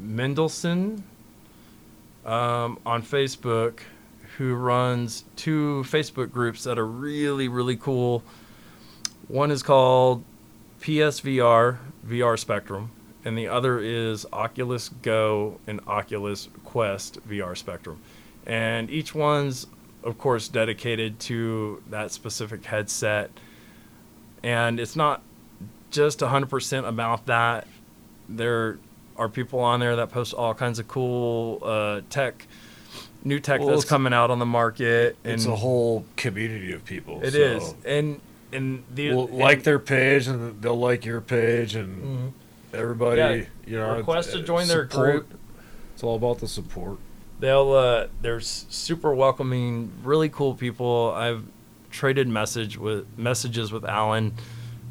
Mendelson 0.00 1.02
um, 2.24 2.78
on 2.86 3.02
Facebook 3.02 3.80
who 4.38 4.54
runs 4.54 5.24
two 5.36 5.84
Facebook 5.86 6.32
groups 6.32 6.64
that 6.64 6.78
are 6.78 6.86
really, 6.86 7.48
really 7.48 7.76
cool. 7.76 8.22
One 9.28 9.50
is 9.50 9.62
called 9.62 10.22
PSVR, 10.80 11.78
VR 12.06 12.38
Spectrum, 12.38 12.90
and 13.24 13.38
the 13.38 13.48
other 13.48 13.78
is 13.78 14.26
Oculus 14.32 14.90
Go 14.90 15.58
and 15.66 15.80
Oculus 15.86 16.48
Quest 16.64 17.26
VR 17.26 17.56
Spectrum. 17.56 18.00
And 18.46 18.90
each 18.90 19.14
one's, 19.14 19.66
of 20.02 20.18
course, 20.18 20.48
dedicated 20.48 21.18
to 21.20 21.82
that 21.88 22.10
specific 22.10 22.64
headset. 22.66 23.30
And 24.42 24.78
it's 24.78 24.94
not 24.94 25.22
just 25.90 26.18
100% 26.18 26.86
about 26.86 27.26
that. 27.26 27.66
There 28.28 28.78
are 29.16 29.28
people 29.30 29.60
on 29.60 29.80
there 29.80 29.96
that 29.96 30.10
post 30.10 30.34
all 30.34 30.52
kinds 30.52 30.78
of 30.78 30.86
cool 30.88 31.60
uh, 31.62 32.02
tech, 32.10 32.46
new 33.22 33.40
tech 33.40 33.60
Well, 33.60 33.70
that's 33.70 33.86
coming 33.86 34.12
out 34.12 34.30
on 34.30 34.38
the 34.38 34.46
market. 34.46 35.16
And 35.24 35.34
It's 35.34 35.46
a 35.46 35.56
whole 35.56 36.04
community 36.16 36.72
of 36.74 36.84
people. 36.84 37.22
It 37.22 37.32
so 37.32 37.38
is, 37.38 37.74
and 37.86 38.20
and 38.54 38.84
the 38.94 39.10
We'll 39.10 39.26
and- 39.28 39.38
like 39.38 39.62
their 39.64 39.78
page, 39.78 40.26
and 40.26 40.60
they'll 40.62 40.78
like 40.78 41.04
your 41.04 41.20
page, 41.20 41.74
and 41.74 42.32
Mhm. 42.72 42.78
everybody. 42.78 43.18
Yeah, 43.18 43.44
You 43.66 43.78
know, 43.78 43.96
request 43.96 44.32
to 44.32 44.42
join 44.42 44.68
their 44.68 44.84
group. 44.84 45.32
It's 45.94 46.02
all 46.02 46.16
about 46.16 46.38
the 46.38 46.48
support. 46.48 46.98
They'll 47.40 47.72
uh, 47.72 48.06
they're 48.22 48.40
super 48.40 49.14
welcoming, 49.14 49.90
really 50.02 50.28
cool 50.28 50.54
people. 50.54 51.12
I've 51.14 51.44
traded 51.90 52.28
message 52.28 52.76
with 52.78 53.06
messages 53.16 53.72
with 53.72 53.84
Alan 53.84 54.32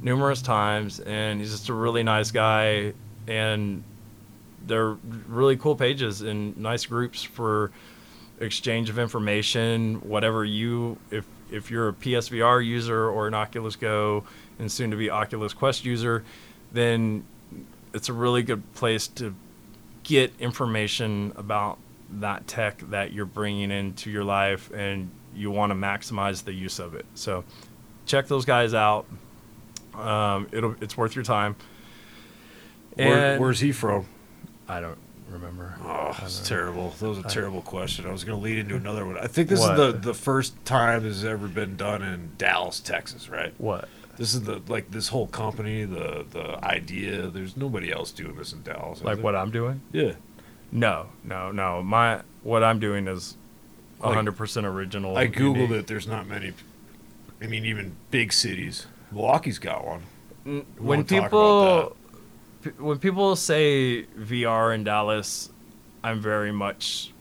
numerous 0.02 0.42
times, 0.42 1.00
and 1.00 1.40
he's 1.40 1.52
just 1.52 1.70
a 1.70 1.74
really 1.74 2.04
nice 2.04 2.32
guy. 2.32 2.94
And 3.28 3.84
they're 4.66 4.98
really 5.28 5.56
cool 5.58 5.76
pages 5.76 6.22
and 6.22 6.58
nice 6.58 6.86
groups 6.86 7.24
for 7.24 7.72
exchange 8.40 8.90
of 8.90 8.98
information. 9.00 9.96
Whatever 10.04 10.44
you, 10.46 10.98
if 11.12 11.26
if 11.54 11.70
you're 11.70 11.90
a 11.90 11.94
PSVR 11.94 12.66
user 12.66 13.08
or 13.08 13.28
an 13.28 13.34
Oculus 13.34 13.76
Go 13.76 14.24
and 14.60 14.72
soon 14.72 14.92
to 14.92 14.98
be 14.98 15.10
Oculus 15.10 15.54
Quest 15.54 15.86
user, 15.86 16.24
then 16.72 17.24
it's 17.94 18.10
a 18.10 18.14
really 18.14 18.44
good 18.44 18.74
place 18.74 19.08
to 19.08 19.36
get 20.04 20.34
information 20.40 21.32
about 21.36 21.78
that 22.10 22.48
tech 22.48 22.80
that 22.90 23.14
you're 23.14 23.26
bringing 23.26 23.72
into 23.72 24.10
your 24.10 24.24
life 24.24 24.72
and 24.74 25.10
you 25.36 25.50
want 25.50 25.72
to 25.72 25.76
maximize 25.76 26.44
the 26.44 26.54
use 26.54 26.80
of 26.80 26.94
it. 26.96 27.06
So 27.16 27.44
check 28.06 28.28
those 28.28 28.46
guys 28.46 28.74
out. 28.74 29.06
Um, 29.94 30.48
it'll 30.52 30.76
it's 30.82 30.98
worth 30.98 31.16
your 31.16 31.24
time. 31.24 31.56
Where, 32.96 33.40
where's 33.40 33.60
he 33.60 33.72
from? 33.72 34.06
I 34.68 34.80
don't 34.80 34.98
remember. 35.34 35.76
Oh, 35.84 36.16
it's 36.24 36.48
terrible. 36.48 36.92
That 37.00 37.10
was 37.10 37.18
a 37.18 37.24
terrible 37.24 37.62
question. 37.62 38.06
I 38.06 38.12
was 38.12 38.24
going 38.24 38.38
to 38.40 38.44
lead 38.44 38.58
into 38.60 38.76
another 38.76 39.06
one. 39.06 39.18
I 39.18 39.28
think 39.28 39.50
this 39.50 39.60
What? 39.60 39.80
is 39.80 39.94
the, 39.94 40.00
the 40.00 40.14
first 40.14 40.64
time 40.66 41.04
this 41.04 41.16
has 41.16 41.26
ever 41.26 41.48
been 41.48 41.76
done 41.76 42.02
in 42.02 42.32
Dallas, 42.38 42.80
Texas, 42.80 43.30
right? 43.30 43.54
What? 43.58 43.90
This 44.18 44.34
is 44.36 44.44
the 44.44 44.62
like 44.68 44.92
this 44.92 45.08
whole 45.08 45.26
company, 45.26 45.86
the 45.86 46.24
the 46.30 46.64
idea. 46.64 47.28
There's 47.30 47.58
nobody 47.58 47.92
else 47.92 48.12
doing 48.12 48.36
this 48.36 48.54
in 48.54 48.62
Dallas. 48.62 49.02
Like 49.04 49.18
what 49.20 49.36
I'm 49.36 49.50
doing? 49.50 49.82
Yeah. 49.92 50.14
No, 50.72 51.08
no, 51.24 51.52
no. 51.52 51.82
My 51.82 52.22
what 52.44 52.64
I'm 52.64 52.80
doing 52.80 53.08
is 53.08 53.36
Like, 54.00 54.16
100% 54.18 54.66
original. 54.66 55.18
I 55.18 55.28
googled 55.28 55.56
unique. 55.62 55.72
it. 55.72 55.88
There's 55.88 56.08
not 56.08 56.28
many. 56.28 56.54
I 57.42 57.48
mean, 57.48 57.66
even 57.66 57.96
big 58.12 58.34
cities. 58.34 58.86
Milwaukee's 59.12 59.58
got 59.60 59.84
one. 59.86 60.04
Mm, 60.46 60.66
we 60.78 60.86
when 60.86 61.04
people 61.06 61.96
when 62.78 63.00
people 63.00 63.36
say 63.36 64.04
VR 64.18 64.74
in 64.74 64.84
Dallas, 64.84 65.50
I'm 66.04 66.20
very 66.22 66.52
much 66.52 67.12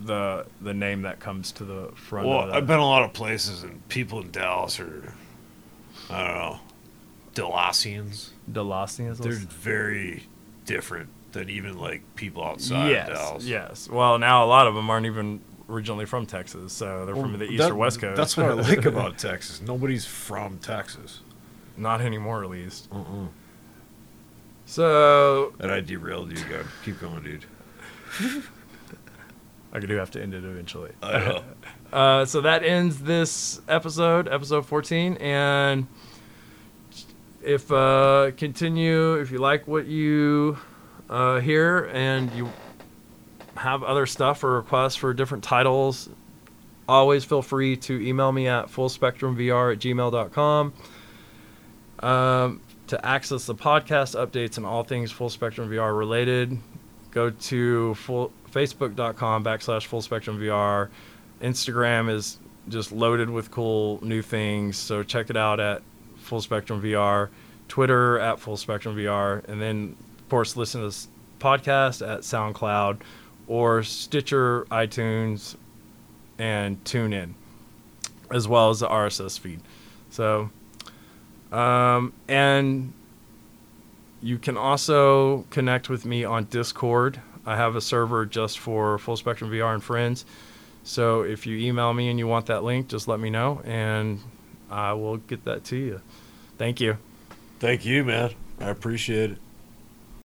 the 0.00 0.46
the 0.60 0.74
name 0.74 1.02
that 1.02 1.20
comes 1.20 1.52
to 1.52 1.64
the 1.64 1.90
front. 1.94 2.28
Well. 2.28 2.52
I've 2.52 2.66
been 2.66 2.78
a 2.78 2.86
lot 2.86 3.02
of 3.02 3.12
places, 3.12 3.62
and 3.62 3.86
people 3.88 4.20
in 4.20 4.30
Dallas 4.30 4.80
are, 4.80 5.14
I 6.10 6.24
don't 6.24 6.34
know, 6.36 6.60
Delassians. 7.34 8.30
Delosians. 8.50 9.18
They're 9.18 9.32
very 9.32 10.26
different 10.66 11.08
than 11.32 11.48
even 11.50 11.78
like 11.78 12.02
people 12.14 12.44
outside 12.44 12.90
yes, 12.90 13.08
of 13.08 13.14
Dallas. 13.14 13.44
yes. 13.46 13.88
Well, 13.88 14.18
now 14.18 14.44
a 14.44 14.46
lot 14.46 14.66
of 14.66 14.74
them 14.74 14.88
aren't 14.90 15.06
even 15.06 15.40
originally 15.68 16.04
from 16.06 16.26
Texas, 16.26 16.72
so 16.72 17.04
they're 17.06 17.14
Well, 17.14 17.24
from 17.24 17.38
the 17.38 17.46
east 17.46 17.58
that- 17.58 17.70
or 17.70 17.74
west 17.74 18.00
coast. 18.00 18.16
That's 18.16 18.36
what 18.36 18.46
I 18.46 18.52
like 18.52 18.84
about 18.84 19.18
Texas. 19.18 19.60
Nobody's 19.60 20.04
from 20.06 20.58
Texas. 20.58 21.20
Not 21.76 22.00
anymore, 22.00 22.44
at 22.44 22.50
least. 22.50 22.88
Uh-uh. 22.92 23.26
So 24.66 25.52
And 25.60 25.70
I 25.70 25.80
derailed 25.80 26.30
you, 26.30 26.44
guys. 26.44 26.64
Keep 26.84 27.00
going, 27.00 27.22
dude. 27.22 27.44
I 29.72 29.80
do 29.80 29.94
have 29.96 30.10
to 30.12 30.22
end 30.22 30.34
it 30.34 30.44
eventually. 30.44 30.92
I 31.02 31.18
know. 31.18 31.44
Uh, 31.92 32.24
so 32.24 32.40
that 32.40 32.64
ends 32.64 32.98
this 33.02 33.60
episode, 33.68 34.26
episode 34.26 34.66
14. 34.66 35.16
And 35.18 35.86
if 37.40 37.70
uh, 37.70 38.32
continue, 38.36 39.14
if 39.14 39.30
you 39.30 39.38
like 39.38 39.68
what 39.68 39.86
you 39.86 40.58
uh, 41.08 41.38
hear 41.38 41.84
and 41.92 42.32
you 42.32 42.50
have 43.56 43.84
other 43.84 44.06
stuff 44.06 44.42
or 44.42 44.56
requests 44.56 44.96
for 44.96 45.14
different 45.14 45.44
titles, 45.44 46.08
always 46.88 47.24
feel 47.24 47.42
free 47.42 47.76
to 47.76 48.04
email 48.04 48.32
me 48.32 48.48
at 48.48 48.66
fullspectrumvr 48.66 49.72
at 49.74 49.78
gmail.com. 49.78 50.72
Um, 52.00 52.60
to 52.94 53.04
access 53.04 53.46
the 53.46 53.54
podcast 53.54 54.14
updates 54.14 54.56
and 54.56 54.64
all 54.64 54.84
things 54.84 55.10
Full 55.10 55.28
Spectrum 55.28 55.68
VR 55.68 55.96
related, 55.96 56.56
go 57.10 57.30
to 57.30 57.94
full, 57.94 58.32
facebook.com 58.50 59.44
backslash 59.44 59.86
Full 59.86 60.00
Spectrum 60.00 60.38
VR. 60.38 60.88
Instagram 61.40 62.08
is 62.08 62.38
just 62.68 62.92
loaded 62.92 63.28
with 63.28 63.50
cool 63.50 63.98
new 64.02 64.22
things, 64.22 64.76
so 64.76 65.02
check 65.02 65.28
it 65.28 65.36
out 65.36 65.58
at 65.58 65.82
Full 66.16 66.40
Spectrum 66.40 66.80
VR. 66.80 67.28
Twitter 67.66 68.18
at 68.20 68.38
Full 68.38 68.56
Spectrum 68.56 68.96
VR, 68.96 69.44
and 69.48 69.60
then 69.60 69.96
of 70.18 70.28
course 70.28 70.56
listen 70.56 70.80
to 70.80 70.86
this 70.86 71.08
podcast 71.40 72.06
at 72.06 72.20
SoundCloud 72.20 73.00
or 73.46 73.82
Stitcher, 73.82 74.64
iTunes, 74.70 75.56
and 76.38 76.82
TuneIn, 76.84 77.32
as 78.30 78.46
well 78.46 78.70
as 78.70 78.80
the 78.80 78.88
RSS 78.88 79.38
feed. 79.38 79.60
So, 80.10 80.50
um, 81.54 82.12
and 82.26 82.92
you 84.20 84.38
can 84.38 84.56
also 84.56 85.42
connect 85.50 85.88
with 85.88 86.04
me 86.04 86.24
on 86.24 86.44
Discord. 86.44 87.20
I 87.46 87.56
have 87.56 87.76
a 87.76 87.80
server 87.80 88.26
just 88.26 88.58
for 88.58 88.98
Full 88.98 89.16
Spectrum 89.16 89.50
VR 89.50 89.74
and 89.74 89.82
friends. 89.82 90.24
So 90.82 91.22
if 91.22 91.46
you 91.46 91.56
email 91.58 91.92
me 91.92 92.08
and 92.08 92.18
you 92.18 92.26
want 92.26 92.46
that 92.46 92.64
link, 92.64 92.88
just 92.88 93.06
let 93.06 93.20
me 93.20 93.30
know 93.30 93.60
and 93.64 94.20
I 94.70 94.94
will 94.94 95.18
get 95.18 95.44
that 95.44 95.64
to 95.64 95.76
you. 95.76 96.00
Thank 96.58 96.80
you. 96.80 96.98
Thank 97.60 97.84
you, 97.84 98.04
man. 98.04 98.30
I 98.60 98.70
appreciate 98.70 99.32
it. 99.32 99.38